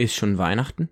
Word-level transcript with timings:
Ist 0.00 0.14
schon 0.14 0.38
Weihnachten? 0.38 0.88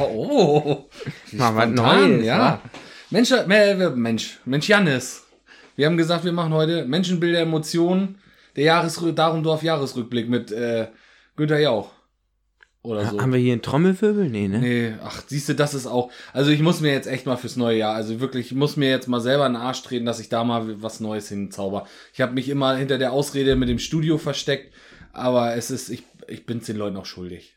Oh, 0.00 0.86
Mal 1.32 1.56
was 1.56 1.68
Neues, 1.68 2.24
ja. 2.24 2.62
Mensch, 3.10 3.30
äh, 3.32 3.90
Mensch, 3.90 4.38
Mensch 4.46 4.66
Jannis. 4.66 5.26
Wir 5.76 5.84
haben 5.84 5.98
gesagt, 5.98 6.24
wir 6.24 6.32
machen 6.32 6.54
heute 6.54 6.86
Menschenbilder, 6.86 7.40
Emotionen, 7.40 8.16
der 8.56 8.64
Jahresrück, 8.64 9.14
Darumdorf 9.14 9.62
Jahresrückblick 9.62 10.30
mit 10.30 10.50
äh, 10.52 10.88
Günther 11.36 11.58
Jauch. 11.58 11.90
Oder 12.80 13.04
so. 13.04 13.20
Haben 13.20 13.34
wir 13.34 13.38
hier 13.38 13.52
einen 13.52 13.60
Trommelwirbel? 13.60 14.30
Nee, 14.30 14.48
ne? 14.48 14.58
Nee, 14.58 14.94
ach, 15.04 15.22
siehst 15.26 15.50
du, 15.50 15.54
das 15.54 15.74
ist 15.74 15.86
auch. 15.86 16.10
Also 16.32 16.50
ich 16.50 16.62
muss 16.62 16.80
mir 16.80 16.92
jetzt 16.92 17.08
echt 17.08 17.26
mal 17.26 17.36
fürs 17.36 17.56
neue 17.56 17.76
Jahr, 17.76 17.94
also 17.94 18.20
wirklich, 18.20 18.46
ich 18.46 18.54
muss 18.54 18.78
mir 18.78 18.88
jetzt 18.88 19.06
mal 19.06 19.20
selber 19.20 19.44
in 19.44 19.52
den 19.52 19.60
Arsch 19.60 19.82
treten, 19.82 20.06
dass 20.06 20.18
ich 20.18 20.30
da 20.30 20.44
mal 20.44 20.80
was 20.82 20.98
Neues 20.98 21.28
hinzauber. 21.28 21.86
Ich 22.14 22.22
habe 22.22 22.32
mich 22.32 22.48
immer 22.48 22.74
hinter 22.74 22.96
der 22.96 23.12
Ausrede 23.12 23.54
mit 23.54 23.68
dem 23.68 23.78
Studio 23.78 24.16
versteckt, 24.16 24.72
aber 25.12 25.56
es 25.56 25.70
ist, 25.70 25.90
ich, 25.90 26.04
ich 26.26 26.46
bin's 26.46 26.64
den 26.64 26.78
Leuten 26.78 26.96
auch 26.96 27.04
schuldig. 27.04 27.54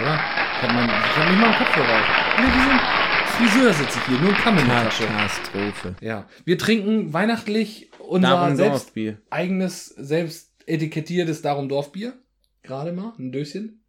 Oder? 0.00 0.14
Ich 0.14 0.62
habe 0.62 0.74
hab 0.74 1.28
nicht 1.30 1.40
mal 1.40 1.46
einen 1.48 1.56
Kopfhörer. 1.56 2.00
auf. 2.00 2.38
Nee, 2.38 2.46
wie 2.46 2.64
so 2.64 2.70
ein 2.70 2.80
Friseur 3.26 3.72
sitze 3.72 3.98
ich 4.00 4.06
hier, 4.06 4.18
nur 4.18 4.30
ein 4.30 4.36
Kamm 4.36 4.58
in 4.58 4.66
der 4.66 4.82
Tasche. 4.84 5.06
Katastrophe. 5.06 5.96
Ja, 6.00 6.28
wir 6.44 6.58
trinken 6.58 7.12
weihnachtlich 7.12 7.90
unser 7.98 8.28
Darum 8.30 8.56
selbst 8.56 8.86
Dorfbier. 8.86 9.18
eigenes, 9.30 9.86
selbst 9.86 10.52
etikettiertes 10.66 11.42
Darum 11.42 11.68
Dorfbier. 11.68 12.14
Gerade 12.62 12.92
mal, 12.92 13.12
ein 13.18 13.30
Döschen. 13.32 13.84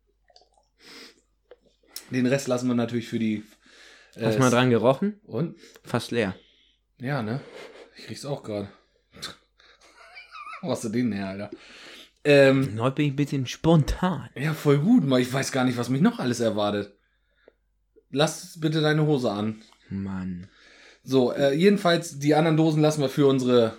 Den 2.11 2.25
Rest 2.25 2.47
lassen 2.47 2.67
wir 2.67 2.75
natürlich 2.75 3.07
für 3.07 3.19
die. 3.19 3.43
äh, 4.15 4.25
Hast 4.25 4.35
du 4.35 4.39
mal 4.39 4.49
dran 4.51 4.69
gerochen? 4.69 5.19
Und? 5.25 5.55
Fast 5.83 6.11
leer. 6.11 6.35
Ja, 6.99 7.21
ne? 7.21 7.41
Ich 7.97 8.09
riech's 8.09 8.25
auch 8.25 8.43
gerade. 8.43 8.69
Wo 10.61 10.71
hast 10.71 10.83
du 10.83 10.89
den 10.89 11.11
her, 11.11 11.27
Alter? 11.29 11.49
Ähm, 12.23 12.79
Heute 12.79 12.95
bin 12.95 13.05
ich 13.05 13.13
ein 13.13 13.15
bisschen 13.15 13.47
spontan. 13.47 14.29
ja, 14.35 14.53
voll 14.53 14.79
gut. 14.79 15.05
mal. 15.05 15.21
Ich 15.21 15.31
weiß 15.31 15.51
gar 15.51 15.63
nicht, 15.63 15.77
was 15.77 15.89
mich 15.89 16.01
noch 16.01 16.19
alles 16.19 16.39
erwartet. 16.39 16.93
Lass 18.11 18.59
bitte 18.59 18.81
deine 18.81 19.05
Hose 19.05 19.31
an. 19.31 19.61
Mann. 19.89 20.47
So, 21.03 21.31
äh, 21.31 21.53
jedenfalls, 21.53 22.19
die 22.19 22.35
anderen 22.35 22.57
Dosen 22.57 22.81
lassen 22.81 23.01
wir 23.01 23.09
für 23.09 23.27
unsere 23.27 23.77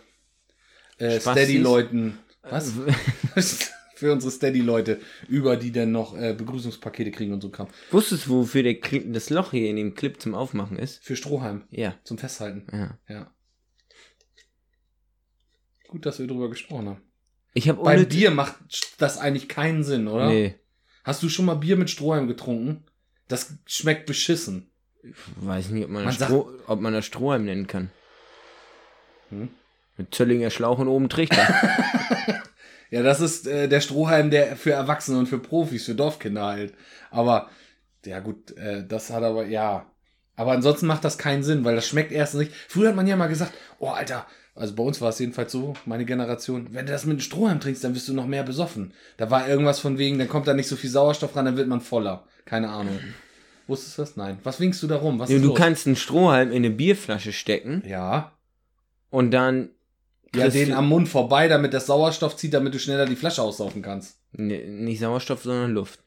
äh? 0.99 1.21
Steady-Leuten. 1.21 2.19
Was? 2.43 2.73
für 3.95 4.13
unsere 4.13 4.31
Steady-Leute, 4.33 5.01
über 5.29 5.57
die 5.57 5.73
dann 5.73 5.93
noch 5.93 6.17
äh, 6.17 6.33
Begrüßungspakete 6.33 7.11
kriegen 7.11 7.33
und 7.35 7.43
so 7.43 7.51
Kram. 7.51 7.69
Wusstest 7.91 8.27
du, 8.27 8.31
wofür 8.31 8.63
der 8.63 8.81
Clip, 8.81 9.13
das 9.13 9.29
Loch 9.29 9.51
hier 9.51 9.69
in 9.69 9.77
dem 9.77 9.95
Clip 9.95 10.21
zum 10.21 10.35
Aufmachen 10.35 10.79
ist? 10.79 11.05
Für 11.05 11.17
Strohhalm, 11.17 11.65
Ja. 11.71 11.95
zum 12.05 12.17
Festhalten. 12.17 12.67
ja. 12.73 12.99
Ja. 13.09 13.35
Gut, 15.89 16.07
dass 16.07 16.19
wir 16.21 16.27
drüber 16.27 16.49
gesprochen 16.49 16.89
haben. 16.89 17.03
Ich 17.53 17.69
habe 17.69 17.83
Beim 17.83 18.07
Bier 18.07 18.31
macht 18.31 18.55
das 18.99 19.19
eigentlich 19.19 19.49
keinen 19.49 19.83
Sinn, 19.83 20.09
oder? 20.09 20.29
Nee. 20.29 20.55
Hast 21.05 21.23
du 21.23 21.29
schon 21.29 21.47
mal 21.47 21.55
Bier 21.55 21.77
mit 21.77 21.91
Strohhalm 21.91 22.29
getrunken? 22.29 22.85
Das 23.29 23.55
schmeckt 23.67 24.07
beschissen. 24.07 24.71
Weiß 25.37 25.71
nicht, 25.71 25.85
ob 25.85 25.91
man, 25.91 26.05
Man 26.05 26.17
das 26.17 26.29
Stroh, 26.29 26.51
ob 26.67 26.81
man 26.81 26.93
das 26.93 27.07
Strohhalm 27.07 27.45
nennen 27.45 27.67
kann. 27.67 27.91
Hm? 29.31 29.49
Mit 29.97 30.15
Zöllinger 30.15 30.51
Schlauch 30.51 30.79
und 30.79 30.89
oben 30.89 31.09
Trichter. 31.09 31.47
Ja, 32.91 33.03
das 33.03 33.21
ist 33.21 33.47
äh, 33.47 33.69
der 33.69 33.81
Strohhalm, 33.81 34.31
der 34.31 34.57
für 34.57 34.73
Erwachsene 34.73 35.19
und 35.19 35.27
für 35.27 35.39
Profis, 35.39 35.85
für 35.85 35.95
Dorfkinder 35.95 36.45
halt. 36.45 36.75
Aber, 37.11 37.49
ja 38.05 38.19
gut, 38.19 38.57
äh, 38.57 38.85
das 38.87 39.11
hat 39.11 39.23
aber, 39.23 39.47
ja. 39.47 39.87
Aber 40.35 40.53
ansonsten 40.53 40.87
macht 40.87 41.05
das 41.05 41.17
keinen 41.17 41.45
Sinn, 41.45 41.65
weil 41.65 41.77
das 41.77 41.87
schmeckt 41.87 42.13
erst 42.13 42.35
nicht. 42.35 42.53
Früher 42.69 42.89
hat 42.89 42.97
man 42.97 43.07
ja 43.07 43.17
mal 43.17 43.29
gesagt, 43.29 43.53
oh 43.79 43.91
Alter, 43.91 44.27
also 44.61 44.75
bei 44.75 44.83
uns 44.83 45.01
war 45.01 45.09
es 45.09 45.19
jedenfalls 45.19 45.53
so, 45.53 45.73
meine 45.87 46.05
Generation, 46.05 46.69
wenn 46.73 46.85
du 46.85 46.93
das 46.93 47.05
mit 47.05 47.13
einem 47.13 47.21
Strohhalm 47.21 47.61
trinkst, 47.61 47.83
dann 47.83 47.95
wirst 47.95 48.09
du 48.09 48.13
noch 48.13 48.27
mehr 48.27 48.43
besoffen. 48.43 48.93
Da 49.17 49.31
war 49.31 49.49
irgendwas 49.49 49.81
von 49.81 49.97
wegen, 49.97 50.19
dann 50.19 50.29
kommt 50.29 50.47
da 50.47 50.53
nicht 50.53 50.69
so 50.69 50.77
viel 50.77 50.91
Sauerstoff 50.91 51.35
ran, 51.35 51.47
dann 51.47 51.57
wird 51.57 51.67
man 51.67 51.81
voller. 51.81 52.25
Keine 52.45 52.69
Ahnung. 52.69 52.99
Wusstest 53.67 53.97
du 53.97 54.03
das? 54.03 54.17
Nein. 54.17 54.39
Was 54.43 54.61
winkst 54.61 54.83
du 54.83 54.87
da 54.87 54.97
rum? 54.97 55.19
Was 55.19 55.31
du 55.31 55.37
ist 55.37 55.43
los? 55.43 55.57
kannst 55.59 55.87
einen 55.87 55.97
Strohhalm 55.97 56.51
in 56.51 56.57
eine 56.57 56.71
Bierflasche 56.71 57.33
stecken 57.33 57.83
ja. 57.87 58.33
und 59.09 59.31
dann. 59.31 59.71
Ja, 60.35 60.49
den 60.49 60.69
du- 60.69 60.77
am 60.77 60.89
Mund 60.89 61.09
vorbei, 61.09 61.49
damit 61.49 61.73
das 61.73 61.87
Sauerstoff 61.87 62.37
zieht, 62.37 62.53
damit 62.53 62.75
du 62.75 62.79
schneller 62.79 63.07
die 63.07 63.17
Flasche 63.17 63.43
aussaufen 63.43 63.81
kannst. 63.81 64.19
Nee, 64.33 64.65
nicht 64.69 65.01
Sauerstoff, 65.01 65.43
sondern 65.43 65.73
Luft. 65.73 66.01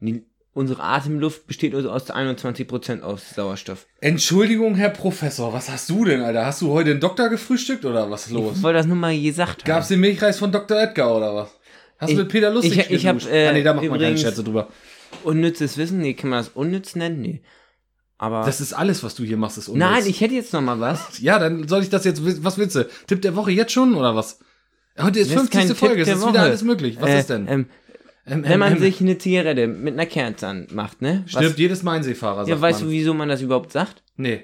Die, 0.00 0.24
unsere 0.52 0.82
Atemluft 0.82 1.46
besteht 1.46 1.74
also 1.74 1.90
aus 1.90 2.10
21% 2.10 3.02
aus 3.02 3.30
Sauerstoff. 3.34 3.86
Entschuldigung, 4.00 4.74
Herr 4.74 4.90
Professor, 4.90 5.52
was 5.52 5.68
hast 5.70 5.88
du 5.90 6.04
denn, 6.04 6.20
Alter? 6.22 6.44
Hast 6.46 6.60
du 6.62 6.70
heute 6.72 6.90
einen 6.90 7.00
Doktor 7.00 7.28
gefrühstückt 7.28 7.84
oder 7.84 8.10
was 8.10 8.22
ist 8.22 8.28
Ich 8.32 8.34
los? 8.36 8.62
wollte 8.62 8.78
das 8.78 8.86
nur 8.86 8.96
mal 8.96 9.18
gesagt 9.20 9.64
Gab's 9.64 9.88
den 9.88 10.00
Milchreis 10.00 10.38
von 10.38 10.50
Dr. 10.52 10.76
Edgar 10.80 11.16
oder 11.16 11.34
was? 11.34 11.50
Hast 11.98 12.10
Ich- 12.10 12.16
du 12.16 12.22
mit 12.22 12.32
Peter 12.32 12.50
Lustig 12.50 12.78
ich- 12.78 12.90
ich 12.90 13.06
hab, 13.06 13.22
äh, 13.30 13.48
ah, 13.48 13.52
nee, 13.52 13.62
da 13.62 13.74
macht 13.74 13.88
man 13.88 14.00
keine 14.00 14.16
Scherze 14.18 14.42
drüber. 14.42 14.68
Unnützes 15.24 15.76
Wissen? 15.76 15.98
Nee, 15.98 16.14
kann 16.14 16.30
man 16.30 16.38
das 16.40 16.48
unnütz 16.48 16.94
nennen? 16.96 17.20
Nee. 17.20 17.42
Aber. 18.18 18.44
Das 18.44 18.60
ist 18.60 18.72
alles, 18.72 19.02
was 19.02 19.14
du 19.14 19.24
hier 19.24 19.36
machst, 19.36 19.58
ist 19.58 19.68
unnütz. 19.68 19.80
nein, 19.88 20.02
ich 20.06 20.20
hätte 20.20 20.34
jetzt 20.34 20.52
noch 20.52 20.60
mal 20.60 20.78
was. 20.80 21.20
Ja, 21.20 21.38
dann 21.38 21.66
soll 21.68 21.82
ich 21.82 21.88
das 21.90 22.04
jetzt, 22.04 22.22
was 22.44 22.58
willst 22.58 22.76
du? 22.76 22.88
Tipp 23.06 23.22
der 23.22 23.34
Woche 23.36 23.50
jetzt 23.50 23.72
schon 23.72 23.94
oder 23.94 24.14
was? 24.14 24.38
Heute 24.98 25.20
ist 25.20 25.34
Das 25.34 25.42
ist 25.44 25.50
kein 25.50 25.66
50. 25.66 25.68
Tipp 25.68 25.76
Folge, 25.78 26.02
es 26.02 26.08
ist 26.08 26.28
wieder 26.28 26.42
alles 26.42 26.62
möglich. 26.62 26.96
Was 27.00 27.08
Äh, 27.10 27.20
ist 27.20 27.30
denn? 27.30 27.48
Ähm, 27.48 27.66
Ähm, 28.26 28.44
wenn 28.44 28.52
ähm, 28.52 28.58
man 28.60 28.72
ähm, 28.74 28.78
sich 28.80 29.00
eine 29.00 29.16
Zigarette 29.18 29.66
mit 29.66 29.94
einer 29.94 30.06
Kerze 30.06 30.46
anmacht, 30.48 31.00
ne? 31.02 31.22
Was- 31.24 31.32
Stirbt 31.32 31.58
jedes 31.58 31.82
Mainseefahrer, 31.82 32.40
sagt 32.44 32.48
Ja, 32.48 32.60
weißt 32.60 32.80
man. 32.80 32.88
du, 32.90 32.94
wieso 32.94 33.14
man 33.14 33.28
das 33.28 33.40
überhaupt 33.42 33.72
sagt? 33.72 34.02
Nee. 34.16 34.42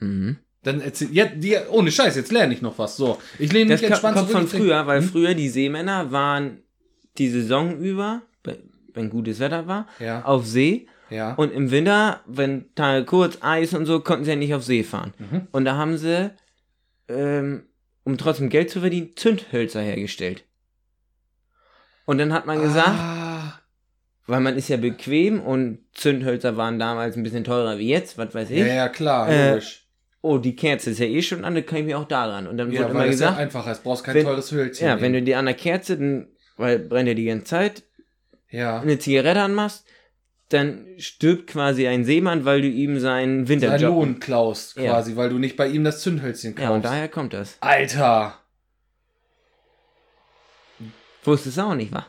Mhm. 0.00 0.38
Dann 0.62 0.80
erzähl, 0.80 1.08
jetzt, 1.12 1.34
die, 1.36 1.56
ohne 1.70 1.90
Scheiß, 1.90 2.16
jetzt 2.16 2.32
lerne 2.32 2.52
ich 2.54 2.62
noch 2.62 2.78
was. 2.78 2.96
So, 2.96 3.18
ich 3.38 3.52
lehne 3.52 3.72
mich 3.72 3.80
Das 3.80 3.90
entspannt 3.90 4.16
kommt 4.16 4.30
von 4.30 4.40
zurück. 4.48 4.52
denk- 4.52 4.64
früher, 4.64 4.86
weil 4.86 5.00
Hm? 5.02 5.08
früher 5.08 5.34
die 5.34 5.48
Seemänner 5.48 6.10
waren 6.12 6.58
die 7.18 7.28
Saison 7.28 7.78
über, 7.78 8.22
be- 8.42 8.58
wenn 8.94 9.10
gutes 9.10 9.38
Wetter 9.38 9.66
war, 9.66 9.86
Ja. 10.00 10.24
auf 10.24 10.46
See. 10.46 10.86
Ja. 11.10 11.34
Und 11.34 11.52
im 11.52 11.70
Winter, 11.70 12.20
wenn 12.26 12.66
Tage 12.74 13.04
kurz 13.06 13.38
Eis 13.40 13.72
und 13.74 13.86
so, 13.86 14.00
konnten 14.00 14.24
sie 14.24 14.30
ja 14.30 14.36
nicht 14.36 14.52
auf 14.54 14.64
See 14.64 14.82
fahren. 14.82 15.14
Mhm. 15.18 15.48
Und 15.52 15.64
da 15.64 15.76
haben 15.76 15.96
sie, 15.96 16.30
ähm, 17.08 17.62
um 18.04 18.18
trotzdem 18.18 18.48
Geld 18.50 18.70
zu 18.70 18.80
verdienen, 18.80 19.10
Zündhölzer 19.16 19.80
hergestellt. 19.80 20.44
Und 22.08 22.16
dann 22.16 22.32
hat 22.32 22.46
man 22.46 22.58
gesagt, 22.62 22.88
Ah, 22.88 23.60
weil 24.26 24.40
man 24.40 24.56
ist 24.56 24.68
ja 24.68 24.78
bequem 24.78 25.40
und 25.42 25.80
Zündhölzer 25.92 26.56
waren 26.56 26.78
damals 26.78 27.16
ein 27.16 27.22
bisschen 27.22 27.44
teurer 27.44 27.76
wie 27.78 27.88
jetzt, 27.90 28.16
was 28.16 28.34
weiß 28.34 28.48
ich. 28.48 28.60
ja, 28.60 28.66
ja, 28.66 28.88
klar, 28.88 29.28
Äh, 29.28 29.50
logisch. 29.50 29.84
Oh, 30.22 30.38
die 30.38 30.56
Kerze 30.56 30.88
ist 30.90 31.00
ja 31.00 31.04
eh 31.06 31.20
schon 31.20 31.44
an, 31.44 31.54
dann 31.54 31.66
kann 31.66 31.80
ich 31.80 31.84
mir 31.84 31.98
auch 31.98 32.08
daran. 32.08 32.46
Und 32.46 32.56
dann 32.56 32.72
Ja, 32.72 32.80
wurde 32.80 32.90
immer 32.92 33.00
das 33.00 33.06
ja 33.20 33.26
gesagt, 33.26 33.38
einfacher 33.38 33.72
ist. 33.72 33.84
Brauchst 33.84 34.04
kein 34.04 34.14
wenn- 34.14 34.24
teures 34.24 34.50
Hölzchen. 34.52 34.86
ja, 34.88 34.94
wenn 35.02 35.12
du 35.12 35.18
nehmen. 35.18 35.26
dir 35.26 35.38
an 35.38 35.44
der 35.44 35.54
Kerze, 35.54 35.98
dann, 35.98 36.28
weil 36.56 36.78
brennt 36.78 37.08
ja 37.08 37.14
die 37.14 37.26
ganze 37.26 37.44
Zeit, 37.44 37.82
ja. 38.48 38.80
eine 38.80 38.98
Zigarette 38.98 39.42
anmachst, 39.42 39.84
dann 40.48 40.86
stirbt 40.96 41.48
quasi 41.48 41.86
ein 41.88 42.06
Seemann, 42.06 42.46
weil 42.46 42.62
du 42.62 42.68
ihm 42.68 42.98
seinen 43.00 43.48
Winterjob... 43.48 43.94
Lohn 43.94 44.18
klaust 44.18 44.78
Ja. 44.78 44.92
quasi, 44.92 45.14
weil 45.16 45.28
du 45.28 45.38
nicht 45.38 45.58
bei 45.58 45.68
ihm 45.68 45.84
das 45.84 46.00
Zündhölzchen 46.00 46.54
kaufst. 46.54 46.68
Ja, 46.70 46.74
und 46.74 46.84
daher 46.86 47.08
kommt 47.08 47.34
das. 47.34 47.58
Alter! 47.60 48.34
Wusstest 51.24 51.56
du 51.58 51.62
auch 51.62 51.74
nicht, 51.74 51.92
wa? 51.92 52.06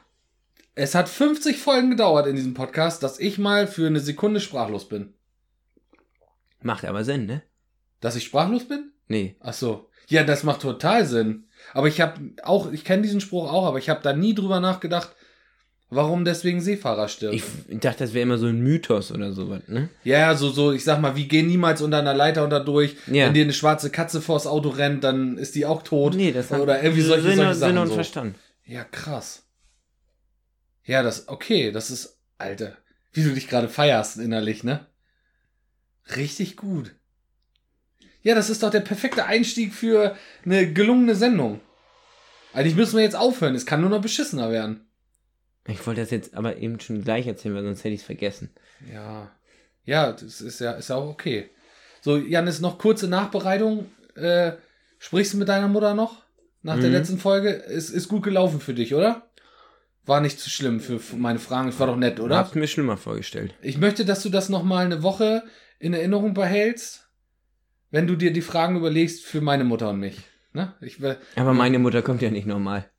Es 0.75 0.96
hat 0.96 1.09
50 1.09 1.58
Folgen 1.58 1.90
gedauert 1.90 2.28
in 2.28 2.36
diesem 2.36 2.53
Podcast, 2.53 3.03
dass 3.03 3.20
ich 3.20 3.38
mal 3.38 3.68
für 3.68 3.88
eine 3.88 4.00
Sekunde 4.00 4.40
sprachlos 4.40 4.88
bin. 4.88 5.14
Macht 6.62 6.86
aber 6.86 7.03
Sinn, 7.03 7.25
ne? 7.25 7.42
Dass 8.02 8.16
ich 8.16 8.24
sprachlos 8.24 8.68
bin? 8.68 8.92
Nee. 9.08 9.36
Ach 9.42 9.53
so. 9.53 9.90
Ja, 10.08 10.24
das 10.24 10.44
macht 10.44 10.62
total 10.62 11.06
Sinn. 11.06 11.46
Aber 11.74 11.88
ich 11.88 12.02
habe 12.02 12.31
auch, 12.44 12.72
ich 12.72 12.84
kenne 12.84 13.03
diesen 13.03 13.22
Spruch 13.22 13.52
auch, 13.52 13.66
aber 13.66 13.78
ich 13.78 13.90
habe 13.90 14.02
da 14.02 14.14
nie 14.14 14.34
drüber 14.34 14.59
nachgedacht, 14.59 15.09
warum 15.90 16.25
deswegen 16.25 16.62
Seefahrer 16.62 17.08
stirbt. 17.08 17.36
Ich 17.36 17.80
dachte, 17.80 18.00
das 18.06 18.14
wäre 18.14 18.24
immer 18.24 18.38
so 18.38 18.48
ein 18.48 18.62
Mythos 18.62 19.12
oder 19.12 19.34
sowas, 19.34 19.62
ne? 19.68 19.90
ja, 20.03 20.34
so, 20.36 20.50
so, 20.50 20.72
ich 20.72 20.84
sag 20.84 21.02
mal, 21.02 21.16
wir 21.16 21.25
gehen 21.25 21.48
niemals 21.48 21.81
unter 21.81 22.00
einer 22.00 22.14
Leiter 22.14 22.44
unter 22.44 22.59
durch. 22.59 22.96
Ja. 23.08 23.25
Wenn 23.28 23.34
dir 23.34 23.44
eine 23.44 23.53
schwarze 23.53 23.90
Katze 23.90 24.22
vors 24.22 24.48
Auto 24.48 24.69
rennt, 24.69 25.03
dann 25.03 25.38
ist 25.38 25.56
die 25.56 25.66
auch 25.66 25.84
tot. 25.84 26.16
Nee, 26.16 26.31
das 26.31 26.52
hat 26.52 26.62
Oder 26.62 26.81
irgendwie 26.81 27.02
solche, 27.02 27.24
Sinn, 27.24 27.36
solche 27.38 27.53
Sinn 27.56 27.59
Sachen. 27.59 27.78
und 27.78 27.88
so. 27.88 27.94
Verstand. 27.96 28.36
Ja, 28.69 28.84
krass. 28.84 29.47
Ja, 30.83 31.01
das, 31.01 31.27
okay, 31.27 31.71
das 31.71 31.89
ist, 31.89 32.19
Alter, 32.38 32.77
wie 33.13 33.24
du 33.24 33.33
dich 33.33 33.48
gerade 33.48 33.68
feierst 33.68 34.18
innerlich, 34.18 34.63
ne? 34.63 34.86
Richtig 36.16 36.56
gut. 36.56 36.94
Ja, 38.21 38.36
das 38.36 38.51
ist 38.51 38.62
doch 38.62 38.69
der 38.69 38.81
perfekte 38.81 39.25
Einstieg 39.25 39.74
für 39.74 40.16
eine 40.45 40.71
gelungene 40.71 41.16
Sendung. 41.16 41.62
Eigentlich 42.54 42.75
müssen 42.75 42.98
wir 42.98 43.04
jetzt 43.04 43.16
aufhören, 43.16 43.56
es 43.56 43.66
kann 43.66 43.81
nur 43.81 43.89
noch 43.89 44.01
beschissener 44.01 44.51
werden. 44.51 44.88
Ich 45.65 45.86
wollte 45.88 46.01
das 46.01 46.12
jetzt 46.12 46.36
aber 46.36 46.57
eben 46.57 46.80
schon 46.80 47.04
gleich 47.04 47.25
erzählen, 47.25 47.56
weil 47.56 47.63
sonst 47.63 47.80
hätte 47.80 47.95
ich 47.95 48.01
es 48.01 48.06
vergessen. 48.06 48.54
Ja. 48.92 49.31
Ja, 49.83 50.12
das 50.12 50.42
ist 50.42 50.60
ja, 50.60 50.74
ist 50.74 50.89
ja 50.89 50.95
auch 50.95 51.10
okay. 51.10 51.50
So, 52.01 52.18
Janis, 52.18 52.60
noch 52.60 52.77
kurze 52.77 53.07
Nachbereitung. 53.07 53.92
Äh, 54.13 54.51
sprichst 55.00 55.33
du 55.33 55.38
mit 55.38 55.50
deiner 55.50 55.68
Mutter 55.68 55.95
noch? 55.95 56.29
Nach 56.62 56.78
der 56.78 56.88
Mhm. 56.90 56.94
letzten 56.96 57.18
Folge? 57.18 57.50
Ist, 57.50 57.90
ist 57.90 58.08
gut 58.10 58.24
gelaufen 58.24 58.60
für 58.60 58.74
dich, 58.74 58.94
oder? 58.94 59.30
War 60.06 60.22
nicht 60.22 60.40
zu 60.40 60.50
schlimm 60.50 60.80
für 60.80 61.00
meine 61.16 61.40
Fragen. 61.40 61.70
Es 61.70 61.80
war 61.80 61.88
doch 61.88 61.96
nett, 61.96 62.20
Oder? 62.20 62.38
Hab's 62.38 62.56
mir 62.56 62.68
schlimmer 62.68 62.98
vorgestellt. 62.98 63.54
Ich 63.62 63.78
möchte, 63.78 64.06
dass 64.06 64.24
du 64.24 64.30
das 64.30 64.50
noch 64.50 64.64
mal 64.64 64.84
eine 64.86 65.04
Woche 65.04 65.44
in 65.78 65.94
Erinnerung 65.94 66.34
behältst, 66.34 67.08
wenn 67.92 68.08
du 68.08 68.16
dir 68.16 68.34
die 68.34 68.42
Fragen 68.42 68.76
überlegst 68.76 69.24
für 69.24 69.42
meine 69.42 69.64
Mutter 69.64 69.90
und 69.92 70.00
mich. 70.00 70.18
Ne? 70.54 70.74
Ich, 70.82 70.98
Aber 71.36 71.54
meine 71.54 71.80
Mutter 71.80 72.02
kommt 72.02 72.22
ja 72.22 72.32
nicht 72.32 72.48
normal. 72.48 72.90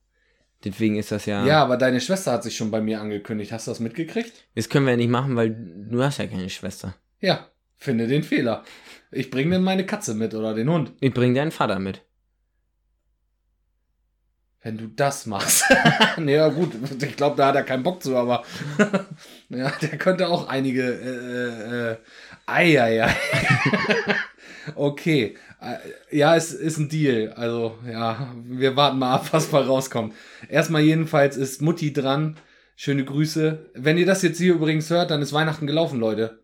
Deswegen 0.64 0.96
ist 0.96 1.10
das 1.10 1.26
ja. 1.26 1.44
Ja, 1.46 1.62
aber 1.62 1.76
deine 1.76 2.00
Schwester 2.00 2.32
hat 2.32 2.42
sich 2.44 2.56
schon 2.56 2.70
bei 2.70 2.80
mir 2.80 3.00
angekündigt. 3.00 3.50
Hast 3.50 3.66
du 3.66 3.70
das 3.72 3.80
mitgekriegt? 3.80 4.32
Das 4.54 4.68
können 4.68 4.86
wir 4.86 4.92
ja 4.92 4.96
nicht 4.98 5.08
machen, 5.10 5.34
weil 5.34 5.50
du 5.90 6.02
hast 6.02 6.18
ja 6.18 6.26
keine 6.26 6.48
Schwester. 6.50 6.94
Ja, 7.20 7.48
finde 7.76 8.06
den 8.06 8.22
Fehler. 8.22 8.62
Ich 9.10 9.30
bringe 9.30 9.54
dann 9.56 9.64
meine 9.64 9.84
Katze 9.86 10.14
mit 10.14 10.34
oder 10.34 10.54
den 10.54 10.68
Hund. 10.70 10.92
Ich 11.00 11.12
bring 11.12 11.34
deinen 11.34 11.50
Vater 11.50 11.78
mit. 11.78 12.02
Wenn 14.62 14.76
du 14.76 14.88
das 14.88 15.24
machst. 15.24 15.64
nee, 16.18 16.34
ja 16.36 16.48
gut, 16.48 16.72
ich 17.02 17.16
glaube, 17.16 17.36
da 17.36 17.46
hat 17.46 17.54
er 17.56 17.62
keinen 17.62 17.82
Bock 17.82 18.02
zu, 18.02 18.14
aber 18.16 18.44
ja, 19.48 19.70
der 19.80 19.96
könnte 19.96 20.28
auch 20.28 20.48
einige 20.48 20.82
äh, 20.82 21.92
äh, 21.92 21.96
Eieiei. 22.46 23.14
okay. 24.74 25.36
Äh, 25.62 26.16
Ja, 26.16 26.36
es 26.36 26.52
ist 26.52 26.78
ein 26.78 26.90
Deal. 26.90 27.32
Also, 27.32 27.78
ja, 27.90 28.34
wir 28.44 28.76
warten 28.76 28.98
mal 28.98 29.14
ab, 29.14 29.28
was 29.32 29.50
mal 29.50 29.62
rauskommt. 29.62 30.14
Erstmal 30.48 30.82
jedenfalls 30.82 31.38
ist 31.38 31.62
Mutti 31.62 31.92
dran. 31.92 32.36
Schöne 32.76 33.04
Grüße. 33.04 33.70
Wenn 33.74 33.98
ihr 33.98 34.06
das 34.06 34.22
jetzt 34.22 34.38
hier 34.38 34.54
übrigens 34.54 34.90
hört, 34.90 35.10
dann 35.10 35.22
ist 35.22 35.32
Weihnachten 35.32 35.66
gelaufen, 35.66 36.00
Leute. 36.00 36.40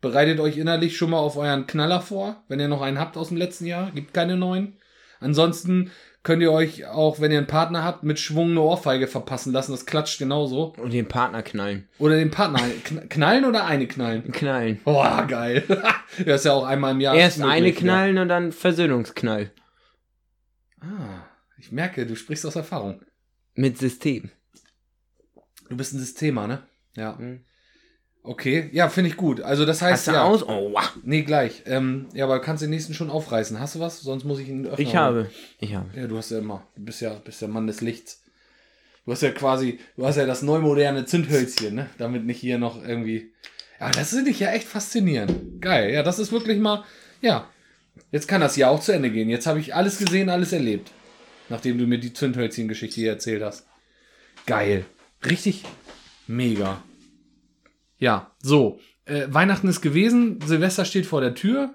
Bereitet 0.00 0.40
euch 0.40 0.58
innerlich 0.58 0.96
schon 0.96 1.10
mal 1.10 1.18
auf 1.18 1.36
euren 1.36 1.66
Knaller 1.66 2.00
vor, 2.00 2.44
wenn 2.48 2.60
ihr 2.60 2.68
noch 2.68 2.82
einen 2.82 2.98
habt 2.98 3.16
aus 3.16 3.28
dem 3.28 3.36
letzten 3.36 3.66
Jahr. 3.66 3.90
Gibt 3.92 4.12
keine 4.12 4.36
neuen. 4.36 4.76
Ansonsten 5.20 5.90
könnt 6.24 6.42
ihr 6.42 6.50
euch 6.50 6.86
auch, 6.86 7.20
wenn 7.20 7.30
ihr 7.30 7.38
einen 7.38 7.46
Partner 7.46 7.84
habt, 7.84 8.02
mit 8.02 8.18
Schwung 8.18 8.50
eine 8.50 8.60
Ohrfeige 8.60 9.06
verpassen 9.06 9.52
lassen. 9.52 9.70
Das 9.70 9.86
klatscht 9.86 10.18
genauso. 10.18 10.74
Und 10.78 10.92
den 10.92 11.06
Partner 11.06 11.42
knallen. 11.42 11.86
Oder 11.98 12.16
den 12.16 12.32
Partner 12.32 12.58
kn- 12.58 13.06
knallen 13.08 13.44
oder 13.44 13.66
eine 13.66 13.86
knallen. 13.86 14.32
Knallen. 14.32 14.80
Boah, 14.82 15.26
geil. 15.28 15.62
ja, 16.26 16.34
ist 16.34 16.44
ja 16.46 16.52
auch 16.52 16.64
einmal 16.64 16.92
im 16.92 17.00
Jahr. 17.00 17.14
Erst 17.14 17.38
möglich, 17.38 17.54
eine 17.54 17.68
ja. 17.68 17.74
knallen 17.74 18.18
und 18.18 18.28
dann 18.28 18.50
Versöhnungsknall. 18.50 19.52
Ah, 20.80 21.24
ich 21.58 21.70
merke, 21.70 22.06
du 22.06 22.16
sprichst 22.16 22.44
aus 22.44 22.56
Erfahrung. 22.56 23.02
Mit 23.54 23.78
System. 23.78 24.30
Du 25.68 25.76
bist 25.76 25.92
ein 25.92 25.98
Systemer, 25.98 26.46
ne? 26.46 26.66
Ja. 26.96 27.16
Hm. 27.18 27.44
Okay, 28.26 28.70
ja, 28.72 28.88
finde 28.88 29.10
ich 29.10 29.18
gut. 29.18 29.42
Also 29.42 29.66
das 29.66 29.82
heißt 29.82 29.92
Hast 29.92 30.08
du 30.08 30.12
ja. 30.12 30.24
aus? 30.24 30.42
Oh, 30.42 30.72
wow. 30.72 30.96
Nee, 31.02 31.22
gleich. 31.22 31.62
Ähm, 31.66 32.06
ja, 32.14 32.24
aber 32.24 32.36
du 32.36 32.40
kannst 32.40 32.62
den 32.62 32.70
nächsten 32.70 32.94
schon 32.94 33.10
aufreißen. 33.10 33.60
Hast 33.60 33.74
du 33.74 33.80
was? 33.80 34.00
Sonst 34.00 34.24
muss 34.24 34.38
ich 34.38 34.48
ihn 34.48 34.66
öffnen. 34.66 34.86
Ich 34.86 34.96
habe. 34.96 35.30
Ich 35.60 35.74
habe. 35.74 35.90
Ja, 35.94 36.06
du 36.06 36.16
hast 36.16 36.30
ja 36.30 36.38
immer. 36.38 36.66
Du 36.74 36.86
bist 36.86 37.02
ja, 37.02 37.12
bist 37.22 37.42
ja 37.42 37.48
Mann 37.48 37.66
des 37.66 37.82
Lichts. 37.82 38.22
Du 39.04 39.12
hast 39.12 39.20
ja 39.20 39.30
quasi, 39.30 39.78
du 39.98 40.06
hast 40.06 40.16
ja 40.16 40.24
das 40.24 40.40
neumoderne 40.40 41.04
Zündhölzchen, 41.04 41.74
ne? 41.74 41.90
Damit 41.98 42.24
nicht 42.24 42.40
hier 42.40 42.56
noch 42.56 42.82
irgendwie. 42.82 43.30
Ja, 43.78 43.90
das 43.90 44.10
finde 44.10 44.30
ich 44.30 44.40
ja 44.40 44.52
echt 44.52 44.66
faszinierend. 44.66 45.60
Geil. 45.60 45.92
Ja, 45.92 46.02
das 46.02 46.18
ist 46.18 46.32
wirklich 46.32 46.58
mal. 46.58 46.82
Ja. 47.20 47.50
Jetzt 48.10 48.26
kann 48.26 48.40
das 48.40 48.56
Jahr 48.56 48.70
auch 48.70 48.80
zu 48.80 48.92
Ende 48.92 49.10
gehen. 49.10 49.28
Jetzt 49.28 49.46
habe 49.46 49.60
ich 49.60 49.74
alles 49.74 49.98
gesehen, 49.98 50.30
alles 50.30 50.54
erlebt. 50.54 50.90
Nachdem 51.50 51.76
du 51.76 51.86
mir 51.86 51.98
die 51.98 52.14
Zündhölzchen-Geschichte 52.14 53.02
hier 53.02 53.10
erzählt 53.10 53.42
hast. 53.42 53.66
Geil. 54.46 54.86
Richtig 55.22 55.64
mega. 56.26 56.82
Ja, 57.98 58.32
so. 58.38 58.80
Äh, 59.04 59.26
Weihnachten 59.28 59.68
ist 59.68 59.80
gewesen. 59.80 60.40
Silvester 60.44 60.84
steht 60.84 61.06
vor 61.06 61.20
der 61.20 61.34
Tür. 61.34 61.74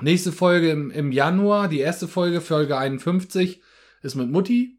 Nächste 0.00 0.32
Folge 0.32 0.70
im, 0.70 0.90
im 0.90 1.10
Januar, 1.10 1.68
die 1.68 1.80
erste 1.80 2.06
Folge, 2.06 2.40
Folge 2.40 2.78
51, 2.78 3.60
ist 4.02 4.14
mit 4.14 4.30
Mutti. 4.30 4.78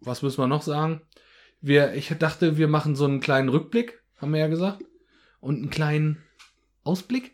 Was 0.00 0.22
müssen 0.22 0.38
wir 0.38 0.46
noch 0.46 0.62
sagen? 0.62 1.00
Wir, 1.62 1.94
ich 1.94 2.08
dachte, 2.18 2.58
wir 2.58 2.68
machen 2.68 2.94
so 2.94 3.06
einen 3.06 3.20
kleinen 3.20 3.48
Rückblick, 3.48 4.02
haben 4.18 4.32
wir 4.32 4.40
ja 4.40 4.48
gesagt. 4.48 4.84
Und 5.40 5.56
einen 5.56 5.70
kleinen 5.70 6.22
Ausblick 6.82 7.32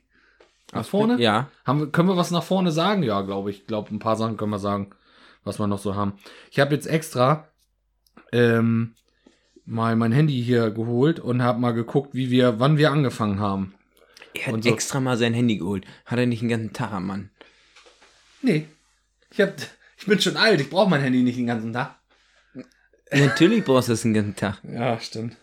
nach 0.73 0.87
vorne. 0.87 1.20
Ja. 1.20 1.50
Haben 1.64 1.81
wir, 1.81 1.87
können 1.91 2.08
wir 2.08 2.17
was 2.17 2.31
nach 2.31 2.44
vorne 2.44 2.70
sagen? 2.70 3.02
Ja, 3.02 3.23
glaube 3.23 3.50
ich. 3.50 3.61
Ich 3.61 3.67
glaube, 3.67 3.93
ein 3.93 3.99
paar 3.99 4.17
Sachen 4.17 4.37
können 4.37 4.52
wir 4.52 4.61
sagen, 4.61 4.91
was 5.43 5.58
wir 5.58 5.67
noch 5.67 5.79
so 5.79 5.97
haben. 5.97 6.14
Ich 6.50 6.61
habe 6.61 6.75
jetzt 6.75 6.87
extra 6.87 7.49
ähm, 8.32 8.94
mal 9.67 9.97
mein 9.97 10.12
Handy 10.12 10.43
hier 10.43 10.71
geholt 10.71 11.21
und 11.21 11.43
habe 11.43 11.61
mal 11.61 11.73
geguckt, 11.73 12.15
wie 12.15 12.31
wir, 12.31 12.59
wann 12.61 12.77
wir 12.79 12.91
angefangen 12.91 13.39
haben. 13.41 13.75
Er 14.35 14.53
hat 14.53 14.65
so- 14.65 14.71
extra 14.73 15.01
mal 15.01 15.17
sein 15.17 15.35
Handy 15.35 15.59
geholt. 15.59 15.85
Hat 16.07 16.19
er 16.19 16.27
nicht 16.27 16.43
den 16.43 16.49
ganzen 16.49 16.73
Tag 16.73 16.93
am 16.93 17.07
Mann. 17.07 17.31
Nee. 18.43 18.67
Ich, 19.31 19.41
hab, 19.41 19.55
ich 19.99 20.07
bin 20.07 20.21
schon 20.21 20.37
alt, 20.37 20.61
ich 20.61 20.71
brauche 20.71 20.91
mein 20.91 21.03
Handy 21.03 21.23
nicht 21.23 21.39
den 21.39 21.47
ganzen 21.47 21.73
Tag. 21.73 21.97
Natürlich 23.12 23.65
brauchst 23.65 23.89
du 23.89 23.93
das 23.93 24.03
den 24.03 24.15
ganzen 24.15 24.37
Tag. 24.37 24.61
Ja, 24.62 24.99
stimmt. 25.01 25.37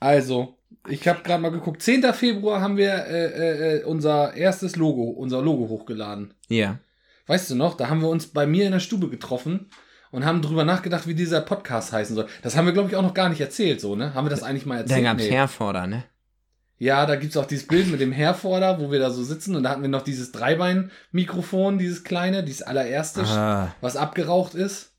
Also, 0.00 0.56
ich 0.88 1.06
habe 1.06 1.22
gerade 1.22 1.42
mal 1.42 1.50
geguckt. 1.50 1.82
10. 1.82 2.02
Februar 2.14 2.60
haben 2.60 2.76
wir 2.76 2.92
äh, 2.92 3.26
äh, 3.26 3.76
äh, 3.80 3.84
unser 3.84 4.34
erstes 4.34 4.76
Logo, 4.76 5.02
unser 5.04 5.42
Logo 5.42 5.68
hochgeladen. 5.68 6.34
Ja. 6.48 6.78
Weißt 7.26 7.50
du 7.50 7.54
noch, 7.56 7.76
da 7.76 7.90
haben 7.90 8.00
wir 8.00 8.08
uns 8.08 8.26
bei 8.28 8.46
mir 8.46 8.64
in 8.64 8.72
der 8.72 8.80
Stube 8.80 9.08
getroffen 9.10 9.68
und 10.10 10.24
haben 10.24 10.42
drüber 10.42 10.64
nachgedacht, 10.64 11.06
wie 11.06 11.14
dieser 11.14 11.40
Podcast 11.40 11.92
heißen 11.92 12.14
soll. 12.16 12.28
Das 12.42 12.56
haben 12.56 12.66
wir, 12.66 12.72
glaube 12.72 12.88
ich, 12.88 12.96
auch 12.96 13.02
noch 13.02 13.14
gar 13.14 13.28
nicht 13.28 13.40
erzählt, 13.40 13.80
so, 13.80 13.96
ne? 13.96 14.14
Haben 14.14 14.26
wir 14.26 14.30
das 14.30 14.42
eigentlich 14.42 14.66
mal 14.66 14.78
erzählt? 14.78 14.98
Dann 14.98 15.04
gab's 15.04 15.24
Nee. 15.24 15.30
Herforder, 15.30 15.86
ne? 15.86 16.04
Ja, 16.80 17.06
da 17.06 17.16
gibt's 17.16 17.36
auch 17.36 17.46
dieses 17.46 17.66
Bild 17.66 17.88
mit 17.90 18.00
dem 18.00 18.12
Herforder, 18.12 18.80
wo 18.80 18.92
wir 18.92 19.00
da 19.00 19.10
so 19.10 19.24
sitzen 19.24 19.56
und 19.56 19.64
da 19.64 19.70
hatten 19.70 19.82
wir 19.82 19.88
noch 19.88 20.02
dieses 20.02 20.30
Dreibein-Mikrofon, 20.30 21.76
dieses 21.78 22.04
kleine, 22.04 22.44
dieses 22.44 22.62
allererste, 22.62 23.22
Ah, 23.24 23.74
was 23.80 23.96
abgeraucht 23.96 24.54
ist. 24.54 24.92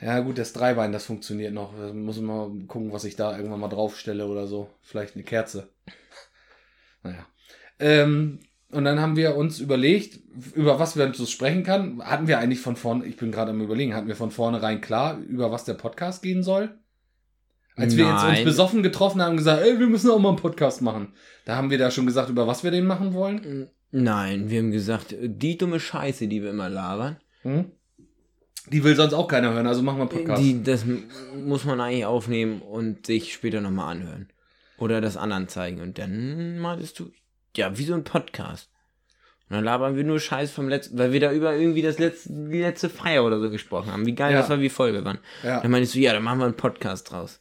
Ja, 0.00 0.20
gut, 0.20 0.38
das 0.38 0.52
Dreibein, 0.54 0.92
das 0.92 1.04
funktioniert 1.04 1.52
noch. 1.52 1.74
Da 1.76 1.92
muss 1.92 2.18
mal 2.20 2.50
gucken, 2.66 2.90
was 2.92 3.04
ich 3.04 3.16
da 3.16 3.36
irgendwann 3.36 3.60
mal 3.60 3.68
draufstelle 3.68 4.26
oder 4.26 4.46
so. 4.46 4.70
Vielleicht 4.82 5.14
eine 5.14 5.24
Kerze. 5.24 5.68
Naja. 7.02 7.24
Ähm, 7.78 8.40
und 8.70 8.84
dann 8.84 9.00
haben 9.00 9.16
wir 9.16 9.36
uns 9.36 9.58
überlegt, 9.58 10.20
über 10.54 10.78
was 10.78 10.96
wir 10.96 11.12
so 11.14 11.26
sprechen 11.26 11.64
kann. 11.64 12.00
Hatten 12.02 12.28
wir 12.28 12.38
eigentlich 12.38 12.60
von 12.60 12.76
vorne, 12.76 13.04
ich 13.06 13.16
bin 13.16 13.32
gerade 13.32 13.50
am 13.50 13.60
überlegen, 13.60 13.94
hatten 13.94 14.08
wir 14.08 14.16
von 14.16 14.30
vornherein 14.30 14.80
klar, 14.80 15.18
über 15.18 15.50
was 15.50 15.64
der 15.64 15.74
Podcast 15.74 16.22
gehen 16.22 16.42
soll? 16.42 16.78
Als 17.76 17.96
wir 17.96 18.06
jetzt 18.06 18.24
uns 18.24 18.44
besoffen 18.44 18.82
getroffen 18.82 19.22
haben 19.22 19.32
und 19.32 19.36
gesagt, 19.38 19.62
ey, 19.62 19.78
wir 19.78 19.86
müssen 19.86 20.10
auch 20.10 20.18
mal 20.18 20.30
einen 20.30 20.38
Podcast 20.38 20.82
machen. 20.82 21.14
Da 21.46 21.56
haben 21.56 21.70
wir 21.70 21.78
da 21.78 21.90
schon 21.90 22.06
gesagt, 22.06 22.28
über 22.28 22.46
was 22.46 22.62
wir 22.62 22.70
den 22.70 22.86
machen 22.86 23.14
wollen. 23.14 23.68
Nein, 23.90 24.50
wir 24.50 24.58
haben 24.60 24.70
gesagt, 24.70 25.16
die 25.18 25.56
dumme 25.56 25.80
Scheiße, 25.80 26.28
die 26.28 26.42
wir 26.42 26.50
immer 26.50 26.68
labern, 26.68 27.16
Hm? 27.42 27.72
Die 28.70 28.84
will 28.84 28.94
sonst 28.94 29.14
auch 29.14 29.26
keiner 29.26 29.52
hören, 29.52 29.66
also 29.66 29.82
machen 29.82 29.98
wir 29.98 30.02
einen 30.02 30.10
Podcast. 30.10 30.42
die, 30.42 30.62
das 30.62 30.84
muss 31.34 31.64
man 31.64 31.80
eigentlich 31.80 32.04
aufnehmen 32.04 32.60
und 32.60 33.06
sich 33.06 33.32
später 33.32 33.60
nochmal 33.60 33.96
anhören. 33.96 34.28
Oder 34.78 35.00
das 35.00 35.16
anderen 35.16 35.48
zeigen. 35.48 35.80
Und 35.80 35.98
dann 35.98 36.58
meintest 36.58 36.98
du, 36.98 37.10
ja, 37.56 37.76
wie 37.76 37.84
so 37.84 37.94
ein 37.94 38.04
Podcast. 38.04 38.70
Und 39.48 39.56
dann 39.56 39.64
labern 39.64 39.96
wir 39.96 40.04
nur 40.04 40.20
Scheiß 40.20 40.52
vom 40.52 40.68
letzten, 40.68 40.96
weil 40.98 41.12
wir 41.12 41.18
da 41.20 41.32
über 41.32 41.54
irgendwie 41.56 41.82
das 41.82 41.98
letzte, 41.98 42.32
die 42.32 42.60
letzte 42.60 42.88
Feier 42.88 43.24
oder 43.24 43.40
so 43.40 43.50
gesprochen 43.50 43.90
haben. 43.92 44.06
Wie 44.06 44.14
geil 44.14 44.32
Ja. 44.32 44.38
das 44.38 44.48
war, 44.50 44.60
wie 44.60 44.68
voll 44.68 44.92
wir 44.92 45.04
waren. 45.04 45.18
ja. 45.42 45.60
Dann 45.60 45.70
meinst 45.72 45.94
du, 45.94 45.98
ja, 45.98 46.12
dann 46.12 46.22
machen 46.22 46.38
wir 46.38 46.44
einen 46.44 46.56
Podcast 46.56 47.10
draus. 47.10 47.40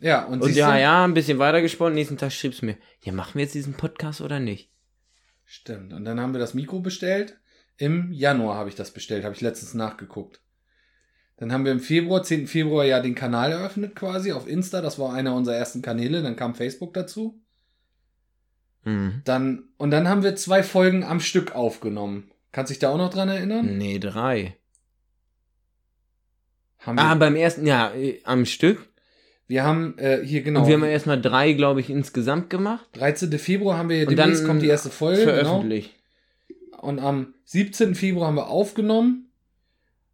ja, 0.00 0.24
und, 0.24 0.42
Und 0.42 0.54
ja, 0.56 0.76
ja, 0.76 1.04
ein 1.04 1.14
bisschen 1.14 1.38
weiter 1.38 1.62
gesponnen. 1.62 1.94
Nächsten 1.94 2.16
Tag 2.18 2.32
schriebst 2.32 2.62
du 2.62 2.66
mir, 2.66 2.76
ja, 3.02 3.12
machen 3.12 3.34
wir 3.34 3.42
jetzt 3.42 3.54
diesen 3.54 3.74
Podcast 3.74 4.20
oder 4.20 4.40
nicht? 4.40 4.70
Stimmt. 5.44 5.92
Und 5.92 6.04
dann 6.04 6.18
haben 6.20 6.32
wir 6.32 6.40
das 6.40 6.54
Mikro 6.54 6.80
bestellt. 6.80 7.36
Im 7.76 8.12
Januar 8.12 8.56
habe 8.56 8.68
ich 8.68 8.74
das 8.74 8.90
bestellt, 8.90 9.24
habe 9.24 9.34
ich 9.34 9.40
letztens 9.40 9.74
nachgeguckt. 9.74 10.40
Dann 11.38 11.52
haben 11.52 11.64
wir 11.64 11.72
im 11.72 11.80
Februar, 11.80 12.22
10. 12.22 12.46
Februar 12.48 12.84
ja 12.84 13.00
den 13.00 13.14
Kanal 13.14 13.52
eröffnet 13.52 13.94
quasi 13.96 14.32
auf 14.32 14.46
Insta. 14.46 14.82
Das 14.82 14.98
war 14.98 15.14
einer 15.14 15.34
unserer 15.34 15.56
ersten 15.56 15.80
Kanäle. 15.80 16.22
Dann 16.22 16.36
kam 16.36 16.54
Facebook 16.54 16.92
dazu. 16.92 17.40
Mhm. 18.84 19.22
Dann, 19.24 19.64
und 19.76 19.90
dann 19.90 20.08
haben 20.08 20.22
wir 20.22 20.36
zwei 20.36 20.62
Folgen 20.62 21.04
am 21.04 21.20
Stück 21.20 21.54
aufgenommen. 21.54 22.30
Kannst 22.52 22.70
dich 22.70 22.78
da 22.78 22.90
auch 22.90 22.98
noch 22.98 23.10
dran 23.10 23.28
erinnern? 23.28 23.76
Nee, 23.78 23.98
drei. 23.98 24.56
Haben 26.78 26.96
wir, 26.96 27.02
Ah, 27.04 27.14
beim 27.14 27.36
ersten, 27.36 27.66
ja, 27.66 27.92
äh, 27.92 28.20
am 28.24 28.46
Stück. 28.46 28.88
wir 29.46 29.64
haben 29.64 29.98
äh, 29.98 30.24
hier 30.24 30.42
genau. 30.42 30.60
Und 30.62 30.66
wir 30.66 30.74
haben 30.74 30.84
erstmal 30.84 31.20
drei, 31.20 31.52
glaube 31.52 31.80
ich, 31.80 31.90
insgesamt 31.90 32.48
gemacht. 32.50 32.88
13. 32.92 33.38
Februar 33.38 33.76
haben 33.76 33.88
wir 33.88 33.96
hier 33.96 34.06
demnächst 34.06 34.40
dann 34.42 34.48
kommt 34.48 34.62
die 34.62 34.68
erste 34.68 34.90
Folge. 34.90 35.24
Genau. 35.26 35.34
veröffentlicht. 35.42 35.94
Und 36.80 36.98
am 36.98 37.34
17. 37.44 37.94
Februar 37.94 38.28
haben 38.28 38.36
wir 38.36 38.48
aufgenommen. 38.48 39.26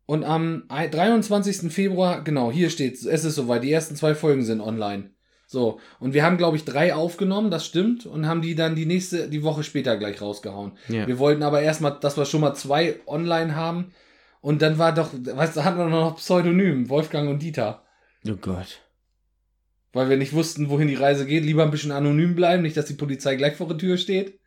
Und 0.06 0.24
am 0.24 0.64
23. 0.68 1.72
Februar, 1.72 2.22
genau, 2.22 2.52
hier 2.52 2.70
steht, 2.70 2.94
es 2.94 3.04
ist 3.24 3.34
soweit, 3.34 3.64
die 3.64 3.72
ersten 3.72 3.96
zwei 3.96 4.14
Folgen 4.14 4.44
sind 4.44 4.60
online. 4.60 5.10
So, 5.48 5.78
und 6.00 6.12
wir 6.12 6.24
haben, 6.24 6.38
glaube 6.38 6.56
ich, 6.56 6.64
drei 6.64 6.92
aufgenommen, 6.92 7.52
das 7.52 7.64
stimmt, 7.64 8.04
und 8.04 8.26
haben 8.26 8.42
die 8.42 8.56
dann 8.56 8.74
die 8.74 8.84
nächste, 8.84 9.28
die 9.28 9.44
Woche 9.44 9.62
später 9.62 9.96
gleich 9.96 10.20
rausgehauen. 10.20 10.72
Ja. 10.88 11.06
Wir 11.06 11.20
wollten 11.20 11.44
aber 11.44 11.62
erstmal, 11.62 11.98
dass 12.00 12.16
wir 12.16 12.24
schon 12.24 12.40
mal 12.40 12.54
zwei 12.54 12.96
online 13.06 13.54
haben. 13.54 13.92
Und 14.40 14.60
dann 14.60 14.78
war 14.78 14.92
doch, 14.92 15.10
weißt 15.12 15.56
du, 15.56 15.64
hatten 15.64 15.78
wir 15.78 15.86
noch 15.86 16.16
Pseudonym, 16.16 16.88
Wolfgang 16.88 17.28
und 17.30 17.42
Dieter. 17.42 17.84
Oh 18.28 18.34
Gott. 18.40 18.80
Weil 19.92 20.08
wir 20.08 20.16
nicht 20.16 20.32
wussten, 20.32 20.68
wohin 20.68 20.88
die 20.88 20.94
Reise 20.94 21.26
geht, 21.26 21.44
lieber 21.44 21.62
ein 21.62 21.70
bisschen 21.70 21.92
anonym 21.92 22.34
bleiben, 22.34 22.62
nicht, 22.62 22.76
dass 22.76 22.86
die 22.86 22.94
Polizei 22.94 23.36
gleich 23.36 23.56
vor 23.56 23.68
der 23.68 23.78
Tür 23.78 23.96
steht. 23.96 24.38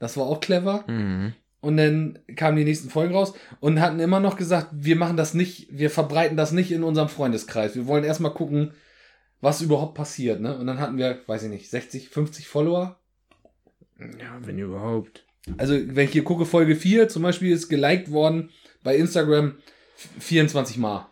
Das 0.00 0.16
war 0.16 0.26
auch 0.26 0.40
clever. 0.40 0.84
Mhm. 0.88 1.32
Und 1.60 1.76
dann 1.76 2.18
kamen 2.36 2.56
die 2.56 2.64
nächsten 2.64 2.90
Folgen 2.90 3.14
raus 3.14 3.34
und 3.60 3.80
hatten 3.80 3.98
immer 3.98 4.20
noch 4.20 4.36
gesagt, 4.36 4.68
wir 4.72 4.96
machen 4.96 5.16
das 5.16 5.34
nicht, 5.34 5.68
wir 5.70 5.90
verbreiten 5.90 6.36
das 6.36 6.52
nicht 6.52 6.70
in 6.70 6.84
unserem 6.84 7.08
Freundeskreis. 7.08 7.74
Wir 7.74 7.86
wollen 7.86 8.04
erstmal 8.04 8.34
gucken, 8.34 8.72
was 9.40 9.62
überhaupt 9.62 9.94
passiert, 9.94 10.40
ne? 10.40 10.56
Und 10.58 10.66
dann 10.66 10.80
hatten 10.80 10.98
wir, 10.98 11.22
weiß 11.26 11.44
ich 11.44 11.50
nicht, 11.50 11.70
60, 11.70 12.08
50 12.08 12.48
Follower. 12.48 12.98
Ja, 13.98 14.38
wenn 14.40 14.58
überhaupt. 14.58 15.24
Also, 15.56 15.74
wenn 15.74 16.06
ich 16.06 16.12
hier 16.12 16.24
gucke, 16.24 16.44
Folge 16.44 16.76
4 16.76 17.08
zum 17.08 17.22
Beispiel 17.22 17.52
ist 17.52 17.68
geliked 17.68 18.10
worden 18.10 18.50
bei 18.82 18.96
Instagram 18.96 19.58
24 20.18 20.78
Mal. 20.78 21.08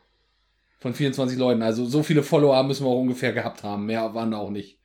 Von 0.79 0.95
24 0.95 1.39
Leuten. 1.39 1.63
Also 1.63 1.87
so 1.87 2.03
viele 2.03 2.23
Follower 2.23 2.63
müssen 2.63 2.85
wir 2.85 2.91
auch 2.91 3.01
ungefähr 3.01 3.33
gehabt 3.33 3.63
haben. 3.63 3.87
Mehr 3.87 4.15
waren 4.15 4.35
auch 4.35 4.51
nicht. 4.51 4.79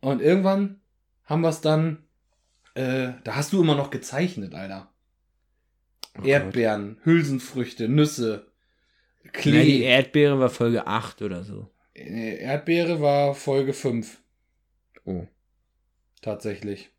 Und 0.00 0.20
irgendwann 0.20 0.80
haben 1.24 1.42
wir 1.42 1.48
es 1.48 1.60
dann. 1.60 2.04
Äh, 2.74 3.12
da 3.22 3.36
hast 3.36 3.52
du 3.52 3.62
immer 3.62 3.76
noch 3.76 3.90
gezeichnet, 3.90 4.52
Alter. 4.54 4.90
Oh 6.18 6.24
Erdbeeren, 6.24 6.98
Hülsenfrüchte, 7.04 7.88
Nüsse. 7.88 8.46
Klee. 9.32 9.58
Ja, 9.58 9.64
die 9.64 9.82
Erdbeere 9.82 10.38
war 10.38 10.50
Folge 10.50 10.86
8 10.86 11.22
oder 11.22 11.44
so. 11.44 11.70
Äh, 11.94 12.38
Erdbeere 12.38 13.00
war 13.00 13.34
Folge 13.34 13.72
5. 13.72 14.20
Oh. 15.04 15.26
Tatsächlich. 16.22 16.90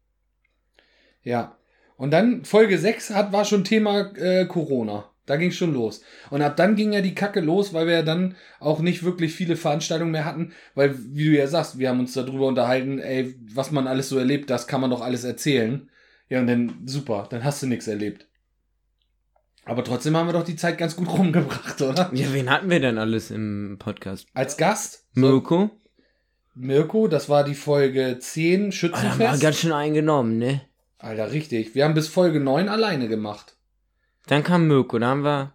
Ja. 1.24 1.58
Und 1.98 2.12
dann 2.12 2.46
Folge 2.46 2.78
6 2.78 3.12
hat, 3.12 3.32
war 3.32 3.46
schon 3.46 3.64
Thema 3.64 4.14
äh, 4.16 4.46
Corona. 4.46 5.10
Da 5.26 5.38
ging 5.38 5.52
schon 5.52 5.74
los. 5.74 6.04
Und 6.30 6.44
ab 6.44 6.56
dann 6.56 6.76
ging 6.76 6.94
ja 6.94 7.02
die 7.02 7.16
Kacke 7.16 7.40
los, 7.40 7.74
weil 7.74 7.88
wir 7.88 7.96
ja 7.96 8.02
dann 8.04 8.36
auch 8.60 8.80
nicht 8.80 9.04
wirklich 9.04 9.34
viele 9.34 9.56
Veranstaltungen 9.56 10.12
mehr 10.12 10.26
hatten. 10.26 10.54
Weil, 10.76 10.96
wie 11.16 11.26
du 11.26 11.32
ja 11.32 11.48
sagst, 11.48 11.80
wir 11.80 11.90
haben 11.90 12.00
uns 12.00 12.14
darüber 12.14 12.46
unterhalten, 12.46 13.00
ey, 13.00 13.36
was 13.54 13.72
man 13.72 13.88
alles 13.88 14.10
so 14.10 14.20
erlebt, 14.20 14.50
das 14.50 14.68
kann 14.68 14.82
man 14.82 14.92
doch 14.92 15.02
alles 15.02 15.24
erzählen. 15.24 15.90
Ja, 16.30 16.40
und 16.40 16.48
dann, 16.48 16.84
super, 16.86 17.28
dann 17.30 17.44
hast 17.44 17.64
du 17.64 17.68
nichts 17.68 17.88
erlebt. 17.88 18.28
Aber 19.66 19.84
trotzdem 19.84 20.16
haben 20.16 20.28
wir 20.28 20.34
doch 20.34 20.44
die 20.46 20.56
Zeit 20.56 20.78
ganz 20.78 20.96
gut 20.96 21.10
rumgebracht, 21.10 21.82
oder? 21.82 22.12
Ja, 22.14 22.32
wen 22.34 22.50
hatten 22.50 22.70
wir 22.70 22.80
denn 22.80 22.98
alles 23.00 23.32
im 23.32 23.78
Podcast? 23.80 24.28
Als 24.34 24.58
Gast? 24.58 25.06
Mirko? 25.16 25.72
Mirko, 26.54 27.08
das 27.08 27.28
war 27.30 27.44
die 27.44 27.56
Folge 27.56 28.18
10, 28.20 28.54
Ah, 28.54 28.56
da 28.58 28.62
haben 28.62 28.70
wir 28.70 28.72
Schützenfest. 28.72 29.42
ganz 29.42 29.58
schön 29.60 29.72
eingenommen, 29.74 30.38
ne? 30.38 30.62
Alter, 31.00 31.32
richtig. 31.32 31.76
Wir 31.76 31.84
haben 31.84 31.94
bis 31.96 32.08
Folge 32.08 32.40
9 32.40 32.70
alleine 32.70 33.08
gemacht. 33.08 33.58
Dann 34.28 34.44
kam 34.44 34.68
Mirko, 34.68 34.98
da 35.00 35.08
haben 35.08 35.24
wir 35.24 35.54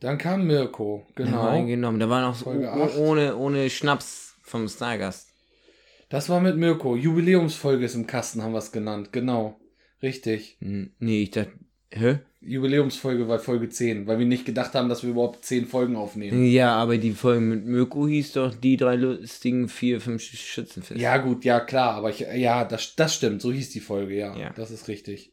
Dann 0.00 0.18
kam 0.18 0.46
Mirko, 0.46 1.06
haben 1.06 1.14
genau. 1.14 1.46
eingenommen. 1.48 2.00
Da 2.00 2.08
war 2.08 2.22
noch 2.22 2.34
so 2.34 2.46
oh- 2.50 2.98
ohne, 2.98 3.36
ohne 3.36 3.70
Schnaps 3.70 4.34
vom 4.42 4.66
Stargast. 4.68 5.28
Das 6.08 6.28
war 6.28 6.40
mit 6.40 6.56
Mirko. 6.56 6.96
Jubiläumsfolge 6.96 7.84
ist 7.84 7.94
im 7.94 8.06
Kasten, 8.06 8.42
haben 8.42 8.52
wir 8.52 8.58
es 8.58 8.72
genannt. 8.72 9.12
Genau. 9.12 9.60
Richtig. 10.02 10.56
Hm, 10.60 10.92
Nee, 10.98 11.22
ich 11.24 11.30
dachte, 11.30 11.52
hä? 11.92 12.18
Jubiläumsfolge 12.40 13.26
war 13.28 13.38
Folge 13.40 13.68
10, 13.68 14.06
weil 14.06 14.18
wir 14.20 14.26
nicht 14.26 14.44
gedacht 14.44 14.74
haben, 14.74 14.88
dass 14.88 15.02
wir 15.02 15.10
überhaupt 15.10 15.44
10 15.44 15.66
Folgen 15.66 15.96
aufnehmen. 15.96 16.44
Ja, 16.46 16.76
aber 16.76 16.96
die 16.96 17.10
Folge 17.12 17.40
mit 17.40 17.66
Mirko 17.66 18.06
hieß 18.06 18.32
doch 18.32 18.54
die 18.54 18.76
drei 18.76 18.94
lustigen 18.94 19.68
vier, 19.68 20.00
fünf 20.00 20.22
Sch- 20.22 20.36
Schützenfest. 20.36 21.00
Ja, 21.00 21.16
gut, 21.16 21.44
ja, 21.44 21.58
klar, 21.60 21.94
aber 21.94 22.10
ich, 22.10 22.20
ja, 22.20 22.64
das, 22.64 22.94
das 22.94 23.14
stimmt, 23.16 23.42
so 23.42 23.52
hieß 23.52 23.70
die 23.70 23.80
Folge, 23.80 24.14
ja. 24.16 24.36
Ja. 24.36 24.50
Das 24.56 24.70
ist 24.70 24.86
richtig. 24.88 25.32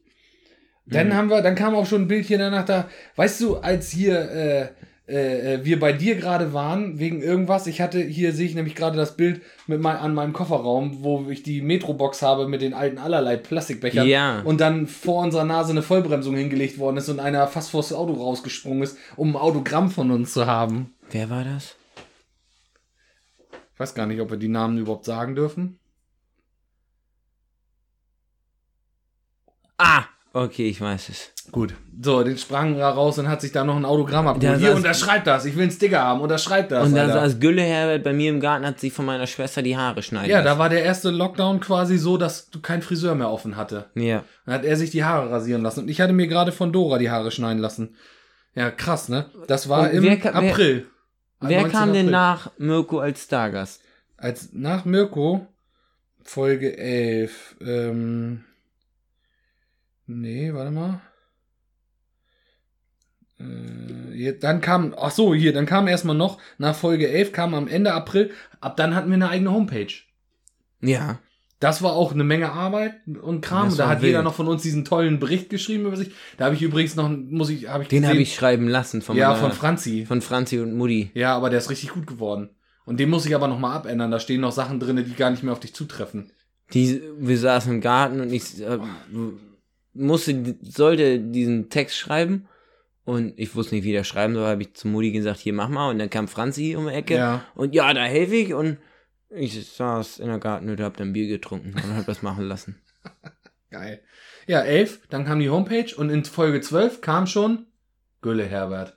Dann 0.88 1.14
haben 1.14 1.30
wir, 1.30 1.42
dann 1.42 1.54
kam 1.56 1.74
auch 1.74 1.86
schon 1.86 2.02
ein 2.02 2.08
Bild 2.08 2.26
hier 2.26 2.38
danach 2.38 2.64
da, 2.64 2.88
weißt 3.16 3.40
du, 3.40 3.56
als 3.56 3.90
hier 3.90 4.18
äh, 4.30 4.68
äh, 5.06 5.60
wir 5.64 5.78
bei 5.78 5.92
dir 5.92 6.16
gerade 6.16 6.52
waren, 6.52 6.98
wegen 6.98 7.22
irgendwas, 7.22 7.66
ich 7.68 7.80
hatte, 7.80 8.00
hier 8.00 8.32
sehe 8.32 8.46
ich 8.46 8.54
nämlich 8.54 8.74
gerade 8.74 8.96
das 8.96 9.16
Bild 9.16 9.40
mit 9.66 9.80
mein, 9.80 9.96
an 9.96 10.14
meinem 10.14 10.32
Kofferraum, 10.32 11.02
wo 11.04 11.30
ich 11.30 11.42
die 11.44 11.62
Metrobox 11.62 12.22
habe 12.22 12.48
mit 12.48 12.60
den 12.60 12.74
alten 12.74 12.98
allerlei 12.98 13.36
Plastikbechern 13.36 14.06
Ja. 14.06 14.40
und 14.40 14.60
dann 14.60 14.86
vor 14.88 15.22
unserer 15.22 15.44
Nase 15.44 15.70
eine 15.70 15.82
Vollbremsung 15.82 16.34
hingelegt 16.36 16.78
worden 16.78 16.96
ist 16.96 17.08
und 17.08 17.20
einer 17.20 17.46
fast 17.46 17.70
vors 17.70 17.92
Auto 17.92 18.14
rausgesprungen 18.14 18.82
ist, 18.82 18.98
um 19.16 19.30
ein 19.30 19.36
Autogramm 19.40 19.90
von 19.90 20.10
uns 20.10 20.32
zu 20.32 20.46
haben. 20.46 20.92
Wer 21.10 21.30
war 21.30 21.44
das? 21.44 21.76
Ich 23.74 23.80
weiß 23.80 23.94
gar 23.94 24.06
nicht, 24.06 24.20
ob 24.20 24.30
wir 24.30 24.38
die 24.38 24.48
Namen 24.48 24.78
überhaupt 24.78 25.04
sagen 25.04 25.34
dürfen. 25.34 25.78
Ah, 29.78 30.04
okay, 30.32 30.68
ich 30.68 30.80
weiß 30.80 31.10
es. 31.10 31.32
Gut. 31.52 31.74
So, 32.02 32.22
den 32.22 32.36
sprang 32.36 32.76
er 32.76 32.88
raus 32.88 33.18
und 33.18 33.28
hat 33.28 33.40
sich 33.40 33.52
da 33.52 33.64
noch 33.64 33.76
ein 33.76 33.86
Autogramm 33.86 34.26
abgeholt. 34.28 34.58
Hier, 34.60 34.74
unterschreibt 34.74 35.26
das. 35.26 35.46
Ich 35.46 35.54
will 35.56 35.62
einen 35.62 35.70
Sticker 35.72 36.00
haben. 36.00 36.20
Unterschreibt 36.20 36.70
das. 36.70 36.86
Und 36.86 36.94
da 36.94 37.08
saß 37.08 37.40
Gülle 37.40 37.62
Herbert 37.62 38.04
bei 38.04 38.12
mir 38.12 38.28
im 38.30 38.38
Garten, 38.40 38.66
hat 38.66 38.78
sich 38.78 38.92
von 38.92 39.06
meiner 39.06 39.26
Schwester 39.26 39.62
die 39.62 39.76
Haare 39.78 40.02
schneiden 40.02 40.30
ja, 40.30 40.42
da 40.42 40.58
war 40.58 40.68
der 40.68 40.82
erste 40.84 41.10
Lockdown 41.10 41.60
quasi 41.60 41.96
so, 41.96 42.18
dass 42.18 42.50
du 42.50 42.60
keinen 42.60 42.82
Friseur 42.82 43.14
mehr 43.14 43.30
offen 43.30 43.56
hatte. 43.56 43.86
Ja. 43.94 44.24
Dann 44.44 44.54
hat 44.56 44.64
er 44.64 44.76
sich 44.76 44.90
die 44.90 45.04
Haare 45.04 45.30
rasieren 45.30 45.62
lassen. 45.62 45.80
Und 45.80 45.88
ich 45.88 46.00
hatte 46.02 46.12
mir 46.12 46.26
gerade 46.26 46.52
von 46.52 46.70
Dora 46.72 46.98
die 46.98 47.10
Haare 47.10 47.30
schneiden 47.30 47.62
lassen. 47.62 47.96
Ja, 48.54 48.70
krass, 48.70 49.08
ne? 49.08 49.26
Das 49.46 49.68
war 49.70 49.84
Und 49.84 49.90
im 49.96 50.02
wer 50.04 50.16
ka- 50.18 50.32
wer- 50.40 50.50
April. 50.52 50.86
Am 51.40 51.48
Wer 51.48 51.60
19. 51.62 51.72
kam 51.78 51.92
denn 51.92 52.00
April. 52.06 52.10
nach 52.12 52.50
Mirko 52.58 52.98
als 52.98 53.24
Stargast? 53.24 53.80
Als 54.18 54.50
nach 54.52 54.84
Mirko, 54.84 55.46
Folge 56.22 56.76
11. 56.76 57.56
Ähm, 57.60 58.44
nee, 60.06 60.52
warte 60.52 60.70
mal. 60.70 61.00
Äh, 63.38 64.34
dann 64.40 64.60
kam, 64.60 64.94
ach 64.98 65.10
so, 65.10 65.34
hier, 65.34 65.52
dann 65.52 65.66
kam 65.66 65.88
erstmal 65.88 66.16
noch, 66.16 66.38
nach 66.58 66.74
Folge 66.74 67.08
11 67.08 67.32
kam 67.32 67.54
am 67.54 67.68
Ende 67.68 67.92
April, 67.92 68.30
ab 68.60 68.76
dann 68.76 68.94
hatten 68.94 69.08
wir 69.08 69.14
eine 69.14 69.28
eigene 69.28 69.52
Homepage. 69.52 69.92
Ja. 70.80 71.18
Das 71.58 71.82
war 71.82 71.92
auch 71.92 72.12
eine 72.12 72.24
Menge 72.24 72.52
Arbeit 72.52 72.96
und 73.22 73.40
Kram. 73.40 73.74
Da 73.74 73.88
hat 73.88 74.02
jeder 74.02 74.18
wild. 74.18 74.24
noch 74.24 74.34
von 74.34 74.46
uns 74.46 74.62
diesen 74.62 74.84
tollen 74.84 75.18
Bericht 75.18 75.48
geschrieben 75.48 75.86
über 75.86 75.96
sich. 75.96 76.10
Da 76.36 76.46
habe 76.46 76.54
ich 76.54 76.60
übrigens 76.60 76.96
noch, 76.96 77.08
muss 77.08 77.48
ich, 77.48 77.68
habe 77.68 77.84
ich 77.84 77.88
Den 77.88 78.06
habe 78.06 78.18
ich 78.18 78.34
schreiben 78.34 78.68
lassen 78.68 79.00
von, 79.00 79.16
ja, 79.16 79.28
meiner, 79.28 79.40
von 79.40 79.52
Franzi. 79.52 80.04
von 80.06 80.20
Franzi 80.20 80.60
und 80.60 80.76
Mutti. 80.76 81.10
Ja, 81.14 81.34
aber 81.34 81.48
der 81.48 81.58
ist 81.58 81.70
richtig 81.70 81.90
gut 81.90 82.06
geworden. 82.06 82.50
Und 82.84 83.00
den 83.00 83.08
muss 83.08 83.24
ich 83.24 83.34
aber 83.34 83.48
nochmal 83.48 83.74
abändern. 83.74 84.10
Da 84.10 84.20
stehen 84.20 84.42
noch 84.42 84.52
Sachen 84.52 84.80
drin, 84.80 85.02
die 85.02 85.14
gar 85.14 85.30
nicht 85.30 85.42
mehr 85.42 85.52
auf 85.52 85.60
dich 85.60 85.74
zutreffen. 85.74 86.30
Die, 86.74 87.00
wir 87.18 87.38
saßen 87.38 87.72
im 87.72 87.80
Garten 87.80 88.20
und 88.20 88.32
ich 88.32 88.60
äh, 88.60 88.78
musste, 89.94 90.56
sollte 90.62 91.20
diesen 91.20 91.70
Text 91.70 91.96
schreiben 91.96 92.48
und 93.06 93.32
ich 93.38 93.54
wusste 93.54 93.74
nicht, 93.74 93.84
wie 93.84 93.92
der 93.92 94.04
schreiben 94.04 94.34
soll, 94.34 94.46
habe 94.46 94.60
ich 94.62 94.74
zu 94.74 94.86
Mutti 94.88 95.10
gesagt, 95.12 95.40
hier 95.40 95.54
mach 95.54 95.70
mal 95.70 95.88
und 95.90 95.98
dann 95.98 96.10
kam 96.10 96.28
Franzi 96.28 96.76
um 96.76 96.86
die 96.88 96.92
Ecke 96.92 97.14
Ja. 97.16 97.44
und 97.54 97.74
ja, 97.74 97.94
da 97.94 98.04
helfe 98.04 98.34
ich 98.36 98.52
und 98.52 98.76
ich 99.30 99.66
saß 99.74 100.18
in 100.18 100.28
der 100.28 100.38
Gartenhütte, 100.38 100.84
hab 100.84 100.96
dann 100.98 101.12
Bier 101.14 101.26
getrunken 101.28 101.72
und 101.74 101.96
hab 101.96 102.04
das 102.06 102.20
machen 102.22 102.44
lassen. 102.46 102.80
Geil. 103.70 104.02
Ja, 104.46 104.60
11, 104.60 105.08
dann 105.08 105.24
kam 105.24 105.40
die 105.40 105.50
Homepage 105.50 105.92
und 105.96 106.10
in 106.10 106.24
Folge 106.24 106.60
12 106.60 107.00
kam 107.00 107.26
schon 107.26 107.66
Gülle 108.20 108.44
Herbert. 108.46 108.96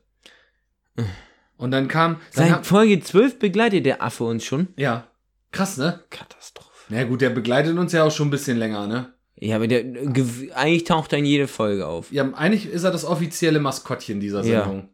Und 1.57 1.71
dann 1.71 1.87
kam. 1.87 2.19
Dann 2.35 2.49
Seit 2.49 2.65
Folge 2.65 2.99
12 2.99 3.39
begleitet 3.39 3.85
der 3.85 4.01
Affe 4.03 4.23
uns 4.25 4.43
schon. 4.43 4.67
ja. 4.75 5.07
Krass, 5.51 5.77
ne? 5.77 6.03
Katastrophe. 6.11 6.69
Na 6.89 7.03
gut, 7.05 7.21
der 7.21 7.31
begleitet 7.31 7.75
uns 7.75 7.91
ja 7.91 8.03
auch 8.03 8.11
schon 8.11 8.27
ein 8.27 8.31
bisschen 8.31 8.57
länger, 8.59 8.85
ne? 8.85 9.13
Ja, 9.41 9.55
aber 9.55 9.67
der, 9.67 9.85
gew- 9.85 10.51
eigentlich 10.51 10.83
taucht 10.83 11.13
er 11.13 11.19
in 11.19 11.25
jede 11.25 11.47
Folge 11.47 11.87
auf. 11.87 12.11
Ja, 12.11 12.29
eigentlich 12.33 12.65
ist 12.69 12.83
er 12.83 12.91
das 12.91 13.05
offizielle 13.05 13.59
Maskottchen 13.59 14.19
dieser 14.19 14.43
Ja. 14.43 14.63
Sendung. 14.63 14.89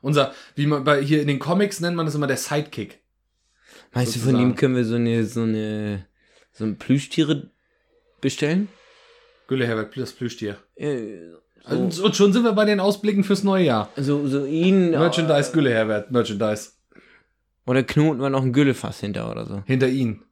Unser, 0.00 0.32
wie 0.54 0.66
man 0.66 0.84
bei 0.84 1.02
hier 1.02 1.20
in 1.20 1.26
den 1.26 1.40
Comics 1.40 1.80
nennt 1.80 1.96
man 1.96 2.06
das 2.06 2.14
immer 2.14 2.28
der 2.28 2.36
Sidekick. 2.36 3.00
Meinst 3.92 4.14
du, 4.14 4.20
von 4.20 4.28
sozusagen. 4.30 4.50
ihm 4.50 4.54
können 4.56 4.76
wir 4.76 4.84
so 4.84 4.94
eine, 4.94 5.24
so 5.24 5.42
eine, 5.42 6.06
so 6.52 6.64
ein 6.64 6.76
Plüschtiere 6.78 7.50
bestellen? 8.20 8.68
Gülle 9.48 9.66
Herbert, 9.66 9.96
das 9.96 10.12
Plüschtier. 10.12 10.58
Äh, 10.76 10.98
so, 11.68 11.76
Und, 11.76 11.98
und 11.98 12.14
schon 12.16 12.32
sind 12.32 12.44
wir 12.44 12.52
bei 12.52 12.64
den 12.66 12.78
Ausblicken 12.80 13.24
fürs 13.24 13.42
neue 13.42 13.64
Jahr. 13.64 13.90
so, 13.96 14.26
so 14.28 14.44
ihn. 14.44 14.90
Merchandise, 14.90 15.50
Gülle 15.52 15.70
Herbert, 15.70 16.10
Merchandise. 16.12 16.70
Oder 17.66 17.82
knoten 17.82 18.20
wir 18.20 18.30
noch 18.30 18.42
ein 18.42 18.52
Güllefass 18.52 19.00
hinter 19.00 19.30
oder 19.30 19.44
so. 19.46 19.62
Hinter 19.66 19.88
ihn. 19.88 20.22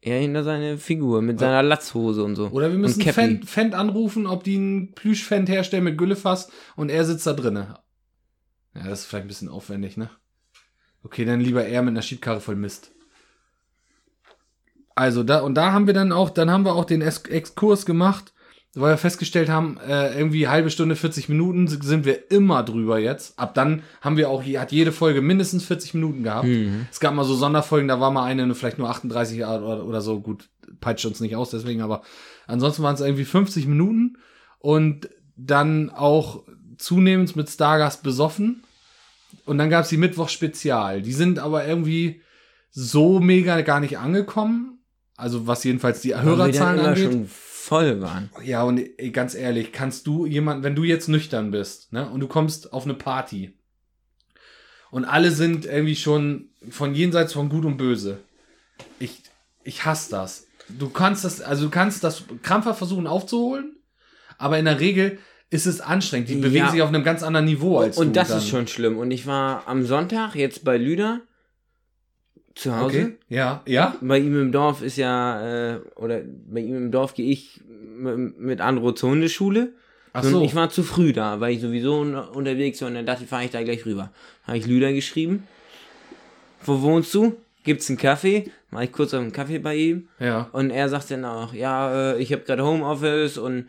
Er 0.00 0.20
hinter 0.20 0.44
seine 0.44 0.78
Figur 0.78 1.22
mit 1.22 1.40
seiner 1.40 1.62
Latzhose 1.62 2.22
und 2.22 2.36
so. 2.36 2.48
Oder 2.48 2.70
wir 2.70 2.78
müssen. 2.78 3.02
Fendt, 3.02 3.48
Fendt 3.50 3.74
anrufen, 3.74 4.26
ob 4.26 4.44
die 4.44 4.56
einen 4.56 4.92
Plüschfendt 4.92 5.48
herstellen 5.48 5.84
mit 5.84 5.98
Güllefass 5.98 6.50
und 6.76 6.88
er 6.88 7.04
sitzt 7.04 7.26
da 7.26 7.32
drinne. 7.32 7.74
Ja, 8.74 8.84
das 8.84 9.00
ist 9.00 9.06
vielleicht 9.06 9.24
ein 9.24 9.28
bisschen 9.28 9.48
aufwendig, 9.48 9.96
ne? 9.96 10.10
Okay, 11.02 11.24
dann 11.24 11.40
lieber 11.40 11.64
er 11.64 11.82
mit 11.82 11.92
einer 11.92 12.02
Schiebkarre 12.02 12.40
voll 12.40 12.56
Mist. 12.56 12.92
Also 14.94 15.22
da, 15.22 15.40
und 15.40 15.54
da 15.54 15.72
haben 15.72 15.86
wir 15.86 15.94
dann 15.94 16.12
auch, 16.12 16.30
dann 16.30 16.50
haben 16.50 16.64
wir 16.64 16.74
auch 16.74 16.84
den 16.84 17.02
Exkurs 17.02 17.86
gemacht, 17.86 18.32
weil 18.74 18.92
wir 18.92 18.98
festgestellt 18.98 19.48
haben, 19.48 19.78
äh, 19.78 20.16
irgendwie 20.16 20.48
halbe 20.48 20.70
Stunde, 20.70 20.94
40 20.94 21.28
Minuten 21.28 21.68
sind 21.68 22.04
wir 22.04 22.30
immer 22.30 22.62
drüber 22.62 22.98
jetzt. 22.98 23.38
Ab 23.38 23.54
dann 23.54 23.82
haben 24.00 24.16
wir 24.16 24.28
auch, 24.28 24.44
hat 24.44 24.72
jede 24.72 24.92
Folge 24.92 25.22
mindestens 25.22 25.64
40 25.64 25.94
Minuten 25.94 26.22
gehabt. 26.22 26.46
Mhm. 26.46 26.86
Es 26.90 27.00
gab 27.00 27.14
mal 27.14 27.24
so 27.24 27.34
Sonderfolgen, 27.34 27.88
da 27.88 27.98
war 28.00 28.10
mal 28.10 28.24
eine 28.24 28.54
vielleicht 28.54 28.78
nur 28.78 28.90
38 28.90 29.38
oder, 29.38 29.84
oder 29.84 30.00
so. 30.00 30.20
Gut, 30.20 30.48
peitscht 30.80 31.06
uns 31.06 31.20
nicht 31.20 31.34
aus, 31.34 31.50
deswegen, 31.50 31.80
aber 31.80 32.02
ansonsten 32.46 32.82
waren 32.82 32.94
es 32.94 33.00
irgendwie 33.00 33.24
50 33.24 33.66
Minuten 33.66 34.18
und 34.58 35.08
dann 35.36 35.90
auch 35.90 36.44
zunehmend 36.76 37.36
mit 37.36 37.48
Stargast 37.48 38.02
besoffen. 38.02 38.62
Und 39.44 39.58
dann 39.58 39.70
gab 39.70 39.84
es 39.84 39.90
die 39.90 39.96
Mittwoch-Spezial. 39.96 41.02
Die 41.02 41.12
sind 41.12 41.38
aber 41.38 41.66
irgendwie 41.66 42.22
so 42.70 43.20
mega 43.20 43.60
gar 43.62 43.80
nicht 43.80 43.98
angekommen. 43.98 44.78
Also 45.16 45.46
was 45.46 45.64
jedenfalls 45.64 46.00
die 46.00 46.14
Hörerzahlen 46.14 46.80
angeht. 46.80 47.28
Voll 47.68 48.00
waren. 48.00 48.30
Ja, 48.44 48.62
und 48.62 48.78
ey, 48.98 49.10
ganz 49.10 49.34
ehrlich, 49.34 49.72
kannst 49.72 50.06
du 50.06 50.26
jemand, 50.26 50.62
wenn 50.64 50.74
du 50.74 50.84
jetzt 50.84 51.08
nüchtern 51.08 51.50
bist, 51.50 51.92
ne, 51.92 52.08
und 52.10 52.20
du 52.20 52.26
kommst 52.28 52.72
auf 52.72 52.84
eine 52.84 52.94
Party 52.94 53.52
und 54.90 55.04
alle 55.04 55.30
sind 55.30 55.66
irgendwie 55.66 55.96
schon 55.96 56.48
von 56.70 56.94
jenseits 56.94 57.32
von 57.34 57.48
Gut 57.48 57.64
und 57.64 57.76
Böse. 57.76 58.18
Ich, 58.98 59.22
ich 59.64 59.84
hasse 59.84 60.10
das. 60.10 60.46
Du 60.68 60.88
kannst 60.88 61.24
das, 61.24 61.40
also 61.40 61.64
du 61.66 61.70
kannst 61.70 62.04
das 62.04 62.24
krampfhaft 62.42 62.78
versuchen 62.78 63.06
aufzuholen, 63.06 63.76
aber 64.38 64.58
in 64.58 64.64
der 64.64 64.80
Regel 64.80 65.18
ist 65.50 65.66
es 65.66 65.80
anstrengend. 65.80 66.28
Die 66.28 66.34
bewegen 66.36 66.66
Ja. 66.66 66.70
sich 66.70 66.82
auf 66.82 66.88
einem 66.88 67.04
ganz 67.04 67.22
anderen 67.22 67.46
Niveau 67.46 67.78
als 67.78 67.96
Und 67.96 68.08
du 68.08 68.12
das 68.12 68.28
dann. 68.28 68.38
ist 68.38 68.48
schon 68.48 68.66
schlimm. 68.66 68.98
Und 68.98 69.10
ich 69.10 69.26
war 69.26 69.66
am 69.66 69.84
Sonntag 69.86 70.34
jetzt 70.34 70.62
bei 70.64 70.76
Lüder 70.76 71.20
zu 72.58 72.76
Hause. 72.76 72.84
Okay. 73.02 73.16
Ja, 73.28 73.62
ja. 73.66 73.96
Bei 74.00 74.18
ihm 74.18 74.40
im 74.40 74.52
Dorf 74.52 74.82
ist 74.82 74.96
ja, 74.96 75.74
äh, 75.74 75.80
oder 75.96 76.20
bei 76.50 76.60
ihm 76.60 76.76
im 76.76 76.90
Dorf 76.90 77.14
gehe 77.14 77.30
ich 77.30 77.60
mit 77.66 78.60
Andro 78.60 78.92
zur 78.92 79.10
Hundeschule. 79.10 79.72
Ach 80.12 80.24
Und 80.24 80.30
so. 80.30 80.42
ich 80.42 80.54
war 80.54 80.70
zu 80.70 80.82
früh 80.82 81.12
da, 81.12 81.40
weil 81.40 81.54
ich 81.54 81.60
sowieso 81.60 82.00
un 82.00 82.14
unterwegs 82.14 82.80
war 82.80 82.88
und 82.88 82.94
dann 82.94 83.06
dachte 83.06 83.24
ich, 83.24 83.28
fahre 83.30 83.44
ich 83.44 83.50
da 83.50 83.62
gleich 83.62 83.86
rüber. 83.86 84.10
Habe 84.44 84.58
ich 84.58 84.66
Lüder 84.66 84.92
geschrieben. 84.92 85.44
Wo 86.64 86.80
wohnst 86.82 87.14
du? 87.14 87.36
Gibt's 87.64 87.88
einen 87.88 87.98
Kaffee? 87.98 88.50
War 88.70 88.82
ich 88.82 88.92
kurz 88.92 89.14
auf 89.14 89.20
einen 89.20 89.32
Kaffee 89.32 89.58
bei 89.58 89.76
ihm. 89.76 90.08
ja. 90.18 90.48
Und 90.52 90.70
er 90.70 90.88
sagt 90.88 91.10
dann 91.10 91.24
auch, 91.24 91.52
ja, 91.54 92.12
äh, 92.12 92.18
ich 92.18 92.32
habe 92.32 92.42
gerade 92.42 92.64
Homeoffice 92.64 93.38
und 93.38 93.68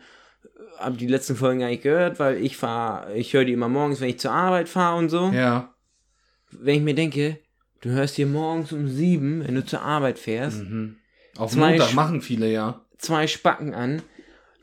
habe 0.78 0.96
die 0.96 1.06
letzten 1.06 1.36
Folgen 1.36 1.60
gar 1.60 1.68
nicht 1.68 1.82
gehört, 1.82 2.18
weil 2.18 2.38
ich 2.38 2.56
fahre, 2.56 3.14
ich 3.14 3.32
höre 3.34 3.44
die 3.44 3.52
immer 3.52 3.68
morgens, 3.68 4.00
wenn 4.00 4.08
ich 4.08 4.18
zur 4.18 4.32
Arbeit 4.32 4.68
fahre 4.68 4.98
und 4.98 5.10
so. 5.10 5.30
Ja. 5.30 5.74
Wenn 6.50 6.76
ich 6.76 6.82
mir 6.82 6.94
denke, 6.94 7.38
du 7.80 7.90
hörst 7.90 8.16
die 8.18 8.24
morgens 8.24 8.72
um 8.72 8.88
sieben, 8.88 9.46
wenn 9.46 9.54
du 9.54 9.64
zur 9.64 9.82
Arbeit 9.82 10.18
fährst, 10.18 10.62
Mhm. 10.64 10.96
Auf 11.38 11.52
Zwei 11.52 11.70
Montag 11.70 11.94
machen 11.94 12.20
viele, 12.22 12.50
ja. 12.50 12.80
zwei 12.98 13.26
Spacken 13.28 13.72
an, 13.72 14.02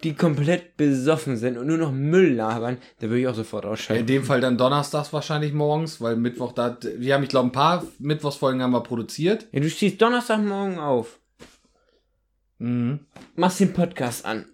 die 0.04 0.14
komplett 0.14 0.78
besoffen 0.78 1.38
sind 1.38 1.58
und 1.58 1.66
nur 1.68 1.78
noch 1.78 1.92
Müll 1.92 2.34
labern, 2.34 2.78
da 3.00 3.08
würde 3.08 3.22
ich 3.22 3.28
auch 3.28 3.34
sofort 3.36 3.64
In 3.64 3.72
ausschalten. 3.72 4.06
dem 4.06 4.24
Fall 4.24 4.42
dann 4.42 4.58
donnerstags 4.58 5.12
wahrscheinlich 5.14 5.54
morgens, 5.54 6.02
weil 6.02 6.18
Mittwoch 6.18 6.52
da, 6.52 6.78
wir 6.98 7.14
haben, 7.16 7.24
ich 7.24 7.30
glaube, 7.30 7.48
ein 7.50 7.52
paar 7.54 7.84
Mittwochsfolgen 8.00 8.62
haben 8.62 8.72
wir 8.74 8.82
produziert. 8.82 9.48
Ja, 9.52 9.60
du 9.62 9.70
stehst 9.70 10.00
Donnerstagmorgen 10.02 10.78
auf, 10.78 11.20
Mhm. 12.60 13.00
machst 13.36 13.60
den 13.60 13.74
Podcast 13.74 14.26
an. 14.26 14.46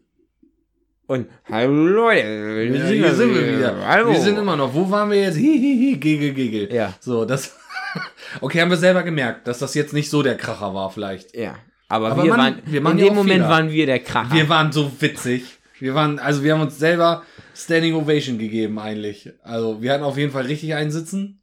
Und 1.06 1.28
hallo 1.50 1.74
Leute, 1.88 2.70
Ja, 2.74 2.86
hier 2.88 3.14
sind 3.14 3.34
wir 3.34 3.58
wieder. 3.58 3.86
Hallo. 3.86 4.12
Wir 4.12 4.22
sind 4.22 4.38
immer 4.38 4.56
noch. 4.56 4.74
Wo 4.74 4.90
waren 4.90 5.10
wir 5.12 5.22
jetzt? 5.22 5.36
Hihihi, 5.38 5.98
Gigel, 5.98 6.34
Gigel. 6.34 6.74
Ja. 6.74 6.94
So, 7.02 7.26
das. 7.26 7.58
okay, 8.42 8.62
haben 8.62 8.70
wir 8.70 8.78
selber 8.78 9.04
gemerkt, 9.04 9.48
dass 9.48 9.60
das 9.60 9.74
jetzt 9.76 9.94
nicht 9.94 10.10
so 10.10 10.24
der 10.24 10.36
Kracher 10.38 10.74
war, 10.74 10.90
vielleicht. 10.92 11.36
Ja. 11.36 11.56
Aber, 11.90 12.12
Aber 12.12 12.24
wir, 12.24 12.30
man- 12.32 12.40
waren, 12.40 12.62
wir 12.66 12.80
in 12.82 12.98
ja 12.98 13.06
dem 13.06 13.16
Moment 13.16 13.36
Fehler. 13.44 13.50
waren 13.50 13.70
wir 13.72 13.86
der 13.86 14.00
Kracher. 14.00 14.34
Wir 14.36 14.50
waren 14.50 14.72
so 14.72 14.92
witzig. 15.00 15.44
Wir 15.80 15.94
waren, 15.96 16.18
also 16.20 16.44
wir 16.44 16.54
haben 16.54 16.62
uns 16.62 16.80
selber 16.80 17.24
Standing 17.56 17.94
Ovation 17.96 18.38
gegeben, 18.38 18.80
eigentlich. 18.80 19.30
Also 19.44 19.82
wir 19.82 19.92
hatten 19.94 20.04
auf 20.04 20.18
jeden 20.18 20.32
Fall 20.32 20.46
richtig 20.46 20.74
einsitzen. 20.76 21.42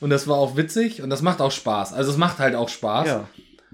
Und 0.00 0.10
das 0.10 0.26
war 0.28 0.36
auch 0.36 0.56
witzig 0.56 1.02
und 1.02 1.10
das 1.10 1.22
macht 1.22 1.40
auch 1.40 1.50
Spaß. 1.52 1.92
Also 1.92 2.10
es 2.12 2.16
macht 2.16 2.38
halt 2.38 2.54
auch 2.54 2.68
Spaß. 2.68 3.06
ja. 3.08 3.28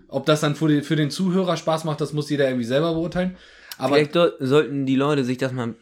Ob 0.08 0.26
das 0.26 0.40
dann 0.40 0.54
für 0.54 0.68
den, 0.68 0.82
für 0.82 0.96
den 0.96 1.10
Zuhörer 1.10 1.56
Spaß 1.56 1.84
macht, 1.84 2.00
das 2.00 2.12
muss 2.12 2.30
jeder 2.30 2.46
irgendwie 2.46 2.64
selber 2.66 2.94
beurteilen. 2.94 3.36
Aber 3.78 3.96
Vielleicht 3.96 4.16
sollten 4.38 4.86
die 4.86 4.94
Leute 4.96 5.24
sich 5.24 5.38
das 5.38 5.52
mal 5.52 5.74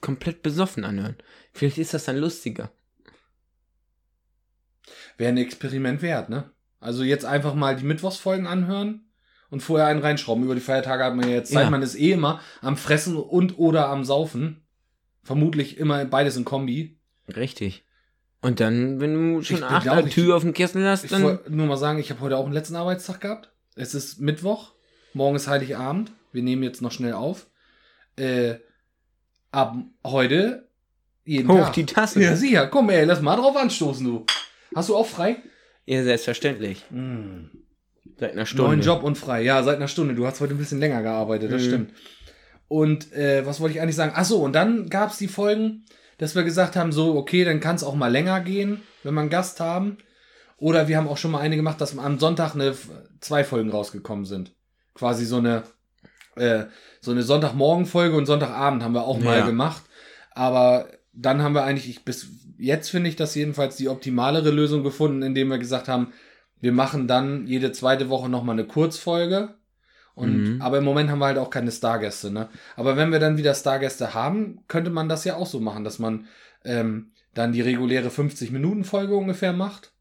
komplett 0.00 0.42
besoffen 0.42 0.84
anhören. 0.84 1.16
Vielleicht 1.52 1.78
ist 1.78 1.92
das 1.92 2.04
dann 2.04 2.16
lustiger. 2.18 2.70
Wäre 5.18 5.32
ein 5.32 5.36
Experiment 5.38 6.02
wert, 6.02 6.28
ne? 6.28 6.50
Also 6.80 7.02
jetzt 7.04 7.24
einfach 7.24 7.54
mal 7.54 7.76
die 7.76 7.84
Mittwochsfolgen 7.84 8.46
anhören 8.46 9.04
und 9.50 9.62
vorher 9.62 9.86
einen 9.86 10.00
reinschrauben. 10.00 10.42
Über 10.44 10.54
die 10.54 10.60
Feiertage 10.60 11.04
hat 11.04 11.14
man 11.14 11.28
ja 11.28 11.34
jetzt 11.36 11.52
Zeit. 11.52 11.64
Ja. 11.64 11.70
Man 11.70 11.82
ist 11.82 11.94
eh 11.94 12.12
immer 12.12 12.40
am 12.60 12.76
Fressen 12.76 13.16
und 13.16 13.58
oder 13.58 13.88
am 13.88 14.04
Saufen. 14.04 14.64
Vermutlich 15.22 15.78
immer 15.78 16.04
beides 16.04 16.36
in 16.36 16.44
Kombi. 16.44 16.98
Richtig. 17.36 17.84
Und 18.40 18.58
dann, 18.58 18.98
wenn 19.00 19.14
du 19.34 19.42
schon 19.42 19.58
Ich 19.58 19.62
acht 19.62 19.84
glaub, 19.84 20.04
ich- 20.06 20.14
Tür 20.14 20.34
auf 20.36 20.42
dem 20.42 20.52
Kessel 20.52 20.84
hast, 20.88 21.04
Ich 21.04 21.10
dann. 21.12 21.22
wollte 21.22 21.54
nur 21.54 21.66
mal 21.66 21.76
sagen, 21.76 22.00
ich 22.00 22.10
habe 22.10 22.20
heute 22.20 22.36
auch 22.36 22.44
einen 22.44 22.52
letzten 22.54 22.74
Arbeitstag 22.74 23.20
gehabt. 23.20 23.52
Es 23.76 23.94
ist 23.94 24.20
Mittwoch. 24.20 24.72
Morgen 25.14 25.36
ist 25.36 25.46
Heiligabend. 25.46 26.10
Wir 26.32 26.42
nehmen 26.42 26.64
jetzt 26.64 26.82
noch 26.82 26.90
schnell 26.90 27.12
auf. 27.12 27.46
Äh, 28.16 28.56
ab 29.52 29.76
heute 30.04 30.68
jeden 31.24 31.48
Hoch 31.48 31.66
Tag. 31.66 31.72
die 31.74 31.86
Tasse. 31.86 32.20
Ja, 32.20 32.34
sicher. 32.34 32.66
Komm, 32.66 32.90
ey, 32.90 33.04
lass 33.04 33.20
mal 33.22 33.36
drauf 33.36 33.56
anstoßen, 33.56 34.04
du. 34.04 34.26
Hast 34.74 34.88
du 34.88 34.96
auch 34.96 35.06
frei? 35.06 35.36
Ja, 35.86 36.02
selbstverständlich. 36.02 36.84
Mm. 36.90 37.46
Seit 38.18 38.32
einer 38.32 38.46
Stunde. 38.46 38.64
Neuen 38.70 38.80
Job 38.82 39.02
und 39.02 39.16
frei. 39.18 39.42
Ja, 39.42 39.62
seit 39.62 39.76
einer 39.76 39.88
Stunde. 39.88 40.14
Du 40.14 40.26
hast 40.26 40.40
heute 40.40 40.54
ein 40.54 40.58
bisschen 40.58 40.78
länger 40.80 41.02
gearbeitet, 41.02 41.50
das 41.52 41.62
Mhm. 41.62 41.66
stimmt. 41.66 41.92
Und 42.68 43.12
äh, 43.12 43.44
was 43.44 43.60
wollte 43.60 43.74
ich 43.76 43.82
eigentlich 43.82 43.96
sagen? 43.96 44.12
Ach 44.14 44.24
so, 44.24 44.38
und 44.42 44.54
dann 44.54 44.88
gab 44.88 45.10
es 45.10 45.18
die 45.18 45.28
Folgen, 45.28 45.84
dass 46.18 46.34
wir 46.34 46.42
gesagt 46.42 46.76
haben, 46.76 46.92
so, 46.92 47.16
okay, 47.16 47.44
dann 47.44 47.60
kann 47.60 47.76
es 47.76 47.84
auch 47.84 47.94
mal 47.94 48.10
länger 48.10 48.40
gehen, 48.40 48.82
wenn 49.02 49.14
wir 49.14 49.20
einen 49.20 49.30
Gast 49.30 49.60
haben. 49.60 49.98
Oder 50.56 50.86
wir 50.88 50.96
haben 50.96 51.08
auch 51.08 51.18
schon 51.18 51.32
mal 51.32 51.40
eine 51.40 51.56
gemacht, 51.56 51.80
dass 51.80 51.98
am 51.98 52.18
Sonntag 52.18 52.54
eine, 52.54 52.74
zwei 53.20 53.42
Folgen 53.44 53.70
rausgekommen 53.70 54.24
sind. 54.24 54.52
Quasi 54.94 55.24
so 55.26 55.38
eine, 55.38 55.64
äh, 56.36 56.64
so 57.00 57.10
eine 57.10 57.22
Sonntagmorgen-Folge 57.24 58.16
und 58.16 58.26
Sonntagabend 58.26 58.82
haben 58.84 58.94
wir 58.94 59.02
auch 59.04 59.18
mal 59.18 59.38
Ja. 59.40 59.46
gemacht. 59.46 59.82
Aber 60.30 60.88
dann 61.12 61.42
haben 61.42 61.54
wir 61.54 61.64
eigentlich, 61.64 61.88
ich, 61.90 62.04
bis 62.04 62.28
jetzt 62.62 62.90
finde 62.90 63.08
ich 63.10 63.16
das 63.16 63.34
jedenfalls 63.34 63.76
die 63.76 63.88
optimalere 63.88 64.50
Lösung 64.50 64.82
gefunden, 64.84 65.22
indem 65.22 65.48
wir 65.48 65.58
gesagt 65.58 65.88
haben, 65.88 66.12
wir 66.60 66.72
machen 66.72 67.08
dann 67.08 67.46
jede 67.46 67.72
zweite 67.72 68.08
Woche 68.08 68.28
nochmal 68.28 68.54
eine 68.58 68.66
Kurzfolge. 68.66 69.54
Und, 70.14 70.56
Mhm. 70.56 70.62
aber 70.62 70.78
im 70.78 70.84
Moment 70.84 71.10
haben 71.10 71.18
wir 71.20 71.26
halt 71.26 71.38
auch 71.38 71.50
keine 71.50 71.72
Stargäste, 71.72 72.30
ne? 72.30 72.48
Aber 72.76 72.96
wenn 72.96 73.10
wir 73.10 73.18
dann 73.18 73.38
wieder 73.38 73.54
Stargäste 73.54 74.12
haben, 74.12 74.60
könnte 74.68 74.90
man 74.90 75.08
das 75.08 75.24
ja 75.24 75.36
auch 75.36 75.46
so 75.46 75.58
machen, 75.58 75.84
dass 75.84 75.98
man 75.98 76.26
ähm, 76.64 77.12
dann 77.34 77.52
die 77.52 77.62
reguläre 77.62 78.10
50-Minuten-Folge 78.10 79.16
ungefähr 79.16 79.54
macht. 79.54 79.92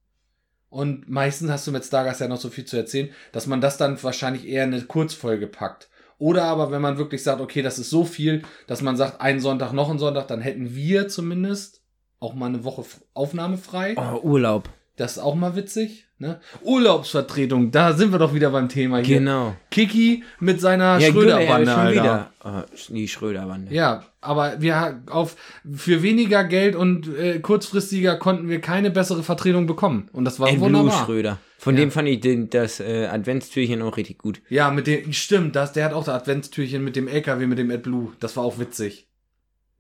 Und 0.70 1.10
meistens 1.10 1.50
hast 1.50 1.66
du 1.66 1.72
mit 1.72 1.84
Stargast 1.86 2.22
ja 2.22 2.28
noch 2.28 2.40
so 2.40 2.50
viel 2.50 2.66
zu 2.66 2.78
erzählen, 2.78 3.10
dass 3.32 3.48
man 3.48 3.62
das 3.62 3.78
dann 3.78 4.02
wahrscheinlich 4.04 4.48
eher 4.48 4.66
in 4.66 4.74
eine 4.74 4.84
Kurzfolge 4.84 5.48
packt. 5.48 5.90
Oder 6.18 6.44
aber, 6.44 6.72
wenn 6.72 6.82
man 6.82 6.98
wirklich 6.98 7.24
sagt, 7.24 7.42
okay, 7.42 7.62
das 7.62 7.80
ist 7.80 7.90
so 7.90 8.06
viel, 8.06 8.44
dass 8.68 8.82
man 8.82 8.96
sagt, 8.96 9.22
einen 9.22 9.40
Sonntag, 9.40 9.74
noch 9.74 9.90
einen 9.90 9.98
Sonntag, 9.98 10.28
dann 10.28 10.42
hätten 10.42 10.76
wir 10.76 11.08
zumindest 11.08 11.81
auch 12.22 12.34
mal 12.34 12.46
eine 12.46 12.64
Woche 12.64 12.82
F- 12.82 13.02
Aufnahme 13.14 13.58
frei. 13.58 13.96
Oh, 13.98 14.20
Urlaub. 14.26 14.70
Das 14.96 15.14
ist 15.14 15.18
auch 15.20 15.36
mal 15.36 15.56
witzig. 15.56 16.06
Ne? 16.20 16.40
Urlaubsvertretung, 16.64 17.72
da 17.72 17.94
sind 17.94 18.12
wir 18.12 18.20
doch 18.20 18.36
wieder 18.36 18.52
beim 18.52 18.70
Thema 18.70 19.00
hier. 19.00 19.18
Genau. 19.18 19.56
Kiki 19.72 20.24
mit 20.40 20.62
seiner 20.62 21.00
Ja, 21.00 21.10
Schröder-Bande, 21.12 21.74
Alter. 21.76 21.92
wieder. 22.00 22.30
Oh, 22.44 22.62
die 22.90 23.08
Schröder-Bande. 23.08 23.74
Ja, 23.74 24.04
aber 24.22 24.62
wir 24.62 25.02
auf 25.10 25.36
für 25.74 26.04
weniger 26.04 26.44
Geld 26.44 26.76
und 26.76 27.08
äh, 27.18 27.40
kurzfristiger 27.40 28.18
konnten 28.18 28.50
wir 28.50 28.62
keine 28.62 28.92
bessere 28.92 29.24
Vertretung 29.24 29.66
bekommen 29.66 30.10
und 30.14 30.26
das 30.26 30.40
war 30.40 30.50
Blue 30.50 30.62
wunderbar. 30.62 31.06
Schröder. 31.06 31.38
Von 31.58 31.76
Ja. 31.76 31.82
dem 31.82 31.92
fand 31.92 32.08
ich 32.08 32.20
den, 32.20 32.52
das 32.52 32.80
äh, 32.80 33.08
Adventstürchen 33.08 33.82
auch 33.82 33.98
richtig 33.98 34.20
gut. 34.20 34.42
Ja, 34.50 34.70
mit 34.70 34.86
dem 34.86 35.14
stimmt, 35.14 35.56
das 35.56 35.74
der 35.74 35.86
hat 35.86 35.94
auch 35.94 36.04
das 36.04 36.14
Adventstürchen 36.22 36.84
mit 36.84 36.96
dem 36.96 37.08
LKW 37.08 37.48
mit 37.48 37.58
dem 37.58 37.72
AdBlue, 37.72 38.14
das 38.20 38.38
war 38.38 38.44
auch 38.44 38.60
witzig. 38.60 39.08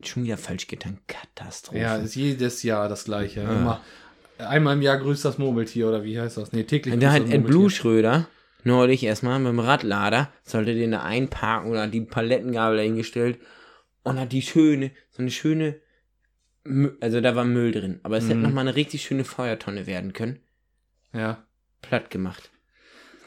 Schon 0.04 0.24
wieder 0.24 0.38
falsch 0.38 0.68
getan. 0.68 1.00
Katastrophe. 1.08 1.80
Ja, 1.80 1.96
ist 1.98 2.16
jedes 2.16 2.64
Jahr 2.64 2.90
das 2.90 3.06
gleiche. 3.06 3.48
Ah. 3.48 3.52
Immer 3.54 3.82
einmal 4.40 4.76
im 4.76 4.82
Jahr 4.82 4.98
grüßt 4.98 5.24
das 5.24 5.38
Murmeltier 5.38 5.88
oder 5.88 6.04
wie 6.04 6.20
heißt 6.20 6.38
das? 6.38 6.52
Nee, 6.52 6.64
täglich 6.64 6.94
Und 6.94 7.02
da 7.04 7.12
hat 7.12 7.30
Ed 7.30 7.46
Blue. 7.46 7.70
Schröder 7.70 8.28
neulich 8.64 9.04
erstmal 9.04 9.40
mit 9.40 9.50
dem 9.50 9.60
Radlader, 9.60 10.32
sollte 10.44 10.74
den 10.76 10.92
da 10.92 11.04
einparken 11.04 11.70
oder 11.72 11.88
die 11.88 12.02
Palettengabel 12.02 12.78
dahingestellt 12.78 13.40
und 14.04 14.20
hat 14.20 14.32
die 14.32 14.42
schöne, 14.42 14.92
so 15.12 15.22
eine 15.22 15.32
schöne, 15.32 15.80
also 17.02 17.22
da 17.22 17.36
war 17.36 17.44
Müll 17.46 17.72
drin, 17.72 18.00
aber 18.04 18.18
es 18.18 18.26
hätte 18.26 18.36
Mhm. 18.36 18.42
noch 18.44 18.52
mal 18.52 18.62
eine 18.62 18.76
richtig 18.76 19.04
schöne 19.04 19.24
Feuertonne 19.24 19.88
werden 19.88 20.14
können. 20.14 20.40
Ja, 21.14 21.44
Platt 21.82 22.10
gemacht. 22.12 22.50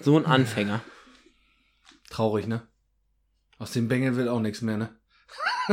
So 0.00 0.16
ein 0.18 0.26
Anfänger. 0.26 0.82
traurig, 2.10 2.46
ne? 2.46 2.62
Aus 3.58 3.72
dem 3.72 3.88
Bengel 3.88 4.14
wird 4.16 4.28
auch 4.28 4.40
nichts 4.40 4.62
mehr, 4.62 4.76
ne? 4.76 4.88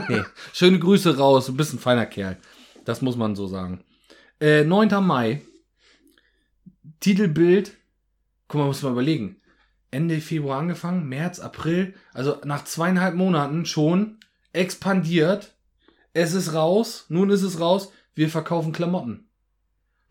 Nee. 0.08 0.24
Schöne 0.54 0.80
Grüße 0.80 1.18
raus, 1.18 1.48
du 1.48 1.56
bist 1.56 1.74
ein 1.74 1.80
feiner 1.80 2.06
Kerl. 2.06 2.38
Das 2.86 3.02
muss 3.02 3.16
man 3.16 3.36
so 3.36 3.48
sagen. 3.48 3.84
Äh, 4.40 4.64
9. 4.64 5.04
Mai. 5.04 5.42
Titelbild. 7.00 7.72
Guck 8.48 8.60
mal, 8.60 8.68
muss 8.68 8.82
man 8.82 8.94
überlegen. 8.94 9.42
Ende 9.92 10.22
Februar 10.22 10.60
angefangen, 10.60 11.10
März, 11.10 11.40
April. 11.40 11.94
Also 12.14 12.38
nach 12.46 12.64
zweieinhalb 12.64 13.16
Monaten 13.16 13.66
schon 13.66 14.18
expandiert. 14.54 15.56
Es 16.14 16.34
ist 16.34 16.54
raus. 16.54 17.06
Nun 17.10 17.30
ist 17.30 17.44
es 17.44 17.60
raus. 17.60 17.92
Wir 18.16 18.30
verkaufen 18.30 18.72
Klamotten. 18.72 19.28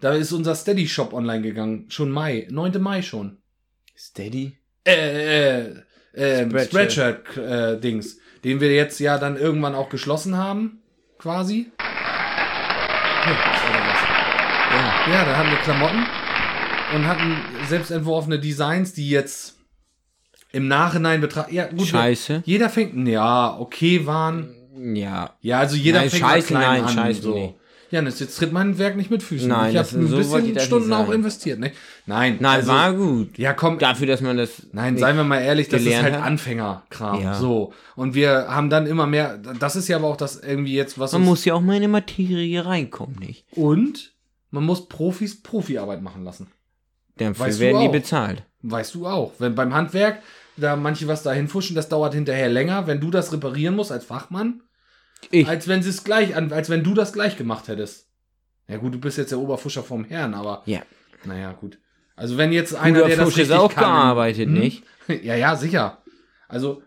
Da 0.01 0.13
ist 0.13 0.33
unser 0.33 0.55
Steady 0.55 0.89
Shop 0.89 1.13
online 1.13 1.43
gegangen. 1.43 1.87
Schon 1.91 2.11
Mai. 2.11 2.47
9. 2.51 2.81
Mai 2.81 3.03
schon. 3.03 3.39
Steady? 3.97 4.57
Äh, 4.87 5.69
äh, 5.69 5.83
äh, 6.15 6.65
Spreadshirt. 6.65 7.37
Den 8.45 8.61
wir 8.61 8.73
jetzt 8.73 9.01
ja 9.01 9.19
dann 9.19 9.37
irgendwann 9.37 9.75
auch 9.75 9.89
geschlossen 9.89 10.37
haben, 10.37 10.83
quasi. 11.19 11.71
Ja. 14.71 15.13
Ja, 15.13 15.25
da 15.25 15.37
hatten 15.37 15.51
wir 15.51 15.59
Klamotten 15.59 16.07
und 16.95 17.07
hatten 17.07 17.37
selbst 17.69 17.91
entworfene 17.91 18.39
Designs, 18.39 18.93
die 18.93 19.11
jetzt 19.11 19.57
im 20.53 20.69
Nachhinein 20.69 21.21
betrachten. 21.21 21.55
Ja, 21.55 21.67
gut. 21.67 21.87
Scheiße. 21.87 22.43
Jeder 22.45 22.71
fängt, 22.71 23.07
ja, 23.09 23.57
okay 23.59 24.07
waren. 24.07 24.55
Ja. 24.95 25.35
Ja, 25.41 25.59
also 25.59 25.77
jeder 25.77 26.01
nein, 26.01 26.11
fängt 26.11 26.23
scheiße, 26.23 26.47
klein 26.49 26.63
nein, 26.63 26.85
an. 26.85 26.89
scheiße, 26.95 27.23
so. 27.23 27.35
nee. 27.35 27.55
Janis, 27.91 28.21
jetzt 28.21 28.37
tritt 28.37 28.53
mein 28.53 28.79
Werk 28.79 28.97
nicht 28.97 29.11
mit 29.11 29.23
Füßen. 29.23 29.49
Nein, 29.49 29.73
ich 29.73 29.77
habe 29.77 29.89
ein 29.99 30.07
so 30.07 30.17
bisschen 30.17 30.61
Stunden 30.61 30.93
auch 30.93 31.11
investiert, 31.11 31.59
ne? 31.59 31.73
Nein, 32.07 32.37
Nein, 32.39 32.61
also- 32.61 32.69
war 32.73 32.93
gut. 32.93 33.37
Ja, 33.37 33.53
komm, 33.53 33.79
Dafür, 33.79 34.07
dass 34.07 34.21
man 34.21 34.37
das. 34.37 34.63
Nein, 34.73 34.97
seien 34.97 35.17
wir 35.17 35.25
mal 35.25 35.41
ehrlich, 35.41 35.69
das 35.69 35.83
ist 35.83 36.01
halt 36.01 36.15
hat. 36.15 36.23
Anfängerkram. 36.23 37.23
Ja. 37.23 37.35
So. 37.35 37.73
Und 37.97 38.15
wir 38.15 38.47
haben 38.49 38.71
dann 38.71 38.87
immer 38.87 39.07
mehr, 39.07 39.39
das 39.39 39.75
ist 39.75 39.89
ja 39.89 39.97
aber 39.97 40.07
auch 40.07 40.17
das 40.17 40.37
irgendwie 40.41 40.75
jetzt, 40.75 40.99
was 40.99 41.13
Man 41.13 41.23
muss 41.23 41.45
ja 41.45 41.55
auch 41.55 41.61
mal 41.61 41.75
in 41.77 41.83
die 41.83 41.89
Materie 41.89 42.65
reinkommen, 42.65 43.17
nicht? 43.19 43.45
und 43.53 44.13
man 44.51 44.65
muss 44.65 44.89
Profis 44.89 45.43
Profiarbeit 45.43 46.03
machen 46.03 46.25
lassen. 46.25 46.49
Dafür 47.17 47.47
Weißt 47.47 47.61
werden 47.61 47.81
die 47.83 47.89
bezahlt. 47.89 48.45
Weißt 48.63 48.95
du 48.95 49.07
auch. 49.07 49.33
Wenn 49.39 49.55
beim 49.55 49.75
Handwerk 49.75 50.23
da 50.57 50.77
manche 50.77 51.07
was 51.09 51.23
dahin 51.23 51.49
fuschen, 51.49 51.75
das 51.77 51.89
dauert 51.89 52.15
hinterher 52.15 52.49
länger, 52.49 52.87
wenn 52.87 53.01
du 53.01 53.11
das 53.11 53.33
reparieren 53.33 53.77
musst 53.77 53.93
als 53.93 54.05
Fachmann, 54.05 54.63
Ich. 55.31 55.47
als 55.49 55.69
wenn 55.69 55.83
sie 55.83 55.91
es 55.91 56.03
gleich, 56.05 56.35
als 56.37 56.71
wenn 56.71 56.83
du 56.83 56.95
das 56.95 57.13
gleich 57.13 57.37
gemacht 57.37 57.69
hättest. 57.69 58.09
Ja 58.69 58.77
gut, 58.79 58.95
du 58.95 58.99
bist 58.99 59.19
jetzt 59.19 59.31
der 59.33 59.39
Oberfuscher 59.39 59.83
vom 59.83 60.05
Herrn, 60.05 60.35
aber 60.35 60.63
Ja. 60.67 60.83
naja, 61.25 61.53
gut. 61.53 61.79
Also 62.17 62.37
wenn 62.37 62.53
jetzt 62.53 62.75
einer, 62.75 62.99
Guter 62.99 63.09
der 63.09 63.17
das 63.17 63.25
Fusch 63.27 63.35
ist 63.35 63.39
richtig 63.51 63.57
auch 63.59 63.73
kann, 63.75 63.85
gearbeitet, 63.85 64.47
Hm? 64.47 64.55
nicht? 64.55 64.83
Ja, 65.23 65.35
ja, 65.35 65.57
sicher. 65.57 65.99
Also, 66.49 66.83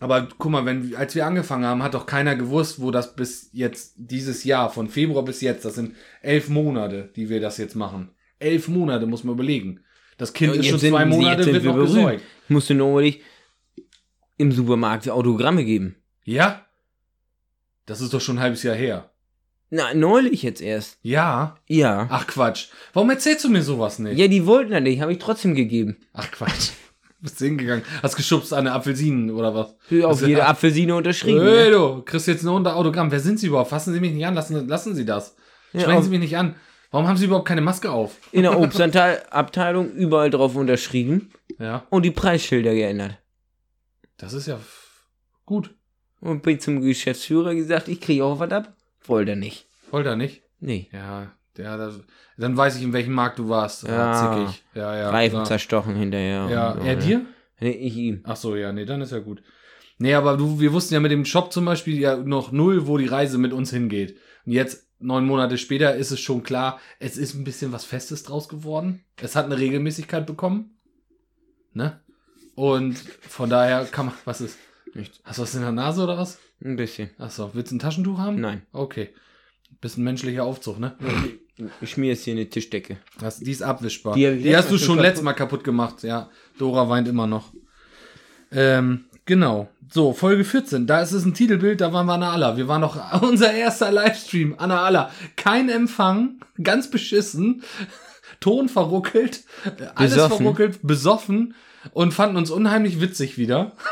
aber 0.00 0.26
guck 0.38 0.50
mal, 0.50 0.64
wenn, 0.66 0.96
als 0.96 1.14
wir 1.14 1.24
angefangen 1.26 1.64
haben, 1.64 1.82
hat 1.84 1.94
doch 1.94 2.06
keiner 2.06 2.34
gewusst, 2.34 2.80
wo 2.80 2.90
das 2.90 3.14
bis 3.14 3.50
jetzt, 3.52 3.94
dieses 3.96 4.42
Jahr, 4.42 4.68
von 4.70 4.88
Februar 4.88 5.24
bis 5.24 5.40
jetzt, 5.40 5.64
das 5.64 5.76
sind 5.76 5.94
elf 6.22 6.48
Monate, 6.48 7.10
die 7.14 7.28
wir 7.28 7.40
das 7.40 7.58
jetzt 7.58 7.76
machen. 7.76 8.10
Elf 8.40 8.66
Monate, 8.66 9.06
muss 9.06 9.22
man 9.22 9.34
überlegen. 9.36 9.80
Das 10.18 10.32
Kind 10.32 10.52
Und 10.54 10.58
ist 10.60 10.66
schon 10.68 10.80
zwei 10.80 11.04
Monate, 11.04 11.46
wird 11.46 11.62
wir 11.62 11.70
noch 11.70 11.76
berühmt. 11.76 11.94
gesäugt. 11.94 12.22
Ich 12.44 12.50
musste 12.50 12.74
nur 12.74 13.02
im 14.38 14.50
Supermarkt 14.52 15.08
Autogramme 15.08 15.64
geben. 15.64 15.94
Ja? 16.24 16.64
Das 17.86 18.00
ist 18.00 18.14
doch 18.14 18.20
schon 18.20 18.36
ein 18.36 18.42
halbes 18.42 18.62
Jahr 18.62 18.76
her. 18.76 19.10
Na, 19.70 19.94
neulich 19.94 20.42
jetzt 20.42 20.60
erst. 20.60 20.98
Ja? 21.02 21.56
Ja. 21.66 22.06
Ach 22.10 22.26
Quatsch. 22.26 22.68
Warum 22.92 23.10
erzählst 23.10 23.44
du 23.44 23.48
mir 23.48 23.62
sowas 23.62 23.98
nicht? 23.98 24.18
Ja, 24.18 24.28
die 24.28 24.44
wollten 24.46 24.70
das 24.70 24.82
nicht, 24.82 25.00
habe 25.00 25.12
ich 25.12 25.18
trotzdem 25.18 25.54
gegeben. 25.54 25.96
Ach 26.12 26.30
Quatsch. 26.30 26.70
Bist 27.20 27.40
du 27.40 27.44
hingegangen? 27.46 27.84
Hast 28.02 28.16
geschubst 28.16 28.52
an 28.52 28.60
eine 28.66 28.72
Apfelsinen 28.72 29.30
oder 29.30 29.54
was? 29.54 29.68
Auf 30.04 30.20
Das- 30.20 30.28
jede 30.28 30.44
Apfelsine 30.44 30.94
unterschrieben. 30.94 31.40
Hey, 31.40 31.66
ne? 31.66 31.70
du, 31.70 32.02
kriegst 32.02 32.26
jetzt 32.26 32.42
ein 32.42 32.48
Autogramm. 32.48 33.10
Wer 33.10 33.20
sind 33.20 33.38
Sie 33.38 33.46
überhaupt? 33.46 33.70
Fassen 33.70 33.94
Sie 33.94 34.00
mich 34.00 34.12
nicht 34.12 34.26
an. 34.26 34.34
Lassen, 34.34 34.66
lassen 34.68 34.94
Sie 34.94 35.04
das. 35.04 35.36
Ja, 35.72 35.80
Sprechen 35.80 35.98
auf- 35.98 36.04
Sie 36.04 36.10
mich 36.10 36.20
nicht 36.20 36.36
an. 36.36 36.56
Warum 36.90 37.06
haben 37.08 37.16
Sie 37.16 37.24
überhaupt 37.24 37.48
keine 37.48 37.60
Maske 37.62 37.90
auf? 37.90 38.16
In 38.32 38.42
der 38.42 38.58
Obstabteilung 38.60 39.92
überall 39.92 40.28
drauf 40.30 40.54
unterschrieben 40.56 41.30
Ja, 41.58 41.86
und 41.90 42.02
die 42.04 42.10
Preisschilder 42.10 42.74
geändert. 42.74 43.16
das 44.18 44.34
ist 44.34 44.46
ja 44.48 44.58
gut. 45.46 45.74
Und 46.22 46.42
bin 46.42 46.60
zum 46.60 46.80
Geschäftsführer 46.80 47.52
gesagt, 47.52 47.88
ich 47.88 48.00
kriege 48.00 48.24
auch 48.24 48.38
was 48.38 48.52
ab. 48.52 48.76
Wollte 49.04 49.32
er 49.32 49.36
nicht. 49.36 49.66
Wollt 49.90 50.06
er 50.06 50.14
nicht? 50.14 50.42
Nee. 50.60 50.88
Ja, 50.92 51.32
ja 51.58 51.76
das, 51.76 51.98
dann 52.36 52.56
weiß 52.56 52.76
ich, 52.76 52.84
in 52.84 52.92
welchem 52.92 53.12
Markt 53.12 53.40
du 53.40 53.48
warst. 53.48 53.82
Ja. 53.82 54.46
zickig. 54.46 54.62
Ja, 54.74 54.96
ja. 54.96 55.10
Reifen 55.10 55.40
ja. 55.40 55.44
zerstochen 55.44 55.96
hinterher. 55.96 56.48
Ja, 56.48 56.70
und 56.70 56.86
er 56.86 56.94
ne? 56.94 57.02
dir? 57.02 57.26
Nee, 57.58 57.72
ich 57.72 57.96
ihm. 57.96 58.20
Ach 58.22 58.36
so, 58.36 58.54
ja, 58.54 58.72
nee, 58.72 58.84
dann 58.84 59.00
ist 59.00 59.10
ja 59.10 59.18
gut. 59.18 59.42
Nee, 59.98 60.14
aber 60.14 60.36
du, 60.36 60.60
wir 60.60 60.72
wussten 60.72 60.94
ja 60.94 61.00
mit 61.00 61.10
dem 61.10 61.24
Shop 61.24 61.52
zum 61.52 61.64
Beispiel 61.64 61.98
ja 61.98 62.16
noch 62.16 62.52
null, 62.52 62.86
wo 62.86 62.98
die 62.98 63.06
Reise 63.06 63.38
mit 63.38 63.52
uns 63.52 63.70
hingeht. 63.70 64.16
Und 64.46 64.52
jetzt, 64.52 64.88
neun 65.00 65.26
Monate 65.26 65.58
später, 65.58 65.96
ist 65.96 66.12
es 66.12 66.20
schon 66.20 66.44
klar, 66.44 66.78
es 67.00 67.16
ist 67.16 67.34
ein 67.34 67.42
bisschen 67.42 67.72
was 67.72 67.84
Festes 67.84 68.22
draus 68.22 68.48
geworden. 68.48 69.04
Es 69.20 69.34
hat 69.34 69.46
eine 69.46 69.58
Regelmäßigkeit 69.58 70.24
bekommen. 70.24 70.78
Ne? 71.72 72.00
Und 72.54 72.96
von 72.98 73.50
daher 73.50 73.86
kann 73.86 74.06
man, 74.06 74.14
was 74.24 74.40
ist? 74.40 74.56
Nichts. 74.94 75.20
Hast 75.24 75.38
du 75.38 75.42
was 75.42 75.54
in 75.54 75.62
der 75.62 75.72
Nase 75.72 76.02
oder 76.02 76.18
was? 76.18 76.38
Ein 76.64 76.76
bisschen. 76.76 77.10
Ach 77.18 77.30
so, 77.30 77.50
willst 77.54 77.70
du 77.72 77.76
ein 77.76 77.78
Taschentuch 77.78 78.18
haben? 78.18 78.40
Nein. 78.40 78.62
Okay. 78.72 79.10
Bisschen 79.80 80.04
menschlicher 80.04 80.44
Aufzug, 80.44 80.78
ne? 80.78 80.96
Ich 81.80 81.90
schmier 81.90 82.10
jetzt 82.10 82.24
hier 82.24 82.34
eine 82.34 82.48
Tischdecke. 82.48 82.98
Das, 83.18 83.38
die 83.38 83.50
ist 83.50 83.62
abwischbar. 83.62 84.14
Die 84.14 84.36
Die, 84.38 84.56
hast 84.56 84.70
du 84.70 84.78
schon 84.78 84.86
schon 84.86 84.98
letztes 85.00 85.22
Mal 85.24 85.32
kaputt 85.32 85.64
gemacht, 85.64 86.02
ja. 86.02 86.30
Dora 86.58 86.88
weint 86.88 87.08
immer 87.08 87.26
noch. 87.26 87.52
Ähm, 88.50 89.04
genau. 89.24 89.68
So, 89.92 90.12
Folge 90.12 90.44
14. 90.44 90.86
Da 90.86 91.00
ist 91.00 91.12
es 91.12 91.24
ein 91.24 91.34
Titelbild, 91.34 91.80
da 91.80 91.92
waren 91.92 92.06
wir 92.06 92.14
Anna 92.14 92.32
Alla. 92.32 92.56
Wir 92.56 92.68
waren 92.68 92.80
noch 92.80 93.22
unser 93.22 93.52
erster 93.52 93.90
Livestream. 93.90 94.54
Anna 94.58 94.82
Alla. 94.82 95.10
Kein 95.36 95.68
Empfang, 95.68 96.40
ganz 96.62 96.90
beschissen. 96.90 97.62
Ton 98.40 98.68
verruckelt, 98.68 99.44
äh, 99.64 99.84
alles 99.94 100.14
Besoffen. 100.14 100.36
verruckelt, 100.38 100.78
besoffen 100.82 101.54
und 101.92 102.12
fanden 102.12 102.36
uns 102.36 102.50
unheimlich 102.50 103.00
witzig 103.00 103.38
wieder. 103.38 103.72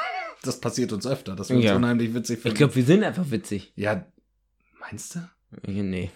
Das 0.43 0.61
passiert 0.61 0.93
uns 0.93 1.07
öfter, 1.07 1.37
dass 1.37 1.51
wir 1.51 1.57
uns 1.57 1.65
Ja. 1.67 1.77
unheimlich 1.77 2.15
witzig 2.15 2.41
finden. 2.41 2.55
Ich 2.55 2.59
glaube, 2.59 2.75
wir 2.75 2.85
sind 2.85 3.05
einfach 3.05 3.31
witzig. 3.31 3.73
ja, 3.77 4.05
meinst 4.81 5.15
du? 5.17 5.21
Nee. 5.67 6.11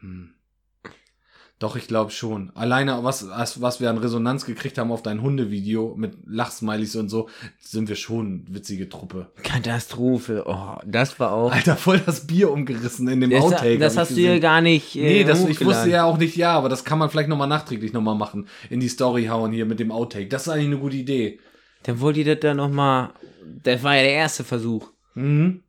Hm. 0.00 0.30
Doch, 1.58 1.76
ich 1.76 1.86
glaube 1.86 2.10
schon. 2.10 2.50
Alleine, 2.56 3.04
was, 3.04 3.28
was, 3.28 3.80
wir 3.80 3.88
an 3.88 3.98
Resonanz 3.98 4.44
gekriegt 4.46 4.78
haben 4.78 4.90
auf 4.90 5.00
dein 5.04 5.22
Hundevideo 5.22 5.94
mit 5.96 6.16
Lachsmilies 6.26 6.96
und 6.96 7.08
so, 7.08 7.28
sind 7.60 7.88
wir 7.88 7.94
schon 7.94 8.44
witzige 8.48 8.88
Truppe. 8.88 9.30
Katastrophe. 9.44 10.42
Oh, 10.44 10.74
das 10.84 11.20
war 11.20 11.30
auch. 11.30 11.52
Alter, 11.52 11.76
voll 11.76 12.00
das 12.00 12.26
Bier 12.26 12.50
umgerissen 12.50 13.06
in 13.06 13.20
dem 13.20 13.30
Das, 13.30 13.44
Outtake. 13.44 13.78
das 13.78 13.96
hast 13.96 14.10
du 14.16 14.20
ja 14.20 14.40
gar 14.40 14.60
nicht. 14.60 14.96
Äh, 14.96 15.02
Nee, 15.02 15.24
das, 15.24 15.44
ich 15.44 15.64
wusste 15.64 15.88
ja 15.88 16.02
auch 16.02 16.18
nicht, 16.18 16.34
ja, 16.34 16.50
aber 16.52 16.68
das 16.68 16.82
kann 16.84 16.98
man 16.98 17.10
vielleicht 17.10 17.28
nochmal 17.28 17.46
nachträglich 17.46 17.92
nochmal 17.92 18.16
machen. 18.16 18.48
In 18.68 18.80
die 18.80 18.88
Story 18.88 19.26
hauen 19.26 19.52
hier 19.52 19.64
mit 19.64 19.78
dem 19.78 19.92
Outtake. 19.92 20.26
Das 20.26 20.42
ist 20.42 20.48
eigentlich 20.48 20.66
eine 20.66 20.78
gute 20.78 20.96
Idee. 20.96 21.38
Dann 21.84 22.00
wollt 22.00 22.16
ihr 22.16 22.24
das 22.24 22.40
da 22.40 22.54
nochmal. 22.54 23.10
Das 23.62 23.82
war 23.82 23.96
ja 23.96 24.02
der 24.02 24.14
erste 24.14 24.44
Versuch. 24.44 24.90
Mhm. 25.14 25.62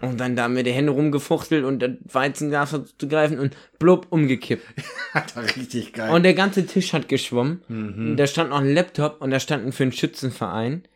Und 0.00 0.18
dann 0.20 0.36
da 0.36 0.48
mit 0.48 0.64
den 0.66 0.74
Händen 0.74 0.92
rumgefuchtelt 0.92 1.64
und 1.64 1.80
das 1.80 1.90
Weizenglas 2.04 2.76
zu 2.98 3.08
greifen 3.08 3.40
und 3.40 3.56
blub 3.80 4.06
umgekippt. 4.10 4.64
Alter, 5.12 5.56
richtig 5.56 5.92
geil. 5.92 6.14
Und 6.14 6.22
der 6.22 6.34
ganze 6.34 6.66
Tisch 6.66 6.92
hat 6.92 7.08
geschwommen. 7.08 7.62
mhm. 7.68 8.10
Und 8.10 8.16
da 8.16 8.26
stand 8.26 8.50
noch 8.50 8.60
ein 8.60 8.72
Laptop 8.72 9.20
und 9.20 9.30
da 9.30 9.40
standen 9.40 9.72
für 9.72 9.82
einen 9.82 9.92
Schützenverein. 9.92 10.86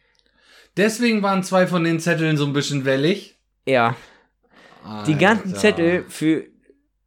Deswegen 0.77 1.23
waren 1.23 1.43
zwei 1.43 1.67
von 1.67 1.85
den 1.85 2.01
Zetteln 2.01 2.37
so 2.37 2.47
ein 2.47 2.53
bisschen 2.53 2.85
wellig. 2.85 3.39
Ja, 3.67 3.97
die 5.07 5.17
ganzen 5.17 5.49
Alter. 5.49 5.61
Zettel 5.61 6.05
für. 6.09 6.47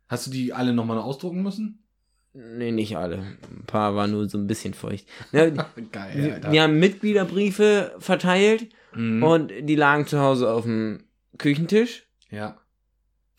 Hast 0.08 0.28
du 0.28 0.32
die 0.32 0.54
alle 0.54 0.74
nochmal 0.74 1.00
ausdrucken 1.00 1.42
müssen? 1.42 1.85
Nee, 2.38 2.72
nicht 2.72 2.98
alle. 2.98 3.18
Ein 3.18 3.64
paar 3.66 3.96
waren 3.96 4.12
nur 4.12 4.28
so 4.28 4.38
ein 4.38 4.46
bisschen 4.48 4.74
feucht. 4.74 5.06
Ja, 5.32 5.50
Geil, 5.50 5.64
wir, 6.14 6.34
Alter. 6.36 6.52
wir 6.52 6.62
haben 6.64 6.80
Mitgliederbriefe 6.80 7.94
verteilt 8.00 8.68
Mhm. 8.94 9.24
und 9.24 9.52
die 9.62 9.76
lagen 9.76 10.08
zu 10.08 10.20
Hause 10.20 10.50
auf 10.50 10.64
dem 10.64 11.04
Küchentisch. 11.38 12.04
Ja. 12.30 12.58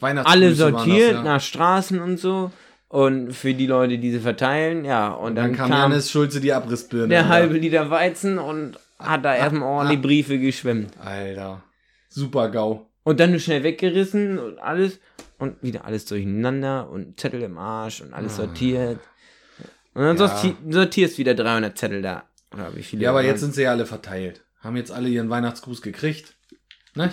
Alle 0.00 0.54
sortiert 0.54 1.12
das, 1.12 1.16
ja. 1.16 1.22
nach 1.22 1.40
Straßen 1.40 1.98
und 2.00 2.18
so. 2.18 2.50
Und 2.88 3.32
für 3.32 3.54
die 3.54 3.66
Leute, 3.66 3.96
die 3.98 4.12
sie 4.12 4.20
verteilen, 4.20 4.84
ja. 4.84 5.08
Und, 5.08 5.28
Und 5.30 5.34
dann, 5.36 5.46
dann 5.48 5.56
kam 5.56 5.70
Janis 5.70 6.10
Schulze 6.10 6.40
die 6.42 6.52
Abrissbirne. 6.52 7.08
der 7.08 7.20
Alter. 7.20 7.30
halbe 7.30 7.54
Liter 7.58 7.90
Weizen 7.90 8.38
und 8.38 8.78
hat 8.98 9.24
da 9.24 9.34
erstmal 9.34 9.62
ordentlich 9.68 10.02
Briefe 10.02 10.38
geschwemmt. 10.38 10.92
Alter. 11.02 11.62
Super 12.10 12.50
GAU. 12.50 12.86
Und 13.02 13.18
dann 13.20 13.30
nur 13.30 13.40
schnell 13.40 13.62
weggerissen 13.62 14.38
und 14.38 14.58
alles. 14.58 15.00
Und 15.38 15.62
wieder 15.62 15.84
alles 15.84 16.06
durcheinander 16.06 16.88
und 16.88 17.20
Zettel 17.20 17.42
im 17.42 17.58
Arsch 17.58 18.00
und 18.00 18.14
alles 18.14 18.34
Ah. 18.34 18.36
sortiert. 18.46 19.00
Und 19.94 20.02
dann 20.02 20.16
Ja. 20.16 20.28
sorti 20.28 20.56
sortierst 20.70 21.18
wieder 21.18 21.34
300 21.34 21.76
Zettel 21.76 22.02
da. 22.02 22.24
Oder 22.54 22.74
wie 22.76 22.82
viele? 22.82 23.02
Ja, 23.02 23.10
aber 23.10 23.18
waren. 23.18 23.26
jetzt 23.26 23.40
sind 23.40 23.54
sie 23.54 23.62
ja 23.62 23.70
alle 23.70 23.86
verteilt. 23.86 24.44
Haben 24.60 24.76
jetzt 24.76 24.90
alle 24.92 25.08
ihren 25.08 25.28
Weihnachtsgruß 25.30 25.82
gekriegt. 25.82 26.34
Ne? 26.94 27.10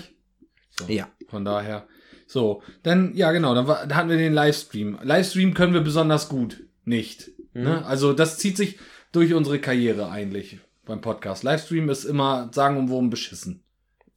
So, 0.80 0.86
Ja. 0.88 1.10
Von 1.30 1.44
daher. 1.46 1.88
So, 2.28 2.64
dann, 2.84 3.14
ja 3.16 3.32
genau, 3.32 3.54
dann, 3.54 3.68
war, 3.68 3.86
da 3.86 3.96
hatten 3.96 4.10
wir 4.10 4.18
den 4.18 4.34
Livestream. 4.34 4.98
Livestream 5.04 5.54
können 5.54 5.74
wir 5.74 5.82
besonders 5.82 6.30
gut. 6.30 6.64
Nicht. 6.86 7.30
Mhm. 7.54 7.64
Ne? 7.64 7.86
Also 7.86 8.14
das 8.14 8.38
zieht 8.38 8.58
sich 8.58 8.80
durch 9.12 9.34
unsere 9.34 9.60
Karriere 9.60 10.10
eigentlich 10.10 10.60
beim 10.86 11.02
Podcast. 11.02 11.44
Livestream 11.44 11.90
ist 11.90 12.06
immer 12.06 12.50
sagen 12.54 12.78
und 12.78 12.90
worum 12.90 13.10
beschissen. 13.10 13.64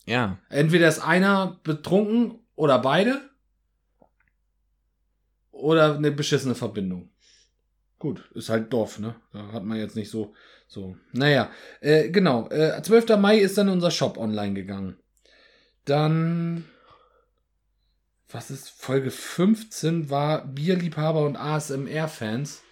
Ja. 0.06 0.38
Entweder 0.48 0.88
ist 0.88 1.00
einer 1.00 1.58
betrunken 1.64 2.38
oder 2.54 2.78
beide. 2.78 3.20
Oder 5.56 5.96
eine 5.96 6.12
beschissene 6.12 6.54
Verbindung. 6.54 7.10
Gut, 7.98 8.30
ist 8.34 8.50
halt 8.50 8.72
Dorf, 8.72 8.98
ne? 8.98 9.14
Da 9.32 9.52
hat 9.52 9.64
man 9.64 9.78
jetzt 9.78 9.96
nicht 9.96 10.10
so. 10.10 10.34
so. 10.68 10.96
Naja, 11.12 11.50
äh, 11.80 12.10
genau. 12.10 12.48
Äh, 12.50 12.82
12. 12.82 13.16
Mai 13.16 13.38
ist 13.38 13.56
dann 13.56 13.70
unser 13.70 13.90
Shop 13.90 14.18
online 14.18 14.54
gegangen. 14.54 14.96
Dann. 15.84 16.64
Was 18.28 18.50
ist 18.50 18.68
Folge 18.68 19.10
15 19.10 20.10
war 20.10 20.46
Bierliebhaber 20.46 21.24
und 21.24 21.36
ASMR-Fans. 21.36 22.62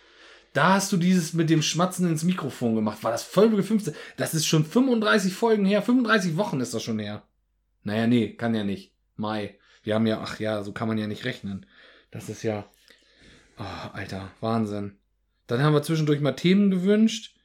Da 0.52 0.74
hast 0.74 0.92
du 0.92 0.96
dieses 0.96 1.32
mit 1.32 1.48
dem 1.48 1.62
Schmatzen 1.62 2.06
ins 2.08 2.22
Mikrofon 2.22 2.74
gemacht. 2.74 3.02
War 3.02 3.12
das 3.12 3.22
Folge 3.22 3.62
15? 3.62 3.94
Das 4.16 4.34
ist 4.34 4.46
schon 4.46 4.64
35 4.64 5.32
Folgen 5.32 5.64
her. 5.64 5.80
35 5.80 6.36
Wochen 6.36 6.60
ist 6.60 6.74
das 6.74 6.82
schon 6.82 6.98
her. 6.98 7.22
Naja, 7.82 8.06
nee, 8.06 8.34
kann 8.34 8.54
ja 8.54 8.64
nicht. 8.64 8.92
Mai. 9.16 9.58
Wir 9.82 9.94
haben 9.94 10.06
ja, 10.06 10.20
ach 10.20 10.38
ja, 10.38 10.62
so 10.62 10.72
kann 10.72 10.88
man 10.88 10.98
ja 10.98 11.06
nicht 11.06 11.24
rechnen. 11.24 11.66
Das 12.10 12.28
ist 12.28 12.42
ja. 12.42 12.68
Oh, 13.58 13.88
Alter, 13.92 14.30
Wahnsinn. 14.40 14.92
Dann 15.46 15.62
haben 15.62 15.74
wir 15.74 15.82
zwischendurch 15.82 16.20
mal 16.20 16.32
Themen 16.32 16.70
gewünscht, 16.70 17.36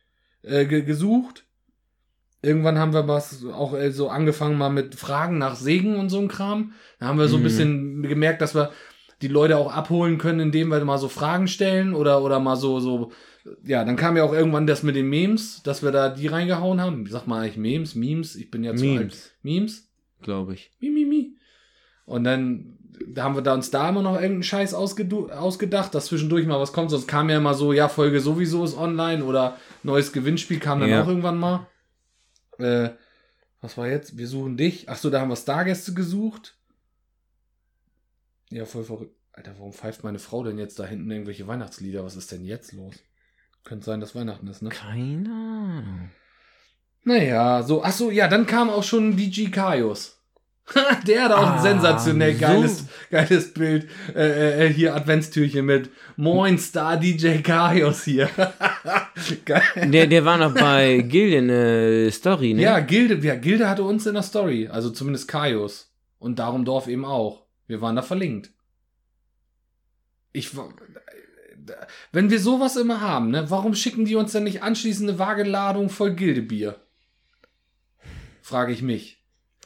äh, 0.41 0.65
ge 0.65 0.81
gesucht. 0.83 1.45
Irgendwann 2.41 2.77
haben 2.77 2.93
wir 2.93 3.07
was 3.07 3.43
auch 3.45 3.73
äh, 3.73 3.91
so 3.91 4.09
angefangen 4.09 4.57
mal 4.57 4.69
mit 4.69 4.95
Fragen 4.95 5.37
nach 5.37 5.55
Segen 5.55 5.97
und 5.97 6.09
so 6.09 6.19
ein 6.19 6.29
Kram. 6.29 6.73
Da 6.99 7.07
haben 7.07 7.19
wir 7.19 7.27
so 7.27 7.35
ein 7.35 7.41
Mhm. 7.41 7.43
bisschen 7.43 8.03
gemerkt, 8.03 8.41
dass 8.41 8.55
wir 8.55 8.71
die 9.21 9.27
Leute 9.27 9.57
auch 9.57 9.73
abholen 9.73 10.17
können, 10.17 10.39
indem 10.39 10.69
wir 10.69 10.83
mal 10.85 10.97
so 10.97 11.09
Fragen 11.09 11.49
stellen 11.49 11.93
oder, 11.93 12.23
oder 12.23 12.39
mal 12.39 12.55
so, 12.55 12.79
so, 12.79 13.11
ja, 13.65 13.83
dann 13.83 13.97
kam 13.97 14.15
ja 14.15 14.23
auch 14.23 14.31
irgendwann 14.31 14.65
das 14.67 14.81
mit 14.83 14.95
den 14.95 15.09
Memes, 15.09 15.61
dass 15.63 15.83
wir 15.83 15.91
da 15.91 16.07
die 16.07 16.27
reingehauen 16.27 16.79
haben. 16.79 17.05
Sag 17.07 17.27
mal 17.27 17.41
eigentlich 17.41 17.57
Memes, 17.57 17.95
Memes, 17.95 18.37
ich 18.37 18.49
bin 18.49 18.63
ja 18.63 18.73
zu 18.73 18.85
Memes. 18.85 19.01
alt. 19.01 19.33
Memes? 19.43 19.89
Glaube 20.21 20.53
ich. 20.53 20.71
Mi, 20.79 20.89
mi, 20.89 21.03
mi. 21.03 21.35
Und 22.05 22.23
dann 22.23 22.77
da 22.78 22.78
haben 23.17 23.35
wir 23.35 23.41
da 23.41 23.53
uns 23.53 23.71
da 23.71 23.89
immer 23.89 24.01
noch 24.01 24.13
irgendeinen 24.15 24.43
Scheiß 24.43 24.73
ausgedacht, 24.73 25.95
dass 25.95 26.05
zwischendurch 26.07 26.45
mal 26.45 26.59
was 26.59 26.73
kommt. 26.73 26.91
Sonst 26.91 27.07
kam 27.07 27.29
ja 27.29 27.37
immer 27.37 27.53
so, 27.53 27.73
ja, 27.73 27.87
Folge 27.89 28.19
sowieso 28.19 28.63
ist 28.63 28.77
online 28.77 29.23
oder 29.23 29.57
neues 29.83 30.11
Gewinnspiel 30.13 30.59
kam 30.59 30.79
dann 30.79 30.89
Ja. 30.89 31.03
auch 31.03 31.07
irgendwann 31.07 31.37
mal. 31.37 31.67
Äh, 32.59 32.89
was 33.61 33.77
war 33.77 33.87
jetzt? 33.87 34.17
Wir 34.17 34.27
suchen 34.27 34.57
dich. 34.57 34.89
Ach 34.89 34.97
so, 34.97 35.09
da 35.09 35.21
haben 35.21 35.29
wir 35.29 35.35
Stargäste 35.35 35.93
gesucht. 35.93 36.57
Ja, 38.49 38.65
voll 38.65 38.83
verrückt. 38.83 39.15
Alter, 39.33 39.53
warum 39.57 39.73
pfeift 39.73 40.03
meine 40.03 40.19
Frau 40.19 40.43
denn 40.43 40.57
jetzt 40.57 40.79
da 40.79 40.85
hinten 40.85 41.09
irgendwelche 41.09 41.47
Weihnachtslieder? 41.47 42.03
Was 42.03 42.15
ist 42.15 42.31
denn 42.31 42.43
jetzt 42.45 42.73
los? 42.73 42.95
Könnte 43.63 43.85
sein, 43.85 43.99
dass 43.99 44.15
Weihnachten 44.15 44.47
ist, 44.47 44.61
ne? 44.61 44.69
Keine 44.69 45.29
Ahnung. 45.29 46.11
Naja, 47.03 47.63
so, 47.63 47.83
ach 47.83 47.91
so, 47.91 48.11
ja, 48.11 48.27
dann 48.27 48.45
kam 48.45 48.69
auch 48.69 48.83
schon 48.83 49.15
DJ 49.15 49.49
Kaios. 49.49 50.18
Der 51.07 51.23
hat 51.23 51.31
auch 51.31 51.45
ein 51.47 51.59
Ah, 51.59 51.61
sensationell 51.61 52.33
so. 52.33 52.39
geiles, 52.41 52.85
geiles 53.09 53.53
Bild. 53.53 53.89
Äh, 54.15 54.67
äh, 54.67 54.73
hier 54.73 54.95
Adventstürchen 54.95 55.65
mit 55.65 55.89
Moin 56.15 56.57
Star 56.57 56.97
DJ 56.97 57.37
Kaios 57.41 58.03
hier. 58.03 58.29
Geil. 59.45 59.63
Der, 59.89 60.07
der 60.07 60.25
war 60.25 60.37
noch 60.37 60.53
bei 60.53 60.99
Gilde 60.99 61.35
in 61.37 61.47
der 61.47 62.11
Story, 62.11 62.53
ne? 62.53 62.61
Ja, 62.61 62.79
Gilde, 62.79 63.15
ja, 63.25 63.35
Gilde 63.35 63.67
hatte 63.69 63.83
uns 63.83 64.05
in 64.05 64.13
der 64.13 64.23
Story, 64.23 64.67
also 64.67 64.89
zumindest 64.89 65.27
Kaios. 65.27 65.91
Und 66.19 66.39
darum 66.39 66.65
Dorf 66.65 66.87
eben 66.87 67.05
auch. 67.05 67.45
Wir 67.67 67.81
waren 67.81 67.95
da 67.95 68.01
verlinkt. 68.01 68.51
Ich 70.31 70.55
war. 70.55 70.69
Wenn 72.11 72.29
wir 72.29 72.39
sowas 72.39 72.75
immer 72.77 72.99
haben, 73.01 73.29
ne, 73.31 73.49
warum 73.49 73.75
schicken 73.75 74.05
die 74.05 74.15
uns 74.15 74.31
denn 74.31 74.43
nicht 74.43 74.63
anschließend 74.63 75.09
eine 75.09 75.19
Wagenladung 75.19 75.89
voll 75.89 76.13
Gildebier? 76.15 76.75
Frage 78.41 78.71
ich 78.73 78.81
mich. 78.81 79.18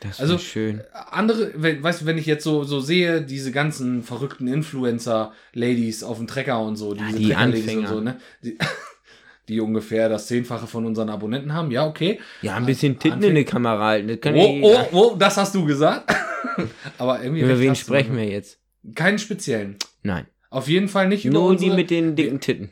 Das 0.03 0.19
Also, 0.19 0.37
schön. 0.37 0.81
andere, 1.11 1.51
wenn, 1.55 1.81
weißt 1.81 2.01
du, 2.01 2.05
wenn 2.05 2.17
ich 2.17 2.25
jetzt 2.25 2.43
so, 2.43 2.63
so 2.65 2.79
sehe, 2.81 3.21
diese 3.21 3.51
ganzen 3.51 4.03
verrückten 4.03 4.47
Influencer-Ladies 4.47 6.03
auf 6.03 6.17
dem 6.17 6.27
Trecker 6.27 6.59
und 6.61 6.75
so, 6.75 6.93
diese 6.93 7.17
die 7.17 7.33
Anfänger. 7.35 7.79
und 7.81 7.87
so, 7.87 7.99
ne? 8.01 8.19
Die, 8.43 8.57
die 9.49 9.59
ungefähr 9.61 10.09
das 10.09 10.27
Zehnfache 10.27 10.67
von 10.67 10.85
unseren 10.85 11.09
Abonnenten 11.09 11.53
haben, 11.53 11.71
ja, 11.71 11.85
okay. 11.87 12.19
Ja, 12.41 12.55
ein 12.55 12.65
bisschen 12.65 12.99
Titten 12.99 13.19
Anfäng- 13.21 13.29
in 13.29 13.35
die 13.35 13.43
Kamera 13.45 13.85
halten. 13.85 14.07
Das 14.09 14.19
kann 14.19 14.35
Oh, 14.35 14.59
ja 14.61 14.87
oh, 14.91 15.11
oh, 15.11 15.15
das 15.17 15.37
hast 15.37 15.55
du 15.55 15.65
gesagt. 15.65 16.13
Aber 16.97 17.21
irgendwie. 17.23 17.41
Über 17.41 17.59
wen 17.59 17.75
sprechen 17.75 18.15
wir 18.17 18.25
jetzt? 18.25 18.59
Keinen 18.95 19.19
speziellen. 19.19 19.77
Nein. 20.01 20.27
Auf 20.49 20.67
jeden 20.67 20.87
Fall 20.89 21.07
nicht 21.07 21.25
über 21.25 21.33
Nur 21.39 21.47
unsere, 21.47 21.71
die 21.71 21.75
mit 21.75 21.89
den 21.89 22.15
dicken 22.15 22.39
Titten. 22.39 22.71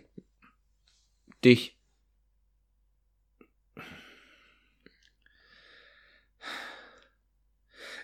Dich. 1.44 1.78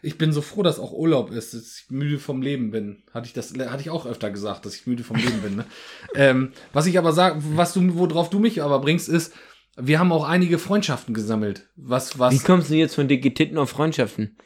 Ich 0.02 0.18
bin 0.18 0.32
so 0.32 0.42
froh, 0.42 0.64
dass 0.64 0.80
auch 0.80 0.92
Urlaub 0.92 1.32
ist, 1.32 1.54
dass 1.54 1.80
ich 1.80 1.92
müde 1.92 2.20
vom 2.20 2.42
Leben 2.42 2.72
bin. 2.72 3.04
Hatte 3.14 3.28
ich 3.28 3.34
das, 3.34 3.54
hatte 3.54 3.82
ich 3.82 3.90
auch 3.90 4.06
öfter 4.06 4.30
gesagt, 4.30 4.66
dass 4.66 4.76
ich 4.76 4.88
müde 4.88 5.04
vom 5.04 5.18
Leben 5.18 5.42
bin. 5.42 5.56
Ne? 5.58 5.66
ähm, 6.16 6.52
was 6.74 6.86
ich 6.86 6.98
aber 6.98 7.14
sage, 7.14 7.42
was 7.56 7.74
du, 7.74 7.96
worauf 7.96 8.30
du 8.30 8.40
mich 8.40 8.62
aber 8.62 8.80
bringst, 8.80 9.10
ist, 9.10 9.34
wir 9.80 10.00
haben 10.00 10.12
auch 10.12 10.28
einige 10.28 10.58
Freundschaften 10.58 11.14
gesammelt. 11.14 11.68
Was, 11.76 12.18
was? 12.18 12.34
Wie 12.34 12.40
kommst 12.40 12.70
du 12.70 12.76
jetzt 12.76 12.96
von 12.96 13.08
dicke 13.08 13.34
Titten 13.34 13.58
auf 13.58 13.70
Freundschaften? 13.70 14.38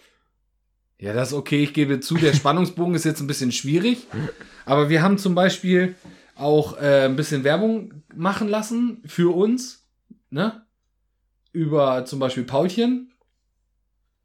Ja, 0.99 1.13
das 1.13 1.29
ist 1.29 1.33
okay, 1.33 1.63
ich 1.63 1.73
gebe 1.73 1.99
zu, 1.99 2.15
der 2.15 2.33
Spannungsbogen 2.35 2.93
ist 2.93 3.05
jetzt 3.05 3.21
ein 3.21 3.27
bisschen 3.27 3.51
schwierig. 3.51 4.07
Aber 4.65 4.89
wir 4.89 5.01
haben 5.01 5.17
zum 5.17 5.33
Beispiel 5.33 5.95
auch 6.35 6.77
äh, 6.77 7.05
ein 7.05 7.15
bisschen 7.15 7.43
Werbung 7.43 8.03
machen 8.13 8.47
lassen 8.49 9.01
für 9.05 9.35
uns, 9.35 9.87
ne? 10.29 10.65
Über 11.53 12.05
zum 12.05 12.19
Beispiel 12.19 12.43
Paulchen. 12.43 13.10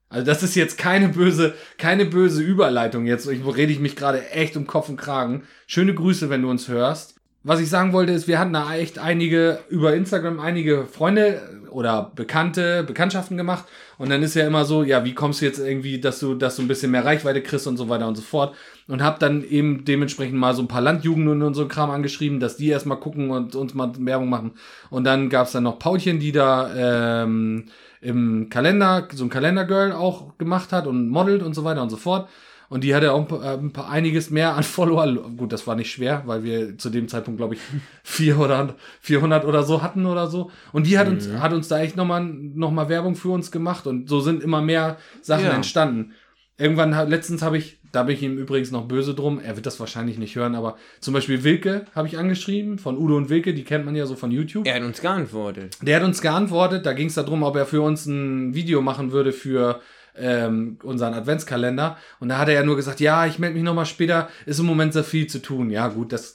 Also 0.09 0.25
das 0.25 0.43
ist 0.43 0.55
jetzt 0.55 0.79
keine 0.79 1.09
böse, 1.09 1.55
keine 1.79 2.05
böse 2.05 2.43
Überleitung 2.43 3.07
jetzt. 3.07 3.29
Ich 3.29 3.45
rede 3.45 3.73
ich 3.73 3.81
mich 3.81 3.97
gerade 3.97 4.31
echt 4.31 4.57
um 4.57 4.67
Kopf 4.67 4.89
und 4.89 4.97
Kragen. 4.97 5.43
Schöne 5.67 5.95
Grüße, 5.95 6.31
wenn 6.31 6.43
du 6.43 6.51
uns 6.51 6.69
hörst. 6.69 7.17
Was 7.43 7.61
ich 7.61 7.71
sagen 7.71 7.93
wollte, 7.93 8.13
ist, 8.13 8.27
wir 8.27 8.41
hatten 8.41 8.53
da 8.53 8.75
echt 8.75 8.99
einige, 8.99 9.61
über 9.69 9.95
Instagram 9.95 10.41
einige 10.41 10.85
Freunde 10.87 11.41
oder 11.71 12.11
Bekannte, 12.17 12.83
Bekanntschaften 12.83 13.37
gemacht. 13.37 13.67
Und 13.99 14.11
dann 14.11 14.23
ist 14.23 14.35
ja 14.35 14.47
immer 14.47 14.65
so, 14.65 14.83
ja, 14.83 15.05
wie 15.05 15.15
kommst 15.15 15.41
du 15.41 15.45
jetzt 15.45 15.61
irgendwie, 15.61 16.01
dass 16.01 16.19
du, 16.19 16.35
dass 16.35 16.57
du 16.57 16.63
ein 16.63 16.69
bisschen 16.69 16.91
mehr 16.91 17.05
Reichweite 17.05 17.43
kriegst 17.43 17.69
und 17.69 17.77
so 17.77 17.89
weiter 17.89 18.09
und 18.09 18.17
so 18.17 18.23
fort. 18.23 18.57
Und 18.89 19.03
hab 19.03 19.21
dann 19.21 19.45
eben 19.45 19.85
dementsprechend 19.85 20.37
mal 20.37 20.55
so 20.55 20.63
ein 20.63 20.69
paar 20.69 20.81
Landjugenden 20.81 21.43
und 21.43 21.55
so 21.55 21.69
Kram 21.69 21.91
angeschrieben, 21.91 22.41
dass 22.41 22.57
die 22.57 22.69
erstmal 22.69 22.99
gucken 22.99 23.31
und 23.31 23.55
uns 23.55 23.75
mal 23.75 23.93
Werbung 23.99 24.29
machen. 24.29 24.53
Und 24.91 25.05
dann 25.05 25.29
gab's 25.29 25.53
dann 25.53 25.63
noch 25.65 25.79
Paulchen, 25.79 26.19
die 26.19 26.33
da 26.33 27.23
ähm, 27.23 27.67
im 28.07 28.49
Kalender, 28.51 29.09
so 29.13 29.25
ein 29.25 29.31
Kalendergirl 29.31 29.93
auch 29.93 30.39
gemacht 30.39 30.73
hat 30.73 30.87
und 30.87 31.09
modelt 31.09 31.43
und 31.43 31.55
so 31.55 31.65
weiter 31.65 31.83
und 31.83 31.91
so 31.91 31.97
fort. 31.97 32.29
Und 32.69 32.83
die 32.83 32.95
hatte 32.97 33.13
auch 33.13 33.21
ein 33.21 33.29
paar, 33.29 33.45
äh, 33.45 33.59
ein 33.59 33.73
paar 33.73 33.89
einiges 33.91 34.31
mehr 34.31 34.55
an 34.57 34.63
Follower. 34.77 35.07
Gut, 35.37 35.53
das 35.53 35.67
war 35.67 35.77
nicht 35.77 35.91
schwer, 35.91 36.23
weil 36.27 36.43
wir 36.43 36.79
zu 36.79 36.91
dem 36.91 37.07
Zeitpunkt, 37.09 37.39
glaube 37.39 37.55
ich, 37.55 37.61
400, 38.05 38.75
400 39.01 39.45
oder 39.45 39.63
so 39.63 39.83
hatten 39.83 40.07
oder 40.07 40.27
so. 40.27 40.51
Und 40.73 40.87
die 40.87 40.99
hat 40.99 41.09
uns, 41.09 41.29
hat 41.33 41.53
uns 41.53 41.69
da 41.69 41.79
echt 41.81 41.97
nochmal 41.97 42.25
noch 42.25 42.71
mal 42.73 42.89
Werbung 42.89 43.15
für 43.15 43.31
uns 43.31 43.51
gemacht. 43.51 43.87
Und 43.87 44.09
so 44.09 44.21
sind 44.21 44.43
immer 44.43 44.63
mehr 44.63 44.97
Sachen 45.23 45.45
Ja. 45.47 45.53
entstanden. 45.55 46.13
Irgendwann, 46.59 46.91
letztens 47.11 47.43
habe 47.43 47.59
ich, 47.59 47.79
da 47.97 48.03
bin 48.03 48.15
ich 48.15 48.23
ihm 48.23 48.37
übrigens 48.39 48.71
noch 48.71 48.87
böse 48.87 49.15
drum, 49.15 49.41
er 49.43 49.57
wird 49.57 49.65
das 49.67 49.81
wahrscheinlich 49.81 50.19
nicht 50.19 50.37
hören, 50.37 50.55
aber 50.55 50.77
zum 51.01 51.15
Beispiel 51.15 51.43
Wilke 51.45 51.87
habe 51.95 52.07
ich 52.09 52.19
angeschrieben, 52.19 52.79
von 52.79 52.99
Udo 52.99 53.17
und 53.17 53.31
Wilke, 53.31 53.55
die 53.55 53.65
kennt 53.65 53.85
man 53.87 53.97
ja 53.97 54.05
so 54.07 54.15
von 54.17 54.31
YouTube. 54.31 54.67
Er 54.67 54.75
hat 54.77 54.83
uns 54.83 55.01
geantwortet. 55.01 55.79
Der 55.81 55.97
hat 55.97 56.03
uns 56.05 56.21
geantwortet, 56.21 56.85
da 56.85 56.93
ging 56.93 57.09
es 57.09 57.15
darum, 57.15 57.43
ob 57.43 57.57
er 57.57 57.67
für 57.67 57.81
uns 57.81 58.07
ein 58.07 58.55
Video 58.55 58.83
machen 58.83 59.13
würde 59.13 59.33
für 59.33 59.81
ähm, 60.19 60.79
unseren 60.83 61.15
Adventskalender. 61.15 61.97
Und 62.21 62.29
da 62.29 62.39
hat 62.39 62.49
er 62.49 62.55
ja 62.55 62.63
nur 62.63 62.77
gesagt, 62.77 63.01
ja, 63.01 63.27
ich 63.27 63.39
melde 63.39 63.55
mich 63.55 63.65
nochmal 63.65 63.87
später, 63.87 64.29
ist 64.47 64.59
im 64.61 64.67
Moment 64.67 64.93
sehr 64.93 65.05
viel 65.05 65.27
zu 65.27 65.41
tun. 65.41 65.71
Ja, 65.71 65.89
gut, 65.89 66.13
das 66.13 66.35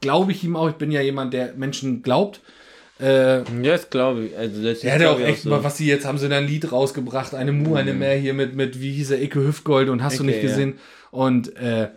glaube 0.00 0.32
ich 0.32 0.44
ihm 0.44 0.56
auch. 0.56 0.68
Ich 0.68 0.76
bin 0.76 0.90
ja 0.90 1.00
jemand, 1.00 1.32
der 1.34 1.54
Menschen 1.54 2.02
glaubt. 2.02 2.40
Äh, 2.98 3.42
Das 3.62 3.90
glaube 3.90 4.24
ich. 4.24 4.36
Also 4.36 4.62
das 4.62 4.82
hätte 4.82 5.10
auch 5.10 5.20
echt 5.20 5.42
so. 5.42 5.50
mal, 5.50 5.62
was 5.62 5.76
sie 5.76 5.86
jetzt 5.86 6.04
haben, 6.04 6.18
sie 6.18 6.28
da 6.28 6.38
ein 6.38 6.46
Lied 6.46 6.72
rausgebracht, 6.72 7.34
eine 7.34 7.52
Mu, 7.52 7.74
eine 7.76 7.92
Mhm. 7.92 7.98
mehr 8.00 8.16
hier 8.16 8.34
mit, 8.34 8.56
mit, 8.56 8.80
wie 8.80 8.92
hieß 8.92 9.12
er, 9.12 9.22
Icke 9.22 9.40
Hüftgold 9.40 9.88
und 9.88 10.02
hast 10.02 10.18
du 10.18 10.24
Icke, 10.24 10.32
nicht 10.32 10.40
gesehen. 10.42 10.78
Und 11.10 11.56
äh, 11.56 11.90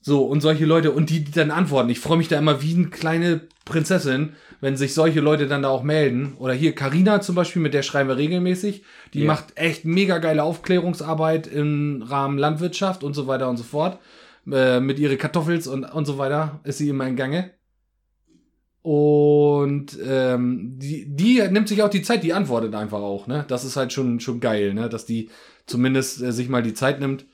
so, 0.00 0.24
und 0.24 0.40
solche 0.40 0.64
Leute, 0.66 0.92
und 0.92 1.10
die, 1.10 1.24
die 1.24 1.32
dann 1.32 1.50
antworten. 1.50 1.90
Ich 1.90 2.00
freue 2.00 2.18
mich 2.18 2.28
da 2.28 2.38
immer 2.38 2.62
wie 2.62 2.74
eine 2.74 2.86
kleine 2.88 3.40
Prinzessin, 3.64 4.34
wenn 4.60 4.76
sich 4.76 4.94
solche 4.94 5.20
Leute 5.20 5.48
dann 5.48 5.62
da 5.62 5.68
auch 5.68 5.82
melden. 5.82 6.34
Oder 6.38 6.54
hier 6.54 6.74
Karina 6.74 7.20
zum 7.20 7.34
Beispiel, 7.34 7.60
mit 7.60 7.74
der 7.74 7.82
schreiben 7.82 8.08
wir 8.08 8.16
regelmäßig. 8.16 8.84
Die 9.14 9.20
Ja. 9.20 9.26
macht 9.26 9.56
echt 9.56 9.84
mega 9.84 10.18
geile 10.18 10.44
Aufklärungsarbeit 10.44 11.46
im 11.46 12.02
Rahmen 12.06 12.38
Landwirtschaft 12.38 13.02
und 13.02 13.14
so 13.14 13.26
weiter 13.26 13.48
und 13.50 13.56
so 13.56 13.64
fort. 13.64 13.98
Äh, 14.50 14.78
mit 14.78 15.00
ihre 15.00 15.16
Kartoffels 15.16 15.66
und, 15.66 15.84
und 15.84 16.04
so 16.06 16.18
weiter 16.18 16.60
ist 16.62 16.78
sie 16.78 16.88
immer 16.88 17.06
in 17.08 17.16
Gange. 17.16 17.50
Und 18.82 19.98
ähm, 20.06 20.78
die, 20.78 21.06
die 21.08 21.42
nimmt 21.50 21.66
sich 21.68 21.82
auch 21.82 21.88
die 21.88 22.02
Zeit, 22.02 22.22
die 22.22 22.32
antwortet 22.32 22.72
einfach 22.76 23.00
auch, 23.00 23.26
ne? 23.26 23.44
Das 23.48 23.64
ist 23.64 23.76
halt 23.76 23.92
schon, 23.92 24.20
schon 24.20 24.38
geil, 24.38 24.74
ne? 24.74 24.88
Dass 24.88 25.04
die 25.04 25.28
zumindest 25.66 26.22
äh, 26.22 26.30
sich 26.30 26.48
mal 26.48 26.62
die 26.62 26.74
Zeit 26.74 27.00
nimmt. 27.00 27.26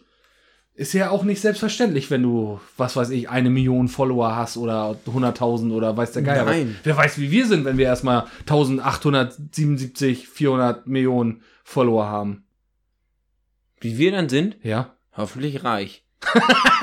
Ist 0.75 0.95
ja 0.95 1.11
auch 1.11 1.23
nicht 1.23 1.41
selbstverständlich, 1.43 2.11
wenn 2.11 2.23
du, 2.23 2.59
was 2.79 2.97
weiß 2.97 3.11
ich, 3.11 3.29
eine 3.29 3.51
Million 3.51 3.89
Follower 3.89 4.35
hast 4.35 4.57
oder 4.57 4.97
100.000 5.07 5.71
oder 5.73 5.95
weiß 5.97 6.13
der 6.13 6.23
Geier. 6.23 6.45
Nein. 6.47 6.77
Wer 6.83 6.97
weiß, 6.97 7.19
wie 7.19 7.31
wir 7.31 7.47
sind, 7.47 7.67
wenn 7.67 7.77
wir 7.77 7.85
erstmal 7.87 8.25
1877, 8.41 10.29
400 10.29 10.87
Millionen 10.87 11.43
Follower 11.63 12.07
haben. 12.07 12.45
Wie 13.81 13.99
wir 13.99 14.13
dann 14.13 14.29
sind, 14.31 14.57
Ja. 14.63 14.95
hoffentlich 15.15 15.63
reich. 15.63 16.05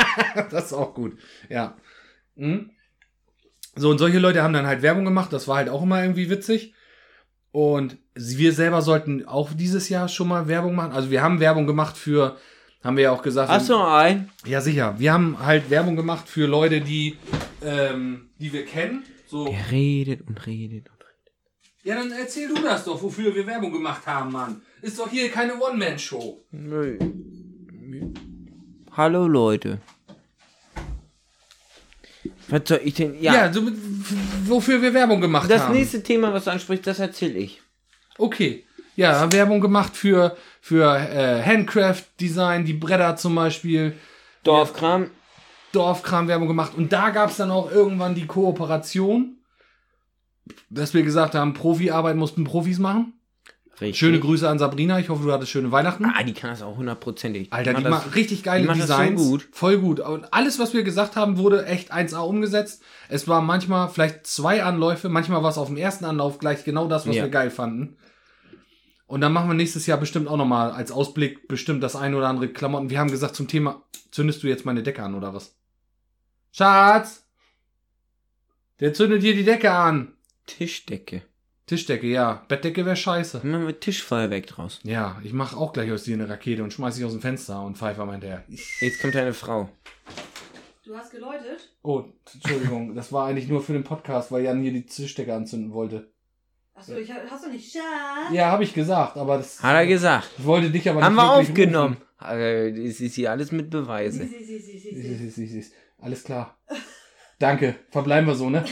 das 0.52 0.66
ist 0.66 0.74
auch 0.74 0.94
gut. 0.94 1.18
Ja. 1.50 1.76
Mhm. 2.36 2.70
So, 3.76 3.90
und 3.90 3.98
solche 3.98 4.20
Leute 4.20 4.44
haben 4.44 4.54
dann 4.54 4.68
halt 4.68 4.82
Werbung 4.82 5.06
gemacht. 5.06 5.32
Das 5.34 5.48
war 5.48 5.58
halt 5.58 5.70
auch 5.70 5.82
immer 5.84 6.02
irgendwie 6.02 6.30
witzig. 6.30 6.74
Und 7.52 7.98
wir 8.14 8.54
selber 8.54 8.82
sollten 8.82 9.26
auch 9.26 9.52
dieses 9.54 9.90
Jahr 9.90 10.08
schon 10.10 10.28
mal 10.28 10.48
Werbung 10.48 10.76
machen. 10.76 10.92
Also 10.92 11.10
wir 11.10 11.24
haben 11.24 11.40
Werbung 11.40 11.66
gemacht 11.66 11.98
für, 11.98 12.38
haben 12.84 12.96
wir 12.98 13.04
ja 13.06 13.12
auch 13.12 13.22
gesagt. 13.22 13.50
Hast 13.50 13.70
du 13.70 13.74
noch 13.74 13.92
einen? 13.94 14.30
Ja, 14.46 14.62
sicher. 14.62 14.96
Wir 14.98 15.14
haben 15.14 15.38
halt 15.40 15.70
Werbung 15.70 15.96
gemacht 15.96 16.28
für 16.28 16.46
Leute, 16.48 16.82
die, 16.82 17.18
ähm, 17.64 18.30
die 18.40 18.52
wir 18.54 18.66
kennen. 18.66 19.04
So. 19.28 19.46
Der 19.48 19.72
redet 19.72 20.28
und 20.28 20.46
redet 20.48 20.88
und 20.90 20.96
redet. 21.02 21.34
Ja, 21.84 21.96
dann 21.96 22.12
erzähl 22.12 22.48
du 22.48 22.56
das 22.62 22.86
doch, 22.86 23.02
wofür 23.02 23.34
wir 23.36 23.46
Werbung 23.46 23.72
gemacht 23.72 24.06
haben, 24.08 24.32
Mann. 24.32 24.62
Ist 24.82 24.98
doch 24.98 25.10
hier 25.10 25.30
keine 25.30 25.54
One-Man-Show. 25.60 26.44
Nö. 26.52 26.98
Hallo 28.96 29.28
Leute. 29.28 29.80
Was 32.50 32.62
soll 32.66 32.82
ich 32.84 32.96
denn? 32.96 33.22
Ja, 33.22 33.34
Ja, 33.34 33.54
so, 33.54 33.62
wofür 34.46 34.82
wir 34.82 34.94
Werbung 34.94 35.22
gemacht 35.22 35.50
das 35.50 35.62
haben. 35.64 35.74
nächste 35.74 36.02
Thema, 36.02 36.34
was 36.34 36.46
du 36.46 36.52
ansprichst, 36.52 36.88
das 36.88 37.00
erzähle 37.00 37.38
ich. 37.40 37.62
Okay. 38.18 38.66
Ja, 38.96 39.32
Werbung 39.32 39.62
gemacht 39.62 39.96
für, 39.96 40.36
für 40.62 40.96
äh, 40.98 41.42
Handcraft-Design, 41.44 42.66
die 42.66 42.74
Bretter 42.74 43.16
zum 43.16 43.36
Beispiel. 43.36 43.94
Dorfkram. 44.44 45.12
Dorfkram-Werbung 45.72 46.48
gemacht. 46.48 46.74
Und 46.76 46.92
da 46.94 47.10
gab 47.12 47.30
es 47.30 47.38
dann 47.38 47.52
auch 47.52 47.72
irgendwann 47.72 48.16
die 48.16 48.26
Kooperation, 48.26 49.38
dass 50.70 50.94
wir 50.94 51.04
gesagt 51.04 51.36
haben, 51.36 51.54
Profiarbeit 51.54 52.16
mussten 52.16 52.44
Profis 52.44 52.80
machen. 52.80 53.14
Richtig. 53.82 53.98
Schöne 54.00 54.20
Grüße 54.20 54.50
an 54.50 54.60
Sabrina. 54.60 55.00
Ich 55.00 55.08
hoffe, 55.08 55.24
du 55.24 55.32
hattest 55.32 55.52
schöne 55.52 55.72
Weihnachten. 55.72 56.04
Ah, 56.06 56.22
die 56.24 56.34
kann 56.34 56.50
das 56.50 56.62
auch 56.62 56.76
hundertprozentig. 56.76 57.54
Alter, 57.54 57.76
die 57.76 57.84
das- 57.84 57.90
macht 57.92 58.14
richtig 58.16 58.44
geile 58.44 58.64
die 58.64 58.68
das 58.68 58.78
so 58.78 58.82
Designs. 58.84 59.22
gut. 59.22 59.48
Voll 59.54 59.78
gut. 59.78 60.02
Und 60.02 60.34
alles, 60.34 60.60
was 60.60 60.74
wir 60.74 60.84
gesagt 60.84 61.16
haben, 61.16 61.38
wurde 61.38 61.66
echt 61.66 61.94
1A 61.94 62.20
umgesetzt. 62.26 62.84
Es 63.08 63.30
war 63.30 63.42
manchmal 63.42 63.88
vielleicht 63.88 64.28
zwei 64.28 64.64
Anläufe, 64.64 65.08
manchmal 65.08 65.44
war 65.44 65.50
es 65.52 65.58
auf 65.58 65.68
dem 65.68 65.78
ersten 65.78 66.04
Anlauf 66.04 66.40
gleich 66.40 66.66
genau 66.66 66.88
das, 66.90 67.08
was 67.08 67.16
Ja. 67.16 67.24
wir 67.24 67.30
geil 67.30 67.52
fanden. 67.52 67.96
Und 69.10 69.22
dann 69.22 69.34
machen 69.34 69.50
wir 69.50 69.56
nächstes 69.56 69.88
Jahr 69.88 69.98
bestimmt 69.98 70.28
auch 70.28 70.38
nochmal 70.38 70.70
als 70.70 70.92
Ausblick 70.92 71.48
bestimmt 71.48 71.82
das 71.82 71.96
ein 71.96 72.14
oder 72.14 72.28
andere 72.28 72.48
Klamotten. 72.48 72.92
Wir 72.92 73.00
haben 73.00 73.10
gesagt 73.10 73.36
zum 73.36 73.48
Thema, 73.48 73.82
zündest 74.12 74.44
du 74.44 74.48
jetzt 74.48 74.68
meine 74.68 74.84
Decke 74.84 75.02
an 75.02 75.16
oder 75.16 75.34
was? 75.34 75.56
Schatz! 76.52 77.26
Der 78.80 78.94
zündet 78.94 79.24
hier 79.24 79.34
die 79.34 79.44
Decke 79.44 79.72
an. 79.72 80.14
Tischdecke. 80.46 81.24
Tischdecke, 81.66 82.06
ja. 82.06 82.46
Bettdecke 82.50 82.86
wäre 82.86 82.96
scheiße. 82.96 83.42
Immer 83.44 83.58
mit 83.58 83.82
Tischfeuerwerk 83.82 84.46
draus. 84.46 84.80
Ja, 84.84 85.20
ich 85.24 85.34
mache 85.34 85.58
auch 85.58 85.74
gleich 85.74 85.92
aus 85.92 86.04
dir 86.04 86.14
eine 86.14 86.30
Rakete 86.30 86.64
und 86.64 86.72
schmeiß 86.72 86.96
sie 86.96 87.04
aus 87.04 87.14
dem 87.14 87.22
Fenster 87.22 87.64
und 87.64 87.80
pfeife 87.80 88.06
mal 88.06 88.12
hinterher. 88.12 88.44
Jetzt 88.80 89.02
kommt 89.02 89.16
deine 89.16 89.34
Frau. 89.34 89.70
Du 90.86 90.96
hast 90.96 91.10
geläutet? 91.10 91.74
Oh, 91.82 92.04
Entschuldigung, 92.32 92.94
das 92.94 93.12
war 93.12 93.26
eigentlich 93.26 93.48
nur 93.48 93.64
für 93.64 93.74
den 93.74 93.84
Podcast, 93.84 94.32
weil 94.32 94.44
Jan 94.44 94.62
hier 94.62 94.72
die 94.72 94.86
Tischdecke 94.86 95.34
anzünden 95.34 95.74
wollte. 95.74 96.12
Achso, 96.80 96.96
ich, 96.98 97.12
hast 97.30 97.46
du 97.46 97.50
nicht 97.50 97.72
Schatz? 97.72 98.32
Ja, 98.32 98.52
habe 98.52 98.64
ich 98.64 98.74
gesagt, 98.74 99.18
aber 99.18 99.38
das 99.38 99.62
Hat 99.62 99.76
er 99.76 99.86
gesagt. 99.86 100.30
ich 100.38 100.46
wollte 100.46 100.70
dich 100.72 100.90
aber 100.90 101.02
Haben 101.04 101.16
wir 101.16 101.24
wirklich 101.36 101.50
aufgenommen. 101.50 101.98
Also, 102.18 102.42
es 102.82 103.02
ist 103.02 103.16
hier 103.16 103.32
alles 103.32 103.52
mit 103.52 103.70
Beweise. 103.70 104.24
Sie, 104.26 104.44
sie, 104.46 104.60
sie, 104.60 104.78
sie, 104.80 104.90
rufen. 104.90 105.02
sie. 105.02 105.14
Sie- 105.16 105.30
sie- 105.30 105.48
sie- 105.48 105.62
sie- 105.62 105.74
Alles 106.02 106.24
klar. 106.24 106.58
Danke, 107.38 107.76
verbleiben 107.92 108.28
wir 108.28 108.36
so, 108.36 108.50
ne? 108.50 108.64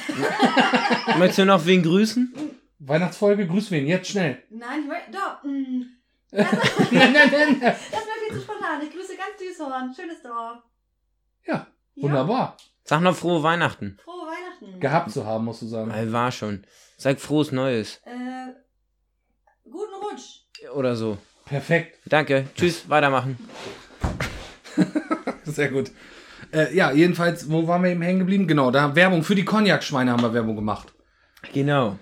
Möchtest 1.17 1.39
du 1.39 1.45
noch 1.45 1.65
wen 1.65 1.83
grüßen? 1.83 2.33
Weihnachtsfolge, 2.79 3.47
grüß 3.47 3.71
wen, 3.71 3.87
jetzt 3.87 4.09
schnell. 4.09 4.41
Nein, 4.49 4.81
ich 4.81 4.87
möchte. 4.87 5.11
Doch. 5.11 5.43
mm. 5.43 5.83
nein, 6.31 7.13
nein, 7.13 7.13
nein. 7.13 7.59
Das 7.61 7.91
wäre 7.91 8.19
viel 8.29 8.37
zu 8.37 8.43
spontan. 8.43 8.81
Ich 8.83 8.91
grüße 8.91 9.13
ganz 9.15 9.37
Düshorn. 9.39 9.93
Schönes 9.95 10.21
Dorf. 10.21 10.57
Ja, 11.45 11.67
wunderbar. 11.95 12.57
Sag 12.83 13.01
noch 13.01 13.15
frohe 13.15 13.43
Weihnachten. 13.43 13.97
Frohe 14.03 14.16
Weihnachten. 14.61 14.79
Gehabt 14.79 15.11
zu 15.11 15.25
haben, 15.25 15.45
musst 15.45 15.61
du 15.61 15.67
sagen. 15.67 15.91
Weil 15.91 16.11
war 16.11 16.31
schon. 16.31 16.63
Sag 16.97 17.19
frohes 17.19 17.51
Neues. 17.51 18.01
Äh, 18.05 18.53
guten 19.63 19.93
Rutsch. 20.01 20.45
Oder 20.73 20.95
so. 20.95 21.17
Perfekt, 21.45 21.99
Danke. 22.05 22.47
Tschüss. 22.55 22.89
Weitermachen. 22.89 23.37
sehr 25.45 25.69
gut. 25.69 25.91
Äh, 26.51 26.75
ja, 26.75 26.91
jedenfalls, 26.91 27.49
wo 27.49 27.67
waren 27.67 27.83
wir 27.83 27.91
eben 27.91 28.01
hängen 28.01 28.19
geblieben? 28.19 28.47
Genau, 28.47 28.69
da 28.69 28.95
Werbung 28.95 29.23
für 29.23 29.35
die 29.35 29.45
Cognac-Schweine 29.45 30.11
haben 30.11 30.21
wir 30.21 30.33
Werbung 30.33 30.55
gemacht. 30.55 30.93
Genau. 31.53 31.97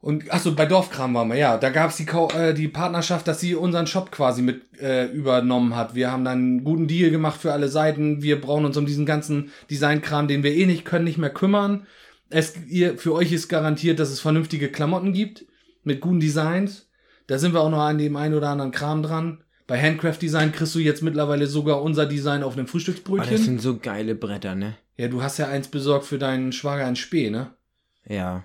Und 0.00 0.32
achso, 0.32 0.54
bei 0.54 0.64
Dorfkram 0.66 1.14
waren 1.14 1.28
wir, 1.28 1.36
ja. 1.36 1.56
Da 1.56 1.70
gab 1.70 1.90
es 1.90 1.96
die, 1.96 2.06
äh, 2.06 2.54
die 2.54 2.68
Partnerschaft, 2.68 3.26
dass 3.26 3.40
sie 3.40 3.54
unseren 3.56 3.86
Shop 3.88 4.12
quasi 4.12 4.42
mit 4.42 4.62
äh, 4.80 5.06
übernommen 5.06 5.74
hat. 5.74 5.94
Wir 5.94 6.12
haben 6.12 6.24
dann 6.24 6.38
einen 6.38 6.64
guten 6.64 6.86
Deal 6.86 7.10
gemacht 7.10 7.40
für 7.40 7.52
alle 7.52 7.68
Seiten. 7.68 8.22
Wir 8.22 8.40
brauchen 8.40 8.64
uns 8.64 8.76
um 8.76 8.86
diesen 8.86 9.06
ganzen 9.06 9.50
Designkram, 9.70 10.28
den 10.28 10.42
wir 10.44 10.54
eh 10.54 10.66
nicht 10.66 10.84
können, 10.84 11.04
nicht 11.04 11.18
mehr 11.18 11.30
kümmern. 11.30 11.86
Es, 12.30 12.54
ihr, 12.68 12.96
für 12.98 13.12
euch 13.14 13.32
ist 13.32 13.48
garantiert, 13.48 13.98
dass 13.98 14.10
es 14.10 14.20
vernünftige 14.20 14.68
Klamotten 14.68 15.12
gibt 15.12 15.46
mit 15.82 16.00
guten 16.00 16.20
Designs. 16.20 16.88
Da 17.26 17.38
sind 17.38 17.52
wir 17.52 17.60
auch 17.60 17.70
noch 17.70 17.80
an 17.80 17.98
dem 17.98 18.16
einen 18.16 18.34
oder 18.34 18.50
anderen 18.50 18.70
Kram 18.70 19.02
dran. 19.02 19.42
Bei 19.66 19.80
Handcraft 19.80 20.18
Design 20.22 20.52
kriegst 20.52 20.74
du 20.74 20.78
jetzt 20.78 21.02
mittlerweile 21.02 21.46
sogar 21.46 21.82
unser 21.82 22.06
Design 22.06 22.42
auf 22.42 22.52
einem 22.54 22.62
Oh, 22.62 22.64
das 22.64 22.70
Frühstücksbrötchen. 22.70 23.36
sind 23.36 23.60
so 23.60 23.78
geile 23.78 24.14
Bretter, 24.14 24.54
ne? 24.54 24.76
ja, 24.96 25.08
du 25.08 25.22
hast 25.22 25.38
ja 25.38 25.48
eins 25.48 25.68
besorgt 25.68 26.06
für 26.06 26.18
deinen 26.18 26.52
Schwager 26.52 26.88
in 26.88 26.96
Spee, 26.96 27.30
ne? 27.30 27.54
Ja. 28.06 28.44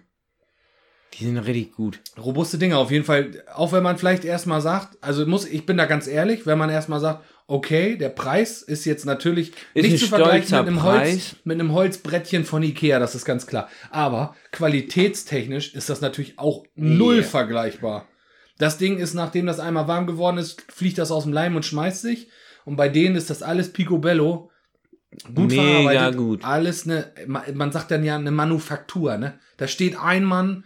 Die 1.13 1.25
sind 1.25 1.37
richtig 1.37 1.73
gut. 1.73 1.99
robuste 2.17 2.57
Dinge 2.57 2.77
auf 2.77 2.89
jeden 2.91 3.05
Fall. 3.05 3.43
Auch 3.53 3.71
wenn 3.71 3.83
man 3.83 3.97
vielleicht 3.97 4.25
erstmal 4.25 4.61
sagt, 4.61 4.97
also 5.01 5.25
muss, 5.25 5.45
ich 5.45 5.65
bin 5.65 5.77
da 5.77 5.85
ganz 5.85 6.07
ehrlich, 6.07 6.45
wenn 6.45 6.57
man 6.57 6.69
erstmal 6.69 6.99
sagt, 6.99 7.23
okay, 7.45 7.97
der 7.97 8.09
Preis 8.09 8.61
ist 8.61 8.85
jetzt 8.85 9.05
natürlich 9.05 9.51
Ist 9.73 9.83
nicht 9.83 9.99
zu 9.99 10.07
vergleichen 10.07 10.57
mit 10.57 10.67
einem. 10.67 10.81
Holz, 10.83 11.35
mit 11.43 11.59
einem 11.59 11.71
Holzbrettchen 11.73 12.45
von 12.45 12.63
Ikea, 12.63 12.99
das 12.99 13.13
ist 13.15 13.25
ganz 13.25 13.45
klar. 13.45 13.69
Aber 13.91 14.35
qualitätstechnisch 14.51 15.73
ist 15.75 15.89
das 15.89 16.01
natürlich 16.01 16.39
auch 16.39 16.65
null 16.75 17.15
Yeah. 17.17 17.23
vergleichbar. 17.23 18.07
Das 18.57 18.77
Ding 18.77 18.97
ist, 18.97 19.13
nachdem 19.13 19.45
das 19.45 19.59
einmal 19.59 19.87
warm 19.87 20.07
geworden 20.07 20.37
ist, 20.37 20.63
fliegt 20.71 20.97
das 20.97 21.11
aus 21.11 21.23
dem 21.23 21.33
Leim 21.33 21.55
und 21.55 21.65
schmeißt 21.65 22.01
sich. 22.01 22.27
Und 22.65 22.75
bei 22.75 22.87
denen 22.89 23.15
ist 23.15 23.29
das 23.29 23.41
alles 23.43 23.73
picobello. 23.73 24.49
Gut 25.35 25.49
Mega 25.51 25.61
verarbeitet. 25.61 26.17
gut. 26.17 26.43
Alles 26.43 26.85
eine, 26.87 27.11
ma- 27.27 27.43
man 27.53 27.71
sagt 27.71 27.91
dann 27.91 28.03
ja 28.03 28.15
eine 28.15 28.31
Manufaktur, 28.31 29.17
ne? 29.17 29.39
Da 29.57 29.67
steht 29.67 29.99
ein 29.99 30.23
Mann 30.23 30.63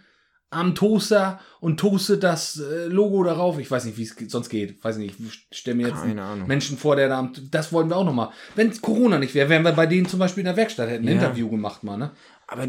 am 0.50 0.74
Toaster 0.74 1.40
und 1.60 1.78
toastet 1.78 2.22
das 2.22 2.58
äh, 2.58 2.86
Logo 2.86 3.22
darauf. 3.22 3.58
Ich 3.58 3.70
weiß 3.70 3.84
nicht, 3.84 3.98
wie 3.98 4.04
es 4.04 4.16
sonst 4.28 4.48
geht. 4.48 4.82
Weiß 4.82 4.96
nicht, 4.96 5.16
ich 5.20 5.46
stelle 5.56 5.76
mir 5.76 5.88
jetzt 5.88 6.02
einen. 6.02 6.46
Menschen 6.46 6.78
vor, 6.78 6.96
der 6.96 7.08
da 7.08 7.18
am, 7.18 7.32
das 7.50 7.72
wollen 7.72 7.88
wir 7.90 7.96
auch 7.96 8.04
noch 8.04 8.14
mal. 8.14 8.32
Wenn 8.54 8.72
Corona 8.80 9.18
nicht 9.18 9.34
wäre, 9.34 9.48
wären 9.48 9.62
wir 9.64 9.72
bei 9.72 9.86
denen 9.86 10.06
zum 10.06 10.18
Beispiel 10.18 10.40
in 10.40 10.46
der 10.46 10.56
Werkstatt, 10.56 10.88
hätten 10.88 11.04
ein 11.04 11.08
Ja. 11.16 11.22
Interview 11.22 11.50
gemacht 11.50 11.84
mal, 11.84 11.96
ne? 11.98 12.12
Aber 12.46 12.66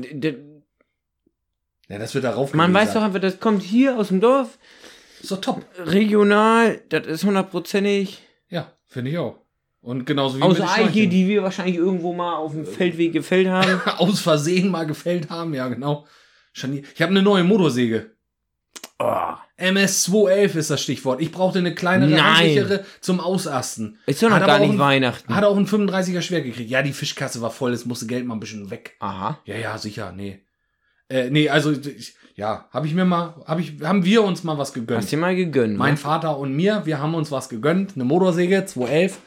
Ja, 1.88 1.98
das 1.98 2.14
wird 2.14 2.26
darauf 2.26 2.54
man 2.54 2.74
weiß 2.74 2.94
doch 2.94 3.02
einfach, 3.02 3.22
das 3.22 3.40
kommt 3.40 3.64
hier 3.64 3.98
aus 3.98 4.10
dem 4.10 4.20
Dorf. 4.20 4.58
Ist 5.22 5.32
doch 5.32 5.42
top. 5.42 5.66
Regional. 5.78 6.82
Das 6.90 7.08
ist 7.08 7.24
hundertprozentig. 7.24 8.22
Ja, 8.50 8.72
finde 8.88 9.12
ich 9.12 9.18
auch. 9.18 9.38
Und 9.82 10.06
genauso 10.06 10.38
wie 10.38 10.54
den 10.54 10.62
Eiche, 10.64 11.08
die 11.08 11.28
wir 11.28 11.44
wahrscheinlich 11.44 11.78
irgendwo 11.78 12.14
mal 12.14 12.36
auf 12.36 12.52
dem 12.52 12.66
Feldweg 12.66 13.14
gefällt 13.14 13.48
haben. 13.48 13.80
aus 13.98 14.20
Versehen 14.20 14.70
mal 14.70 14.86
gefällt 14.86 15.30
haben, 15.30 15.54
ja 15.54 15.70
genau. 15.70 16.06
Scharnier. 16.60 16.84
Ich 16.94 17.02
habe 17.02 17.12
eine 17.12 17.22
neue 17.22 17.44
Motorsäge. 17.44 18.12
Oh. 19.00 19.34
MS211 19.58 20.56
ist 20.56 20.70
das 20.70 20.82
Stichwort. 20.82 21.22
Ich 21.22 21.32
brauchte 21.32 21.60
eine 21.60 21.74
kleinere, 21.74 22.22
handlichere 22.22 22.86
zum 23.02 23.20
Ausasten. 23.20 23.98
Ist 24.06 24.22
doch 24.22 24.30
noch 24.30 24.38
Hat 24.38 24.46
gar 24.48 24.60
nicht 24.60 24.72
ein- 24.72 24.80
Weihnachten. 24.80 25.34
Hat 25.36 25.44
auch 25.44 25.56
einen 25.58 25.68
35er 25.68 26.22
schwer 26.22 26.42
gekriegt. 26.42 26.70
Ja, 26.70 26.82
die 26.82 26.94
Fischkasse 26.94 27.42
war 27.42 27.52
voll, 27.52 27.74
es 27.74 27.86
musste 27.86 28.08
Geld 28.08 28.26
mal 28.26 28.36
ein 28.36 28.40
bisschen 28.40 28.70
weg. 28.72 28.96
Aha. 29.00 29.40
Ja, 29.46 29.56
ja, 29.58 29.78
sicher, 29.78 30.12
nee. 30.12 30.42
Äh, 31.10 31.30
nee, 31.30 31.50
also, 31.50 31.72
ich, 31.72 32.16
ja, 32.36 32.68
habe 32.72 32.88
ich 32.88 32.94
mir 32.94 33.04
mal, 33.06 33.36
hab 33.46 33.60
ich, 33.60 33.74
haben 33.84 34.06
wir 34.06 34.24
uns 34.24 34.44
mal 34.44 34.58
was 34.58 34.74
gegönnt. 34.74 35.02
Hast 35.02 35.12
dir 35.12 35.18
mal 35.18 35.36
gegönnt, 35.36 35.78
Mein 35.78 35.94
wa? 35.94 35.98
Vater 35.98 36.38
und 36.38 36.54
mir, 36.54 36.86
wir 36.86 37.00
haben 37.00 37.16
uns 37.16 37.32
was 37.32 37.50
gegönnt. 37.50 37.94
Eine 37.96 38.04
Motorsäge, 38.06 38.66
211. 38.66 39.18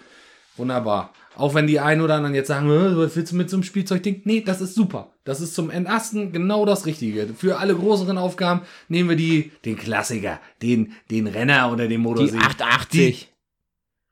Wunderbar. 0.57 1.13
Auch 1.37 1.55
wenn 1.55 1.67
die 1.67 1.81
einen 1.81 2.01
oder 2.01 2.15
anderen 2.15 2.35
jetzt 2.35 2.49
sagen, 2.49 2.69
"Äh, 2.71 2.97
was 2.97 3.17
willst 3.17 3.33
du 3.33 3.37
mit 3.37 3.49
so 3.49 3.57
einem 3.57 3.63
Spielzeugding? 3.65 4.23
Nee, 4.25 4.43
das 4.43 4.61
ist 4.61 4.75
super. 4.75 5.13
Das 5.25 5.41
ist 5.41 5.55
zum 5.55 5.71
Entasten 5.71 6.33
genau 6.33 6.67
das 6.67 6.85
Richtige. 6.87 7.29
Für 7.35 7.59
alle 7.59 7.75
größeren 7.75 8.19
Aufgaben 8.19 8.63
nehmen 8.89 9.09
wir 9.09 9.17
die, 9.17 9.53
den 9.65 9.77
Klassiker, 9.77 10.41
den, 10.63 10.93
den 11.11 11.27
Renner 11.27 11.71
oder 11.71 11.85
den 11.85 11.91
Die 11.91 11.99
Motorsäge. 11.99 12.43
880. 12.43 13.33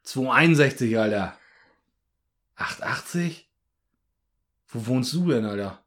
261, 0.05 0.99
Alter. 0.99 1.37
880? 2.57 3.49
Wo 4.69 4.87
wohnst 4.87 5.13
du 5.13 5.29
denn, 5.31 5.45
Alter? 5.45 5.80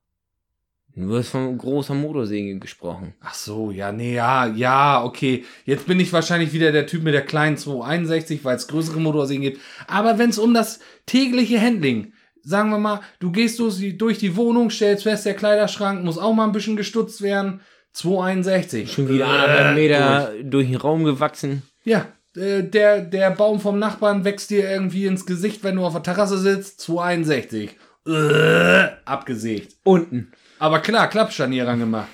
Du 0.95 1.15
hast 1.15 1.29
von 1.29 1.58
großer 1.58 1.95
Motorsäge 1.95 2.60
gesprochen. 2.60 3.15
Ach 3.21 3.34
so, 3.34 3.71
ja, 3.71 3.91
nee, 3.91 4.13
ja, 4.13 4.45
ja, 4.45 5.03
okay. 5.03 5.43
Jetzt 5.65 5.88
bin 5.88 5.99
ich 5.99 6.13
wahrscheinlich 6.13 6.53
wieder 6.53 6.71
der 6.71 6.86
Typ 6.86 7.03
mit 7.03 7.15
der 7.15 7.25
kleinen 7.25 7.58
261, 7.58 8.45
weil 8.45 8.56
es 8.58 8.67
größere 8.67 8.99
Motorsägen 8.99 9.41
gibt. 9.41 9.60
Aber 9.88 10.19
wenn 10.19 10.29
es 10.29 10.38
um 10.38 10.53
das 10.53 10.79
tägliche 11.08 11.60
Handling, 11.60 12.13
sagen 12.43 12.69
wir 12.69 12.77
mal, 12.77 13.01
du 13.19 13.32
gehst 13.32 13.58
durch 13.58 13.77
die, 13.77 13.97
durch 13.97 14.19
die 14.19 14.36
Wohnung, 14.36 14.69
stellst 14.69 15.03
fest, 15.03 15.25
der 15.25 15.34
Kleiderschrank 15.34 16.03
muss 16.03 16.19
auch 16.19 16.34
mal 16.34 16.45
ein 16.45 16.51
bisschen 16.51 16.75
gestutzt 16.75 17.23
werden. 17.23 17.62
261. 17.93 18.91
Schon 18.91 19.10
wieder 19.10 19.25
Äh, 19.25 19.29
anderthalb 19.29 19.75
Meter 19.75 20.32
durch 20.43 20.67
den 20.67 20.75
Raum 20.75 21.03
gewachsen. 21.06 21.63
Ja, 21.84 22.08
äh, 22.36 22.62
der, 22.63 23.01
der 23.01 23.32
Baum 23.32 23.60
vom 23.60 23.79
Nachbarn 23.79 24.25
wächst 24.25 24.51
dir 24.51 24.69
irgendwie 24.69 25.08
ins 25.08 25.25
Gesicht, 25.25 25.63
wenn 25.63 25.77
du 25.77 25.86
auf 25.86 25.93
der 25.93 26.03
Terrasse 26.03 26.38
sitzt. 26.38 26.82
261. 26.82 27.71
Äh, 28.06 28.89
abgesägt. 29.06 29.75
Unten. 29.84 30.32
Aber 30.63 30.80
klar, 30.80 31.10
Klappscharnier 31.10 31.67
rangemacht. 31.67 32.08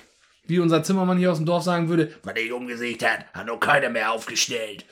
Wie 0.48 0.58
unser 0.58 0.82
Zimmermann 0.82 1.20
hier 1.20 1.32
aus 1.32 1.38
dem 1.38 1.46
Dorf 1.46 1.62
sagen 1.62 1.88
würde, 1.88 2.16
was 2.24 2.36
er 2.36 2.56
umgesägt 2.56 3.06
hat, 3.06 3.32
hat 3.32 3.46
noch 3.46 3.60
keiner 3.60 3.90
mehr 3.90 4.12
aufgestellt. 4.12 4.86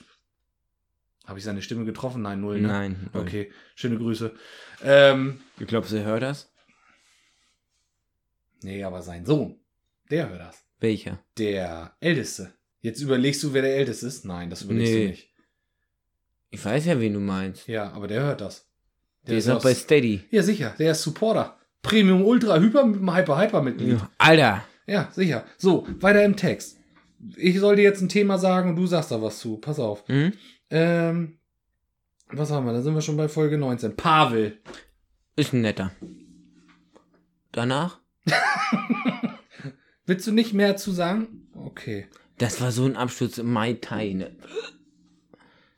Habe 1.25 1.39
ich 1.39 1.45
seine 1.45 1.63
Stimme 1.63 1.83
getroffen? 1.83 2.21
Nein, 2.21 2.39
null, 2.39 2.61
ne? 2.61 2.67
Nein. 2.67 3.09
Okay, 3.13 3.51
schöne 3.73 3.97
Grüße. 3.97 4.31
Ähm, 4.83 5.41
Du 5.57 5.65
glaubst, 5.65 5.91
er 5.91 6.03
hört 6.03 6.21
das? 6.21 6.51
nee, 8.61 8.83
aber 8.83 9.01
sein 9.01 9.25
Sohn, 9.25 9.59
der 10.11 10.29
hört 10.29 10.41
das. 10.41 10.63
Welcher? 10.79 11.17
Der 11.39 11.95
Älteste. 11.99 12.53
Jetzt 12.81 13.01
überlegst 13.01 13.41
du, 13.41 13.53
wer 13.53 13.63
der 13.63 13.75
Älteste 13.77 14.05
ist? 14.05 14.23
Nein, 14.23 14.51
das 14.51 14.61
überlegst 14.61 14.93
Nee. 14.93 15.03
du 15.05 15.09
nicht. 15.09 15.33
Ich 16.51 16.63
weiß 16.63 16.85
ja, 16.85 16.99
wen 16.99 17.13
du 17.13 17.19
meinst. 17.19 17.67
Ja, 17.67 17.91
aber 17.91 18.07
der 18.07 18.21
hört 18.21 18.41
das. 18.41 18.67
Der, 19.23 19.39
ist 19.39 19.47
ja 19.47 19.55
noch 19.55 19.63
bei 19.63 19.73
Steady. 19.73 20.23
Ja, 20.29 20.43
sicher, 20.43 20.75
der 20.77 20.91
ist 20.91 21.01
Supporter. 21.01 21.57
Premium 21.87 22.23
Ultra 22.25 22.59
Hyper 22.59 22.85
mit 22.85 22.99
dem 22.99 23.15
Hyper 23.15 23.37
Hyper 23.39 23.61
Mitglied. 23.61 23.99
Alter. 24.17 24.63
Ja, 24.85 25.09
sicher. 25.13 25.45
So, 25.57 25.87
weiter 25.99 26.23
im 26.23 26.35
Text. 26.35 26.77
ich 27.35 27.59
soll 27.59 27.77
dir 27.77 27.83
jetzt 27.83 28.01
ein 28.01 28.09
Thema 28.09 28.37
sagen 28.37 28.69
und 28.71 28.75
du 28.75 28.87
sagst 28.87 29.11
da 29.11 29.21
was 29.21 29.39
zu. 29.39 29.57
Pass 29.57 29.79
auf. 29.79 30.03
Hm? 30.07 30.33
Ähm, 30.69 31.37
was 32.29 32.51
haben 32.51 32.65
wir? 32.65 32.73
Da 32.73 32.81
sind 32.81 32.93
wir 32.93 33.01
schon 33.01 33.15
bei 33.17 33.29
Folge 33.29 33.57
19. 33.57 33.95
Pavel. 33.95 34.59
Ist 35.37 35.53
ein 35.53 35.61
netter. 35.61 35.91
Danach? 37.53 37.99
Willst 40.05 40.27
du 40.27 40.31
nicht 40.31 40.53
mehr 40.53 40.75
zu 40.75 40.91
sagen? 40.91 41.47
Okay. 41.55 42.07
Das 42.37 42.59
war 42.61 42.71
so 42.71 42.85
ein 42.85 42.97
Absturz 42.97 43.37
im 43.37 43.51
Mai 43.51 43.73
Tai, 43.73 44.13
ne? 44.13 44.35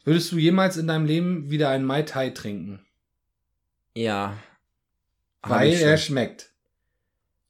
Würdest 0.03 0.31
du 0.31 0.37
jemals 0.37 0.77
in 0.77 0.87
deinem 0.87 1.05
Leben 1.05 1.51
wieder 1.51 1.69
einen 1.69 1.85
Mai 1.85 2.01
Tai 2.01 2.31
trinken? 2.31 2.79
Ja. 3.95 4.37
Weil 5.41 5.73
er 5.73 5.97
schmeckt. 5.97 6.51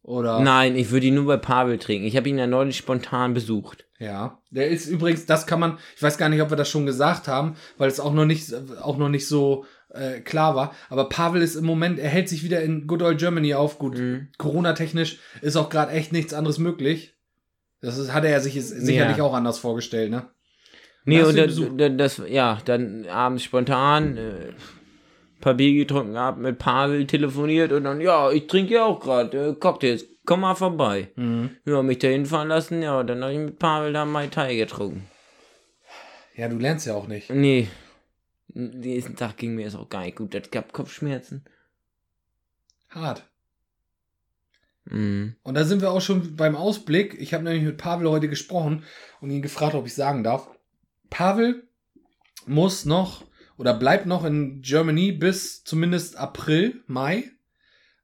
Oder? 0.02 0.40
Nein, 0.40 0.76
ich 0.76 0.92
würde 0.92 1.08
ihn 1.08 1.16
nur 1.16 1.26
bei 1.28 1.38
Pavel 1.38 1.78
trinken. 1.78 2.06
Ich 2.08 2.16
habe 2.18 2.30
ihn 2.30 2.38
ja 2.38 2.48
neulich 2.48 2.78
spontan 2.78 3.34
besucht. 3.34 3.86
Ja. 4.00 4.42
Der 4.50 4.70
ist 4.70 4.88
übrigens, 4.88 5.26
das 5.26 5.46
kann 5.46 5.60
man, 5.60 5.78
ich 5.96 6.02
weiß 6.02 6.18
gar 6.18 6.30
nicht, 6.30 6.42
ob 6.42 6.50
wir 6.50 6.58
das 6.58 6.70
schon 6.70 6.86
gesagt 6.86 7.28
haben, 7.28 7.56
weil 7.78 7.90
es 7.90 8.00
auch 8.00 8.14
noch 8.14 8.26
nicht, 8.26 8.52
auch 8.82 8.98
noch 8.98 9.10
nicht 9.10 9.28
so 9.28 9.66
äh, 9.90 10.22
klar 10.22 10.56
war. 10.56 10.74
Aber 10.90 11.10
Pavel 11.10 11.42
ist 11.42 11.56
im 11.56 11.66
Moment, 11.66 12.00
er 12.00 12.10
hält 12.10 12.30
sich 12.30 12.44
wieder 12.44 12.62
in 12.62 12.88
Good 12.88 13.02
Old 13.02 13.20
Germany 13.20 13.54
auf. 13.54 13.78
Gut, 13.78 13.98
Mhm. 13.98 14.30
Corona-technisch 14.38 15.20
ist 15.42 15.58
auch 15.58 15.70
gerade 15.70 15.92
echt 15.92 16.12
nichts 16.12 16.34
anderes 16.34 16.60
möglich. 16.60 17.16
Das 17.82 17.98
ist, 17.98 18.14
hat 18.14 18.24
er 18.26 18.40
sich 18.42 18.56
jetzt 18.56 18.70
sicherlich 18.70 19.18
Ja. 19.18 19.24
auch 19.24 19.34
anders 19.34 19.60
vorgestellt, 19.60 20.12
ne? 20.12 20.30
Nee, 21.06 21.22
und 21.24 21.38
das, 21.38 21.60
das, 22.18 22.22
ja, 22.30 22.60
dann 22.66 23.06
abends 23.08 23.44
spontan 23.44 24.18
äh, 24.18 24.54
paar 25.40 25.54
Bier 25.56 25.74
getrunken 25.74 26.18
hab, 26.18 26.38
mit 26.38 26.60
Pavel 26.60 27.08
telefoniert 27.08 27.72
und 27.72 27.84
dann, 27.84 28.02
ja, 28.02 28.32
ich 28.32 28.48
trinke 28.48 28.76
ja 28.76 28.86
auch 28.86 29.00
gerade 29.00 29.50
äh, 29.50 29.54
Cocktails, 29.56 30.06
komm 30.26 30.42
mal 30.42 30.56
vorbei. 30.56 31.12
Mhm. 31.16 31.52
Ja, 31.66 31.82
mich 31.82 32.00
da 32.00 32.08
hinfahren 32.08 32.50
lassen, 32.50 32.82
ja, 32.82 33.04
dann 33.04 33.24
habe 33.24 33.34
ich 33.34 33.40
mit 33.40 33.60
Pavel 33.60 33.94
da 33.94 34.06
Mai 34.06 34.28
Tai 34.28 34.56
getrunken. 34.56 35.08
Ja, 36.36 36.48
du 36.48 36.58
lernst 36.58 36.88
ja 36.88 36.96
auch 36.96 37.08
nicht. 37.08 37.30
Nee, 37.30 37.68
den 38.48 38.80
nächsten 38.80 39.16
Tag 39.16 39.38
ging 39.38 39.56
mir 39.56 39.66
das 39.66 39.76
auch 39.76 39.90
gar 39.90 40.04
nicht 40.04 40.18
gut, 40.18 40.34
das 40.34 40.52
gab 40.52 40.74
Kopfschmerzen. 40.74 41.46
Hart. 42.90 43.30
Mhm. 44.86 45.36
Und 45.44 45.54
da 45.56 45.64
sind 45.64 45.82
wir 45.82 45.92
auch 45.92 46.02
schon 46.02 46.36
beim 46.36 46.56
Ausblick. 46.56 47.16
Ich 47.20 47.34
habe 47.34 47.44
nämlich 47.44 47.64
mit 47.64 47.78
Pavel 47.78 48.10
heute 48.10 48.28
gesprochen 48.28 48.84
und 49.22 49.30
ihn 49.30 49.42
gefragt, 49.42 49.76
ob 49.76 49.86
ich 49.86 49.94
sagen 49.94 50.24
darf. 50.24 50.50
Pavel 51.10 51.68
muss 52.46 52.86
noch 52.86 53.24
oder 53.60 53.74
bleibt 53.74 54.06
noch 54.06 54.24
in 54.24 54.62
Germany 54.62 55.12
bis 55.12 55.66
zumindest 55.66 56.16
April, 56.16 56.82
Mai, 56.88 57.26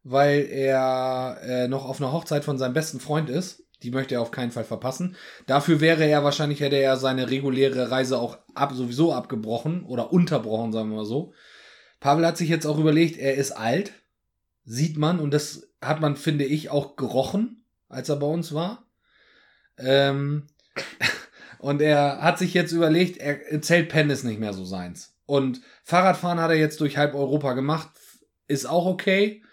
weil 0.03 0.47
er 0.51 1.39
äh, 1.43 1.67
noch 1.69 1.85
auf 1.85 2.01
einer 2.01 2.11
Hochzeit 2.11 2.43
von 2.43 2.57
seinem 2.57 2.73
besten 2.73 2.99
Freund 2.99 3.29
ist. 3.29 3.63
Die 3.81 3.89
möchte 3.89 4.15
er 4.15 4.21
auf 4.21 4.31
keinen 4.31 4.51
Fall 4.51 4.65
verpassen. 4.65 5.15
Dafür 5.47 5.79
wäre 5.79 6.03
er 6.03 6.25
wahrscheinlich, 6.25 6.59
hätte 6.59 6.75
er 6.75 6.97
seine 6.97 7.29
reguläre 7.31 7.89
Reise 7.89 8.19
auch 8.19 8.37
ab, 8.53 8.73
sowieso 8.73 9.13
abgebrochen 9.13 9.85
oder 9.85 10.11
unterbrochen, 10.11 10.73
sagen 10.73 10.89
wir 10.89 10.97
mal 10.97 11.05
so. 11.05 11.33
Pavel 12.01 12.25
hat 12.25 12.35
sich 12.35 12.49
jetzt 12.49 12.65
auch 12.65 12.77
überlegt, 12.77 13.17
er 13.17 13.35
ist 13.35 13.53
alt, 13.53 13.93
sieht 14.65 14.97
man, 14.97 15.21
und 15.21 15.33
das 15.33 15.69
hat 15.81 16.01
man, 16.01 16.17
finde 16.17 16.43
ich, 16.43 16.69
auch 16.69 16.97
gerochen, 16.97 17.63
als 17.87 18.09
er 18.09 18.17
bei 18.17 18.27
uns 18.27 18.53
war. 18.53 18.89
Ähm, 19.77 20.47
und 21.59 21.81
er 21.81 22.21
hat 22.21 22.39
sich 22.39 22.53
jetzt 22.53 22.73
überlegt, 22.73 23.17
er 23.17 23.61
Zeltpennen 23.61 24.11
ist 24.11 24.25
nicht 24.25 24.39
mehr 24.41 24.53
so 24.53 24.65
seins. 24.65 25.14
Und 25.25 25.61
Fahrradfahren 25.83 26.39
hat 26.39 26.51
er 26.51 26.57
jetzt 26.57 26.79
durch 26.81 26.97
halb 26.97 27.15
Europa 27.15 27.53
gemacht, 27.53 27.89
ist 28.47 28.65
auch 28.65 28.85
okay. 28.85 29.43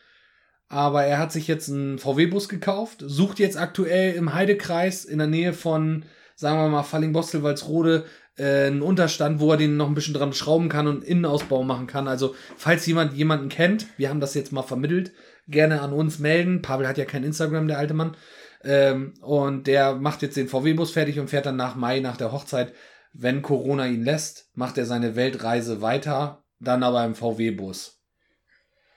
Aber 0.69 1.05
er 1.05 1.19
hat 1.19 1.33
sich 1.33 1.49
jetzt 1.49 1.69
einen 1.69 1.99
VW-Bus 1.99 2.49
gekauft, 2.49 3.03
sucht 3.05 3.39
jetzt 3.39 3.59
aktuell 3.59 4.15
im 4.15 4.33
Heidekreis 4.33 5.05
in 5.05 5.19
der 5.19 5.27
Nähe 5.27 5.53
von, 5.53 6.07
sagen 6.35 6.59
wir 6.59 6.69
mal, 6.69 6.83
Falling-Bostel-Walsrode 6.83 8.07
äh, 8.39 8.67
einen 8.67 8.83
Unterstand, 8.83 9.41
wo 9.41 9.51
er 9.51 9.59
den 9.59 9.77
noch 9.77 9.89
ein 9.89 9.95
bisschen 9.95 10.15
dran 10.15 10.33
schrauben 10.33 10.71
kann 10.71 10.87
und 10.87 11.05
Innenausbau 11.05 11.63
machen 11.63 11.87
kann. 11.87 12.09
Also, 12.09 12.35
falls 12.57 12.87
jemand 12.87 13.13
jemanden 13.13 13.51
kennt, 13.51 13.87
wir 13.99 14.09
haben 14.09 14.21
das 14.21 14.35
jetzt 14.35 14.53
mal 14.53 14.63
vermittelt, 14.63 15.13
gerne 15.47 15.83
an 15.83 15.93
uns 15.93 16.19
melden. 16.19 16.63
Pavel 16.63 16.89
hat 16.89 16.99
ja 16.99 17.05
kein 17.05 17.25
Instagram, 17.25 17.69
der 17.69 17.79
alte 17.79 17.95
Mann. 17.95 18.17
Ähm, 18.65 19.15
und 19.21 19.67
der 19.67 19.95
macht 19.97 20.23
jetzt 20.23 20.37
den 20.37 20.49
VW-Bus 20.49 20.93
fertig 20.93 21.19
und 21.19 21.29
fährt 21.29 21.47
dann 21.47 21.57
nach 21.57 21.75
Mai, 21.75 22.01
nach 22.01 22.17
der 22.17 22.33
Hochzeit, 22.33 22.73
wenn 23.13 23.43
Corona 23.43 23.87
ihn 23.87 24.05
lässt, 24.05 24.51
macht 24.55 24.79
er 24.79 24.87
seine 24.87 25.17
Weltreise 25.17 25.81
weiter, 25.83 26.43
dann 26.61 26.83
aber 26.83 27.05
im 27.05 27.15
VW-Bus. 27.15 27.99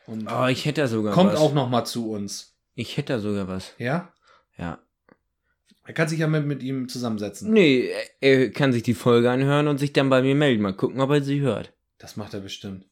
Und 0.07 0.27
Oh, 0.31 0.45
ich 0.47 0.65
hätte 0.65 0.81
da 0.81 0.87
sogar 0.87 1.13
kommt 1.13 1.33
was. 1.33 1.39
auch 1.39 1.53
noch 1.53 1.69
mal 1.69 1.85
zu 1.85 2.11
uns. 2.11 2.55
Ich 2.75 2.97
hätte 2.97 3.13
da 3.13 3.19
sogar 3.19 3.47
was. 3.47 3.73
Ja? 3.77 4.11
Ja. 4.57 4.79
Er 5.87 5.93
kann 5.93 6.07
sich 6.07 6.19
ja 6.19 6.27
mit, 6.27 6.45
mit 6.45 6.63
ihm 6.63 6.87
zusammensetzen. 6.89 7.51
Nee, 7.51 7.89
er 8.19 8.49
kann 8.51 8.73
sich 8.73 8.83
die 8.83 8.93
Folge 8.93 9.29
anhören 9.31 9.67
und 9.67 9.77
sich 9.77 9.93
dann 9.93 10.09
bei 10.09 10.21
mir 10.21 10.35
melden. 10.35 10.61
Mal 10.63 10.73
gucken, 10.73 10.99
ob 10.99 11.11
er 11.11 11.21
sie 11.21 11.41
hört. 11.41 11.73
Das 11.97 12.17
macht 12.17 12.33
er 12.33 12.39
bestimmt. 12.39 12.85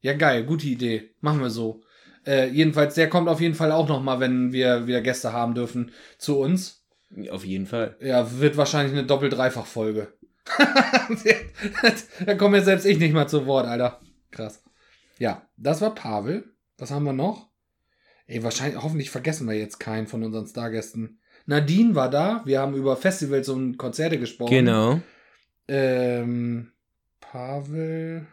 Ja, 0.00 0.14
geil, 0.14 0.44
gute 0.44 0.66
Idee. 0.66 1.10
Machen 1.20 1.40
wir 1.40 1.50
so. 1.50 1.82
Äh, 2.26 2.48
jedenfalls, 2.48 2.94
der 2.94 3.08
kommt 3.08 3.28
auf 3.28 3.40
jeden 3.40 3.54
Fall 3.54 3.72
auch 3.72 3.88
noch 3.88 4.02
mal, 4.02 4.20
wenn 4.20 4.52
wir 4.52 4.86
wieder 4.86 5.00
Gäste 5.00 5.32
haben 5.32 5.54
dürfen, 5.54 5.90
zu 6.18 6.38
uns. 6.38 6.84
Auf 7.30 7.44
jeden 7.44 7.66
Fall. 7.66 7.96
Ja, 8.00 8.38
wird 8.40 8.56
wahrscheinlich 8.56 8.92
eine 8.96 9.06
Doppel-Dreifach-Folge. 9.06 10.12
da 12.26 12.34
komme 12.34 12.58
jetzt 12.58 12.66
selbst 12.66 12.86
ich 12.86 12.98
nicht 12.98 13.14
mal 13.14 13.28
zu 13.28 13.46
Wort, 13.46 13.66
Alter. 13.66 14.00
Krass. 14.30 14.62
Ja, 15.18 15.48
das 15.56 15.80
war 15.80 15.94
Pavel. 15.94 16.44
Was 16.78 16.90
haben 16.90 17.04
wir 17.04 17.12
noch? 17.12 17.48
Ey, 18.26 18.42
wahrscheinlich, 18.42 18.82
hoffentlich 18.82 19.10
vergessen 19.10 19.48
wir 19.48 19.54
jetzt 19.54 19.78
keinen 19.78 20.06
von 20.06 20.22
unseren 20.22 20.46
Stargästen. 20.46 21.20
Nadine 21.46 21.94
war 21.94 22.10
da. 22.10 22.42
Wir 22.44 22.60
haben 22.60 22.74
über 22.74 22.96
Festivals 22.96 23.48
und 23.48 23.76
Konzerte 23.76 24.18
gesprochen. 24.18 24.50
Genau. 24.50 25.00
Ähm, 25.68 26.72
Pavel. 27.20 28.26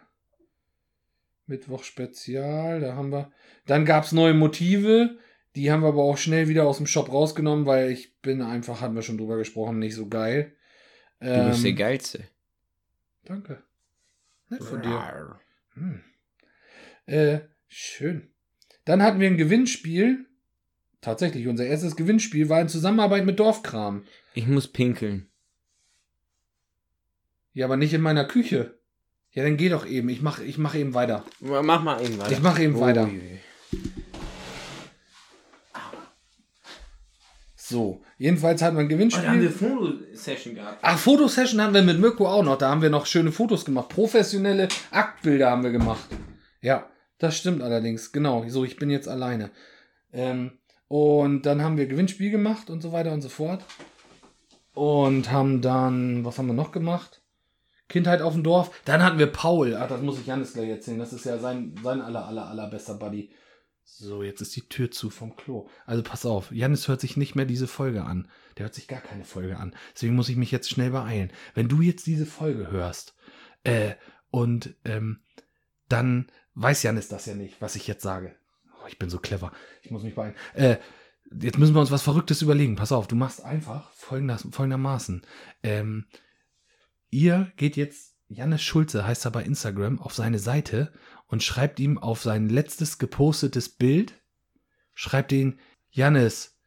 Mittwoch 1.47 1.83
Spezial, 1.83 2.79
da 2.79 2.95
haben 2.95 3.11
wir. 3.11 3.31
Dann 3.65 3.85
gab 3.85 4.03
es 4.03 4.11
neue 4.11 4.33
Motive. 4.33 5.17
Die 5.55 5.71
haben 5.71 5.81
wir 5.81 5.89
aber 5.89 6.03
auch 6.03 6.17
schnell 6.17 6.47
wieder 6.47 6.65
aus 6.65 6.77
dem 6.77 6.85
Shop 6.85 7.11
rausgenommen, 7.11 7.65
weil 7.65 7.89
ich 7.91 8.19
bin 8.21 8.41
einfach, 8.41 8.81
hatten 8.81 8.95
wir 8.95 9.01
schon 9.01 9.17
drüber 9.17 9.37
gesprochen, 9.37 9.79
nicht 9.79 9.95
so 9.95 10.07
geil. 10.07 10.53
Du 11.19 11.47
bist 11.49 11.63
der 11.63 11.71
Ähm, 11.71 11.75
Geilste. 11.75 12.23
Danke. 13.25 13.61
Nett 14.49 14.63
von 14.63 14.81
dir. 14.81 15.39
Hm. 15.75 16.01
Äh, 17.05 17.39
schön. 17.67 18.29
Dann 18.85 19.03
hatten 19.03 19.19
wir 19.19 19.27
ein 19.27 19.37
Gewinnspiel. 19.37 20.25
Tatsächlich, 21.01 21.47
unser 21.47 21.65
erstes 21.65 21.95
Gewinnspiel 21.95 22.49
war 22.49 22.59
in 22.61 22.69
Zusammenarbeit 22.69 23.25
mit 23.25 23.39
Dorfkram. 23.39 24.03
Ich 24.33 24.47
muss 24.47 24.67
pinkeln. 24.67 25.27
Ja, 27.53 27.65
aber 27.65 27.77
nicht 27.77 27.93
in 27.93 28.01
meiner 28.01 28.25
Küche. 28.25 28.79
Ja, 29.31 29.43
dann 29.43 29.57
geh 29.57 29.69
doch 29.69 29.85
eben. 29.85 30.09
Ich 30.09 30.21
mach, 30.21 30.39
ich 30.39 30.57
mach 30.57 30.75
eben 30.75 30.93
weiter. 30.93 31.23
Mach 31.39 31.83
mal 31.83 32.01
irgendwas. 32.01 32.31
Ich 32.31 32.41
mach 32.41 32.59
eben 32.59 32.79
weiter. 32.79 33.07
je. 33.07 33.37
So, 37.69 38.01
jedenfalls 38.17 38.63
hatten 38.63 38.77
wir 38.77 38.81
ein 38.81 38.87
Oh, 38.87 39.09
da 39.21 39.27
haben 39.27 39.41
wir 39.41 39.49
Gewinnspiel. 39.49 39.51
Fotosession 39.51 40.55
gehabt. 40.55 40.79
Ach, 40.81 40.97
Fotosession 40.97 41.61
haben 41.61 41.75
wir 41.75 41.83
mit 41.83 41.99
Mirko 41.99 42.27
auch 42.27 42.43
noch. 42.43 42.57
Da 42.57 42.69
haben 42.71 42.81
wir 42.81 42.89
noch 42.89 43.05
schöne 43.05 43.31
Fotos 43.31 43.63
gemacht. 43.63 43.89
Professionelle 43.89 44.67
Aktbilder 44.89 45.51
haben 45.51 45.63
wir 45.63 45.71
gemacht. 45.71 46.07
Ja, 46.61 46.87
das 47.19 47.37
stimmt 47.37 47.61
allerdings. 47.61 48.11
Genau. 48.11 48.43
So, 48.47 48.65
ich 48.65 48.77
bin 48.77 48.89
jetzt 48.89 49.07
alleine. 49.07 49.51
Ähm, 50.11 50.53
und 50.87 51.45
dann 51.45 51.61
haben 51.61 51.77
wir 51.77 51.85
Gewinnspiel 51.85 52.31
gemacht 52.31 52.71
und 52.71 52.81
so 52.81 52.91
weiter 52.91 53.13
und 53.13 53.21
so 53.21 53.29
fort. 53.29 53.63
Und 54.73 55.31
haben 55.31 55.61
dann, 55.61 56.25
was 56.25 56.39
haben 56.39 56.47
wir 56.47 56.53
noch 56.55 56.71
gemacht? 56.71 57.21
Kindheit 57.87 58.23
auf 58.23 58.33
dem 58.33 58.43
Dorf. 58.43 58.71
Dann 58.85 59.03
hatten 59.03 59.19
wir 59.19 59.27
Paul. 59.27 59.75
Ach, 59.75 59.87
das 59.87 60.01
muss 60.01 60.19
ich 60.19 60.25
Janis 60.25 60.53
gleich 60.53 60.69
erzählen. 60.69 60.97
Das 60.97 61.13
ist 61.13 61.25
ja 61.25 61.37
sein, 61.37 61.75
sein 61.83 62.01
aller, 62.01 62.25
aller, 62.25 62.47
allerbester 62.47 62.95
Buddy. 62.95 63.29
So, 63.91 64.23
jetzt 64.23 64.41
ist 64.41 64.55
die 64.55 64.67
Tür 64.69 64.91
zu 64.91 65.09
vom 65.09 65.35
Klo. 65.35 65.67
Also 65.85 66.03
pass 66.03 66.25
auf, 66.25 66.51
Janis 66.51 66.87
hört 66.87 67.01
sich 67.01 67.17
nicht 67.17 67.35
mehr 67.35 67.45
diese 67.45 67.67
Folge 67.67 68.03
an. 68.03 68.29
Der 68.57 68.65
hört 68.65 68.75
sich 68.75 68.87
gar 68.87 69.01
keine 69.01 69.25
Folge 69.25 69.57
an. 69.57 69.75
Deswegen 69.93 70.15
muss 70.15 70.29
ich 70.29 70.37
mich 70.37 70.51
jetzt 70.51 70.69
schnell 70.69 70.91
beeilen. 70.91 71.31
Wenn 71.53 71.67
du 71.67 71.81
jetzt 71.81 72.07
diese 72.07 72.25
Folge 72.25 72.71
hörst, 72.71 73.15
äh, 73.63 73.95
und 74.31 74.75
ähm, 74.85 75.21
dann 75.87 76.27
weiß 76.53 76.83
Janis 76.83 77.07
das 77.07 77.25
ja 77.25 77.33
nicht, 77.33 77.61
was 77.61 77.75
ich 77.75 77.87
jetzt 77.87 78.03
sage. 78.03 78.35
Oh, 78.81 78.87
ich 78.87 78.99
bin 78.99 79.09
so 79.09 79.19
clever. 79.19 79.51
Ich 79.81 79.91
muss 79.91 80.03
mich 80.03 80.15
beeilen. 80.15 80.35
Äh, 80.53 80.77
jetzt 81.41 81.57
müssen 81.57 81.73
wir 81.73 81.81
uns 81.81 81.91
was 81.91 82.03
Verrücktes 82.03 82.41
überlegen. 82.41 82.75
Pass 82.75 82.91
auf, 82.91 83.07
du 83.07 83.15
machst 83.15 83.43
einfach 83.43 83.91
folgendes, 83.93 84.47
folgendermaßen. 84.51 85.25
Ähm, 85.63 86.05
ihr 87.09 87.51
geht 87.57 87.75
jetzt, 87.75 88.15
Jannis 88.27 88.61
Schulze 88.61 89.05
heißt 89.05 89.25
er 89.25 89.31
bei 89.31 89.43
Instagram, 89.43 89.99
auf 89.99 90.13
seine 90.13 90.39
Seite 90.39 90.93
und 91.29 91.43
schreibt 91.43 91.79
ihm 91.79 91.97
auf 91.97 92.21
sein 92.21 92.49
letztes 92.49 92.97
gepostetes 92.97 93.69
Bild, 93.69 94.15
schreibt 94.93 95.31
ihn, 95.31 95.59
Jannis, 95.91 96.57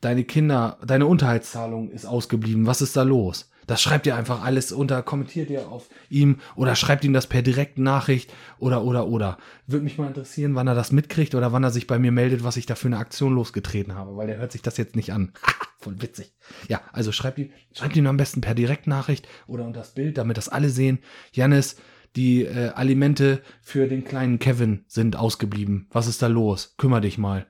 deine 0.00 0.24
Kinder, 0.24 0.78
deine 0.84 1.06
Unterhaltszahlung 1.06 1.90
ist 1.90 2.04
ausgeblieben, 2.04 2.66
was 2.66 2.82
ist 2.82 2.96
da 2.96 3.02
los? 3.02 3.50
Das 3.66 3.80
schreibt 3.80 4.04
ihr 4.06 4.16
einfach 4.16 4.42
alles 4.42 4.72
unter, 4.72 5.00
kommentiert 5.04 5.48
ihr 5.48 5.68
auf 5.68 5.88
ihm 6.08 6.40
oder 6.56 6.74
schreibt 6.74 7.04
ihm 7.04 7.12
das 7.12 7.28
per 7.28 7.40
direkten 7.40 7.84
Nachricht 7.84 8.32
oder, 8.58 8.82
oder, 8.82 9.06
oder. 9.06 9.38
Würde 9.68 9.84
mich 9.84 9.96
mal 9.96 10.08
interessieren, 10.08 10.56
wann 10.56 10.66
er 10.66 10.74
das 10.74 10.90
mitkriegt 10.90 11.36
oder 11.36 11.52
wann 11.52 11.62
er 11.62 11.70
sich 11.70 11.86
bei 11.86 12.00
mir 12.00 12.10
meldet, 12.10 12.42
was 12.42 12.56
ich 12.56 12.66
da 12.66 12.74
für 12.74 12.88
eine 12.88 12.98
Aktion 12.98 13.32
losgetreten 13.32 13.94
habe, 13.94 14.16
weil 14.16 14.26
der 14.26 14.38
hört 14.38 14.50
sich 14.50 14.62
das 14.62 14.76
jetzt 14.76 14.96
nicht 14.96 15.12
an. 15.12 15.32
Voll 15.78 16.02
witzig. 16.02 16.34
Ja, 16.68 16.80
also 16.92 17.12
schreibt 17.12 17.38
ihm, 17.38 17.52
schreibt 17.72 17.96
ihm 17.96 18.08
am 18.08 18.16
besten 18.16 18.40
per 18.40 18.56
Direktnachricht 18.56 19.28
oder 19.46 19.64
unter 19.64 19.80
das 19.80 19.94
Bild, 19.94 20.18
damit 20.18 20.36
das 20.36 20.48
alle 20.48 20.68
sehen. 20.68 20.98
Janis, 21.32 21.76
die 22.16 22.44
äh, 22.44 22.70
Alimente 22.70 23.42
für 23.62 23.86
den 23.86 24.04
kleinen 24.04 24.38
Kevin 24.38 24.84
sind 24.88 25.16
ausgeblieben. 25.16 25.88
Was 25.90 26.06
ist 26.06 26.22
da 26.22 26.26
los? 26.26 26.74
Kümmer 26.76 27.00
dich 27.00 27.18
mal. 27.18 27.46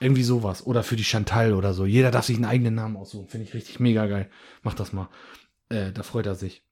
Irgendwie 0.00 0.22
sowas. 0.22 0.66
Oder 0.66 0.82
für 0.82 0.96
die 0.96 1.04
Chantal 1.04 1.54
oder 1.54 1.74
so. 1.74 1.86
Jeder 1.86 2.10
darf 2.10 2.24
sich 2.24 2.36
einen 2.36 2.46
eigenen 2.46 2.74
Namen 2.74 2.96
aussuchen. 2.96 3.28
Finde 3.28 3.46
ich 3.46 3.54
richtig 3.54 3.80
mega 3.80 4.06
geil. 4.06 4.30
Mach 4.62 4.74
das 4.74 4.92
mal. 4.92 5.08
Äh, 5.68 5.92
da 5.92 6.02
freut 6.02 6.26
er 6.26 6.34
sich. 6.34 6.64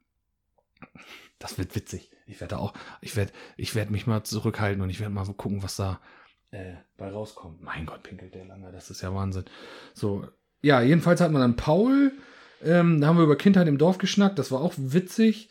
Das 1.39 1.59
wird 1.59 1.75
witzig. 1.75 2.11
Ich 2.27 2.41
werde 2.41 2.59
auch, 2.59 2.73
ich 3.01 3.16
werde, 3.16 3.33
ich 3.57 3.75
werde 3.75 3.93
mich 3.93 4.07
mal 4.07 4.23
zurückhalten 4.23 4.83
und 4.83 4.91
ich 4.91 5.01
werde 5.01 5.12
mal 5.12 5.25
gucken, 5.35 5.62
was 5.62 5.77
da 5.77 6.01
äh, 6.51 6.75
bei 6.97 7.11
rauskommt. 7.11 7.62
Mein 7.62 7.87
Gott, 7.87 8.03
pinkelt 8.03 8.35
der 8.35 8.45
lange. 8.45 8.70
Das 8.73 8.91
ist 8.91 9.03
ja 9.03 9.14
Wahnsinn. 9.14 9.45
So. 9.95 10.27
Ja, 10.62 10.81
jedenfalls 10.81 11.20
hat 11.20 11.33
man 11.33 11.43
dann 11.43 11.57
Paul. 11.57 12.12
Ähm, 12.62 13.01
da 13.01 13.09
haben 13.09 13.16
wir 13.16 13.25
über 13.25 13.37
Kindheit 13.37 13.66
im 13.66 13.79
Dorf 13.79 13.99
geschnackt. 13.99 14.39
Das 14.39 14.53
war 14.53 14.61
auch 14.61 14.75
witzig. 14.77 15.51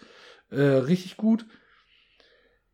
Äh, 0.52 0.62
richtig 0.62 1.18
gut. 1.18 1.45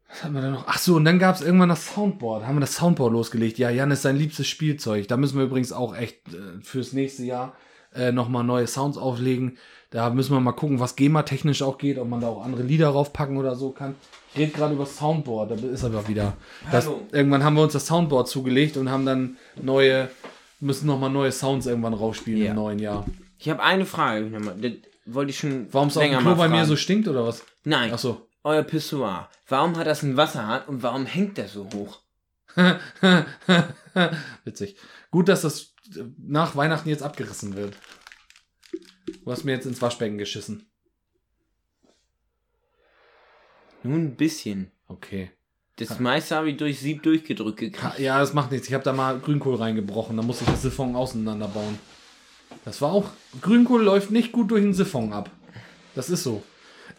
Was 0.10 0.24
hatten 0.24 0.34
wir 0.36 0.42
da 0.42 0.50
noch? 0.52 0.66
Ach 0.68 0.78
so, 0.78 0.96
und 0.96 1.06
dann 1.06 1.20
gab 1.20 1.36
es 1.36 1.42
irgendwann 1.42 1.70
das 1.70 1.94
Soundboard. 1.94 2.46
Haben 2.46 2.56
wir 2.58 2.62
das 2.62 2.76
Soundboard 2.76 3.12
losgelegt. 3.12 3.58
Ja, 3.58 3.70
Jan 3.70 3.92
ist 3.92 4.02
sein 4.04 4.16
liebstes 4.18 4.48
Spielzeug. 4.48 5.08
Da 5.08 5.18
müssen 5.18 5.38
wir 5.38 5.46
übrigens 5.46 5.72
auch 5.74 5.96
echt 5.96 6.28
äh, 6.34 6.62
fürs 6.62 6.94
nächste 6.94 7.24
Jahr 7.24 7.56
äh, 7.94 8.12
nochmal 8.12 8.44
neue 8.44 8.68
Sounds 8.68 8.98
auflegen. 8.98 9.58
Da 9.90 10.10
müssen 10.10 10.34
wir 10.34 10.40
mal 10.40 10.52
gucken, 10.52 10.80
was 10.80 10.96
GEMA-technisch 10.96 11.62
auch 11.62 11.78
geht, 11.78 11.98
ob 11.98 12.10
man 12.10 12.20
da 12.20 12.28
auch 12.28 12.44
andere 12.44 12.64
Lieder 12.64 12.90
raufpacken 12.90 13.38
oder 13.38 13.56
so 13.56 13.72
kann. 13.72 13.96
Ich 14.34 14.40
rede 14.40 14.52
gerade 14.52 14.74
über 14.74 14.84
das 14.84 14.98
Soundboard, 14.98 15.52
da 15.52 15.56
ist 15.68 15.86
aber 15.86 16.08
wieder. 16.10 16.34
Das, 16.72 16.90
irgendwann 17.14 17.44
haben 17.44 17.56
wir 17.56 17.64
uns 17.64 17.72
das 17.74 17.88
Soundboard 17.88 18.28
zugelegt 18.28 18.76
und 18.76 18.90
haben 18.92 19.06
dann 19.06 19.38
neue, 19.62 20.10
müssen 20.60 20.88
nochmal 20.88 21.10
neue 21.10 21.32
Sounds 21.32 21.66
irgendwann 21.68 21.94
rausspielen 21.94 22.42
Ja. 22.44 22.50
im 22.50 22.56
neuen 22.58 22.80
Jahr. 22.80 23.06
Ich 23.40 23.50
habe 23.50 23.64
eine 23.64 23.86
Frage. 23.86 24.30
Das 24.30 24.72
wollte 25.06 25.30
ich 25.32 25.40
schon 25.40 25.68
Warum 25.72 25.88
es 25.88 25.96
länger 25.96 26.18
dem 26.18 26.24
Klo 26.24 26.36
bei 26.36 26.50
mir 26.50 26.66
so 26.66 26.76
stinkt 26.76 27.08
oder 27.08 27.26
was? 27.26 27.46
Nein, 27.68 27.92
Ach 27.94 28.00
so. 28.00 28.30
euer 28.46 28.64
Pissoir. 28.64 29.30
Warum 29.46 29.76
hat 29.78 29.88
das 29.88 30.02
einen 30.02 30.16
Wasserhahn 30.16 30.64
und 30.68 30.84
warum 30.84 31.06
hängt 31.06 31.38
der 31.38 31.50
so 31.50 31.68
hoch? 31.74 32.00
Witzig. 34.46 34.78
Gut, 35.12 35.28
dass 35.28 35.42
das 35.42 35.74
äh, 35.94 36.06
nach 36.18 36.56
Weihnachten 36.56 36.88
jetzt 36.88 37.04
abgerissen 37.04 37.58
wird. 37.58 37.76
Du 39.22 39.30
hast 39.30 39.44
mir 39.44 39.52
jetzt 39.52 39.66
ins 39.66 39.82
Waschbecken 39.82 40.18
geschissen. 40.18 40.72
Nur 43.84 43.98
ein 43.98 44.16
bisschen. 44.16 44.72
Okay. 44.88 45.32
Das 45.76 46.00
meiste 46.00 46.38
habe 46.38 46.50
ich 46.50 46.56
durch 46.56 46.80
Sieb 46.80 47.04
durchgedrückt 47.04 47.60
gekriegt. 47.60 48.00
Ja, 48.00 48.18
das 48.20 48.34
macht 48.34 48.52
nichts. 48.52 48.70
Ich 48.70 48.74
habe 48.74 48.86
da 48.86 48.94
mal 48.94 49.20
Grünkohl 49.20 49.56
reingebrochen. 49.56 50.16
Da 50.16 50.24
musste 50.24 50.46
ich 50.46 50.52
das 50.52 50.62
Siphon 50.62 50.96
auseinanderbauen. 50.96 51.78
Das 52.64 52.82
war 52.82 52.94
auch. 52.94 53.10
Grünkohl 53.42 53.84
läuft 53.84 54.10
nicht 54.10 54.32
gut 54.32 54.52
durch 54.52 54.64
den 54.64 54.74
Siphon 54.74 55.12
ab. 55.12 55.30
Das 55.96 56.10
ist 56.10 56.24
so. 56.24 56.44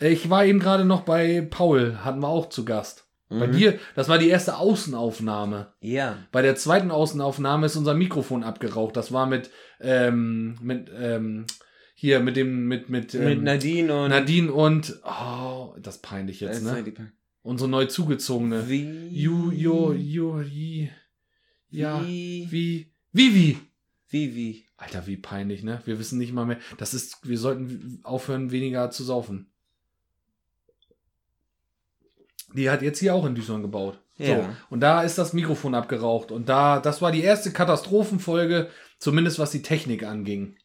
Ich 0.00 0.30
war 0.30 0.44
eben 0.44 0.58
gerade 0.60 0.84
noch 0.84 1.02
bei 1.02 1.40
Paul. 1.42 1.98
Hatten 2.04 2.20
wir 2.20 2.28
auch 2.28 2.48
zu 2.48 2.64
Gast. 2.64 3.04
Bei 3.30 3.46
Mhm. 3.46 3.52
dir, 3.52 3.78
das 3.94 4.08
war 4.08 4.16
die 4.18 4.28
erste 4.28 4.56
Außenaufnahme. 4.56 5.72
Ja. 5.80 6.16
Bei 6.32 6.40
der 6.40 6.56
zweiten 6.56 6.90
Außenaufnahme 6.90 7.66
ist 7.66 7.76
unser 7.76 7.92
Mikrofon 7.94 8.42
abgeraucht. 8.42 8.96
Das 8.96 9.12
war 9.12 9.26
mit, 9.26 9.50
ähm, 9.80 10.56
mit, 10.62 10.90
ähm, 10.98 11.44
hier, 11.94 12.20
mit 12.20 12.36
dem, 12.36 12.68
mit, 12.68 12.88
mit, 12.88 13.14
ähm, 13.14 13.24
Mit 13.24 13.42
Nadine 13.42 13.94
und. 14.04 14.08
Nadine 14.10 14.52
und, 14.52 15.00
oh, 15.04 15.74
das 15.78 15.96
ist 15.96 16.02
peinlich 16.02 16.40
jetzt, 16.40 16.62
ne? 16.64 16.82
die- 16.84 16.94
Unsere 17.42 17.68
neu 17.68 17.84
zugezogene. 17.86 18.68
Wie. 18.68 19.08
Ju, 19.10 19.50
jo, 19.52 19.92
jo, 19.92 20.40
ji. 20.40 20.90
Ja, 21.70 22.02
Wie. 22.06 22.46
wie, 22.50 22.92
Vivi. 23.12 23.58
Wie, 24.08 24.34
wie. 24.34 24.64
Alter, 24.78 25.06
wie 25.06 25.16
peinlich, 25.18 25.62
ne? 25.62 25.82
Wir 25.84 25.98
wissen 25.98 26.18
nicht 26.18 26.32
mal 26.32 26.46
mehr. 26.46 26.58
Das 26.78 26.94
ist, 26.94 27.28
wir 27.28 27.36
sollten 27.38 28.00
aufhören, 28.04 28.52
weniger 28.52 28.90
zu 28.90 29.04
saufen. 29.04 29.50
Die 32.54 32.70
hat 32.70 32.82
jetzt 32.82 32.98
hier 32.98 33.14
auch 33.14 33.26
in 33.26 33.34
Düsseldorf 33.34 33.62
gebaut. 33.62 33.98
So. 34.18 34.24
Ja. 34.24 34.56
Und 34.70 34.80
da 34.80 35.02
ist 35.02 35.18
das 35.18 35.32
Mikrofon 35.32 35.74
abgeraucht. 35.74 36.32
Und 36.32 36.48
da, 36.48 36.80
das 36.80 37.00
war 37.02 37.12
die 37.12 37.22
erste 37.22 37.52
Katastrophenfolge, 37.52 38.68
zumindest 38.98 39.38
was 39.38 39.50
die 39.50 39.62
Technik 39.62 40.02
anging. 40.02 40.56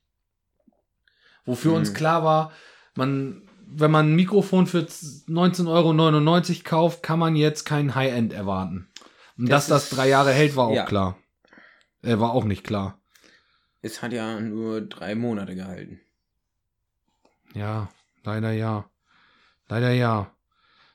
Wofür 1.46 1.72
Mhm. 1.72 1.78
uns 1.78 1.94
klar 1.94 2.24
war, 2.24 2.52
man, 2.96 3.42
wenn 3.68 3.92
man 3.92 4.10
ein 4.12 4.16
Mikrofon 4.16 4.66
für 4.66 4.80
19,99 5.28 5.68
Euro 6.58 6.64
kauft, 6.64 7.04
kann 7.04 7.20
man 7.20 7.36
jetzt 7.36 7.66
kein 7.66 7.96
High-End 7.96 8.34
erwarten. 8.34 8.88
Und 9.38 9.50
Das 9.50 9.68
dass 9.68 9.84
das 9.84 9.84
ist- 9.92 9.98
drei 9.98 10.08
Jahre 10.10 10.32
hält, 10.32 10.56
war 10.56 10.68
auch 10.68 10.76
Ja. 10.76 10.86
klar. 10.86 11.18
Äh, 12.02 12.20
war 12.20 12.32
auch 12.34 12.46
nicht 12.46 12.64
klar. 12.64 12.98
Es 13.82 14.02
hat 14.02 14.14
ja 14.14 14.40
nur 14.40 14.82
drei 14.82 15.16
Monate 15.16 15.56
gehalten. 15.56 16.00
Ja, 17.54 17.90
leider 18.24 18.52
ja. 18.52 18.86
Leider 19.68 19.92
ja. 19.92 20.32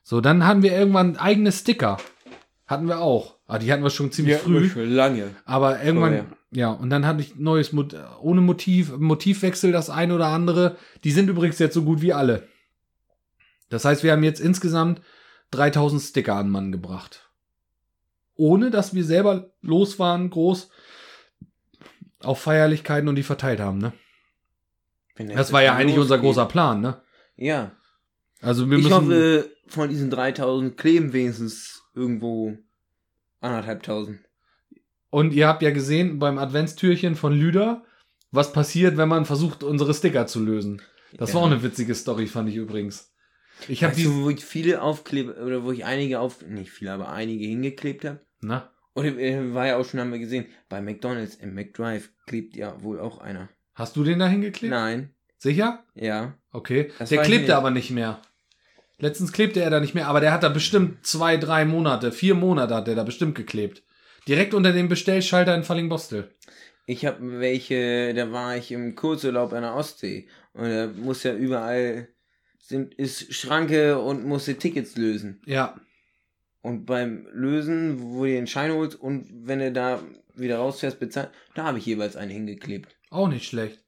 So, 0.09 0.23
dann 0.23 0.47
hatten 0.47 0.63
wir 0.63 0.73
irgendwann 0.73 1.19
eigene 1.19 1.53
Sticker. 1.53 1.99
Hatten 2.67 2.89
wir 2.89 3.01
auch. 3.01 3.37
Ah, 3.47 3.59
die 3.59 3.71
hatten 3.71 3.83
wir 3.83 3.91
schon 3.91 4.11
ziemlich 4.11 4.39
früh. 4.39 4.67
Für 4.67 4.87
lange. 4.87 5.37
Aber 5.45 5.83
irgendwann, 5.83 6.13
Vorher. 6.13 6.27
ja, 6.51 6.71
und 6.71 6.89
dann 6.89 7.05
hatte 7.05 7.21
ich 7.21 7.37
neues 7.37 7.75
Mot 7.75 7.95
ohne 8.23 8.41
Motiv, 8.41 8.97
Motivwechsel 8.97 9.71
das 9.71 9.91
ein 9.91 10.11
oder 10.11 10.29
andere. 10.29 10.79
Die 11.05 11.11
sind 11.11 11.29
übrigens 11.29 11.59
jetzt 11.59 11.75
so 11.75 11.83
gut 11.83 12.01
wie 12.01 12.15
alle. 12.15 12.49
Das 13.69 13.85
heißt, 13.85 14.03
wir 14.03 14.13
haben 14.13 14.23
jetzt 14.23 14.41
insgesamt 14.41 15.03
3000 15.51 16.01
Sticker 16.01 16.37
an 16.37 16.49
Mann 16.49 16.73
gebracht. 16.73 17.29
Ohne, 18.35 18.71
dass 18.71 18.95
wir 18.95 19.05
selber 19.05 19.51
los 19.61 19.99
waren, 19.99 20.31
groß 20.31 20.71
auf 22.21 22.41
Feierlichkeiten 22.41 23.11
und 23.11 23.17
die 23.17 23.23
verteilt 23.23 23.61
haben, 23.61 23.77
ne? 23.77 23.93
Das 25.19 25.53
war 25.53 25.63
ja 25.63 25.75
eigentlich 25.75 25.99
unser 25.99 26.17
großer 26.17 26.47
Plan, 26.47 26.81
ne? 26.81 27.03
Ja. 27.37 27.73
Also 28.41 28.71
wir 28.71 28.79
ich 28.79 28.85
müssen. 28.85 28.95
hoffe, 28.97 29.51
von 29.67 29.89
diesen 29.89 30.11
3000 30.11 30.77
kleben 30.77 31.13
wenigstens 31.13 31.83
irgendwo 31.95 32.57
anderthalbtausend. 33.41 34.21
Und 35.11 35.33
ihr 35.33 35.49
habt 35.49 35.63
ja 35.63 35.71
gesehen 35.71 36.19
beim 36.19 36.39
Adventstürchen 36.39 37.15
von 37.17 37.33
Lüder, 37.33 37.85
was 38.31 38.53
passiert, 38.53 38.97
wenn 38.97 39.09
man 39.09 39.25
versucht, 39.25 39.63
unsere 39.63 39.95
Sticker 39.95 40.27
zu 40.27 40.41
lösen. 40.45 40.83
Das 41.17 41.33
war 41.35 41.43
auch 41.43 41.47
eine 41.47 41.63
witzige 41.63 41.95
Story, 41.95 42.27
fand 42.27 42.51
ich 42.51 42.57
übrigens. 42.57 43.11
Ich 43.67 43.83
habe 43.83 43.93
Weißt 43.93 44.01
die. 44.01 44.05
du, 44.05 44.23
wo 44.23 44.31
ich 44.31 44.45
viele 44.45 44.83
Aufkleber, 44.83 45.43
oder 45.45 45.65
wo 45.65 45.73
ich 45.73 45.85
einige 45.85 46.21
auf, 46.21 46.43
nicht 46.47 46.71
viele, 46.71 46.93
aber 46.93 47.09
einige 47.09 47.47
hingeklebt 47.47 48.05
habe? 48.05 48.21
Na, 48.41 48.71
Oder 48.95 49.17
äh, 49.19 49.53
war 49.55 49.67
ja 49.67 49.77
auch 49.79 49.85
schon, 49.85 49.99
haben 49.99 50.13
wir 50.13 50.19
gesehen, 50.21 50.47
bei 50.69 50.81
McDonalds 50.81 51.35
im 51.37 51.55
McDrive 51.55 52.11
klebt 52.27 52.55
ja 52.55 52.81
wohl 52.83 53.01
auch 53.01 53.19
einer. 53.19 53.49
hast 53.75 53.97
du 53.97 54.05
den 54.05 54.19
da 54.21 54.29
hingeklebt? 54.29 54.71
Nein, 54.71 55.15
Sicher? 55.39 55.85
ja. 55.95 56.35
Okay. 56.53 56.91
Das 56.99 57.09
der 57.11 57.21
ich 57.21 57.27
klebte 57.27 57.47
nicht. 57.49 57.55
aber 57.55 57.71
nicht 57.71 57.91
mehr. 57.91 58.21
Letztens 58.99 59.33
klebte 59.33 59.61
er 59.61 59.71
da 59.71 59.81
nicht 59.81 59.95
mehr, 59.95 60.09
aber 60.09 60.21
der 60.21 60.33
hat 60.33 60.43
da 60.43 60.49
bestimmt 60.49 61.07
zwei, 61.07 61.37
drei 61.37 61.65
Monate, 61.65 62.11
vier 62.11 62.35
Monate 62.35 62.75
hat 62.75 62.89
der 62.89 62.97
da 62.97 63.05
bestimmt 63.05 63.37
geklebt. 63.37 63.83
Direkt 64.27 64.55
unter 64.55 64.73
dem 64.73 64.89
Bestellschalter 64.89 65.55
in 65.55 65.63
Fallingbostel. 65.63 66.35
Ich 66.87 67.07
habe 67.07 67.39
welche, 67.41 68.13
da 68.15 68.33
war 68.33 68.57
ich 68.57 68.73
im 68.73 68.95
Kurzurlaub 68.95 69.53
an 69.53 69.63
der 69.63 69.75
Ostsee 69.75 70.27
und 70.53 70.69
da 70.69 70.89
muss 70.89 71.23
ja 71.23 71.35
überall 71.35 72.09
sind 72.59 72.95
ist 72.95 73.33
Schranke 73.33 73.99
und 73.99 74.27
musste 74.27 74.57
Tickets 74.57 74.97
lösen. 74.97 75.41
Ja. 75.47 75.81
Und 76.61 76.85
beim 76.85 77.27
Lösen, 77.33 77.99
wo 78.01 78.25
du 78.25 78.31
den 78.31 78.47
Schein 78.47 78.73
holst 78.73 79.01
und 79.01 79.27
wenn 79.47 79.61
du 79.61 79.73
da 79.73 80.03
wieder 80.35 80.59
rausfährst, 80.59 81.01
bezahlt, 81.01 81.31
da 81.55 81.65
habe 81.65 81.79
ich 81.79 81.87
jeweils 81.87 82.17
einen 82.17 82.31
hingeklebt. 82.31 82.95
Auch 83.11 83.29
nicht 83.29 83.47
schlecht. 83.47 83.83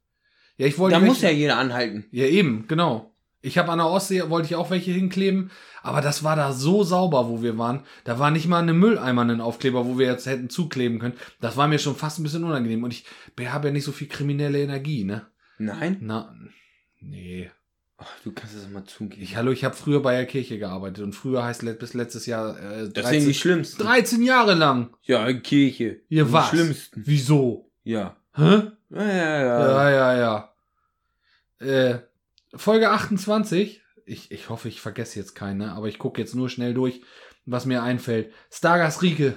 Ja, 0.56 0.66
ich 0.66 0.78
wollte. 0.78 0.98
Da 0.98 1.04
muss 1.04 1.20
ja 1.20 1.30
jeder 1.30 1.58
anhalten. 1.58 2.06
Ja, 2.10 2.24
eben, 2.26 2.66
genau. 2.68 3.09
Ich 3.42 3.56
habe 3.56 3.72
an 3.72 3.78
der 3.78 3.86
Ostsee, 3.86 4.28
wollte 4.28 4.46
ich 4.46 4.54
auch 4.54 4.70
welche 4.70 4.90
hinkleben, 4.90 5.50
aber 5.82 6.02
das 6.02 6.22
war 6.24 6.36
da 6.36 6.52
so 6.52 6.84
sauber, 6.84 7.28
wo 7.28 7.42
wir 7.42 7.56
waren. 7.56 7.84
Da 8.04 8.18
war 8.18 8.30
nicht 8.30 8.46
mal 8.46 8.60
eine 8.60 8.74
Mülleimer 8.74 9.22
ein 9.22 9.40
Aufkleber, 9.40 9.86
wo 9.86 9.98
wir 9.98 10.06
jetzt 10.06 10.26
hätten 10.26 10.50
zukleben 10.50 10.98
können. 10.98 11.14
Das 11.40 11.56
war 11.56 11.66
mir 11.66 11.78
schon 11.78 11.96
fast 11.96 12.18
ein 12.18 12.22
bisschen 12.22 12.44
unangenehm. 12.44 12.84
Und 12.84 12.92
ich 12.92 13.04
habe 13.46 13.68
ja 13.68 13.72
nicht 13.72 13.84
so 13.84 13.92
viel 13.92 14.08
kriminelle 14.08 14.60
Energie, 14.60 15.04
ne? 15.04 15.26
Nein? 15.58 15.98
Na, 16.00 16.34
nee. 17.00 17.50
Ach, 17.96 18.08
du 18.24 18.32
kannst 18.32 18.56
es 18.56 18.68
mal 18.68 18.84
zugeben. 18.84 19.22
Ich, 19.22 19.36
hallo, 19.36 19.52
ich 19.52 19.62
habe 19.64 19.76
früher 19.76 20.00
bei 20.00 20.16
der 20.16 20.26
Kirche 20.26 20.58
gearbeitet 20.58 21.04
und 21.04 21.12
früher 21.12 21.44
heißt 21.44 21.78
bis 21.78 21.92
letztes 21.92 22.24
Jahr 22.24 22.58
äh, 22.58 22.88
das 22.88 23.10
sind 23.10 23.26
die 23.26 23.34
schlimmsten. 23.34 23.82
13 23.82 24.22
Jahre 24.22 24.54
lang. 24.54 24.96
Ja, 25.02 25.30
Kirche. 25.34 26.00
Ihr 26.08 26.24
die 26.24 26.32
was? 26.32 26.48
schlimmsten. 26.48 27.02
Wieso? 27.04 27.70
Ja. 27.84 28.16
Hä? 28.34 28.70
Ja, 28.90 29.04
ja, 29.04 29.40
ja. 29.40 29.90
Ja, 29.90 29.90
ja, 29.90 30.18
ja. 30.18 30.54
Äh, 31.58 31.98
Folge 32.54 32.90
28. 32.90 33.82
Ich, 34.06 34.30
ich 34.30 34.48
hoffe, 34.48 34.68
ich 34.68 34.80
vergesse 34.80 35.18
jetzt 35.18 35.34
keine, 35.34 35.72
aber 35.72 35.88
ich 35.88 35.98
gucke 35.98 36.20
jetzt 36.20 36.34
nur 36.34 36.48
schnell 36.48 36.74
durch, 36.74 37.00
was 37.46 37.66
mir 37.66 37.82
einfällt. 37.82 38.32
Stargas 38.50 39.02
Rieke. 39.02 39.34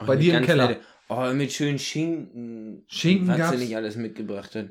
Oh, 0.00 0.06
bei 0.06 0.16
dir 0.16 0.38
im 0.38 0.44
Keller. 0.44 0.68
nette- 0.68 0.80
Oh, 1.08 1.28
mit 1.34 1.52
schönen 1.52 1.78
Schinken. 1.78 2.84
Schinken 2.86 3.28
Was 3.28 3.36
gab's? 3.36 3.58
sie 3.58 3.64
nicht 3.64 3.76
alles 3.76 3.96
mitgebracht 3.96 4.54
hat. 4.54 4.70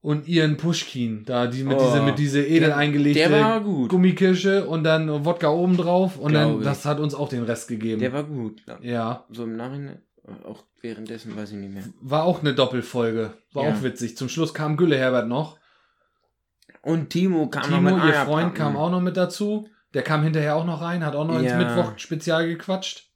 Und 0.00 0.28
ihren 0.28 0.56
Pushkin, 0.56 1.24
da 1.24 1.46
die 1.46 1.64
mit 1.64 1.78
Oh. 1.78 1.84
diese 1.86 2.02
mit 2.02 2.18
diese 2.18 2.42
edel 2.46 2.68
Der- 2.68 2.76
eingelegte 2.76 3.18
der 3.18 3.30
war 3.32 3.60
gut. 3.60 3.88
Gummikirsche 3.90 4.66
und 4.68 4.84
dann 4.84 5.24
Wodka 5.24 5.48
oben 5.48 5.76
drauf 5.76 6.18
und 6.18 6.32
dann 6.34 6.48
Glaub 6.50 6.60
ich. 6.60 6.64
das 6.66 6.84
hat 6.84 7.00
uns 7.00 7.14
auch 7.14 7.28
den 7.28 7.42
Rest 7.42 7.68
gegeben. 7.68 8.00
Der 8.00 8.12
war 8.12 8.22
gut. 8.24 8.62
Ja. 8.66 8.78
ja, 8.82 9.24
So 9.30 9.44
im 9.44 9.56
Nachhinein. 9.56 10.00
Auch 10.44 10.62
währenddessen 10.80 11.34
weiß 11.36 11.50
ich 11.52 11.56
nicht 11.56 11.72
mehr. 11.74 11.84
War 12.00 12.24
auch 12.24 12.40
eine 12.40 12.54
Doppelfolge. 12.54 13.32
War 13.52 13.64
Ja. 13.64 13.72
auch 13.74 13.82
witzig. 13.82 14.16
Zum 14.16 14.28
Schluss 14.28 14.54
kam 14.54 14.76
Gülle 14.76 14.96
Herbert 14.96 15.26
noch. 15.28 15.58
Und 16.84 17.10
Timo 17.10 17.48
kam 17.48 17.62
noch 17.70 17.78
Timo, 17.78 17.80
mit 17.82 17.92
ihr 17.96 18.02
Eierpacken. 18.04 18.26
Freund, 18.26 18.54
kam 18.54 18.76
auch 18.76 18.90
noch 18.90 19.00
mit 19.00 19.16
dazu. 19.16 19.68
Der 19.94 20.02
kam 20.02 20.22
hinterher 20.22 20.56
auch 20.56 20.64
noch 20.64 20.80
rein, 20.82 21.04
hat 21.04 21.14
auch 21.14 21.26
noch 21.26 21.38
ins 21.38 21.50
Ja. 21.50 21.58
Mittwoch-Spezial 21.58 22.46
gequatscht. 22.46 23.08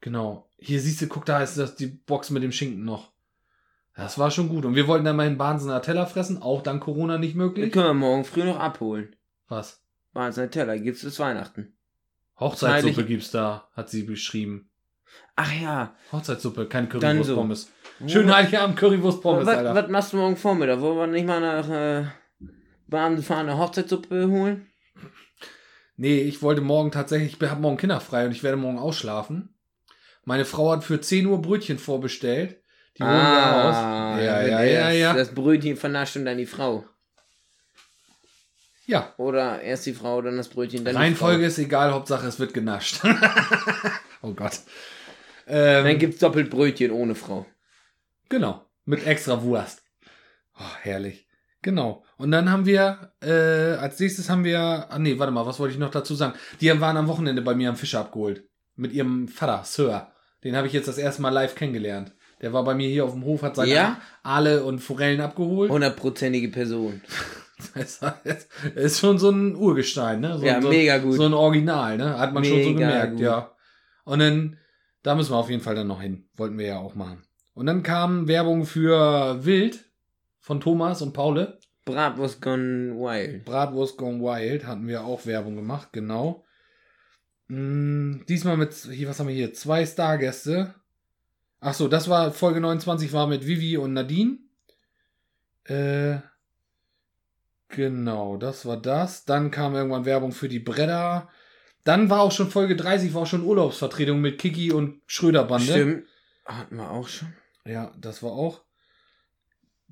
Genau. 0.00 0.48
Hier 0.58 0.80
siehst 0.80 1.00
du, 1.02 1.06
guck, 1.08 1.24
da 1.24 1.42
ist 1.42 1.56
das 1.58 1.76
die 1.76 1.86
Box 1.86 2.30
mit 2.30 2.42
dem 2.42 2.52
Schinken 2.52 2.84
noch. 2.84 3.10
Das 3.96 4.16
war 4.18 4.30
schon 4.30 4.48
gut. 4.48 4.64
Und 4.64 4.76
wir 4.76 4.86
wollten 4.86 5.04
dann 5.04 5.16
mal 5.16 5.26
einen 5.26 5.38
Bahnsener 5.38 5.82
Teller 5.82 6.06
fressen, 6.06 6.40
auch 6.40 6.62
dank 6.62 6.82
Corona 6.84 7.18
nicht 7.18 7.32
Den 7.32 7.38
möglich. 7.38 7.72
können 7.72 7.86
wir 7.86 7.94
morgen 7.94 8.24
früh 8.24 8.44
noch 8.44 8.60
abholen. 8.60 9.16
Was? 9.48 9.82
Wahnsinn, 10.12 10.50
Teller 10.50 10.78
gibt's 10.78 11.02
bis 11.02 11.18
Weihnachten. 11.18 11.74
Hochzeitssuppe 12.38 13.04
gibt's 13.04 13.32
da, 13.32 13.68
hat 13.72 13.90
sie 13.90 14.04
beschrieben. 14.04 14.70
Ach 15.34 15.52
ja. 15.52 15.94
Hochzeitssuppe, 16.12 16.66
keine 16.66 16.86
Dann 16.86 17.22
Currywurst 17.22 17.72
so. 18.00 18.08
Schönen 18.08 18.32
Heiligabend 18.32 18.76
Currywurst 18.76 19.20
Pommes, 19.20 19.46
was, 19.46 19.56
Alter. 19.56 19.74
was 19.74 19.88
machst 19.88 20.12
du 20.12 20.18
morgen 20.18 20.36
Vormittag? 20.36 20.80
Wollen 20.80 20.96
wir 20.96 21.06
nicht 21.08 21.26
mal 21.26 21.40
nach 21.40 21.68
äh, 21.68 22.04
Baden 22.88 23.22
fahren, 23.22 23.48
eine 23.48 23.58
Hochzeitssuppe 23.58 24.28
holen? 24.28 24.66
Nee, 25.96 26.20
ich 26.20 26.42
wollte 26.42 26.60
morgen 26.60 26.90
tatsächlich, 26.90 27.40
ich 27.40 27.48
habe 27.48 27.60
morgen 27.60 27.76
kinderfrei 27.76 28.26
und 28.26 28.32
ich 28.32 28.42
werde 28.42 28.56
morgen 28.56 28.78
ausschlafen. 28.78 29.54
Meine 30.24 30.44
Frau 30.44 30.70
hat 30.70 30.84
für 30.84 31.00
10 31.00 31.26
Uhr 31.26 31.40
Brötchen 31.42 31.78
vorbestellt. 31.78 32.62
Die 32.96 33.02
holen 33.02 33.12
wir 33.12 33.64
aus. 33.64 33.74
Ja, 33.74 34.42
ja, 34.42 34.58
das, 34.58 34.70
ja, 34.70 34.90
ja. 34.90 35.14
Das 35.14 35.34
Brötchen 35.34 35.76
vernascht 35.76 36.16
und 36.16 36.24
dann 36.24 36.38
die 36.38 36.46
Frau. 36.46 36.84
Ja, 38.86 39.12
Oder 39.18 39.60
erst 39.60 39.84
die 39.84 39.92
Frau, 39.92 40.22
dann 40.22 40.38
das 40.38 40.48
Brötchen, 40.48 40.82
dann 40.82 40.96
Reihenfolge 40.96 41.44
ist 41.44 41.58
egal, 41.58 41.92
Hauptsache 41.92 42.26
es 42.26 42.38
wird 42.38 42.54
genascht. 42.54 43.02
oh 44.22 44.32
Gott. 44.32 44.60
Ähm, 45.46 45.84
Dann 45.84 45.98
gibt's 45.98 46.20
doppelt 46.20 46.48
Brötchen 46.48 46.90
ohne 46.90 47.14
Frau. 47.14 47.44
Genau, 48.30 48.64
mit 48.86 49.06
extra 49.06 49.42
Wurst. 49.42 49.82
Oh, 50.58 50.74
herrlich. 50.80 51.27
Genau. 51.62 52.04
Und 52.16 52.30
dann 52.30 52.50
haben 52.50 52.66
wir, 52.66 53.12
äh, 53.20 53.76
als 53.78 53.98
nächstes 53.98 54.30
haben 54.30 54.44
wir, 54.44 54.60
ah 54.60 54.98
nee, 54.98 55.18
warte 55.18 55.32
mal, 55.32 55.46
was 55.46 55.58
wollte 55.58 55.74
ich 55.74 55.80
noch 55.80 55.90
dazu 55.90 56.14
sagen? 56.14 56.34
Die 56.60 56.80
waren 56.80 56.96
am 56.96 57.08
Wochenende 57.08 57.42
bei 57.42 57.54
mir 57.54 57.68
am 57.68 57.76
Fischer 57.76 58.00
abgeholt. 58.00 58.44
Mit 58.76 58.92
ihrem 58.92 59.26
Vater, 59.28 59.62
Sir. 59.64 60.08
Den 60.44 60.56
habe 60.56 60.68
ich 60.68 60.72
jetzt 60.72 60.86
das 60.86 60.98
erste 60.98 61.20
Mal 61.22 61.30
live 61.30 61.54
kennengelernt. 61.56 62.12
Der 62.40 62.52
war 62.52 62.62
bei 62.62 62.74
mir 62.74 62.88
hier 62.88 63.04
auf 63.04 63.12
dem 63.12 63.24
Hof, 63.24 63.42
hat 63.42 63.56
seine 63.56 63.72
Ja? 63.72 64.00
Aale 64.22 64.62
und 64.62 64.78
Forellen 64.78 65.20
abgeholt. 65.20 65.70
Hundertprozentige 65.70 66.48
Person. 66.48 67.02
Das 67.74 68.00
ist 68.76 69.00
schon 69.00 69.18
so 69.18 69.30
ein 69.30 69.56
Urgestein, 69.56 70.20
ne? 70.20 70.38
So, 70.38 70.46
Ja, 70.46 70.62
so, 70.62 70.68
mega 70.68 70.98
gut. 70.98 71.14
So 71.16 71.24
ein 71.26 71.34
Original, 71.34 71.96
ne? 71.96 72.16
Hat 72.16 72.32
man 72.32 72.44
schon 72.44 72.62
so 72.62 72.68
Mega 72.70 72.78
gemerkt, 72.88 73.12
gut. 73.14 73.20
ja. 73.22 73.50
Und 74.04 74.20
dann, 74.20 74.58
da 75.02 75.16
müssen 75.16 75.32
wir 75.32 75.36
auf 75.38 75.50
jeden 75.50 75.60
Fall 75.60 75.74
dann 75.74 75.88
noch 75.88 76.00
hin. 76.00 76.28
Wollten 76.36 76.56
wir 76.56 76.66
ja 76.66 76.78
auch 76.78 76.94
machen. 76.94 77.24
Und 77.54 77.66
dann 77.66 77.82
kam 77.82 78.28
Werbung 78.28 78.64
für 78.64 79.44
Wild 79.44 79.87
von 80.48 80.60
Thomas 80.62 81.02
und 81.02 81.12
Paule. 81.12 81.58
Bratwurst 81.84 82.40
gone 82.40 82.94
wild. 82.94 83.44
Bratwurst 83.44 83.98
Gone 83.98 84.22
Wild 84.22 84.64
hatten 84.66 84.88
wir 84.88 85.04
auch 85.04 85.26
Werbung 85.26 85.56
gemacht, 85.56 85.90
genau. 85.92 86.42
Mm, 87.48 88.24
diesmal 88.26 88.56
mit, 88.56 88.72
hier, 88.72 89.10
was 89.10 89.20
haben 89.20 89.28
wir 89.28 89.34
hier? 89.34 89.52
Zwei 89.52 89.84
Stargäste. 89.84 90.74
Ach 91.60 91.74
so, 91.74 91.86
das 91.86 92.08
war 92.08 92.32
Folge 92.32 92.62
29, 92.62 93.12
war 93.12 93.26
mit 93.26 93.46
Vivi 93.46 93.76
und 93.76 93.92
Nadine. 93.92 94.38
Äh, 95.64 96.20
genau, 97.68 98.38
das 98.38 98.64
war 98.64 98.80
das. 98.80 99.26
Dann 99.26 99.50
kam 99.50 99.74
irgendwann 99.74 100.06
Werbung 100.06 100.32
für 100.32 100.48
die 100.48 100.60
Bredder. 100.60 101.28
Dann 101.84 102.08
war 102.08 102.22
auch 102.22 102.32
schon 102.32 102.48
Folge 102.48 102.74
30, 102.74 103.12
war 103.12 103.22
auch 103.22 103.26
schon 103.26 103.44
Urlaubsvertretung 103.44 104.22
mit 104.22 104.38
Kiki 104.38 104.72
und 104.72 105.02
Schröder-Bande. 105.08 105.72
Stimmt. 105.72 106.06
Hatten 106.46 106.76
wir 106.76 106.90
auch 106.90 107.06
schon. 107.06 107.34
Ja, 107.66 107.92
das 107.98 108.22
war 108.22 108.32
auch. 108.32 108.64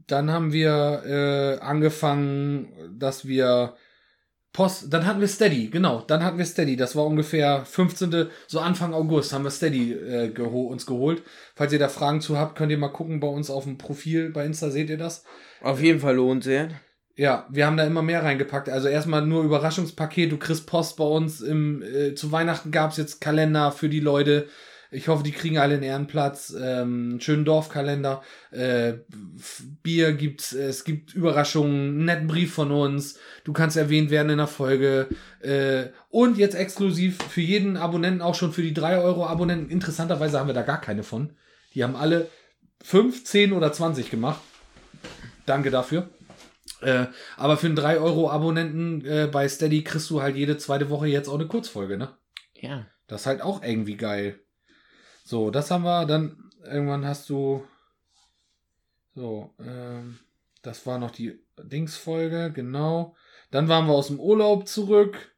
Dann 0.06 0.30
haben 0.30 0.52
wir 0.52 1.02
äh, 1.04 1.64
angefangen, 1.64 2.68
dass 2.98 3.26
wir 3.26 3.74
Post, 4.56 4.90
dann 4.90 5.04
hatten 5.04 5.20
wir 5.20 5.28
Steady, 5.28 5.68
genau, 5.68 6.00
dann 6.00 6.24
hatten 6.24 6.38
wir 6.38 6.46
Steady. 6.46 6.76
Das 6.76 6.96
war 6.96 7.04
ungefähr 7.04 7.66
15. 7.66 8.28
so 8.46 8.60
Anfang 8.60 8.94
August 8.94 9.34
haben 9.34 9.44
wir 9.44 9.50
Steady 9.50 9.92
äh, 9.92 10.30
geho 10.30 10.62
uns 10.62 10.86
geholt. 10.86 11.22
Falls 11.54 11.74
ihr 11.74 11.78
da 11.78 11.88
Fragen 11.88 12.22
zu 12.22 12.38
habt, 12.38 12.56
könnt 12.56 12.72
ihr 12.72 12.78
mal 12.78 12.88
gucken 12.88 13.20
bei 13.20 13.26
uns 13.26 13.50
auf 13.50 13.64
dem 13.64 13.76
Profil 13.76 14.30
bei 14.30 14.46
Insta, 14.46 14.70
seht 14.70 14.88
ihr 14.88 14.96
das? 14.96 15.24
Auf 15.60 15.82
jeden 15.82 16.00
Fall 16.00 16.16
lohnenswert. 16.16 16.72
Ja, 17.16 17.46
wir 17.50 17.66
haben 17.66 17.76
da 17.76 17.84
immer 17.84 18.00
mehr 18.00 18.22
reingepackt. 18.22 18.70
Also 18.70 18.88
erstmal 18.88 19.26
nur 19.26 19.44
Überraschungspaket, 19.44 20.32
du 20.32 20.38
kriegst 20.38 20.66
Post 20.66 20.96
bei 20.96 21.04
uns. 21.04 21.42
Im, 21.42 21.82
äh, 21.82 22.14
zu 22.14 22.32
Weihnachten 22.32 22.70
gab's 22.70 22.96
jetzt 22.96 23.20
Kalender 23.20 23.72
für 23.72 23.90
die 23.90 24.00
Leute. 24.00 24.48
Ich 24.90 25.08
hoffe, 25.08 25.22
die 25.22 25.32
kriegen 25.32 25.58
alle 25.58 25.74
einen 25.74 25.82
Ehrenplatz. 25.82 26.54
Ähm, 26.58 27.18
schönen 27.20 27.44
Dorfkalender. 27.44 28.22
Äh, 28.50 28.94
Bier 29.82 30.12
gibt's, 30.12 30.52
es 30.52 30.84
gibt 30.84 31.14
Überraschungen, 31.14 31.88
einen 31.88 32.04
netten 32.04 32.26
Brief 32.28 32.54
von 32.54 32.70
uns. 32.70 33.18
Du 33.44 33.52
kannst 33.52 33.76
erwähnt 33.76 34.10
werden 34.10 34.30
in 34.30 34.38
der 34.38 34.46
Folge. 34.46 35.08
Äh, 35.40 35.90
und 36.10 36.38
jetzt 36.38 36.54
exklusiv 36.54 37.18
für 37.22 37.40
jeden 37.40 37.76
Abonnenten, 37.76 38.22
auch 38.22 38.34
schon 38.34 38.52
für 38.52 38.62
die 38.62 38.74
3 38.74 38.98
Euro 38.98 39.26
Abonnenten. 39.26 39.70
Interessanterweise 39.70 40.38
haben 40.38 40.48
wir 40.48 40.54
da 40.54 40.62
gar 40.62 40.80
keine 40.80 41.02
von. 41.02 41.32
Die 41.74 41.84
haben 41.84 41.96
alle 41.96 42.28
5, 42.82 43.24
10 43.24 43.52
oder 43.52 43.72
20 43.72 44.10
gemacht. 44.10 44.40
Danke 45.46 45.70
dafür. 45.70 46.08
Äh, 46.80 47.06
aber 47.36 47.56
für 47.56 47.66
einen 47.66 47.78
3-Euro-Abonnenten 47.78 49.04
äh, 49.04 49.28
bei 49.30 49.48
Steady 49.48 49.82
kriegst 49.82 50.10
du 50.10 50.20
halt 50.20 50.36
jede 50.36 50.58
zweite 50.58 50.90
Woche 50.90 51.06
jetzt 51.06 51.28
auch 51.28 51.34
eine 51.34 51.46
Kurzfolge, 51.46 51.96
ne? 51.96 52.16
Ja. 52.54 52.86
Das 53.06 53.22
ist 53.22 53.26
halt 53.26 53.42
auch 53.42 53.62
irgendwie 53.62 53.96
geil. 53.96 54.40
So, 55.26 55.50
das 55.50 55.72
haben 55.72 55.82
wir. 55.82 56.06
Dann 56.06 56.36
irgendwann 56.64 57.04
hast 57.04 57.28
du. 57.28 57.64
So, 59.14 59.50
ähm, 59.58 60.18
das 60.62 60.86
war 60.86 60.98
noch 60.98 61.10
die 61.10 61.40
Dingsfolge, 61.60 62.52
genau. 62.54 63.16
Dann 63.50 63.68
waren 63.68 63.86
wir 63.86 63.92
aus 63.92 64.06
dem 64.06 64.20
Urlaub 64.20 64.68
zurück. 64.68 65.32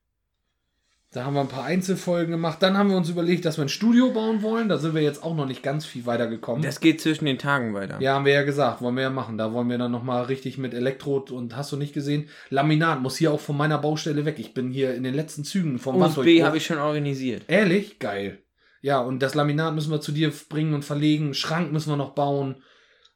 Da 1.11 1.25
haben 1.25 1.33
wir 1.33 1.41
ein 1.41 1.49
paar 1.49 1.65
Einzelfolgen 1.65 2.33
gemacht. 2.33 2.63
Dann 2.63 2.77
haben 2.77 2.91
wir 2.91 2.99
uns 2.99 3.09
überlegt, 3.09 3.47
dass 3.47 3.57
wir 3.57 3.65
ein 3.65 3.71
Studio 3.71 4.11
bauen 4.11 4.43
wollen. 4.43 4.69
Da 4.69 4.77
sind 4.77 4.95
wir 4.95 5.01
jetzt 5.01 5.23
auch 5.23 5.35
noch 5.35 5.47
nicht 5.47 5.63
ganz 5.63 5.87
viel 5.87 6.05
weitergekommen. 6.05 6.63
Das 6.63 6.81
geht 6.81 7.01
zwischen 7.01 7.25
den 7.25 7.39
Tagen 7.39 7.73
weiter. 7.73 7.99
Ja, 7.99 8.15
haben 8.15 8.27
wir 8.27 8.35
ja 8.35 8.43
gesagt, 8.43 8.83
wollen 8.83 8.97
wir 8.97 9.05
ja 9.05 9.11
machen. 9.11 9.39
Da 9.39 9.55
wollen 9.55 9.71
wir 9.71 9.79
dann 9.79 9.91
nochmal 9.91 10.25
richtig 10.25 10.59
mit 10.59 10.75
Elektrod 10.75 11.31
und 11.31 11.57
hast 11.57 11.73
du 11.73 11.79
nicht 11.79 11.95
gesehen? 11.95 12.29
Laminat 12.51 13.01
muss 13.01 13.17
hier 13.17 13.33
auch 13.33 13.41
von 13.41 13.57
meiner 13.57 13.79
Baustelle 13.79 14.27
weg. 14.27 14.39
Ich 14.39 14.53
bin 14.53 14.71
hier 14.71 14.95
in 14.95 15.03
den 15.03 15.15
letzten 15.15 15.45
Zügen 15.45 15.79
vom 15.79 15.97
USB 15.97 16.43
habe 16.43 16.59
ich 16.59 16.67
schon 16.67 16.79
organisiert. 16.79 17.45
Ehrlich? 17.49 17.99
Geil. 17.99 18.43
Ja, 18.81 19.01
und 19.01 19.21
das 19.21 19.35
Laminat 19.35 19.75
müssen 19.75 19.91
wir 19.91 20.01
zu 20.01 20.13
dir 20.13 20.33
bringen 20.49 20.75
und 20.75 20.85
verlegen. 20.85 21.35
Schrank 21.35 21.73
müssen 21.73 21.91
wir 21.91 21.97
noch 21.97 22.15
bauen. 22.15 22.63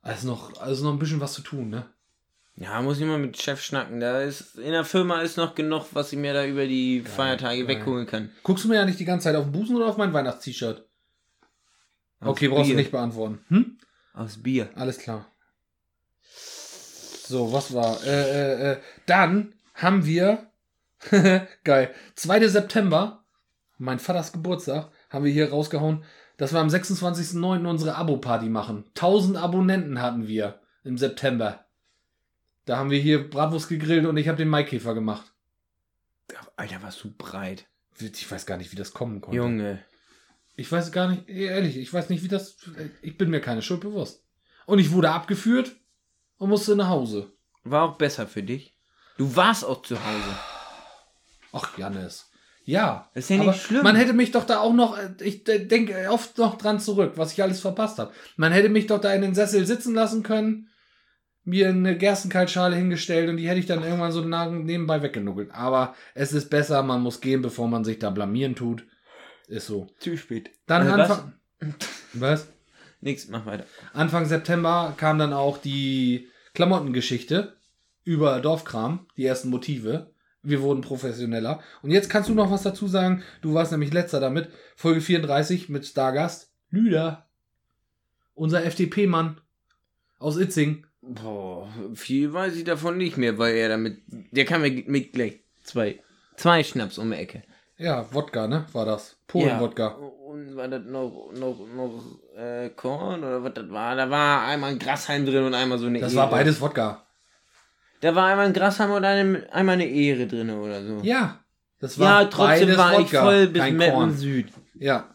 Also 0.01 0.27
noch, 0.27 0.61
also 0.61 0.85
noch 0.85 0.93
ein 0.93 0.99
bisschen 0.99 1.21
was 1.21 1.33
zu 1.35 1.43
tun, 1.43 1.71
ne? 1.71 1.87
Ja, 2.57 2.83
muss 2.83 2.99
ich 2.99 3.07
mal 3.07 3.19
mit 3.19 3.41
Chef 3.41 3.63
schnacken. 3.63 4.01
Da 4.01 4.21
ist 4.21 4.57
in 4.57 4.73
der 4.73 4.85
Firma 4.85 5.23
ist 5.23 5.37
noch 5.37 5.55
genug, 5.55 5.87
was 5.93 6.13
ich 6.13 6.19
mir 6.19 6.35
da 6.35 6.45
über 6.45 6.67
die 6.67 7.01
Feiertage 7.01 7.65
geil. 7.65 7.77
wegholen 7.77 8.07
kann. 8.07 8.31
Guckst 8.43 8.65
du 8.65 8.69
mir 8.69 8.77
ja 8.77 8.85
nicht 8.85 9.01
die 9.01 9.05
ganze 9.05 9.25
Zeit 9.25 9.37
auf 9.37 9.45
den 9.45 9.53
Busen 9.53 9.77
oder 9.77 9.87
auf 9.87 9.97
mein 9.97 10.13
Weihnachts-T-Shirt? 10.13 10.87
Okay, 12.21 12.49
brauchst 12.49 12.67
Bier. 12.67 12.75
du 12.75 12.81
nicht 12.81 12.91
beantworten. 12.91 13.45
Hm? 13.49 13.79
Aufs 14.15 14.43
Bier. 14.43 14.69
Alles 14.75 14.99
klar. 14.99 15.27
So, 17.27 17.53
was 17.53 17.73
war? 17.73 18.05
Äh, 18.05 18.11
äh, 18.11 18.73
äh, 18.73 18.81
dann 19.07 19.55
haben 19.75 20.05
wir, 20.05 20.51
geil, 21.65 21.95
2. 22.17 22.49
September, 22.49 23.25
mein 23.79 23.99
Vaters 23.99 24.33
Geburtstag, 24.33 24.92
haben 25.13 25.25
wir 25.25 25.33
hier 25.33 25.51
rausgehauen, 25.51 26.05
dass 26.37 26.53
wir 26.53 26.61
am 26.61 26.69
26.09. 26.69 27.67
unsere 27.67 27.95
Abo-Party 27.97 28.49
machen. 28.49 28.85
1000 28.95 29.37
Abonnenten 29.37 30.01
hatten 30.01 30.27
wir 30.27 30.61
im 30.85 30.99
September. 30.99 31.65
Da 32.65 32.79
haben 32.79 32.91
wir 32.91 32.99
hier 32.99 33.29
Bratwurst 33.29 33.69
gegrillt 33.69 34.07
und 34.07 34.17
ich 34.17 34.29
habe 34.29 34.39
den 34.39 34.49
Maikäfer 34.49 34.95
gemacht. 34.95 35.33
Alter, 36.57 36.83
warst 36.83 37.03
du 37.05 37.13
breit. 37.17 37.67
Ich 37.99 38.31
weiß 38.31 38.47
gar 38.47 38.57
nicht, 38.57 38.73
wie 38.73 38.77
das 38.77 38.93
kommen 38.93 39.21
konnte. 39.21 39.37
Junge. 39.37 39.85
Ich 40.57 40.71
weiß 40.71 40.93
gar 40.93 41.09
nicht, 41.09 41.29
ehrlich, 41.29 41.77
ich 41.77 41.93
weiß 41.93 42.09
nicht, 42.09 42.23
wie 42.23 42.29
das. 42.29 42.57
Ich 43.01 43.17
bin 43.17 43.31
mir 43.31 43.41
keine 43.41 43.63
Schuld 43.63 43.81
bewusst. 43.81 44.25
Und 44.67 44.79
ich 44.79 44.93
wurde 44.93 45.11
abgeführt 45.11 45.77
und 46.39 46.51
musste 46.51 46.77
nach 46.77 46.89
Hause. 46.89 47.33
War 47.65 47.83
auch 47.83 47.97
besser 47.97 48.27
für 48.27 48.43
dich. 48.43 48.77
Du 49.19 49.37
warst 49.37 49.65
auch 49.65 49.83
zu 49.83 49.97
Hause. 49.97 50.37
Ach, 51.53 51.77
Jannis. 51.79 52.31
Ja. 52.65 53.11
Ist 53.15 53.31
ja 53.31 53.37
nicht 53.37 53.49
aber 53.49 53.57
schlimm. 53.57 53.83
Man 53.83 53.97
hätte 53.97 54.13
mich 54.13 54.31
doch 54.31 54.45
da 54.45 54.61
auch 54.61 54.73
noch, 54.73 54.97
äh, 54.97 55.11
ich 55.21 55.47
äh, 55.49 55.67
denke 55.67 56.09
oft 56.11 56.39
noch 56.39 56.57
dran 56.59 56.81
zurück, 56.81 57.13
was 57.17 57.33
ich 57.33 57.43
alles 57.43 57.61
verpasst 57.61 57.99
habe. 57.99 58.13
Man 58.37 58.53
hätte 58.53 58.69
mich 58.69 58.87
doch 58.87 59.01
da 59.01 59.13
in 59.13 59.23
den 59.23 59.35
Sessel 59.35 59.67
sitzen 59.67 59.95
lassen 59.95 60.23
können, 60.23 60.69
mir 61.45 61.69
eine 61.69 61.97
Gerstenkaltschale 61.99 62.77
hingestellt 62.77 63.29
und 63.29 63.37
die 63.37 63.49
hätte 63.49 63.59
ich 63.59 63.67
dann 63.67 63.83
irgendwann 63.83 64.13
so 64.13 64.23
nebenbei 64.23 65.03
weggenuggelt. 65.03 65.51
Aber 65.53 65.95
es 66.15 66.33
ist 66.33 66.51
besser, 66.51 66.83
man 66.83 67.03
muss 67.03 67.21
gehen, 67.21 67.43
bevor 67.43 67.67
man 67.69 67.85
sich 67.85 67.99
da 67.99 68.11
blamieren 68.11 68.55
tut. 68.55 68.85
Ist 69.49 69.67
so. 69.67 69.89
Zu 69.99 70.17
spät. 70.17 70.51
Dann 70.67 70.87
Äh, 70.87 70.91
was? 70.91 71.11
Anfang. 71.11 71.33
Was? 72.15 72.49
Nix, 73.01 73.29
mach 73.29 73.45
weiter. 73.47 73.65
Anfang 73.93 74.27
September 74.27 74.95
kam 74.97 75.19
dann 75.19 75.33
auch 75.33 75.59
die 75.59 76.29
Klamottengeschichte 76.55 77.57
über 78.05 78.41
Dorfkram, 78.41 79.07
die 79.17 79.27
ersten 79.27 79.51
Motive. 79.51 80.12
Wir 80.43 80.61
wurden 80.61 80.81
professioneller. 80.81 81.61
Und 81.83 81.91
jetzt 81.93 82.11
kannst 82.11 82.29
du 82.29 82.35
noch 82.35 82.51
was 82.51 82.63
dazu 82.63 82.89
sagen. 82.89 83.23
Du 83.43 83.55
warst 83.55 83.71
nämlich 83.73 83.93
letzter 83.93 84.19
damit. 84.21 84.49
Folge 84.77 85.01
34 85.01 85.69
mit 85.69 85.87
Stargast. 85.87 86.51
Lüder. 86.71 87.27
Unser 88.35 88.65
FDP-Mann 88.65 89.41
aus 90.19 90.37
Itzing. 90.39 90.87
Boah, 91.03 91.69
viel 91.95 92.33
weiß 92.33 92.57
ich 92.57 92.65
davon 92.65 92.97
nicht 92.97 93.17
mehr, 93.17 93.37
weil 93.39 93.55
er 93.57 93.69
damit. 93.69 93.99
Der 94.07 94.45
kam 94.45 94.65
ja 94.65 94.83
mit 94.87 95.13
gleich 95.13 95.41
zwei. 95.63 96.01
Zwei 96.37 96.63
Schnaps 96.65 96.99
um 96.99 97.11
die 97.11 97.17
Ecke. 97.17 97.43
Ja, 97.77 98.07
Wodka, 98.15 98.47
ne? 98.47 98.67
War 98.73 98.87
das. 98.87 99.17
Polen-Wodka. 99.27 99.89
Und 99.89 100.57
war 100.57 100.69
das 100.69 100.85
noch, 100.85 101.31
noch, 101.35 101.59
noch 101.75 102.03
äh, 102.37 102.71
Korn 102.71 103.21
oder 103.23 103.43
was 103.43 103.55
das 103.55 103.69
war? 103.71 103.97
Da 103.97 104.09
war 104.09 104.43
einmal 104.47 104.71
ein 104.71 104.79
Grashalm 104.79 105.27
drin 105.27 105.45
und 105.45 105.55
einmal 105.55 105.79
so 105.79 105.87
eine 105.87 105.99
Das 106.01 106.13
Ehre. 106.13 106.23
war 106.23 106.31
beides 106.31 106.61
Wodka. 106.61 107.05
Da 108.03 108.17
war 108.17 108.27
einmal 108.27 108.47
ein 108.47 108.53
Grashalm 108.53 108.91
und 108.91 109.05
einem, 109.05 109.45
einmal 109.53 109.75
eine 109.75 109.87
Ehre 109.87 110.27
drin 110.27 110.51
oder 110.51 110.85
so. 110.85 110.99
Ja. 111.03 111.39
Das 111.79 111.99
war 112.01 112.23
Ja, 112.23 112.29
trotzdem 112.29 112.77
war 112.77 112.95
ich 112.95 113.07
Wodka, 113.07 113.23
voll 113.23 113.47
bis 113.47 113.71
Meppen. 113.71 114.17
Süd. 114.17 114.49
Ja. 114.75 115.15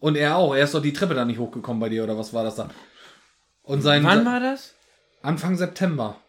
Und 0.00 0.16
er 0.16 0.36
auch. 0.36 0.54
Er 0.54 0.64
ist 0.64 0.74
doch 0.74 0.82
die 0.82 0.92
Treppe 0.92 1.14
da 1.14 1.24
nicht 1.24 1.38
hochgekommen 1.38 1.80
bei 1.80 1.88
dir, 1.88 2.04
oder 2.04 2.18
was 2.18 2.34
war 2.34 2.44
das 2.44 2.56
da? 2.56 2.68
Und 3.62 3.80
sein 3.80 4.04
Wann 4.04 4.26
war 4.26 4.38
das? 4.38 4.74
Anfang 5.22 5.56
September. 5.56 6.20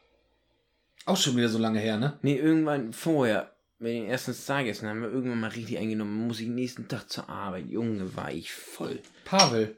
Auch 1.06 1.18
schon 1.18 1.36
wieder 1.36 1.50
so 1.50 1.60
lange 1.60 1.80
her, 1.80 1.98
ne? 1.98 2.18
Nee, 2.22 2.38
irgendwann 2.38 2.94
vorher. 2.94 3.52
Bei 3.80 3.90
den 3.90 4.08
ersten 4.08 4.34
Tagessen 4.34 4.88
haben 4.88 5.02
wir 5.02 5.10
irgendwann 5.12 5.42
mal 5.42 5.52
richtig 5.52 5.78
eingenommen. 5.78 6.26
Muss 6.26 6.40
ich 6.40 6.48
nächsten 6.48 6.88
Tag 6.88 7.10
zur 7.10 7.30
Arbeit. 7.30 7.68
Junge, 7.68 8.16
war 8.16 8.32
ich 8.32 8.54
voll. 8.54 9.00
Pavel. 9.26 9.76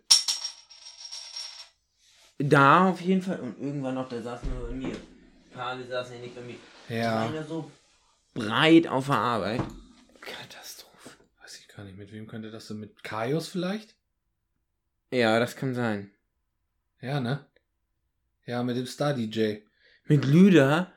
Da 2.37 2.87
auf 2.87 3.01
jeden 3.01 3.23
Fall. 3.23 3.39
Und 3.39 3.59
irgendwann 3.59 3.95
noch, 3.95 4.07
da 4.09 4.21
saßen 4.21 4.47
wir 4.53 4.67
bei 4.67 4.75
mir. 4.75 4.95
Pavel 5.59 5.87
saß 5.87 6.11
ja 6.11 6.19
nicht 6.19 6.35
bei 6.35 6.41
mir. 6.41 6.55
Ja. 6.87 7.27
Einer 7.27 7.43
so 7.43 7.69
breit 8.33 8.87
auf 8.87 9.07
der 9.07 9.15
Arbeit. 9.15 9.61
Katastrophe. 10.21 11.09
Weiß 11.41 11.59
ich 11.59 11.67
gar 11.67 11.83
nicht, 11.83 11.97
mit 11.97 12.13
wem 12.13 12.27
könnte 12.27 12.49
das 12.49 12.67
denn? 12.67 12.79
Mit 12.79 13.03
Kaios 13.03 13.49
vielleicht? 13.49 13.95
Ja, 15.11 15.37
das 15.37 15.57
kann 15.57 15.75
sein. 15.75 16.11
Ja, 17.01 17.19
ne? 17.19 17.45
Ja, 18.45 18.63
mit 18.63 18.77
dem 18.77 18.85
Star-DJ. 18.85 19.57
Mit 20.05 20.23
Lüder? 20.23 20.93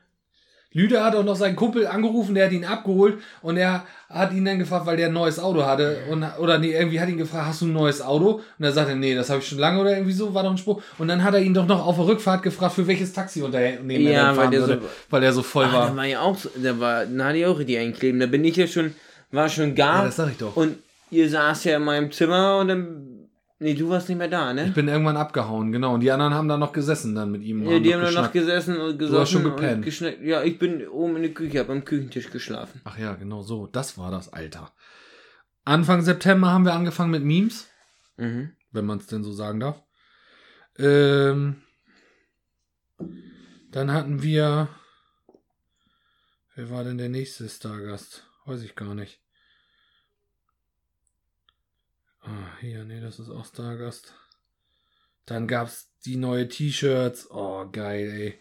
Lüder 0.74 1.04
hat 1.04 1.14
auch 1.14 1.24
noch 1.24 1.36
seinen 1.36 1.56
Kumpel 1.56 1.86
angerufen, 1.86 2.34
der 2.34 2.46
hat 2.46 2.52
ihn 2.52 2.64
abgeholt 2.64 3.18
und 3.42 3.56
er 3.56 3.84
hat 4.08 4.32
ihn 4.32 4.44
dann 4.44 4.58
gefragt, 4.58 4.86
weil 4.86 4.96
der 4.96 5.08
ein 5.08 5.12
neues 5.12 5.38
Auto 5.38 5.64
hatte. 5.64 5.98
Und, 6.10 6.24
oder 6.38 6.58
nee, 6.58 6.72
irgendwie 6.72 7.00
hat 7.00 7.08
ihn 7.08 7.16
gefragt, 7.18 7.46
hast 7.46 7.60
du 7.62 7.66
ein 7.66 7.72
neues 7.72 8.00
Auto? 8.02 8.40
Und 8.58 8.64
er 8.64 8.72
sagte, 8.72 8.94
nee, 8.96 9.14
das 9.14 9.30
habe 9.30 9.40
ich 9.40 9.48
schon 9.48 9.58
lange 9.58 9.80
oder 9.80 9.92
irgendwie 9.92 10.12
so, 10.12 10.32
war 10.34 10.42
doch 10.42 10.50
ein 10.50 10.58
Spruch. 10.58 10.82
Und 10.98 11.08
dann 11.08 11.22
hat 11.24 11.34
er 11.34 11.40
ihn 11.40 11.54
doch 11.54 11.66
noch 11.66 11.86
auf 11.86 11.96
der 11.96 12.06
Rückfahrt 12.06 12.42
gefragt, 12.42 12.74
für 12.74 12.86
welches 12.86 13.12
Taxiunternehmen 13.12 14.06
er 14.06 14.12
Ja, 14.12 14.22
dann 14.26 14.28
weil 14.30 14.34
fahren 14.44 14.50
der 14.50 14.60
würde, 14.60 14.74
so- 14.82 14.88
weil 15.10 15.22
er 15.22 15.32
so 15.32 15.42
voll 15.42 15.64
Ah, 15.66 15.72
war. 15.72 15.86
da 15.90 15.96
war 15.96 16.04
ja 16.06 16.20
auch 16.20 16.36
da 16.62 16.80
war, 16.80 17.06
da 17.06 17.24
hatte 17.24 17.38
ich 17.38 17.46
auch 17.46 17.58
richtig 17.58 17.78
einkleben. 17.78 18.20
Da 18.20 18.26
bin 18.26 18.44
ich 18.44 18.56
ja 18.56 18.66
schon, 18.66 18.94
war 19.30 19.48
schon 19.48 19.70
Ja, 19.70 19.74
gar. 19.74 20.04
das 20.06 20.16
sag 20.16 20.30
ich 20.30 20.36
doch. 20.38 20.56
und 20.56 20.76
ihr 21.10 21.28
saß 21.28 21.64
ja 21.64 21.76
in 21.76 21.84
meinem 21.84 22.10
Zimmer 22.12 22.58
und 22.58 22.68
dann. 22.68 23.08
Nee, 23.62 23.74
du 23.74 23.88
warst 23.88 24.08
nicht 24.08 24.18
mehr 24.18 24.26
da, 24.26 24.52
ne? 24.52 24.66
Ich 24.66 24.74
bin 24.74 24.88
irgendwann 24.88 25.16
abgehauen, 25.16 25.70
genau. 25.70 25.94
Und 25.94 26.00
die 26.00 26.10
anderen 26.10 26.34
haben 26.34 26.48
da 26.48 26.56
noch 26.56 26.72
gesessen 26.72 27.14
dann 27.14 27.30
mit 27.30 27.42
ihm. 27.42 27.62
Ja, 27.62 27.78
die 27.78 27.94
haben 27.94 28.00
noch 28.02 28.12
dann 28.12 28.24
noch 28.24 28.32
gesessen 28.32 28.76
und 28.76 28.90
hast 28.94 28.98
gesoffen 28.98 29.26
schon 29.26 29.46
und 29.46 29.56
gepennt. 29.56 29.84
geschnackt. 29.84 30.20
Ja, 30.20 30.42
ich 30.42 30.58
bin 30.58 30.88
oben 30.88 31.14
in 31.16 31.22
der 31.22 31.32
Küche, 31.32 31.60
hab 31.60 31.70
am 31.70 31.84
Küchentisch 31.84 32.30
geschlafen. 32.30 32.80
Ach 32.82 32.98
ja, 32.98 33.14
genau 33.14 33.42
so. 33.42 33.68
Das 33.68 33.96
war 33.96 34.10
das 34.10 34.32
Alter. 34.32 34.72
Anfang 35.64 36.02
September 36.02 36.50
haben 36.50 36.64
wir 36.64 36.74
angefangen 36.74 37.12
mit 37.12 37.22
Memes, 37.22 37.68
Mhm. 38.16 38.50
wenn 38.72 38.84
man 38.84 38.98
es 38.98 39.06
denn 39.06 39.22
so 39.22 39.30
sagen 39.32 39.60
darf. 39.60 39.80
Ähm, 40.76 41.62
dann 43.70 43.92
hatten 43.92 44.22
wir. 44.22 44.68
Wer 46.56 46.68
war 46.70 46.82
denn 46.84 46.98
der 46.98 47.08
nächste 47.08 47.48
Stargast? 47.48 48.26
Weiß 48.44 48.62
ich 48.62 48.74
gar 48.74 48.94
nicht. 48.96 49.21
Ah, 52.22 52.58
hier, 52.60 52.84
nee, 52.84 53.00
das 53.00 53.18
ist 53.18 53.30
auch 53.30 53.44
Stargast. 53.44 54.14
Dann 55.26 55.46
gab's 55.48 55.90
die 56.04 56.16
neue 56.16 56.48
T-Shirts. 56.48 57.30
Oh, 57.30 57.66
geil, 57.70 58.10
ey. 58.10 58.38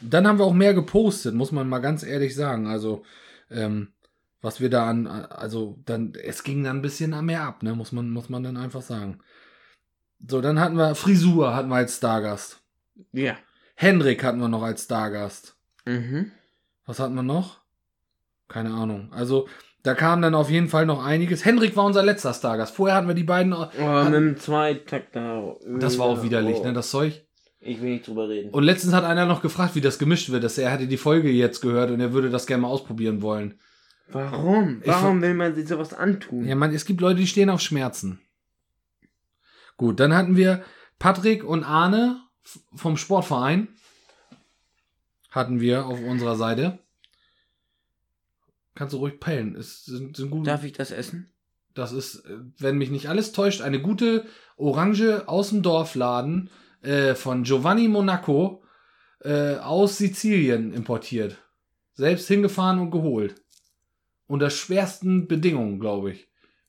Dann 0.00 0.26
haben 0.26 0.38
wir 0.38 0.44
auch 0.44 0.54
mehr 0.54 0.74
gepostet, 0.74 1.34
muss 1.34 1.52
man 1.52 1.68
mal 1.68 1.80
ganz 1.80 2.02
ehrlich 2.02 2.34
sagen. 2.34 2.66
Also, 2.66 3.04
ähm, 3.50 3.92
was 4.40 4.60
wir 4.60 4.70
da 4.70 4.88
an, 4.88 5.06
also 5.06 5.78
dann, 5.84 6.14
es 6.14 6.44
ging 6.44 6.62
dann 6.62 6.78
ein 6.78 6.82
bisschen 6.82 7.24
mehr 7.24 7.42
ab, 7.42 7.62
ne, 7.62 7.74
muss 7.74 7.92
man, 7.92 8.10
muss 8.10 8.28
man 8.28 8.42
dann 8.42 8.56
einfach 8.56 8.82
sagen. 8.82 9.20
So, 10.26 10.40
dann 10.40 10.60
hatten 10.60 10.76
wir 10.76 10.94
Frisur, 10.94 11.54
hatten 11.54 11.68
wir 11.68 11.76
als 11.76 11.96
Stargast. 11.96 12.60
Ja. 13.12 13.36
Henrik 13.74 14.24
hatten 14.24 14.40
wir 14.40 14.48
noch 14.48 14.62
als 14.62 14.84
Stargast. 14.84 15.56
Mhm. 15.84 16.32
Was 16.86 16.98
hatten 16.98 17.14
wir 17.14 17.22
noch? 17.22 17.60
Keine 18.48 18.70
Ahnung. 18.70 19.12
Also, 19.12 19.48
da 19.82 19.94
kam 19.94 20.22
dann 20.22 20.34
auf 20.34 20.50
jeden 20.50 20.68
Fall 20.68 20.86
noch 20.86 21.04
einiges. 21.04 21.44
Henrik 21.44 21.76
war 21.76 21.84
unser 21.84 22.02
letzter 22.02 22.34
Stargast. 22.34 22.74
Vorher 22.74 22.96
hatten 22.96 23.08
wir 23.08 23.14
die 23.14 23.24
beiden. 23.24 23.52
Oh, 23.52 24.04
mit 24.04 24.12
dem 24.12 24.36
Zweitakter. 24.36 25.56
Das 25.78 25.98
war 25.98 26.06
auch 26.06 26.22
widerlich, 26.22 26.56
oh. 26.60 26.64
ne, 26.64 26.72
das 26.72 26.90
Zeug. 26.90 27.24
Ich 27.60 27.80
will 27.80 27.90
nicht 27.90 28.06
drüber 28.06 28.28
reden. 28.28 28.50
Und 28.50 28.64
letztens 28.64 28.94
hat 28.94 29.04
einer 29.04 29.26
noch 29.26 29.42
gefragt, 29.42 29.74
wie 29.74 29.80
das 29.80 29.98
gemischt 29.98 30.30
wird. 30.30 30.44
Dass 30.44 30.58
er 30.58 30.70
hätte 30.70 30.86
die 30.86 30.96
Folge 30.96 31.30
jetzt 31.30 31.60
gehört 31.60 31.90
und 31.90 32.00
er 32.00 32.12
würde 32.12 32.30
das 32.30 32.46
gerne 32.46 32.62
mal 32.62 32.68
ausprobieren 32.68 33.22
wollen. 33.22 33.58
Warum? 34.10 34.80
Ich 34.82 34.88
Warum 34.88 35.20
will 35.22 35.34
man 35.34 35.54
sich 35.54 35.68
sowas 35.68 35.92
antun? 35.92 36.46
Ja, 36.46 36.54
man, 36.54 36.72
es 36.72 36.84
gibt 36.84 37.00
Leute, 37.00 37.20
die 37.20 37.26
stehen 37.26 37.50
auf 37.50 37.60
Schmerzen. 37.60 38.20
Gut, 39.76 40.00
dann 40.00 40.14
hatten 40.14 40.36
wir 40.36 40.62
Patrick 40.98 41.44
und 41.44 41.62
Arne 41.62 42.20
vom 42.74 42.96
Sportverein. 42.96 43.68
Hatten 45.30 45.60
wir 45.60 45.86
auf 45.86 46.00
unserer 46.00 46.36
Seite. 46.36 46.78
Kannst 48.78 48.94
du 48.94 48.98
ruhig 48.98 49.18
peilen. 49.18 49.56
Es 49.56 49.86
sind, 49.86 50.16
sind 50.16 50.30
gut. 50.30 50.46
Darf 50.46 50.62
ich 50.62 50.72
das 50.72 50.92
essen? 50.92 51.32
Das 51.74 51.90
ist, 51.90 52.24
äh, 52.26 52.38
wenn 52.58 52.78
mich 52.78 52.90
nicht 52.90 53.08
alles 53.08 53.32
täuscht, 53.32 53.60
eine 53.60 53.82
gute 53.82 54.24
Orange 54.56 55.24
aus 55.26 55.48
dem 55.48 55.62
Dorfladen 55.62 56.48
äh, 56.82 57.16
von 57.16 57.42
Giovanni 57.42 57.88
Monaco 57.88 58.62
äh, 59.24 59.56
aus 59.56 59.98
Sizilien 59.98 60.72
importiert. 60.72 61.38
Selbst 61.94 62.28
hingefahren 62.28 62.78
und 62.78 62.92
geholt. 62.92 63.42
Unter 64.28 64.48
schwersten 64.48 65.26
Bedingungen, 65.26 65.80
glaube 65.80 66.12
ich. 66.12 66.27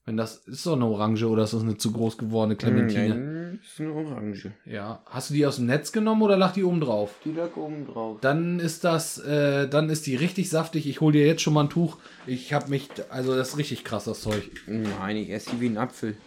Wenn 0.09 0.17
das 0.17 0.37
ist 0.47 0.65
doch 0.65 0.73
eine 0.73 0.87
Orange 0.87 1.25
oder 1.25 1.43
ist 1.43 1.53
das 1.53 1.61
eine 1.61 1.77
zu 1.77 1.91
groß 1.91 2.17
gewordene 2.17 2.55
Clementine? 2.55 3.09
Nein, 3.09 3.59
ist 3.63 3.79
eine 3.79 3.93
Orange. 3.93 4.53
Ja. 4.65 5.03
Hast 5.05 5.29
du 5.29 5.35
die 5.35 5.45
aus 5.45 5.57
dem 5.57 5.67
Netz 5.67 5.91
genommen 5.91 6.23
oder 6.23 6.35
lag 6.35 6.53
die 6.53 6.63
oben 6.63 6.81
drauf? 6.81 7.13
Die 7.23 7.31
lag 7.31 7.55
oben 7.55 7.85
drauf. 7.85 8.17
Dann 8.19 8.59
ist 8.59 8.83
das, 8.83 9.19
äh, 9.19 9.69
dann 9.69 9.87
ist 9.91 10.07
die 10.07 10.15
richtig 10.15 10.49
saftig. 10.49 10.87
Ich 10.87 10.99
hole 10.99 11.13
dir 11.13 11.27
jetzt 11.27 11.43
schon 11.43 11.53
mal 11.53 11.65
ein 11.65 11.69
Tuch. 11.69 11.97
Ich 12.25 12.53
habe 12.53 12.71
mich, 12.71 12.89
also 13.11 13.35
das 13.35 13.49
ist 13.49 13.57
richtig 13.59 13.83
krass, 13.83 14.05
das 14.05 14.21
Zeug. 14.21 14.49
Nein, 14.65 15.15
ich 15.15 15.29
esse 15.29 15.51
die 15.51 15.61
wie 15.61 15.67
ein 15.67 15.77
Apfel. 15.77 16.17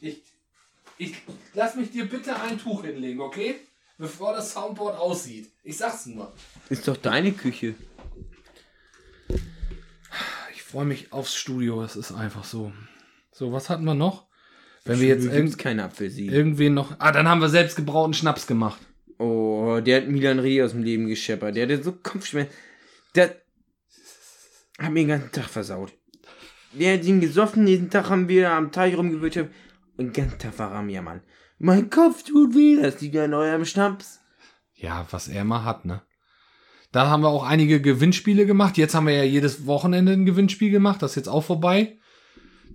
Ich, 0.00 0.20
ich 0.98 1.14
lass 1.52 1.76
mich 1.76 1.92
dir 1.92 2.08
bitte 2.08 2.34
ein 2.34 2.58
Tuch 2.58 2.82
hinlegen, 2.82 3.20
okay? 3.20 3.54
Bevor 3.96 4.32
das 4.32 4.52
Soundboard 4.52 4.98
aussieht. 4.98 5.52
Ich 5.62 5.76
sag's 5.76 6.06
nur. 6.06 6.32
Ist 6.68 6.88
doch 6.88 6.96
deine 6.96 7.30
Küche. 7.30 7.76
Ich 10.74 10.76
freue 10.76 10.86
mich 10.86 11.12
aufs 11.12 11.36
Studio, 11.36 11.84
es 11.84 11.94
ist 11.94 12.10
einfach 12.10 12.42
so. 12.42 12.72
So, 13.30 13.52
was 13.52 13.70
hatten 13.70 13.84
wir 13.84 13.94
noch? 13.94 14.26
Wenn 14.84 14.98
wir 14.98 15.06
jetzt 15.06 15.24
irgend, 15.24 15.56
keine 15.56 15.84
Apfelsinen. 15.84 16.34
irgendwen 16.34 16.74
noch. 16.74 16.96
Ah, 16.98 17.12
dann 17.12 17.28
haben 17.28 17.40
wir 17.40 17.48
selbst 17.48 17.76
gebrauten 17.76 18.12
Schnaps 18.12 18.48
gemacht. 18.48 18.80
Oh, 19.18 19.78
der 19.80 19.98
hat 19.98 20.08
Milan 20.08 20.40
Reh 20.40 20.64
aus 20.64 20.72
dem 20.72 20.82
Leben 20.82 21.06
gescheppert. 21.06 21.54
Der 21.54 21.62
hatte 21.68 21.80
so 21.80 21.92
Kopfschmerzen. 21.92 22.52
Der 23.14 23.40
hat 24.80 24.90
mir 24.90 25.02
den 25.02 25.08
ganzen 25.10 25.30
Tag 25.30 25.44
versaut. 25.44 25.92
Der 26.72 26.94
hat 26.94 27.04
ihn 27.04 27.20
gesoffen, 27.20 27.68
jeden 27.68 27.88
Tag 27.88 28.10
haben 28.10 28.26
wir 28.26 28.50
am 28.50 28.72
Teich 28.72 28.96
rumgewirtschaftet. 28.96 29.54
Und 29.96 30.06
den 30.06 30.12
ganzen 30.12 30.40
Tag 30.40 30.58
war 30.58 30.72
er 30.72 30.78
am 30.78 30.88
Jammern. 30.88 31.22
Mein 31.58 31.88
Kopf 31.88 32.24
tut 32.24 32.56
weh, 32.56 32.82
das 32.82 33.00
liegt 33.00 33.16
an 33.16 33.32
eurem 33.32 33.64
Schnaps. 33.64 34.18
Ja, 34.74 35.06
was 35.12 35.28
er 35.28 35.44
mal 35.44 35.62
hat, 35.62 35.84
ne? 35.84 36.02
Da 36.94 37.08
haben 37.08 37.24
wir 37.24 37.28
auch 37.28 37.42
einige 37.42 37.80
Gewinnspiele 37.80 38.46
gemacht. 38.46 38.78
Jetzt 38.78 38.94
haben 38.94 39.08
wir 39.08 39.14
ja 39.14 39.24
jedes 39.24 39.66
Wochenende 39.66 40.12
ein 40.12 40.26
Gewinnspiel 40.26 40.70
gemacht. 40.70 41.02
Das 41.02 41.10
ist 41.10 41.16
jetzt 41.16 41.28
auch 41.28 41.42
vorbei. 41.42 41.98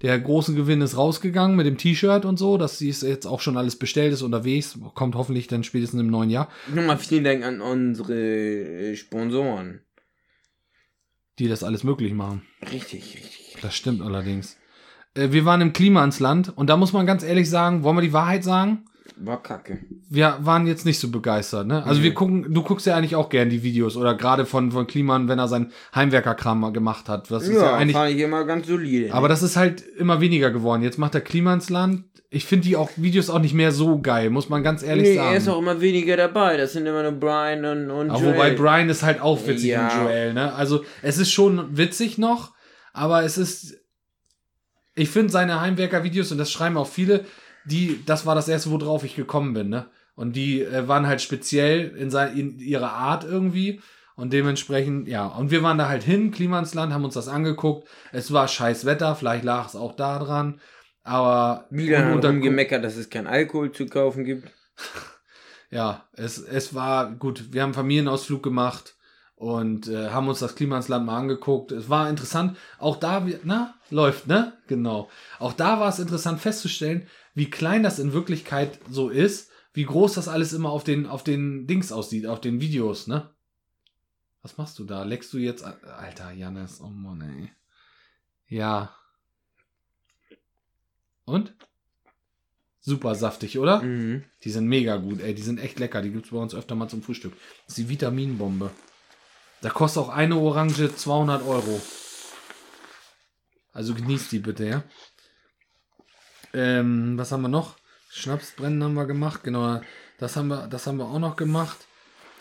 Der 0.01 0.19
große 0.19 0.53
Gewinn 0.55 0.81
ist 0.81 0.97
rausgegangen 0.97 1.55
mit 1.55 1.65
dem 1.65 1.77
T-Shirt 1.77 2.25
und 2.25 2.37
so. 2.37 2.57
Das 2.57 2.81
ist 2.81 3.01
jetzt 3.01 3.25
auch 3.25 3.39
schon 3.39 3.55
alles 3.55 3.77
bestellt, 3.77 4.11
ist 4.11 4.21
unterwegs. 4.21 4.77
Kommt 4.93 5.15
hoffentlich 5.15 5.47
dann 5.47 5.63
spätestens 5.63 6.01
im 6.01 6.07
neuen 6.07 6.29
Jahr. 6.29 6.49
Nochmal 6.67 6.97
vielen 6.97 7.23
Dank 7.23 7.45
an 7.45 7.61
unsere 7.61 8.13
äh, 8.13 8.95
Sponsoren. 8.97 9.83
Die 11.39 11.47
das 11.47 11.63
alles 11.63 11.85
möglich 11.85 12.11
machen. 12.11 12.41
Richtig, 12.73 13.15
richtig. 13.15 13.55
Das 13.61 13.73
stimmt 13.73 14.01
allerdings. 14.01 14.57
Äh, 15.13 15.31
wir 15.31 15.45
waren 15.45 15.61
im 15.61 15.71
Klima 15.71 16.03
ins 16.03 16.19
Land 16.19 16.57
und 16.57 16.69
da 16.69 16.75
muss 16.75 16.91
man 16.91 17.05
ganz 17.05 17.23
ehrlich 17.23 17.49
sagen, 17.49 17.83
wollen 17.83 17.95
wir 17.95 18.01
die 18.01 18.11
Wahrheit 18.11 18.43
sagen? 18.43 18.83
War 19.21 19.43
kacke. 19.43 19.79
Wir 20.09 20.37
waren 20.41 20.65
jetzt 20.65 20.85
nicht 20.85 20.97
so 20.99 21.09
begeistert, 21.11 21.67
ne? 21.67 21.83
Also 21.83 21.99
Nee. 21.99 22.05
wir 22.05 22.13
gucken, 22.13 22.53
du 22.53 22.63
guckst 22.63 22.85
ja 22.85 22.95
eigentlich 22.95 23.15
auch 23.15 23.29
gern 23.29 23.49
die 23.49 23.63
Videos 23.63 23.97
oder 23.97 24.15
gerade 24.15 24.45
von, 24.45 24.71
von 24.71 24.87
Kliman, 24.87 25.27
wenn 25.27 25.39
er 25.39 25.47
sein 25.49 25.71
Heimwerkerkram 25.93 26.71
gemacht 26.71 27.09
hat. 27.09 27.29
Das 27.29 27.43
ist 27.43 27.55
ja, 27.55 27.61
Ja, 27.63 27.75
eigentlich, 27.75 27.95
fand 27.97 28.11
ich 28.15 28.19
immer 28.19 28.45
ganz 28.45 28.67
solide. 28.67 29.13
aber 29.13 29.27
das 29.27 29.43
ist 29.43 29.57
halt 29.57 29.81
immer 29.97 30.21
weniger 30.21 30.51
geworden. 30.51 30.83
Jetzt 30.83 30.97
macht 30.97 31.13
der 31.15 31.21
Klima 31.21 31.53
ins 31.53 31.69
Land. 31.69 32.05
Ich 32.31 32.45
finde 32.45 32.67
die 32.67 32.75
auch 32.77 32.91
Videos 32.95 33.29
auch 33.29 33.39
nicht 33.39 33.55
mehr 33.55 33.71
so 33.71 33.99
geil, 33.99 34.29
muss 34.29 34.49
man 34.49 34.61
ganz 34.63 34.83
ehrlich 34.83 35.09
nee, 35.09 35.15
sagen. 35.15 35.31
er 35.31 35.37
ist 35.37 35.47
auch 35.49 35.57
immer 35.59 35.81
weniger 35.81 36.15
dabei. 36.15 36.57
Das 36.57 36.73
sind 36.73 36.85
immer 36.85 37.01
nur 37.03 37.13
Brian 37.13 37.65
und, 37.65 37.89
und 37.91 38.11
Aber 38.11 38.19
Joel. 38.21 38.33
wobei 38.35 38.51
Brian 38.51 38.87
ist 38.87 39.03
halt 39.03 39.19
auch 39.19 39.45
witzig 39.47 39.69
Ja. 39.71 39.89
und 39.89 40.03
Joel, 40.05 40.33
ne? 40.33 40.53
Also 40.53 40.83
es 41.01 41.17
ist 41.17 41.31
schon 41.31 41.75
witzig 41.75 42.17
noch, 42.19 42.53
aber 42.93 43.23
es 43.23 43.37
ist. 43.37 43.75
Ich 44.95 45.09
finde 45.09 45.31
seine 45.31 45.59
Heimwerker-Videos, 45.61 46.31
und 46.31 46.37
das 46.37 46.51
schreiben 46.51 46.77
auch 46.77 46.87
viele, 46.87 47.25
die, 47.65 48.03
das 48.05 48.25
war 48.25 48.35
das 48.35 48.47
erste, 48.47 48.71
worauf 48.71 49.03
ich 49.03 49.15
gekommen 49.15 49.53
bin, 49.53 49.69
ne? 49.69 49.87
Und 50.15 50.35
die 50.35 50.61
äh, 50.61 50.87
waren 50.87 51.07
halt 51.07 51.21
speziell 51.21 51.95
in, 51.95 52.09
sein, 52.11 52.37
in 52.37 52.59
ihrer 52.59 52.91
Art 52.91 53.23
irgendwie. 53.23 53.81
Und 54.15 54.33
dementsprechend, 54.33 55.07
ja, 55.07 55.25
und 55.27 55.49
wir 55.49 55.63
waren 55.63 55.77
da 55.77 55.87
halt 55.87 56.03
hin, 56.03 56.31
Klimansland, 56.31 56.91
haben 56.91 57.05
uns 57.05 57.13
das 57.13 57.29
angeguckt. 57.29 57.87
Es 58.11 58.33
war 58.33 58.49
scheiß 58.49 58.83
Wetter, 58.85 59.15
vielleicht 59.15 59.45
lag 59.45 59.67
es 59.67 59.77
auch 59.77 59.95
da 59.95 60.19
dran. 60.19 60.59
Aber 61.03 61.65
Wieder 61.69 62.11
unter- 62.13 62.33
gemeckert, 62.33 62.83
dass 62.83 62.97
es 62.97 63.09
kein 63.09 63.27
Alkohol 63.27 63.71
zu 63.71 63.85
kaufen 63.85 64.25
gibt. 64.25 64.51
ja, 65.71 66.03
es, 66.13 66.37
es 66.37 66.73
war 66.75 67.11
gut. 67.11 67.53
Wir 67.53 67.61
haben 67.61 67.69
einen 67.69 67.75
Familienausflug 67.75 68.43
gemacht 68.43 68.95
und 69.35 69.87
äh, 69.87 70.09
haben 70.09 70.27
uns 70.27 70.39
das 70.39 70.55
Klimansland 70.55 71.05
mal 71.05 71.17
angeguckt. 71.17 71.71
Es 71.71 71.89
war 71.89 72.09
interessant. 72.09 72.57
Auch 72.77 72.97
da, 72.97 73.25
na, 73.43 73.75
läuft, 73.89 74.27
ne? 74.27 74.53
Genau. 74.67 75.09
Auch 75.39 75.53
da 75.53 75.79
war 75.79 75.87
es 75.87 75.99
interessant 75.99 76.41
festzustellen, 76.41 77.07
wie 77.33 77.49
klein 77.49 77.83
das 77.83 77.99
in 77.99 78.13
Wirklichkeit 78.13 78.79
so 78.89 79.09
ist, 79.09 79.51
wie 79.73 79.85
groß 79.85 80.13
das 80.13 80.27
alles 80.27 80.53
immer 80.53 80.71
auf 80.71 80.83
den, 80.83 81.05
auf 81.05 81.23
den 81.23 81.67
Dings 81.67 81.91
aussieht, 81.91 82.25
auf 82.25 82.41
den 82.41 82.59
Videos, 82.61 83.07
ne? 83.07 83.29
Was 84.41 84.57
machst 84.57 84.79
du 84.79 84.85
da? 84.85 85.03
Leckst 85.03 85.33
du 85.33 85.37
jetzt? 85.37 85.63
Alter, 85.63 86.31
Janis, 86.31 86.79
oh 86.81 86.89
Mann, 86.89 87.21
ey. 87.21 87.51
Ja. 88.47 88.95
Und? 91.25 91.53
Super 92.79 93.15
saftig, 93.15 93.59
oder? 93.59 93.81
Mhm. 93.81 94.23
Die 94.43 94.49
sind 94.49 94.65
mega 94.65 94.95
gut, 94.95 95.21
ey. 95.21 95.35
Die 95.35 95.41
sind 95.41 95.59
echt 95.59 95.77
lecker. 95.79 96.01
Die 96.01 96.11
gibt's 96.11 96.29
bei 96.31 96.37
uns 96.37 96.55
öfter 96.55 96.75
mal 96.75 96.87
zum 96.87 97.03
Frühstück. 97.03 97.33
Das 97.65 97.77
ist 97.77 97.77
die 97.77 97.89
Vitaminbombe. 97.89 98.71
Da 99.61 99.69
kostet 99.69 100.03
auch 100.03 100.09
eine 100.09 100.37
Orange 100.37 100.95
200 100.95 101.45
Euro. 101.45 101.81
Also 103.73 103.93
genießt 103.93 104.31
die 104.31 104.39
bitte, 104.39 104.65
ja. 104.65 104.83
Ähm, 106.53 107.17
was 107.17 107.31
haben 107.31 107.41
wir 107.41 107.49
noch? 107.49 107.75
Schnapsbrennen 108.11 108.83
haben 108.83 108.93
wir 108.95 109.05
gemacht. 109.05 109.43
Genau, 109.43 109.81
das 110.17 110.35
haben 110.35 110.47
wir, 110.47 110.67
das 110.67 110.87
haben 110.87 110.97
wir 110.97 111.05
auch 111.05 111.19
noch 111.19 111.35
gemacht. 111.35 111.77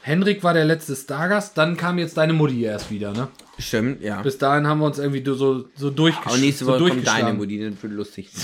Henrik 0.03 0.43
war 0.43 0.55
der 0.55 0.65
letzte 0.65 0.97
Stargast. 0.97 1.59
Dann 1.59 1.77
kam 1.77 1.99
jetzt 1.99 2.17
deine 2.17 2.33
Mutti 2.33 2.63
erst 2.63 2.91
wieder, 2.91 3.13
ne? 3.13 3.29
Stimmt, 3.59 4.01
ja. 4.01 4.23
Bis 4.23 4.39
dahin 4.39 4.67
haben 4.67 4.79
wir 4.81 4.87
uns 4.87 4.99
irgendwie 4.99 5.25
so, 5.25 5.69
so 5.75 5.91
durchgesch 5.91 6.27
Aber 6.27 6.39
nächste 6.39 6.65
so 6.65 6.71
Woche 6.71 6.79
kommt 6.79 6.91
durchgeschlagen. 6.91 7.27
deine 7.27 7.39
Mutti, 7.39 7.71
das 7.71 7.83
wird 7.83 7.93
lustig. 7.93 8.31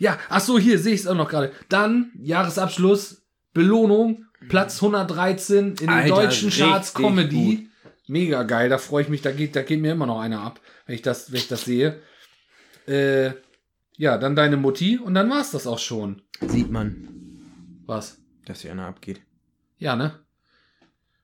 Ja, 0.00 0.18
ach 0.30 0.40
so, 0.40 0.58
hier 0.58 0.78
sehe 0.78 0.94
ich 0.94 1.00
es 1.00 1.06
auch 1.06 1.14
noch 1.14 1.28
gerade. 1.28 1.52
Dann 1.68 2.10
Jahresabschluss, 2.18 3.20
Belohnung, 3.52 4.24
Platz 4.48 4.76
113 4.76 5.74
in 5.78 5.86
den 5.88 6.08
deutschen 6.08 6.48
Charts 6.48 6.94
Comedy. 6.94 7.68
Mega 8.08 8.42
geil, 8.44 8.70
da 8.70 8.78
freue 8.78 9.02
ich 9.02 9.10
mich, 9.10 9.20
da 9.20 9.30
geht, 9.30 9.54
da 9.54 9.62
geht 9.62 9.78
mir 9.78 9.92
immer 9.92 10.06
noch 10.06 10.18
einer 10.18 10.40
ab, 10.40 10.58
wenn 10.86 10.94
ich 10.94 11.02
das, 11.02 11.32
wenn 11.32 11.40
ich 11.40 11.48
das 11.48 11.66
sehe. 11.66 12.00
Äh, 12.86 13.32
ja, 14.00 14.16
dann 14.16 14.34
deine 14.34 14.56
Mutti 14.56 14.96
und 14.96 15.12
dann 15.12 15.28
war's 15.28 15.50
das 15.50 15.66
auch 15.66 15.78
schon. 15.78 16.22
Sieht 16.40 16.70
man, 16.70 17.06
Was? 17.84 18.16
dass 18.46 18.62
hier 18.62 18.72
einer 18.72 18.86
abgeht. 18.86 19.20
Ja, 19.76 19.94
ne? 19.94 20.18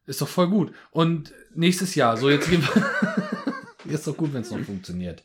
Ist 0.05 0.20
doch 0.20 0.29
voll 0.29 0.51
gut. 0.51 0.74
Und 0.91 1.33
nächstes 1.55 1.95
Jahr, 1.95 2.18
so 2.18 2.29
jetzt 2.29 2.51
gehen 2.51 2.62
wir. 2.62 3.93
ist 3.93 4.07
doch 4.07 4.14
gut, 4.14 4.35
wenn 4.35 4.43
es 4.43 4.51
noch 4.51 4.61
funktioniert. 4.61 5.24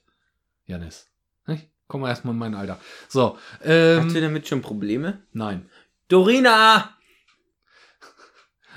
Janis. 0.66 1.08
Nicht? 1.46 1.70
Komm 1.90 2.02
mal 2.02 2.10
erstmal 2.10 2.34
in 2.34 2.40
mein 2.40 2.56
Alter. 2.56 2.80
So, 3.10 3.38
Hast 3.60 3.66
du 3.66 3.70
ähm, 3.70 4.14
damit 4.14 4.48
schon 4.48 4.62
Probleme? 4.62 5.22
nein. 5.34 5.70
Dorina! 6.08 6.96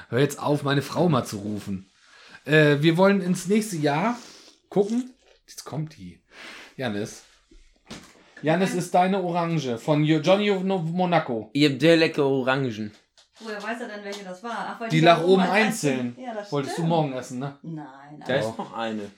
Hör 0.08 0.18
jetzt 0.18 0.40
auf, 0.40 0.64
meine 0.64 0.82
Frau 0.82 1.08
mal 1.08 1.24
zu 1.24 1.36
rufen. 1.36 1.88
Äh, 2.44 2.78
wir 2.80 2.96
wollen 2.96 3.20
ins 3.20 3.46
nächste 3.46 3.76
Jahr 3.76 4.18
gucken. 4.68 5.14
Jetzt 5.46 5.64
kommt 5.64 5.96
die. 5.96 6.20
Janis. 6.76 7.22
Janis 8.44 8.74
ist 8.74 8.94
deine 8.94 9.22
Orange 9.22 9.78
von 9.78 10.04
Jo- 10.04 10.20
Johnny 10.20 10.50
Monaco. 10.50 11.50
Ihr 11.54 11.70
habt 11.70 11.80
sehr 11.80 11.96
leckere 11.96 12.26
Orangen. 12.26 12.92
Woher 13.40 13.62
weiß 13.62 13.80
er 13.80 13.88
denn, 13.88 14.04
welche 14.04 14.22
das 14.24 14.42
war? 14.42 14.74
Ach, 14.74 14.80
weil 14.80 14.88
Die 14.90 15.00
da 15.00 15.16
lag 15.16 15.24
oben 15.24 15.42
einzeln. 15.42 16.14
Ja, 16.18 16.34
das 16.34 16.52
Wolltest 16.52 16.72
du 16.72 16.82
stimmt. 16.82 16.88
morgen 16.90 17.12
essen, 17.14 17.38
ne? 17.38 17.56
Nein, 17.62 18.22
Da 18.26 18.34
ist 18.36 18.56
noch 18.58 18.72
eine. 18.76 19.10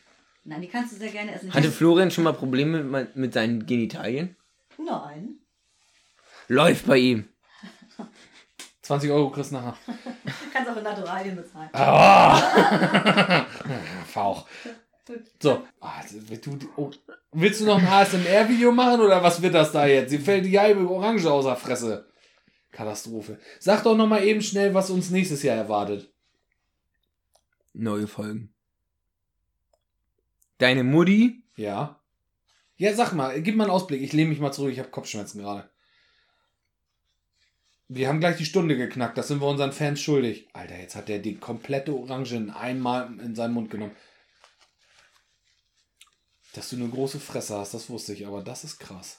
nein, 0.44 0.60
die 0.62 0.68
kannst 0.68 0.92
du 0.92 0.96
sehr 0.96 1.10
gerne 1.10 1.34
essen. 1.34 1.52
Hatte 1.52 1.70
Florian 1.70 2.10
schon 2.10 2.24
mal 2.24 2.32
Probleme 2.32 2.82
mit, 2.82 3.16
mit 3.16 3.34
seinen 3.34 3.66
Genitalien? 3.66 4.36
Nein. 4.78 5.40
Läuft 6.48 6.86
bei 6.86 6.96
ihm. 6.98 7.28
20 8.82 9.10
Euro 9.10 9.30
kriegst 9.30 9.50
du 9.50 9.56
nachher. 9.56 9.74
Du 9.86 9.92
kannst 10.52 10.70
auch 10.70 10.76
in 10.76 10.84
Naturalien 10.84 11.34
bezahlen. 11.36 11.68
Ah. 11.72 12.36
Fauch. 14.06 14.46
So. 15.40 15.62
Ah, 15.80 16.02
du, 16.42 16.58
oh. 16.76 16.90
Willst 17.32 17.60
du 17.60 17.66
noch 17.66 17.78
ein 17.78 17.86
ASMR-Video 17.86 18.72
machen 18.72 19.00
oder 19.00 19.22
was 19.22 19.40
wird 19.40 19.54
das 19.54 19.72
da 19.72 19.86
jetzt? 19.86 20.10
Sie 20.10 20.18
fällt 20.18 20.44
die 20.44 20.58
halbe 20.58 20.88
Orange 20.88 21.30
aus 21.30 21.44
der 21.44 21.56
Fresse. 21.56 22.08
Katastrophe. 22.72 23.38
Sag 23.60 23.84
doch 23.84 23.96
noch 23.96 24.06
mal 24.06 24.24
eben 24.24 24.42
schnell, 24.42 24.74
was 24.74 24.90
uns 24.90 25.10
nächstes 25.10 25.42
Jahr 25.42 25.56
erwartet. 25.56 26.12
Neue 27.72 28.06
Folgen. 28.06 28.52
Deine 30.58 30.84
Mutti? 30.84 31.42
Ja. 31.56 32.00
Ja, 32.76 32.94
sag 32.94 33.12
mal, 33.12 33.40
gib 33.40 33.56
mal 33.56 33.64
einen 33.64 33.72
Ausblick. 33.72 34.02
Ich 34.02 34.12
lehne 34.12 34.30
mich 34.30 34.40
mal 34.40 34.52
zurück, 34.52 34.72
ich 34.72 34.78
habe 34.78 34.90
Kopfschmerzen 34.90 35.40
gerade. 35.40 35.68
Wir 37.88 38.08
haben 38.08 38.20
gleich 38.20 38.36
die 38.36 38.44
Stunde 38.44 38.76
geknackt, 38.76 39.16
das 39.16 39.28
sind 39.28 39.40
wir 39.40 39.46
unseren 39.46 39.72
Fans 39.72 40.00
schuldig. 40.00 40.48
Alter, 40.52 40.76
jetzt 40.76 40.96
hat 40.96 41.08
der 41.08 41.20
die 41.20 41.36
komplette 41.36 41.94
Orange 41.94 42.34
in 42.34 42.50
einmal 42.50 43.08
in 43.20 43.34
seinen 43.34 43.54
Mund 43.54 43.70
genommen. 43.70 43.94
Dass 46.56 46.70
du 46.70 46.76
eine 46.76 46.88
große 46.88 47.20
Fresse 47.20 47.58
hast, 47.58 47.74
das 47.74 47.90
wusste 47.90 48.14
ich, 48.14 48.26
aber 48.26 48.42
das 48.42 48.64
ist 48.64 48.78
krass. 48.78 49.18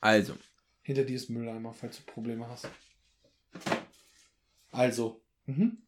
Also, 0.00 0.34
Hinter 0.82 1.02
dir 1.02 1.16
ist 1.16 1.30
Mülleimer, 1.30 1.74
falls 1.74 1.96
du 1.96 2.02
Probleme 2.04 2.48
hast. 2.48 2.68
Also. 4.70 5.20
Mhm. 5.46 5.78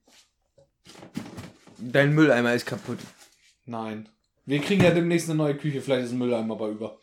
dein 1.79 2.15
Mülleimer 2.15 2.53
ist 2.53 2.67
kaputt. 2.67 2.99
Nein. 3.65 4.09
Wir 4.45 4.61
kriegen 4.61 4.83
ja 4.83 4.91
demnächst 4.91 5.29
eine 5.29 5.37
neue 5.37 5.57
Küche, 5.57 5.81
vielleicht 5.81 6.07
ist 6.07 6.13
ein 6.13 6.19
Mülleimer 6.19 6.55
aber 6.55 6.69
über. 6.69 6.99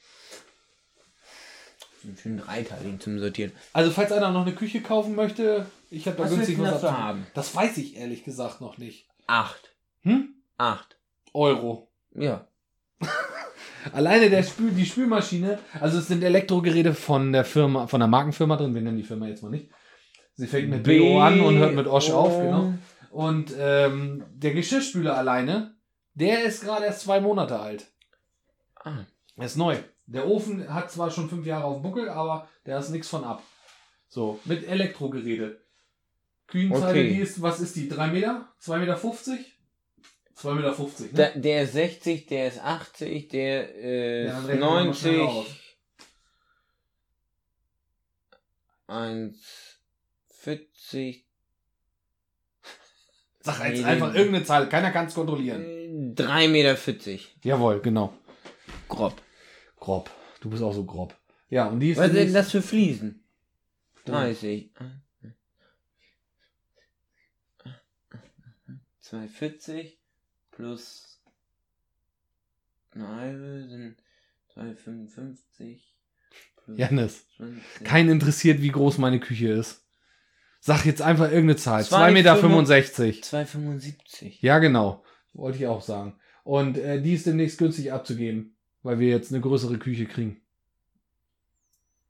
Einen 2.03 2.17
schönen 2.17 2.38
dreiteiligen 2.39 2.99
zum 2.99 3.19
Sortieren. 3.19 3.53
Also, 3.71 3.91
falls 3.91 4.11
einer 4.11 4.32
noch 4.32 4.45
eine 4.45 4.55
Küche 4.55 4.82
kaufen 4.82 5.15
möchte, 5.15 5.67
ich 5.89 6.05
habe 6.05 6.17
da 6.17 6.23
Was 6.23 6.32
günstig 6.32 6.59
was 6.59 6.84
haben? 6.84 7.25
Das 7.34 7.55
weiß 7.55 7.77
ich 7.77 7.95
ehrlich 7.95 8.25
gesagt 8.25 8.59
noch 8.59 8.77
nicht. 8.77 9.07
Acht. 9.27 9.73
Hm? 10.01 10.36
Acht. 10.57 10.97
Euro. 11.34 11.89
Ja. 12.13 12.47
Alleine 13.93 14.29
der 14.29 14.43
Spül, 14.43 14.71
die 14.71 14.85
Spülmaschine, 14.85 15.57
also 15.79 15.97
es 15.97 16.07
sind 16.07 16.23
Elektrogeräte 16.23 16.93
von 16.93 17.31
der 17.33 17.43
Firma, 17.45 17.87
von 17.87 17.99
der 17.99 18.07
Markenfirma 18.07 18.55
drin, 18.55 18.75
wir 18.75 18.81
nennen 18.81 18.97
die 18.97 19.03
Firma 19.03 19.27
jetzt 19.27 19.41
mal 19.41 19.49
nicht. 19.49 19.69
Sie 20.35 20.47
fängt 20.47 20.69
mit 20.69 20.83
BO 20.83 21.19
an 21.19 21.41
und 21.41 21.57
hört 21.57 21.73
mit 21.75 21.87
Osch 21.87 22.11
auf, 22.11 22.37
genau. 22.39 22.73
Und 23.09 23.53
ähm, 23.57 24.23
der 24.33 24.53
Geschirrspüler 24.53 25.17
alleine, 25.17 25.75
der 26.13 26.43
ist 26.43 26.63
gerade 26.63 26.85
erst 26.85 27.01
zwei 27.01 27.19
Monate 27.21 27.59
alt. 27.59 27.87
Ah. 28.83 29.05
Er 29.35 29.45
ist 29.45 29.57
neu. 29.57 29.77
Der 30.05 30.27
Ofen 30.27 30.71
hat 30.73 30.91
zwar 30.91 31.09
schon 31.09 31.29
fünf 31.29 31.45
Jahre 31.45 31.65
auf 31.65 31.77
dem 31.77 31.83
Buckel, 31.83 32.09
aber 32.09 32.47
der 32.65 32.79
ist 32.79 32.89
nichts 32.89 33.07
von 33.07 33.23
ab. 33.23 33.41
So, 34.07 34.39
mit 34.45 34.67
Elektrogeräte. 34.67 35.59
Kühenzeile, 36.47 36.89
Okay. 36.89 37.09
die 37.09 37.19
ist, 37.21 37.41
was 37.41 37.59
ist 37.61 37.75
die? 37.75 37.87
3 37.87 38.07
Meter? 38.07 38.47
2,50 38.61 38.77
Meter? 38.79 38.99
2,50 40.41 40.53
Meter, 40.55 41.03
ne? 41.03 41.09
Der, 41.13 41.31
der 41.39 41.63
ist 41.63 41.73
60, 41.73 42.25
der 42.27 42.47
ist 42.47 42.59
80, 42.59 43.27
der 43.29 43.79
Ja, 44.25 44.37
ist 44.39 44.43
schnell 44.45 44.59
90. 44.59 45.19
aus. 45.21 45.45
1,40. 48.87 51.23
Sag 53.43 53.59
jetzt 53.69 53.79
Nee, 53.79 53.83
einfach 53.85 54.13
irgendeine 54.13 54.45
Zahl, 54.45 54.69
keiner 54.69 54.91
kann 54.91 55.07
es 55.07 55.15
kontrollieren. 55.15 55.63
äh, 55.63 56.13
3,40 56.13 56.47
Meter. 56.49 56.77
Jawohl, 57.43 57.81
genau. 57.81 58.13
Grob. 58.87 59.19
Grob. 59.79 60.11
Du 60.41 60.49
bist 60.49 60.61
auch 60.61 60.73
so 60.73 60.85
grob. 60.85 61.17
Ja, 61.49 61.67
und 61.67 61.79
die 61.79 61.91
ist. 61.91 61.97
Was 61.97 62.11
sind 62.11 62.33
das 62.33 62.51
für 62.51 62.61
Fliesen? 62.61 63.23
Ja. 64.07 64.13
30. 64.25 64.71
240 68.99 70.00
plus 70.51 71.21
eine 72.93 73.07
halbe 73.07 73.67
sind 73.67 73.95
255 74.53 75.95
plus 76.57 76.77
Janis, 76.77 77.25
20. 77.37 77.63
kein 77.85 78.09
interessiert, 78.09 78.61
wie 78.61 78.69
groß 78.69 78.97
meine 78.97 79.19
Küche 79.19 79.49
ist. 79.49 79.85
Sag 80.59 80.85
jetzt 80.85 81.01
einfach 81.01 81.25
irgendeine 81.25 81.55
Zahl. 81.55 81.83
Zwei 81.83 82.09
2,65 82.09 82.13
Meter. 82.13 82.35
Fünfer- 82.35 82.41
65. 82.49 83.23
275. 83.23 84.41
Ja, 84.41 84.59
genau. 84.59 85.03
Wollte 85.33 85.57
ich 85.57 85.67
auch 85.67 85.81
sagen. 85.81 86.19
Und 86.43 86.77
äh, 86.77 87.01
die 87.01 87.13
ist 87.13 87.25
demnächst 87.25 87.57
günstig 87.57 87.91
abzugeben, 87.91 88.55
weil 88.83 88.99
wir 88.99 89.09
jetzt 89.09 89.31
eine 89.31 89.41
größere 89.41 89.79
Küche 89.79 90.05
kriegen. 90.05 90.41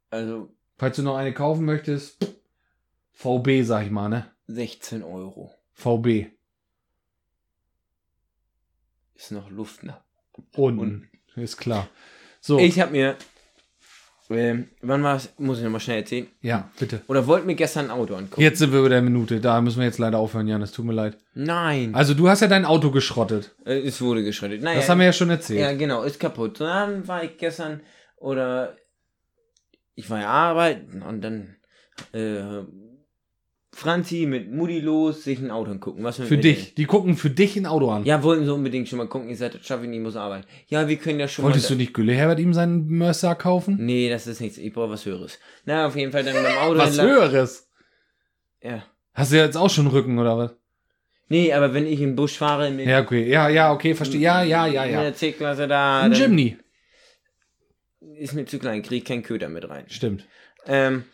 Also 0.10 0.54
Falls 0.78 0.96
du 0.96 1.04
noch 1.04 1.16
eine 1.16 1.32
kaufen 1.34 1.64
möchtest, 1.66 2.18
VB, 3.14 3.62
sag 3.64 3.86
ich 3.86 3.92
mal, 3.92 4.10
ne? 4.10 4.32
16 4.48 5.04
Euro. 5.04 5.54
VB. 5.74 6.32
Ist 9.22 9.32
noch 9.32 9.52
Luft 9.52 9.84
nach. 9.84 10.02
Unten. 10.56 11.08
Ist 11.36 11.58
klar. 11.58 11.88
So. 12.40 12.58
Ich 12.58 12.80
habe 12.80 12.92
mir 12.92 13.16
Ähm, 14.32 14.70
wann 14.82 15.04
war 15.04 15.18
es? 15.18 15.30
Muss 15.38 15.58
ich 15.60 15.64
nochmal 15.64 15.80
schnell 15.82 16.00
erzählen. 16.00 16.26
Ja, 16.42 16.72
bitte. 16.80 17.02
Oder 17.08 17.28
wollten 17.28 17.48
wir 17.48 17.54
gestern 17.56 17.86
ein 17.86 17.92
Auto 17.92 18.16
angucken? 18.16 18.42
Jetzt 18.42 18.60
sind 18.60 18.74
wir 18.74 18.82
bei 18.82 18.90
der 18.90 19.02
Minute. 19.04 19.40
Da 19.40 19.62
müssen 19.62 19.78
wir 19.80 19.86
jetzt 19.86 20.00
leider 20.00 20.18
aufhören, 20.18 20.48
Jan. 20.48 20.62
Es 20.64 20.72
tut 20.72 20.86
mir 20.86 20.94
leid. 20.94 21.18
Nein. 21.36 21.94
Also, 21.94 22.14
du 22.16 22.30
hast 22.30 22.40
ja 22.40 22.48
dein 22.48 22.66
Auto 22.66 22.90
geschrottet. 22.90 23.54
Äh, 23.66 23.80
es 23.82 24.02
wurde 24.02 24.24
geschrottet. 24.24 24.64
Naja, 24.64 24.80
Das 24.80 24.90
haben 24.90 25.00
wir 25.00 25.06
ja 25.06 25.14
schon 25.14 25.30
erzählt. 25.30 25.60
Ja, 25.60 25.74
genau, 25.74 26.02
ist 26.04 26.20
kaputt. 26.20 26.60
Und 26.62 26.68
dann 26.68 27.08
war 27.08 27.24
ich 27.24 27.38
gestern, 27.38 27.82
oder 28.18 28.76
ich 29.94 30.10
war 30.10 30.22
ja 30.22 30.30
arbeiten 30.30 31.04
und 31.04 31.22
dann 31.22 31.58
äh, 32.14 32.64
Franzi 33.74 34.26
mit 34.26 34.52
Mutti 34.52 34.80
los, 34.82 35.24
sich 35.24 35.40
ein 35.40 35.50
Auto 35.50 35.72
angucken. 35.72 36.04
Was 36.04 36.18
Für 36.18 36.38
dich. 36.38 36.76
Die 36.76 36.86
gucken 36.86 37.16
für 37.16 37.30
dich 37.30 37.56
ein 37.56 37.66
Auto 37.66 37.90
an. 37.90 38.04
Ja, 38.04 38.22
wollten 38.22 38.44
sie 38.46 38.54
unbedingt 38.54 38.90
schon 38.90 38.98
mal 38.98 39.08
gucken. 39.08 39.30
Ich 39.30 39.38
sagte, 39.38 39.60
das 39.60 39.68
schaffe 39.68 39.84
ich 39.84 39.90
nicht, 39.90 40.00
ich 40.00 40.04
muss 40.04 40.18
arbeiten. 40.18 40.46
Ja, 40.68 40.88
wir 40.90 40.98
können 40.98 41.20
ja 41.22 41.28
schon 41.30 41.46
Wolltest 41.46 41.70
du 41.70 41.74
mal. 41.74 41.78
nicht 41.78 41.94
Gülle 41.94 42.14
Herbert 42.14 42.40
ihm 42.40 42.54
seinen 42.54 42.88
Mercer 42.90 43.34
kaufen? 43.36 43.78
Nee, 43.80 44.10
das 44.10 44.28
ist 44.28 44.42
nichts. 44.42 44.58
Ich 44.58 44.74
brauche 44.74 44.90
was 44.90 45.06
Höheres. 45.06 45.40
Na, 45.66 45.88
auf 45.88 45.96
jeden 45.96 46.12
Fall 46.12 46.24
dann 46.26 46.34
beim 46.36 46.58
Auto. 46.58 46.78
Was 46.80 47.02
Höheres. 47.02 47.70
Ja. 48.62 48.84
Hast 49.14 49.32
du 49.32 49.38
jetzt 49.38 49.56
auch 49.58 49.70
schon 49.70 49.88
Rücken 49.88 50.20
oder 50.20 50.38
was? 50.38 50.56
Nee, 51.30 51.54
aber 51.54 51.74
wenn 51.74 51.86
ich 51.88 52.02
im 52.02 52.18
Busch 52.18 52.38
fahre 52.38 52.72
mit, 52.72 52.88
Ja, 52.88 53.00
okay. 53.02 53.26
Ja, 53.30 53.48
ja, 53.48 53.72
okay, 53.72 53.96
verstehe. 53.96 54.20
Ja, 54.20 54.44
ja, 54.44 54.68
ja, 54.68 54.84
ja. 54.84 55.02
der 55.02 55.16
C-Klasse 55.16 55.70
da, 55.70 56.02
Ein 56.02 56.12
Jimny. 56.12 56.58
ist 58.18 58.34
mir 58.34 58.46
zu 58.46 58.60
klein, 58.60 58.82
krieg 58.82 59.06
keinen 59.06 59.24
Köder 59.24 59.48
mit 59.48 59.70
rein. 59.70 59.86
Stimmt. 59.88 60.28
Ähm, 60.68 61.06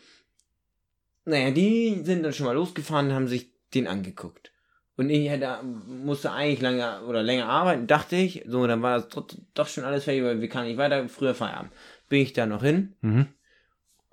naja, 1.27 1.51
die 1.51 2.01
sind 2.03 2.23
dann 2.23 2.33
schon 2.33 2.45
mal 2.45 2.53
losgefahren 2.55 3.07
und 3.07 3.13
haben 3.13 3.27
sich 3.27 3.49
den 3.73 3.87
angeguckt. 3.87 4.51
Und 4.95 5.09
ich 5.11 5.29
hätte, 5.29 5.59
musste 5.63 6.31
eigentlich 6.31 6.61
lange 6.61 7.01
oder 7.03 7.21
länger 7.21 7.47
arbeiten, 7.47 7.85
dachte 7.85 8.15
ich. 8.15 8.43
So, 8.47 8.65
dann 8.65 8.81
war 8.81 8.99
das 8.99 9.09
doch 9.53 9.67
schon 9.67 9.83
alles 9.83 10.05
fertig, 10.05 10.23
weil 10.23 10.41
wir 10.41 10.49
kamen 10.49 10.67
nicht 10.67 10.77
weiter, 10.77 11.07
früher 11.07 11.35
Feierabend. 11.35 11.71
Bin 12.09 12.21
ich 12.21 12.33
da 12.33 12.45
noch 12.47 12.63
hin 12.63 12.95
Mhm. 13.01 13.27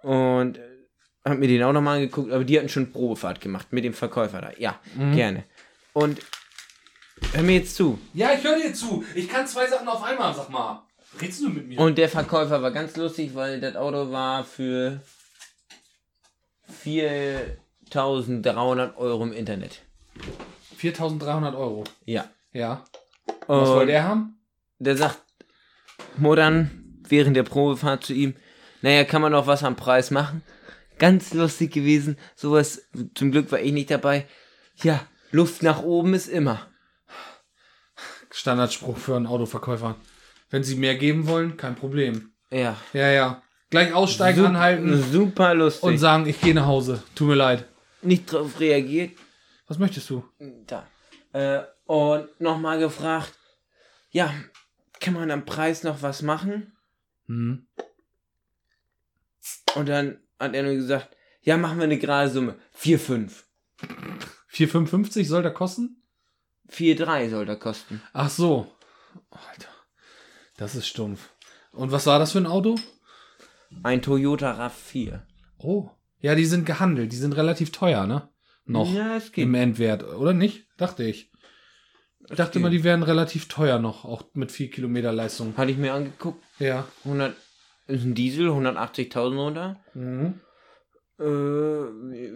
und 0.02 0.58
äh, 0.58 0.60
hab 1.24 1.38
mir 1.38 1.48
den 1.48 1.62
auch 1.62 1.72
nochmal 1.72 1.96
angeguckt, 1.96 2.30
aber 2.32 2.44
die 2.44 2.58
hatten 2.58 2.68
schon 2.68 2.92
Probefahrt 2.92 3.40
gemacht 3.40 3.68
mit 3.70 3.84
dem 3.84 3.94
Verkäufer 3.94 4.42
da. 4.42 4.50
Ja, 4.58 4.78
Mhm. 4.94 5.12
gerne. 5.14 5.44
Und 5.94 6.20
hör 7.32 7.42
mir 7.42 7.54
jetzt 7.60 7.76
zu. 7.76 7.98
Ja, 8.12 8.32
ich 8.34 8.44
höre 8.44 8.56
dir 8.60 8.74
zu. 8.74 9.04
Ich 9.14 9.28
kann 9.28 9.46
zwei 9.46 9.66
Sachen 9.66 9.88
auf 9.88 10.02
einmal, 10.02 10.34
sag 10.34 10.50
mal. 10.50 10.82
Redst 11.20 11.40
du 11.42 11.48
mit 11.48 11.66
mir? 11.68 11.78
Und 11.78 11.96
der 11.96 12.08
Verkäufer 12.08 12.60
war 12.60 12.72
ganz 12.72 12.96
lustig, 12.96 13.34
weil 13.34 13.60
das 13.60 13.76
Auto 13.76 14.10
war 14.10 14.44
für 14.44 15.00
4300 16.84 18.96
Euro 18.98 19.24
im 19.24 19.32
Internet. 19.32 19.80
4300 20.76 21.54
Euro. 21.54 21.84
Ja. 22.04 22.26
Ja. 22.52 22.84
Was 23.46 23.68
soll 23.68 23.86
der 23.86 24.04
haben? 24.04 24.38
der 24.78 24.96
sagt 24.96 25.22
Modern 26.16 27.02
während 27.08 27.36
der 27.36 27.42
Probefahrt 27.42 28.04
zu 28.04 28.12
ihm, 28.12 28.34
naja, 28.82 29.04
kann 29.04 29.22
man 29.22 29.32
noch 29.32 29.46
was 29.46 29.64
am 29.64 29.76
Preis 29.76 30.10
machen? 30.10 30.42
Ganz 30.98 31.32
lustig 31.32 31.72
gewesen. 31.72 32.18
Sowas, 32.36 32.82
zum 33.14 33.30
Glück 33.30 33.50
war 33.50 33.60
ich 33.60 33.72
nicht 33.72 33.90
dabei. 33.90 34.26
Ja, 34.82 35.00
Luft 35.30 35.62
nach 35.62 35.82
oben 35.82 36.12
ist 36.14 36.28
immer. 36.28 36.66
Standardspruch 38.30 38.98
für 38.98 39.16
einen 39.16 39.26
Autoverkäufer. 39.26 39.96
Wenn 40.50 40.64
sie 40.64 40.76
mehr 40.76 40.96
geben 40.96 41.26
wollen, 41.26 41.56
kein 41.56 41.76
Problem. 41.76 42.32
Ja. 42.50 42.76
Ja, 42.92 43.10
ja. 43.10 43.42
Gleich 43.74 43.92
aussteigen, 43.92 44.40
Sup- 44.40 44.48
anhalten 44.48 45.02
Super 45.12 45.54
lustig. 45.54 45.82
und 45.82 45.98
sagen, 45.98 46.26
ich 46.26 46.40
gehe 46.40 46.54
nach 46.54 46.66
Hause. 46.66 47.02
Tut 47.14 47.28
mir 47.28 47.34
leid. 47.34 47.64
nicht 48.02 48.30
drauf 48.32 48.58
reagiert. 48.60 49.12
Was 49.66 49.78
möchtest 49.78 50.08
du? 50.10 50.24
Da. 50.66 50.86
Äh, 51.32 51.62
und 51.86 52.28
nochmal 52.40 52.78
gefragt, 52.78 53.32
ja, 54.10 54.32
kann 55.00 55.14
man 55.14 55.30
am 55.30 55.44
Preis 55.44 55.82
noch 55.82 56.02
was 56.02 56.22
machen? 56.22 56.72
Hm. 57.26 57.66
Und 59.74 59.88
dann 59.88 60.18
hat 60.38 60.54
er 60.54 60.62
nur 60.62 60.74
gesagt, 60.74 61.16
ja, 61.42 61.56
machen 61.56 61.78
wir 61.78 61.84
eine 61.84 61.98
gerade 61.98 62.30
Summe. 62.30 62.54
4,5. 62.78 63.30
4,55 64.52 65.26
soll 65.26 65.42
der 65.42 65.52
kosten? 65.52 66.02
4,3 66.70 67.30
soll 67.30 67.44
der 67.46 67.56
kosten. 67.56 68.02
Ach 68.12 68.30
so. 68.30 68.70
Alter. 69.30 69.68
Das 70.56 70.74
ist 70.74 70.86
stumpf. 70.86 71.28
Und 71.72 71.90
was 71.92 72.06
war 72.06 72.18
das 72.18 72.32
für 72.32 72.38
ein 72.38 72.46
Auto? 72.46 72.76
Ein 73.82 74.02
Toyota 74.02 74.52
RAV4. 74.66 75.20
Oh. 75.58 75.90
Ja, 76.20 76.34
die 76.34 76.44
sind 76.46 76.64
gehandelt. 76.66 77.12
Die 77.12 77.16
sind 77.16 77.36
relativ 77.36 77.70
teuer, 77.72 78.06
ne? 78.06 78.28
Noch. 78.66 78.92
Ja, 78.92 79.16
es 79.16 79.32
geht. 79.32 79.44
Im 79.44 79.54
Endwert, 79.54 80.04
oder 80.04 80.32
nicht? 80.32 80.66
Dachte 80.78 81.04
ich. 81.04 81.30
Ich 82.30 82.36
dachte 82.36 82.58
mal, 82.58 82.70
die 82.70 82.84
wären 82.84 83.02
relativ 83.02 83.48
teuer 83.48 83.78
noch, 83.78 84.06
auch 84.06 84.24
mit 84.32 84.50
4 84.50 84.70
Kilometer 84.70 85.12
Leistung. 85.12 85.54
Hatte 85.58 85.70
ich 85.70 85.76
mir 85.76 85.92
angeguckt. 85.92 86.42
Ja. 86.58 86.86
100, 87.04 87.36
ist 87.86 88.04
ein 88.04 88.14
Diesel, 88.14 88.48
180.000 88.48 89.36
runter. 89.36 89.76
Mhm. 89.92 90.40
Äh, 91.18 91.22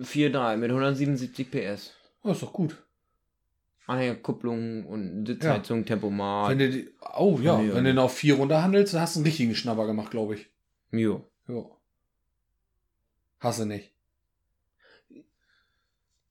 4,3 0.04 0.56
mit 0.58 0.70
177 0.70 1.50
PS. 1.50 1.94
Oh, 2.22 2.32
ist 2.32 2.42
doch 2.42 2.52
gut. 2.52 2.76
Anhängerkupplung 3.86 4.84
und 4.84 5.24
Sitzheizung, 5.26 5.86
Tempomat. 5.86 6.50
Wenn 6.50 6.58
du 6.58 6.68
die, 6.70 6.90
oh 7.16 7.38
ja, 7.42 7.58
Ja. 7.58 7.74
wenn 7.74 7.84
du 7.84 7.90
den 7.90 7.98
auf 7.98 8.14
4 8.14 8.34
runterhandelst, 8.34 8.92
dann 8.92 9.00
hast 9.00 9.16
du 9.16 9.20
einen 9.20 9.26
richtigen 9.26 9.54
Schnapper 9.54 9.86
gemacht, 9.86 10.10
glaube 10.10 10.34
ich. 10.34 10.50
Jo. 10.90 11.24
Ja. 11.48 11.64
Hasse 13.40 13.66
nicht. 13.66 13.92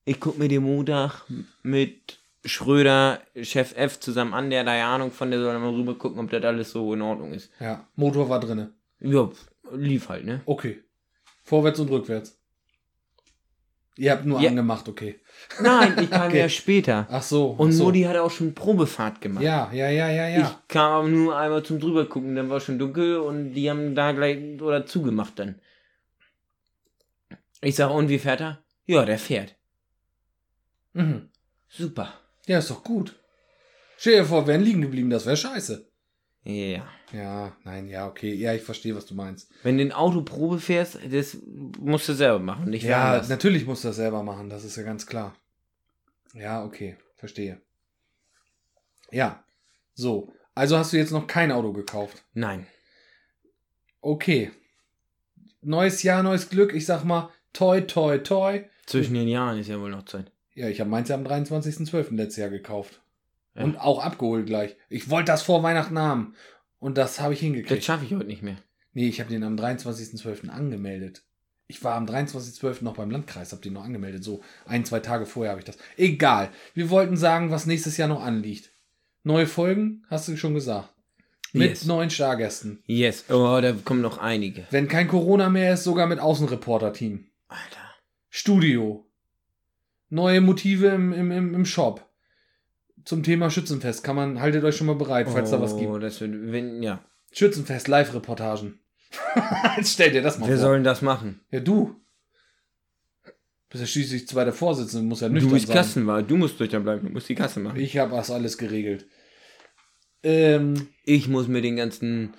Ich 0.04 0.20
guck 0.20 0.38
mir 0.38 0.48
den 0.48 0.62
Montag 0.62 1.24
mit 1.62 2.18
Schröder, 2.44 3.20
Chef 3.42 3.74
F 3.76 4.00
zusammen 4.00 4.32
an, 4.32 4.50
der 4.50 4.64
da 4.64 4.74
ja 4.74 4.94
Ahnung 4.94 5.10
von, 5.10 5.30
der 5.30 5.40
soll 5.40 5.58
mal 5.58 5.74
rüber 5.74 5.96
gucken, 5.96 6.20
ob 6.20 6.30
das 6.30 6.44
alles 6.44 6.70
so 6.70 6.94
in 6.94 7.02
Ordnung 7.02 7.32
ist. 7.32 7.50
Ja. 7.60 7.86
Motor 7.94 8.28
war 8.28 8.40
drinne. 8.40 8.72
Ja, 9.00 9.30
lief 9.72 10.08
halt, 10.08 10.24
ne? 10.24 10.40
Okay. 10.46 10.82
Vorwärts 11.44 11.80
und 11.80 11.90
rückwärts. 11.90 12.37
Ihr 13.98 14.12
habt 14.12 14.24
nur 14.24 14.40
Ja. 14.40 14.48
angemacht, 14.50 14.88
okay. 14.88 15.18
Nein, 15.60 15.96
ich 16.00 16.08
kam 16.10 16.28
Okay. 16.28 16.38
ja 16.38 16.48
später. 16.48 17.06
Ach 17.10 17.22
so. 17.22 17.48
Und 17.50 17.70
ach 17.70 17.72
so. 17.74 17.84
Modi 17.84 18.02
hat 18.02 18.16
auch 18.16 18.30
schon 18.30 18.54
Probefahrt 18.54 19.20
gemacht. 19.20 19.42
Ja, 19.42 19.70
ja, 19.72 19.90
ja, 19.90 20.08
ja, 20.08 20.28
ja. 20.28 20.40
Ich 20.40 20.68
kam 20.68 20.92
aber 20.92 21.08
nur 21.08 21.36
einmal 21.36 21.62
zum 21.64 21.80
drüber 21.80 22.06
gucken, 22.06 22.36
dann 22.36 22.48
war 22.48 22.60
schon 22.60 22.78
dunkel 22.78 23.18
und 23.18 23.54
die 23.54 23.68
haben 23.68 23.94
da 23.96 24.12
gleich 24.12 24.38
oder 24.62 24.86
zugemacht 24.86 25.38
dann. 25.38 25.56
Ich 27.60 27.74
sag, 27.74 27.90
und 27.90 28.08
wie 28.08 28.20
fährt 28.20 28.40
er? 28.40 28.62
Ja, 28.86 29.04
der 29.04 29.18
fährt. 29.18 29.56
Mhm. 30.92 31.28
Super. 31.68 32.14
Ja, 32.46 32.58
ist 32.58 32.70
doch 32.70 32.84
gut. 32.84 33.16
Stell 33.96 34.14
dir 34.20 34.24
vor, 34.24 34.46
wären 34.46 34.62
liegen 34.62 34.80
geblieben, 34.82 35.10
das 35.10 35.26
wäre 35.26 35.36
scheiße. 35.36 35.88
Ja. 36.44 36.86
Ja, 37.12 37.56
nein, 37.64 37.88
ja, 37.88 38.06
okay. 38.06 38.34
Ja, 38.34 38.54
ich 38.54 38.62
verstehe, 38.62 38.94
was 38.94 39.06
du 39.06 39.14
meinst. 39.14 39.50
Wenn 39.62 39.76
du 39.78 39.82
in 39.82 39.92
Auto 39.92 40.22
Probe 40.22 40.58
fährst, 40.58 40.98
das 41.10 41.38
musst 41.78 42.08
du 42.08 42.12
selber 42.12 42.38
machen, 42.38 42.70
nicht 42.70 42.84
Ja, 42.84 43.04
woanders. 43.12 43.28
natürlich 43.28 43.66
musst 43.66 43.84
du 43.84 43.88
das 43.88 43.96
selber 43.96 44.22
machen, 44.22 44.50
das 44.50 44.64
ist 44.64 44.76
ja 44.76 44.82
ganz 44.82 45.06
klar. 45.06 45.34
Ja, 46.34 46.64
okay, 46.64 46.96
verstehe. 47.16 47.60
Ja, 49.10 49.42
so. 49.94 50.32
Also 50.54 50.76
hast 50.76 50.92
du 50.92 50.96
jetzt 50.96 51.12
noch 51.12 51.26
kein 51.26 51.52
Auto 51.52 51.72
gekauft. 51.72 52.24
Nein. 52.34 52.66
Okay. 54.00 54.50
Neues 55.62 56.02
Jahr, 56.02 56.22
neues 56.22 56.50
Glück. 56.50 56.72
Ich 56.74 56.84
sag 56.86 57.04
mal, 57.04 57.30
toi, 57.52 57.80
toi, 57.80 58.18
toi. 58.18 58.64
Zwischen 58.86 59.14
den 59.14 59.28
Jahren 59.28 59.58
ist 59.58 59.68
ja 59.68 59.80
wohl 59.80 59.90
noch 59.90 60.04
Zeit. 60.04 60.30
Ja, 60.54 60.68
ich 60.68 60.80
habe 60.80 60.90
meins 60.90 61.08
ja 61.08 61.14
am 61.14 61.24
23.12. 61.24 62.14
letztes 62.16 62.36
Jahr 62.36 62.50
gekauft. 62.50 63.00
Ja. 63.54 63.64
Und 63.64 63.76
auch 63.76 64.04
abgeholt 64.04 64.46
gleich. 64.46 64.76
Ich 64.88 65.08
wollte 65.10 65.26
das 65.32 65.42
vor 65.42 65.62
Weihnachten 65.62 65.98
haben. 65.98 66.34
Und 66.78 66.96
das 66.98 67.20
habe 67.20 67.32
ich 67.34 67.40
Das 67.40 67.44
hingekriegt. 67.44 67.84
schaffe 67.84 68.04
ich 68.04 68.12
heute 68.14 68.26
nicht 68.26 68.42
mehr. 68.42 68.56
Nee, 68.92 69.08
ich 69.08 69.20
habe 69.20 69.30
den 69.30 69.42
am 69.44 69.56
23.12. 69.56 70.48
angemeldet. 70.48 71.22
Ich 71.66 71.84
war 71.84 71.94
am 71.96 72.06
23.12. 72.06 72.82
noch 72.82 72.94
beim 72.96 73.10
Landkreis, 73.10 73.52
habe 73.52 73.60
den 73.62 73.74
noch 73.74 73.84
angemeldet. 73.84 74.24
So 74.24 74.42
ein, 74.64 74.84
zwei 74.84 75.00
Tage 75.00 75.26
vorher 75.26 75.50
habe 75.50 75.60
ich 75.60 75.66
das. 75.66 75.76
Egal. 75.96 76.50
Wir 76.74 76.88
wollten 76.90 77.16
sagen, 77.16 77.50
was 77.50 77.66
nächstes 77.66 77.96
Jahr 77.96 78.08
noch 78.08 78.22
anliegt. 78.22 78.70
Neue 79.22 79.46
Folgen, 79.46 80.04
hast 80.08 80.28
du 80.28 80.36
schon 80.36 80.54
gesagt. 80.54 80.88
Mit 81.52 81.70
Yes. 81.70 81.84
neuen 81.86 82.10
Stargästen. 82.10 82.82
Yes. 82.86 83.24
Oh, 83.30 83.58
da 83.60 83.72
kommen 83.72 84.00
noch 84.02 84.18
einige. 84.18 84.66
Wenn 84.70 84.88
kein 84.88 85.08
Corona 85.08 85.48
mehr 85.50 85.74
ist, 85.74 85.84
sogar 85.84 86.06
mit 86.06 86.18
Außenreporter-Team. 86.20 87.26
Alter. 87.48 87.80
Studio. 88.30 89.06
Neue 90.10 90.40
Motive 90.40 90.86
im, 90.88 91.12
im, 91.12 91.30
im 91.54 91.64
Shop. 91.66 92.07
Zum 93.08 93.22
Thema 93.22 93.48
Schützenfest. 93.50 94.04
Kann 94.04 94.16
man, 94.16 94.38
haltet 94.38 94.64
euch 94.64 94.76
schon 94.76 94.86
mal 94.86 94.94
bereit, 94.94 95.28
falls 95.30 95.50
da 95.50 95.58
was 95.62 95.78
gibt. 95.78 95.88
Oh, 95.90 95.98
das 95.98 96.20
wird, 96.20 96.52
wenn, 96.52 96.82
ja. 96.82 97.02
Schützenfest, 97.32 97.88
Live-Reportagen. 97.88 98.80
Jetzt 99.78 99.94
stell 99.94 100.10
dir 100.10 100.20
das 100.20 100.38
mal 100.38 100.46
Wer 100.46 100.56
vor. 100.56 100.62
soll 100.66 100.74
denn 100.74 100.84
das 100.84 101.00
machen? 101.00 101.40
Ja, 101.50 101.60
du. 101.60 101.96
Bist 103.70 103.80
ja 103.80 103.86
schließlich 103.86 104.28
zweiter 104.28 104.52
Vorsitzender, 104.52 105.06
muss 105.06 105.22
ja 105.22 105.30
nüchtern 105.30 105.48
Du 105.48 105.54
bist 105.54 105.68
sein. 105.68 105.76
Kassenwart, 105.76 106.30
du 106.30 106.36
musst 106.36 106.60
nüchtern 106.60 106.82
bleiben, 106.82 107.06
du 107.06 107.12
musst 107.14 107.30
die 107.30 107.34
Kasse 107.34 107.60
machen. 107.60 107.80
Ich 107.80 107.96
habe 107.96 108.14
das 108.14 108.30
alles 108.30 108.58
geregelt. 108.58 109.06
Ähm, 110.22 110.88
Ich 111.06 111.28
muss 111.28 111.48
mit 111.48 111.64
den 111.64 111.76
ganzen 111.76 112.34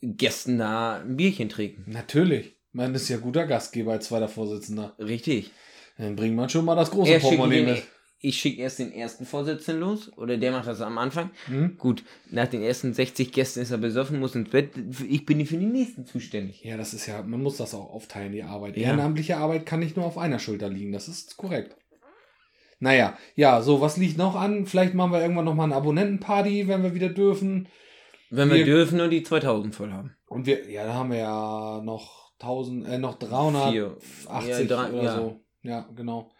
Gästen 0.00 0.58
da 0.58 0.98
ein 1.00 1.16
Bierchen 1.16 1.48
trinken. 1.48 1.90
natürlich. 1.90 2.54
Man 2.70 2.94
ist 2.94 3.08
ja 3.08 3.16
guter 3.16 3.46
Gastgeber 3.46 3.92
als 3.94 4.06
zweiter 4.06 4.28
Vorsitzender. 4.28 4.94
Richtig. 5.00 5.50
Dann 5.98 6.14
bringt 6.14 6.36
man 6.36 6.50
schon 6.50 6.64
mal 6.64 6.76
das 6.76 6.92
große 6.92 7.18
Portemonnaie 7.18 7.62
mit. 7.64 7.82
Ich 8.18 8.38
schicke 8.38 8.62
erst 8.62 8.78
den 8.78 8.92
ersten 8.92 9.26
Vorsitzenden 9.26 9.80
los 9.80 10.10
oder 10.16 10.36
der 10.38 10.52
macht 10.52 10.66
das 10.66 10.80
am 10.80 10.98
Anfang. 10.98 11.30
Hm? 11.46 11.76
Gut, 11.76 12.02
nach 12.30 12.48
den 12.48 12.62
ersten 12.62 12.94
60 12.94 13.30
Gästen 13.32 13.60
ist 13.60 13.70
er 13.70 13.78
besoffen, 13.78 14.18
muss 14.18 14.34
ins 14.34 14.50
Bett. 14.50 14.70
Ich 15.08 15.26
bin 15.26 15.44
für 15.44 15.58
die 15.58 15.66
nächsten 15.66 16.06
zuständig. 16.06 16.62
Ja, 16.64 16.76
das 16.76 16.94
ist 16.94 17.06
ja, 17.06 17.22
man 17.22 17.42
muss 17.42 17.58
das 17.58 17.74
auch 17.74 17.90
aufteilen, 17.90 18.32
die 18.32 18.42
Arbeit. 18.42 18.76
Ja. 18.76 18.88
Ehrenamtliche 18.88 19.36
Arbeit 19.36 19.66
kann 19.66 19.80
nicht 19.80 19.96
nur 19.96 20.06
auf 20.06 20.18
einer 20.18 20.38
Schulter 20.38 20.68
liegen, 20.68 20.92
das 20.92 21.08
ist 21.08 21.36
korrekt. 21.36 21.76
Naja, 22.78 23.16
ja, 23.34 23.62
so, 23.62 23.80
was 23.80 23.96
liegt 23.96 24.18
noch 24.18 24.34
an? 24.34 24.66
Vielleicht 24.66 24.94
machen 24.94 25.12
wir 25.12 25.20
irgendwann 25.22 25.46
nochmal 25.46 25.64
eine 25.66 25.76
Abonnentenparty, 25.76 26.68
wenn 26.68 26.82
wir 26.82 26.94
wieder 26.94 27.08
dürfen. 27.08 27.68
Wenn 28.30 28.50
wir, 28.50 28.56
Wir- 28.56 28.64
dürfen 28.64 29.00
und 29.00 29.10
die 29.10 29.22
2000 29.22 29.74
voll 29.74 29.92
haben. 29.92 30.16
Und 30.26 30.46
wir, 30.46 30.68
ja, 30.70 30.84
da 30.84 30.94
haben 30.94 31.10
wir 31.10 31.18
ja 31.18 31.80
noch 31.82 32.32
1000, 32.38 32.86
äh, 32.88 32.98
noch 32.98 33.18
380 33.18 33.72
Vier. 33.72 33.96
Ja, 34.28 34.64
drei- 34.64 34.92
oder 34.92 35.02
ja. 35.02 35.14
so. 35.16 35.40
Ja, 35.62 35.88
genau. 35.94 36.30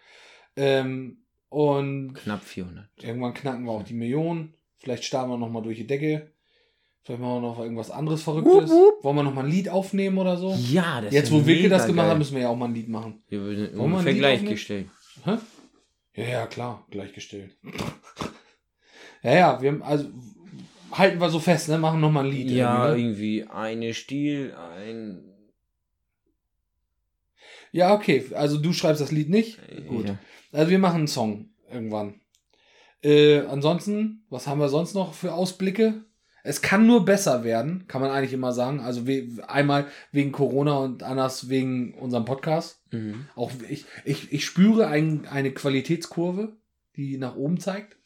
Ähm, 0.57 1.26
und 1.49 2.15
Knapp 2.15 2.45
400. 2.45 2.89
irgendwann 3.03 3.35
knacken 3.35 3.65
wir 3.65 3.73
auch 3.73 3.83
die 3.83 3.95
Million. 3.95 4.55
Vielleicht 4.79 5.05
starten 5.05 5.31
wir 5.31 5.39
nochmal 5.39 5.63
durch 5.63 5.79
die 5.79 5.87
Decke. 5.87 6.31
Vielleicht 7.03 7.21
machen 7.21 7.35
wir 7.35 7.49
noch 7.49 7.61
irgendwas 7.61 7.91
anderes 7.91 8.23
Verrücktes. 8.23 8.69
Wup, 8.69 8.97
wup. 8.97 9.05
Wollen 9.05 9.17
wir 9.17 9.23
nochmal 9.23 9.45
ein 9.45 9.51
Lied 9.51 9.69
aufnehmen 9.69 10.19
oder 10.19 10.37
so? 10.37 10.53
Ja, 10.55 11.01
das 11.01 11.15
Jetzt, 11.15 11.31
wo 11.31 11.47
Wilke 11.47 11.69
das 11.69 11.87
gemacht 11.87 12.09
hat, 12.09 12.19
müssen 12.19 12.35
wir 12.35 12.43
ja 12.43 12.49
auch 12.49 12.57
mal 12.57 12.67
ein 12.67 12.75
Lied 12.75 12.89
machen. 12.89 13.23
Wir 13.29 13.45
sind 13.45 13.77
Wollen 13.77 13.93
ungefähr 13.93 14.13
Lied 14.13 14.21
gleichgestellt. 14.21 14.87
Hä? 15.25 15.37
Ja, 16.15 16.25
ja, 16.25 16.47
klar, 16.47 16.85
gleichgestellt. 16.91 17.57
ja, 19.23 19.35
ja, 19.35 19.63
wir 19.63 19.71
haben, 19.71 19.83
also 19.83 20.09
halten 20.91 21.21
wir 21.21 21.29
so 21.29 21.39
fest, 21.39 21.69
ne? 21.69 21.79
Machen 21.79 22.01
nochmal 22.01 22.25
ein 22.25 22.33
Lied. 22.33 22.51
Ja, 22.51 22.89
irgendwie, 22.89 22.97
ne? 22.97 23.03
irgendwie 23.03 23.45
eine 23.45 23.95
Stil, 23.95 24.55
ein. 24.55 25.25
ja, 27.71 27.95
okay. 27.95 28.25
Also 28.35 28.59
du 28.59 28.73
schreibst 28.73 29.01
das 29.01 29.13
Lied 29.13 29.29
nicht. 29.29 29.59
Gut. 29.87 30.09
Ja. 30.09 30.19
Also 30.57 30.71
wir 30.71 30.79
machen 30.79 31.01
einen 31.01 31.07
Song 31.07 31.51
irgendwann. 31.71 32.19
Äh, 33.03 33.41
ansonsten, 33.41 34.25
was 34.31 34.47
haben 34.47 34.59
wir 34.59 34.71
sonst 34.71 34.95
noch 34.95 35.13
für 35.13 35.35
Ausblicke? 35.35 36.07
Es 36.45 36.63
kann 36.63 36.87
nur 36.87 37.05
besser 37.05 37.45
werden, 37.45 37.87
kann 37.89 38.01
man 38.01 38.11
eigentlich 38.11 38.33
immer 38.33 38.53
sagen. 38.53 38.81
Also 38.81 39.07
we 39.07 39.29
einmal 39.49 39.87
wegen 40.13 40.33
Corona 40.33 40.79
und 40.79 41.03
anders 41.03 41.51
wegen 41.51 41.93
unserem 41.93 42.25
Podcast. 42.25 42.81
Mhm. 42.91 43.29
Auch 43.35 43.53
ich, 43.69 43.85
ich, 44.07 44.33
ich 44.33 44.47
spüre 44.47 44.87
ein, 44.87 45.27
eine 45.27 45.53
Qualitätskurve, 45.53 46.57
die 46.97 47.19
nach 47.19 47.37
oben 47.37 47.61
zeigt. 47.61 47.99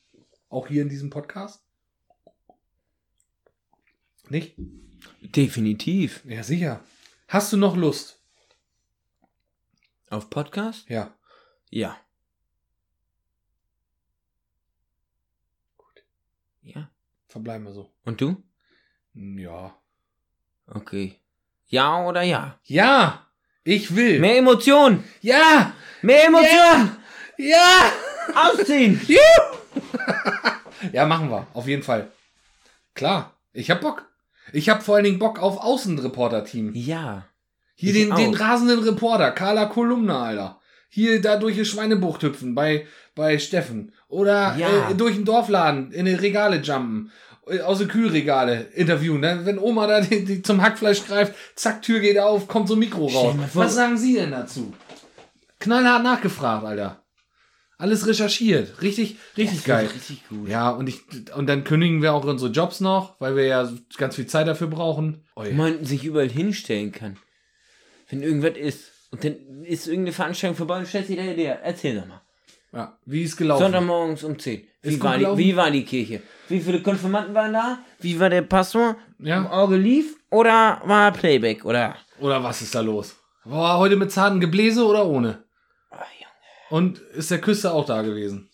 Auch 0.49 0.67
hier 0.67 0.83
in 0.83 0.89
diesem 0.89 1.11
Podcast. 1.11 1.63
Nicht? 4.29 4.57
Definitiv. 5.21 6.25
Ja, 6.25 6.43
sicher. 6.43 6.81
Hast 7.29 7.53
du 7.53 7.57
noch 7.57 7.77
Lust? 7.77 8.21
Auf 10.09 10.31
Podcast? 10.31 10.89
Ja. 10.89 11.15
Ja. 11.71 11.97
Ja. 16.63 16.91
Verbleiben 17.27 17.65
wir 17.67 17.73
so. 17.73 17.93
Und 18.05 18.21
du? 18.21 18.43
Hm, 19.15 19.39
Ja. 19.39 19.75
Okay. 20.67 21.17
Ja 21.67 22.05
oder 22.07 22.23
ja? 22.23 22.59
Ja! 22.65 23.27
Ich 23.65 23.95
will! 23.95 24.19
Mehr 24.21 24.39
Emotionen! 24.39 25.05
ja! 25.21 25.73
Mehr 26.03 26.27
Emotionen! 26.27 26.97
Ja! 27.39 27.93
Ausziehen! 28.35 29.01
Ja, 30.93 31.07
machen 31.07 31.31
wir. 31.31 31.47
Auf 31.53 31.67
jeden 31.67 31.83
Fall. 31.83 32.11
Klar. 32.95 33.37
Ich 33.53 33.71
hab 33.71 33.81
Bock. 33.81 34.09
Ich 34.53 34.69
hab 34.69 34.83
vor 34.83 34.97
allen 34.97 35.05
Dingen 35.05 35.19
Bock 35.19 35.39
auf 35.39 35.59
Außenreporter-Team. 35.59 36.73
Ja. 36.75 37.27
Hier 37.75 37.93
den, 37.93 38.15
den 38.15 38.35
rasenden 38.35 38.81
Reporter, 38.81 39.31
Carla 39.31 39.67
Kolumna, 39.67 40.23
Alter. 40.25 40.61
Hier 40.89 41.21
da 41.21 41.37
durch 41.37 41.57
die 41.57 41.65
Schweinebucht 41.65 42.23
hüpfen 42.23 42.55
bei, 42.55 42.87
bei 43.15 43.39
Steffen. 43.39 43.93
Oder 44.11 44.57
Ja. 44.59 44.91
äh, 44.91 44.95
durch 44.95 45.15
den 45.15 45.25
Dorfladen 45.25 45.93
in 45.93 46.05
die 46.05 46.15
Regale 46.15 46.57
jumpen. 46.59 47.11
Äh, 47.47 47.61
Aus 47.61 47.79
den 47.79 47.89
Kühlregale 47.89 48.69
interviewen. 48.75 49.21
Ne? 49.21 49.41
Wenn 49.45 49.59
Oma 49.59 49.87
da 49.87 50.01
die, 50.01 50.25
die 50.25 50.43
zum 50.43 50.61
Hackfleisch 50.63 51.07
greift, 51.07 51.35
zack, 51.55 51.83
Tür 51.83 52.01
geht 52.01 52.19
auf, 52.19 52.47
kommt 52.49 52.69
so 52.69 52.75
ein 52.75 52.81
Mikro 52.81 53.07
raus. 53.07 53.35
Was 53.55 53.75
sagen 53.75 53.97
Sie 53.97 54.15
denn 54.15 54.33
dazu? 54.33 54.75
Knallhart 55.61 56.03
nachgefragt, 56.03 56.65
Alter. 56.65 57.03
Alles 57.79 58.07
recherchiert. 58.07 58.83
Richtig, 58.83 59.17
richtig 59.39 59.65
geil. 59.65 59.87
Richtig 59.95 60.29
gut. 60.29 60.49
Ja, 60.49 60.69
und 60.71 60.87
ich 60.89 61.01
und 61.35 61.47
dann 61.47 61.65
kündigen 61.65 62.03
wir 62.03 62.13
auch 62.13 62.25
unsere 62.25 62.51
Jobs 62.51 62.81
noch, 62.81 63.19
weil 63.21 63.37
wir 63.37 63.45
ja 63.47 63.73
ganz 63.97 64.17
viel 64.17 64.27
Zeit 64.27 64.47
dafür 64.47 64.67
brauchen. 64.67 65.25
Wo 65.35 65.51
man 65.53 65.83
sich 65.87 66.05
überall 66.05 66.29
hinstellen 66.29 66.93
kann. 66.93 67.17
Wenn 68.11 68.23
irgendwas 68.23 68.59
ist. 68.59 68.91
Und 69.11 69.25
dann 69.25 69.65
ist 69.65 69.87
irgendeine 69.87 70.13
Veranstaltung 70.13 70.57
vorbei 70.59 70.79
und 70.79 70.89
stellt 70.89 71.07
sich 71.07 71.17
da 71.17 71.23
der. 71.23 71.63
Erzähl 71.63 71.99
doch 71.99 72.07
mal. 72.07 72.21
Ja, 72.73 72.97
wie 73.05 73.23
ist 73.23 73.37
gelaufen? 73.37 73.63
Sonntagmorgens 73.65 74.23
um 74.25 74.39
10. 74.39 74.67
Wie 74.83 75.03
war, 75.03 75.19
die, 75.19 75.37
wie 75.37 75.57
war 75.57 75.71
die 75.71 75.85
Kirche? 75.85 76.23
Wie 76.49 76.61
viele 76.61 76.81
Konfirmanden 76.81 77.35
waren 77.35 77.53
da? 77.53 77.79
Wie 77.99 78.19
war 78.19 78.31
der 78.31 78.43
Pastor? 78.43 78.97
Ja. 79.19 79.39
Im 79.39 79.47
Auge 79.47 79.77
lief? 79.77 80.17
Oder 80.31 80.81
war 80.85 81.13
Playback? 81.13 81.65
Oder? 81.65 81.97
Oder 82.21 82.43
was 82.43 82.63
ist 82.63 82.75
da 82.75 82.81
los? 82.81 83.17
War 83.45 83.79
heute 83.79 83.97
mit 83.97 84.13
zartem 84.13 84.41
Gebläse 84.41 84.87
oder 84.87 85.05
ohne? 85.07 85.45
Junge. 85.91 86.05
Und 86.71 86.99
ist 86.99 87.31
der 87.31 87.41
Küster 87.41 87.75
auch 87.75 87.85
da 87.85 88.03
gewesen? 88.03 88.49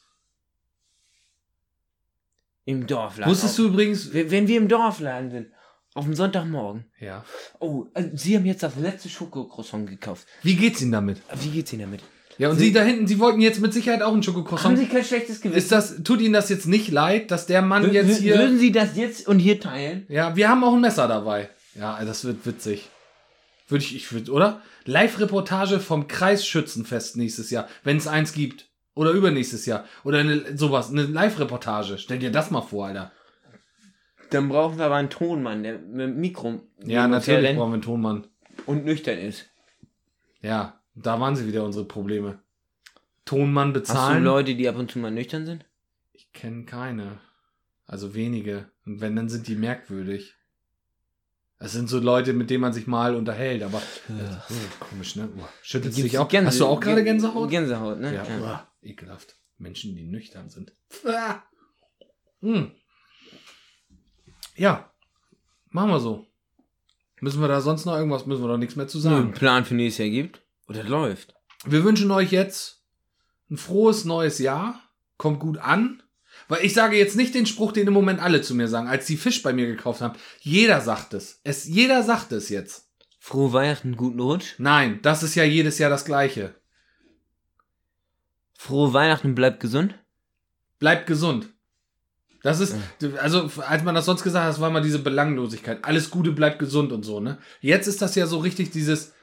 Im 2.64 2.86
Dorfladen. 2.86 3.30
Wusstest 3.30 3.58
du 3.58 3.66
übrigens? 3.66 4.12
Wenn 4.12 4.48
wir 4.48 4.56
im 4.56 4.68
Dorfladen 4.68 5.30
sind, 5.30 5.52
auf 5.94 6.04
dem 6.04 6.14
Sonntagmorgen. 6.14 6.86
Ja. 6.98 7.24
Oh, 7.60 7.86
äh, 7.94 8.04
Sie 8.14 8.36
haben 8.36 8.44
jetzt 8.44 8.62
das 8.62 8.76
letzte 8.76 9.08
Schokocroissant 9.08 9.88
gekauft. 9.88 10.26
Wie 10.42 10.56
geht's 10.56 10.82
Ihnen 10.82 10.92
damit? 10.92 11.22
Wie 11.34 11.50
geht's 11.50 11.72
Ihnen 11.72 11.82
damit? 11.82 12.02
Ja, 12.38 12.50
und 12.50 12.58
Sie- 12.58 12.66
Sie 12.66 12.72
da 12.72 12.82
hinten, 12.82 13.06
Sie 13.06 13.18
wollten 13.18 13.40
jetzt 13.40 13.60
mit 13.60 13.72
Sicherheit 13.72 14.02
auch 14.02 14.08
einen 14.08 14.16
Haben 14.16 14.22
Schokocroissant. 14.22 14.78
Sie 14.78 14.86
kein 14.86 15.04
schlechtes 15.04 15.40
Gewissen? 15.40 15.56
Ist 15.58 15.72
das, 15.72 16.02
tut 16.04 16.20
Ihnen 16.20 16.34
das 16.34 16.48
jetzt 16.50 16.66
nicht 16.66 16.90
leid, 16.90 17.30
dass 17.30 17.46
der 17.46 17.62
Mann 17.62 17.84
Wür- 17.86 17.92
jetzt 17.92 18.18
hier. 18.18 18.36
Würden 18.38 18.58
Sie 18.58 18.72
das 18.72 18.96
jetzt 18.96 19.26
und 19.26 19.38
hier 19.38 19.58
teilen? 19.58 20.04
Ja, 20.08 20.36
wir 20.36 20.48
haben 20.48 20.62
auch 20.64 20.74
ein 20.74 20.80
Messer 20.80 21.08
dabei. 21.08 21.48
Ja, 21.74 22.02
das 22.04 22.24
wird 22.24 22.44
witzig. 22.44 22.88
Würde 23.68 23.84
ich, 23.84 23.96
ich 23.96 24.12
würde, 24.12 24.30
oder? 24.32 24.60
Live-Reportage 24.84 25.80
vom 25.80 26.06
Kreisschützenfest 26.08 27.16
nächstes 27.16 27.50
Jahr, 27.50 27.68
wenn 27.84 27.96
es 27.96 28.06
eins 28.06 28.32
gibt. 28.32 28.66
Oder 28.94 29.10
übernächstes 29.10 29.66
Jahr. 29.66 29.84
Oder 30.04 30.18
eine, 30.20 30.56
sowas, 30.56 30.90
eine 30.90 31.02
Live-Reportage. 31.02 31.98
Stell 31.98 32.18
dir 32.18 32.30
das 32.32 32.50
mal 32.50 32.62
vor, 32.62 32.86
Alter. 32.86 33.12
Dann 34.30 34.48
brauchen 34.48 34.78
wir 34.78 34.86
aber 34.86 34.94
einen 34.96 35.10
Tonmann, 35.10 35.62
der 35.62 35.78
mit 35.78 36.00
dem 36.00 36.16
Mikro 36.20 36.60
Ja, 36.84 37.06
natürlich 37.06 37.56
brauchen 37.56 37.70
wir 37.70 37.74
einen 37.74 37.82
Tonmann. 37.82 38.26
und 38.66 38.84
nüchtern 38.84 39.18
ist. 39.18 39.46
Ja, 40.42 40.75
da 40.96 41.20
waren 41.20 41.36
sie 41.36 41.46
wieder 41.46 41.64
unsere 41.64 41.84
Probleme. 41.84 42.38
Tonmann 43.24 43.68
Hast 43.68 43.74
du 43.76 43.80
bezahlen. 43.80 44.24
Leute, 44.24 44.54
die 44.54 44.68
ab 44.68 44.76
und 44.76 44.90
zu 44.90 44.98
mal 44.98 45.10
nüchtern 45.10 45.46
sind? 45.46 45.64
Ich 46.12 46.32
kenne 46.32 46.64
keine. 46.64 47.18
Also 47.86 48.14
wenige. 48.14 48.70
Und 48.84 49.00
wenn, 49.00 49.16
dann 49.16 49.28
sind 49.28 49.46
die 49.48 49.56
merkwürdig. 49.56 50.34
Es 51.58 51.72
sind 51.72 51.88
so 51.88 51.98
Leute, 51.98 52.32
mit 52.34 52.50
denen 52.50 52.60
man 52.60 52.72
sich 52.72 52.86
mal 52.86 53.14
unterhält, 53.14 53.62
aber 53.62 53.80
Ja. 54.08 54.44
oh, 54.50 54.54
komisch, 54.84 55.16
ne? 55.16 55.28
Oh, 55.38 55.44
schüttelt 55.62 55.94
sich 55.94 56.18
auch. 56.18 56.28
Gänse- 56.28 56.46
Hast 56.48 56.60
du 56.60 56.66
auch 56.66 56.80
gerade 56.80 57.00
Gän- 57.00 57.04
Gänsehaut? 57.04 57.50
Gänsehaut, 57.50 57.98
ne? 58.00 58.14
Ja, 58.14 58.24
Ja. 58.24 58.40
uah, 58.40 58.68
ekelhaft. 58.82 59.36
Menschen, 59.58 59.96
die 59.96 60.04
nüchtern 60.04 60.50
sind. 60.50 60.72
Ah. 61.06 61.42
Hm. 62.42 62.72
Ja, 64.56 64.90
machen 65.70 65.90
wir 65.90 66.00
so. 66.00 66.26
Müssen 67.20 67.40
wir 67.40 67.48
da 67.48 67.60
sonst 67.62 67.86
noch 67.86 67.96
irgendwas, 67.96 68.26
müssen 68.26 68.42
wir 68.42 68.48
doch 68.48 68.58
nichts 68.58 68.76
mehr 68.76 68.88
zu 68.88 69.00
So 69.00 69.08
einen 69.08 69.18
sagen. 69.18 69.32
Plan 69.32 69.64
für 69.64 69.74
nächstes 69.74 70.04
Jahr 70.06 70.10
gibt? 70.10 70.42
Oder 70.68 70.84
läuft? 70.84 71.34
Wir 71.64 71.84
wünschen 71.84 72.10
euch 72.10 72.32
jetzt 72.32 72.82
ein 73.50 73.56
frohes 73.56 74.04
neues 74.04 74.38
Jahr. 74.38 74.82
Kommt 75.16 75.40
gut 75.40 75.58
an. 75.58 76.02
Weil 76.48 76.64
ich 76.64 76.74
sage 76.74 76.96
jetzt 76.96 77.16
nicht 77.16 77.34
den 77.34 77.46
Spruch, 77.46 77.72
den 77.72 77.86
im 77.86 77.94
Moment 77.94 78.20
alle 78.20 78.42
zu 78.42 78.54
mir 78.54 78.68
sagen, 78.68 78.88
als 78.88 79.06
die 79.06 79.16
Fisch 79.16 79.42
bei 79.42 79.52
mir 79.52 79.66
gekauft 79.66 80.00
haben. 80.00 80.18
Jeder 80.40 80.80
sagt 80.80 81.14
es. 81.14 81.40
es 81.44 81.66
jeder 81.66 82.02
sagt 82.02 82.32
es 82.32 82.48
jetzt. 82.48 82.88
Frohe 83.18 83.52
Weihnachten, 83.52 83.96
guten 83.96 84.20
Rutsch. 84.20 84.54
Nein, 84.58 85.00
das 85.02 85.22
ist 85.22 85.34
ja 85.34 85.44
jedes 85.44 85.78
Jahr 85.78 85.90
das 85.90 86.04
Gleiche. 86.04 86.54
Frohe 88.54 88.92
Weihnachten, 88.92 89.34
bleibt 89.34 89.60
gesund. 89.60 89.98
Bleibt 90.78 91.06
gesund. 91.06 91.48
Das 92.42 92.60
ist, 92.60 92.76
also, 93.20 93.50
als 93.66 93.82
man 93.82 93.96
das 93.96 94.04
sonst 94.04 94.22
gesagt 94.22 94.44
hat, 94.44 94.52
das 94.52 94.60
war 94.60 94.70
mal 94.70 94.82
diese 94.82 95.00
Belanglosigkeit. 95.00 95.84
Alles 95.84 96.10
Gute, 96.10 96.30
bleibt 96.30 96.60
gesund 96.60 96.92
und 96.92 97.02
so, 97.02 97.18
ne? 97.18 97.38
Jetzt 97.60 97.88
ist 97.88 98.00
das 98.00 98.14
ja 98.14 98.28
so 98.28 98.38
richtig 98.38 98.70
dieses, 98.70 99.14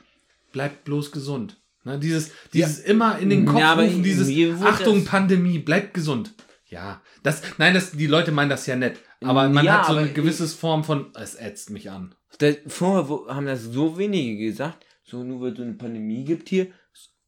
bleibt 0.53 0.85
bloß 0.85 1.11
gesund. 1.11 1.57
Ne? 1.83 1.99
Dieses, 1.99 2.31
dieses 2.53 2.79
immer 2.79 3.19
in 3.19 3.29
den 3.29 3.45
Kopf 3.45 3.59
Ja, 3.59 3.73
rufen, 3.73 4.01
dieses, 4.01 4.29
Achtung, 4.61 5.03
Pandemie, 5.03 5.59
bleibt 5.59 5.93
gesund. 5.93 6.33
Ja, 6.67 7.01
das, 7.23 7.41
nein, 7.57 7.73
das, 7.73 7.91
die 7.91 8.07
Leute 8.07 8.31
meinen 8.31 8.49
das 8.49 8.65
ja 8.65 8.77
nett. 8.77 8.99
Aber 9.21 9.49
man 9.49 9.65
Ja, 9.65 9.79
hat 9.79 9.87
so 9.87 9.95
eine 9.95 10.11
gewisse 10.11 10.47
Form 10.47 10.85
von, 10.85 11.11
es 11.15 11.35
ätzt 11.35 11.69
mich 11.69 11.91
an. 11.91 12.15
Das, 12.39 12.55
vorher 12.67 13.35
haben 13.35 13.45
das 13.45 13.63
so 13.63 13.97
wenige 13.97 14.45
gesagt. 14.45 14.85
So, 15.03 15.23
nur 15.23 15.41
weil 15.41 15.51
es 15.51 15.57
so 15.57 15.63
eine 15.63 15.73
Pandemie 15.73 16.23
gibt 16.23 16.49
hier. 16.49 16.67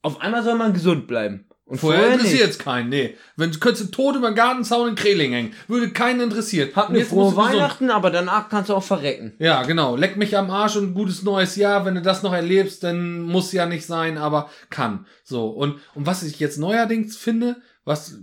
Auf 0.01 0.21
einmal 0.21 0.43
soll 0.43 0.55
man 0.55 0.73
gesund 0.73 1.07
bleiben. 1.07 1.45
Und 1.67 1.79
Vorher, 1.79 2.01
vorher, 2.01 2.19
interessiert 2.19 2.51
es 2.51 2.59
keinen, 2.59 2.89
nee. 2.89 3.17
Wenn 3.37 3.51
könntest 3.59 3.87
du 3.87 3.91
tot 3.91 4.15
über 4.15 4.29
den 4.29 4.35
Gartenzaun 4.35 4.89
in 4.89 4.95
Kreling 4.95 5.31
hängen, 5.31 5.53
würde 5.67 5.89
keinen 5.89 6.21
interessiert. 6.21 6.75
Hab 6.75 6.89
eine 6.89 7.03
frohe 7.03 7.35
Weihnachten, 7.35 7.89
aber 7.89 8.11
danach 8.11 8.49
kannst 8.49 8.69
du 8.69 8.75
auch 8.75 8.83
verrecken. 8.83 9.33
Ja, 9.39 9.63
genau. 9.63 9.95
Leck 9.95 10.15
mich 10.15 10.37
am 10.37 10.51
Arsch 10.51 10.75
und 10.75 10.93
gutes 10.93 11.23
neues 11.23 11.55
Jahr. 11.55 11.83
Wenn 11.83 11.95
du 11.95 12.03
das 12.03 12.21
noch 12.21 12.33
erlebst, 12.33 12.83
dann 12.83 13.21
muss 13.21 13.51
ja 13.51 13.65
nicht 13.65 13.87
sein, 13.87 14.19
aber 14.19 14.51
kann. 14.69 15.07
So. 15.23 15.47
Und, 15.47 15.79
und 15.95 16.05
was 16.05 16.21
ich 16.21 16.39
jetzt 16.39 16.59
neuerdings 16.59 17.17
finde, 17.17 17.57
was 17.83 18.19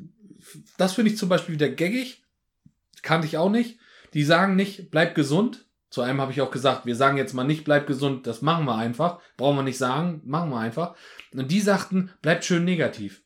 das 0.76 0.92
finde 0.94 1.10
ich 1.10 1.18
zum 1.18 1.28
Beispiel 1.28 1.54
wieder 1.54 1.68
gaggig. 1.68 2.22
Kannte 3.02 3.26
ich 3.26 3.36
auch 3.36 3.50
nicht. 3.50 3.78
Die 4.14 4.24
sagen 4.24 4.56
nicht, 4.56 4.90
bleib 4.90 5.14
gesund. 5.14 5.66
Zu 5.90 6.00
einem 6.00 6.20
habe 6.20 6.32
ich 6.32 6.40
auch 6.40 6.50
gesagt, 6.50 6.86
wir 6.86 6.96
sagen 6.96 7.18
jetzt 7.18 7.34
mal 7.34 7.44
nicht, 7.44 7.64
bleib 7.64 7.86
gesund, 7.86 8.26
das 8.26 8.40
machen 8.40 8.64
wir 8.64 8.76
einfach. 8.76 9.20
Brauchen 9.36 9.56
wir 9.56 9.62
nicht 9.62 9.78
sagen, 9.78 10.22
machen 10.24 10.50
wir 10.50 10.58
einfach. 10.58 10.94
Und 11.34 11.50
die 11.50 11.60
sagten, 11.60 12.10
bleib 12.22 12.44
schön 12.44 12.64
negativ. 12.64 13.21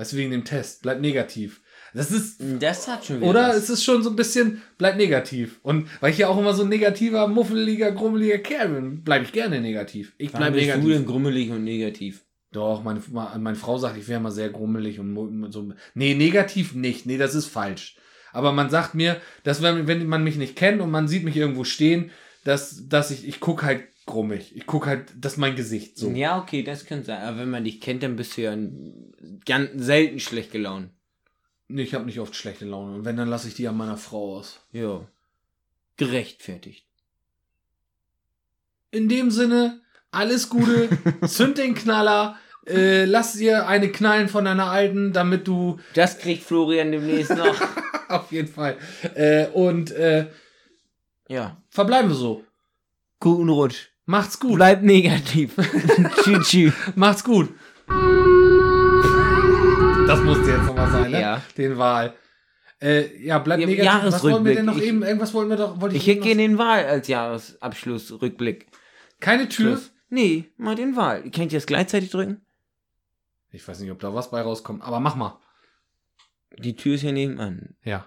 Weißt 0.00 0.14
du, 0.14 0.16
wegen 0.16 0.30
dem 0.30 0.46
Test, 0.46 0.80
bleib 0.80 1.02
negativ. 1.02 1.60
Das 1.92 2.10
ist, 2.10 2.40
Das 2.58 2.88
hat 2.88 3.04
schon 3.04 3.16
wieder. 3.20 3.28
oder 3.28 3.48
was. 3.50 3.56
es 3.58 3.68
ist 3.68 3.84
schon 3.84 4.02
so 4.02 4.08
ein 4.08 4.16
bisschen, 4.16 4.62
bleib 4.78 4.96
negativ. 4.96 5.60
Und 5.62 5.88
weil 6.00 6.10
ich 6.12 6.16
ja 6.16 6.28
auch 6.28 6.38
immer 6.38 6.54
so 6.54 6.62
ein 6.62 6.70
negativer, 6.70 7.28
muffeliger, 7.28 7.92
grummeliger 7.92 8.38
Kerl 8.38 8.70
bin, 8.70 9.02
bleibe 9.02 9.26
ich 9.26 9.32
gerne 9.32 9.60
negativ. 9.60 10.14
Ich 10.16 10.32
Warum 10.32 10.38
bleib 10.44 10.52
bist 10.54 10.66
negativ. 10.68 10.84
du 10.84 10.90
denn 10.90 11.04
grummelig 11.04 11.50
und 11.50 11.64
negativ? 11.64 12.24
Doch, 12.50 12.82
meine, 12.82 13.02
meine 13.10 13.56
Frau 13.56 13.76
sagt, 13.76 13.98
ich 13.98 14.08
wäre 14.08 14.20
mal 14.20 14.30
sehr 14.30 14.48
grummelig 14.48 14.98
und 15.00 15.52
so. 15.52 15.70
Nee, 15.92 16.14
negativ 16.14 16.74
nicht. 16.74 17.04
Nee, 17.04 17.18
das 17.18 17.34
ist 17.34 17.46
falsch. 17.46 17.98
Aber 18.32 18.52
man 18.52 18.70
sagt 18.70 18.94
mir, 18.94 19.20
dass 19.42 19.60
wenn, 19.60 19.86
wenn 19.86 20.06
man 20.06 20.24
mich 20.24 20.36
nicht 20.36 20.56
kennt 20.56 20.80
und 20.80 20.90
man 20.90 21.08
sieht 21.08 21.24
mich 21.24 21.36
irgendwo 21.36 21.64
stehen, 21.64 22.10
dass, 22.44 22.88
dass 22.88 23.10
ich, 23.10 23.28
ich 23.28 23.38
guck 23.38 23.62
halt 23.64 23.82
grummig. 24.10 24.54
Ich 24.54 24.66
guck 24.66 24.86
halt, 24.86 25.12
das 25.16 25.32
ist 25.32 25.38
mein 25.38 25.56
Gesicht 25.56 25.96
so. 25.96 26.10
Ja, 26.10 26.38
okay, 26.38 26.62
das 26.62 26.84
kann 26.84 27.04
sein. 27.04 27.22
Aber 27.22 27.38
wenn 27.38 27.50
man 27.50 27.64
dich 27.64 27.80
kennt, 27.80 28.02
dann 28.02 28.16
bist 28.16 28.36
du 28.36 28.42
ja 28.42 28.56
ganz 29.46 29.70
selten 29.76 30.20
schlecht 30.20 30.52
gelaunt. 30.52 30.90
Nee, 31.68 31.82
ich 31.82 31.94
habe 31.94 32.04
nicht 32.04 32.18
oft 32.18 32.34
schlechte 32.34 32.64
Laune. 32.64 32.96
Und 32.96 33.04
wenn, 33.04 33.16
dann 33.16 33.28
lasse 33.28 33.46
ich 33.46 33.54
die 33.54 33.68
an 33.68 33.76
meiner 33.76 33.96
Frau 33.96 34.36
aus. 34.36 34.60
Ja. 34.72 35.06
Gerechtfertigt. 35.96 36.84
In 38.90 39.08
dem 39.08 39.30
Sinne, 39.30 39.80
alles 40.10 40.48
Gute, 40.48 40.88
zünd 41.26 41.58
den 41.58 41.76
Knaller, 41.76 42.36
äh, 42.66 43.04
lass 43.04 43.34
dir 43.34 43.68
eine 43.68 43.90
knallen 43.92 44.28
von 44.28 44.44
deiner 44.44 44.70
alten, 44.70 45.12
damit 45.12 45.46
du 45.46 45.78
Das 45.94 46.18
kriegt 46.18 46.42
Florian 46.42 46.90
demnächst 46.90 47.36
noch. 47.36 47.56
auf 48.08 48.32
jeden 48.32 48.48
Fall. 48.48 48.76
Äh, 49.14 49.46
und 49.48 49.92
äh, 49.92 50.26
ja. 51.28 51.56
verbleiben 51.68 52.10
wir 52.10 52.16
so. 52.16 52.44
Guten 53.20 53.48
Rutsch. 53.48 53.89
Macht's 54.10 54.40
gut. 54.40 54.56
Bleib 54.56 54.82
negativ. 54.82 55.54
tschüss, 56.24 56.48
tschüss. 56.48 56.74
Macht's 56.96 57.22
gut. 57.22 57.48
Das 60.08 60.20
musste 60.24 60.50
jetzt 60.50 60.66
nochmal 60.66 60.90
sein, 60.90 61.12
ne? 61.12 61.20
Ja. 61.20 61.42
Den 61.56 61.78
Wahl. 61.78 62.14
Äh, 62.82 63.24
ja, 63.24 63.38
bleibt 63.38 63.60
Ja, 63.60 63.68
negativ. 63.68 64.12
Was 64.12 64.24
wollen 64.24 64.44
wir 64.44 64.56
denn 64.56 64.64
noch 64.64 64.72
Jahresrückblick. 64.72 64.88
eben? 64.88 65.02
Irgendwas 65.04 65.32
wollten 65.32 65.50
wir 65.50 65.56
doch. 65.56 65.80
Wollte 65.80 65.94
Ich 65.94 66.08
ich 66.08 66.16
hätte 66.16 66.36
den 66.36 66.58
Wahl 66.58 66.86
als 66.86 67.06
Jahresabschlussrückblick. 67.06 68.66
Keine 69.20 69.48
Tür. 69.48 69.76
Schluss. 69.76 69.92
Nee, 70.08 70.46
mal 70.56 70.74
den 70.74 70.96
Wahl. 70.96 71.30
Kann 71.30 71.44
ich 71.44 71.52
das 71.52 71.66
gleichzeitig 71.66 72.10
drücken? 72.10 72.40
Ich 73.52 73.66
weiß 73.66 73.78
nicht, 73.78 73.92
ob 73.92 74.00
da 74.00 74.12
was 74.12 74.32
bei 74.32 74.40
rauskommt, 74.40 74.82
aber 74.82 74.98
mach 74.98 75.14
mal. 75.14 75.38
Die 76.58 76.74
Tür 76.74 76.96
ist 76.96 77.02
hier 77.02 77.12
nebenan. 77.12 77.76
Ja. 77.84 78.06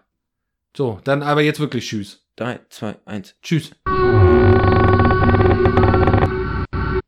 So, 0.75 0.99
dann 1.05 1.23
aber 1.23 1.43
jetzt 1.43 1.61
wirklich 1.61 1.88
Tschüss. 1.88 2.25
Drei, 2.35 2.59
zwei, 2.67 2.97
eins. 3.05 3.35
Tschüss. 3.41 3.71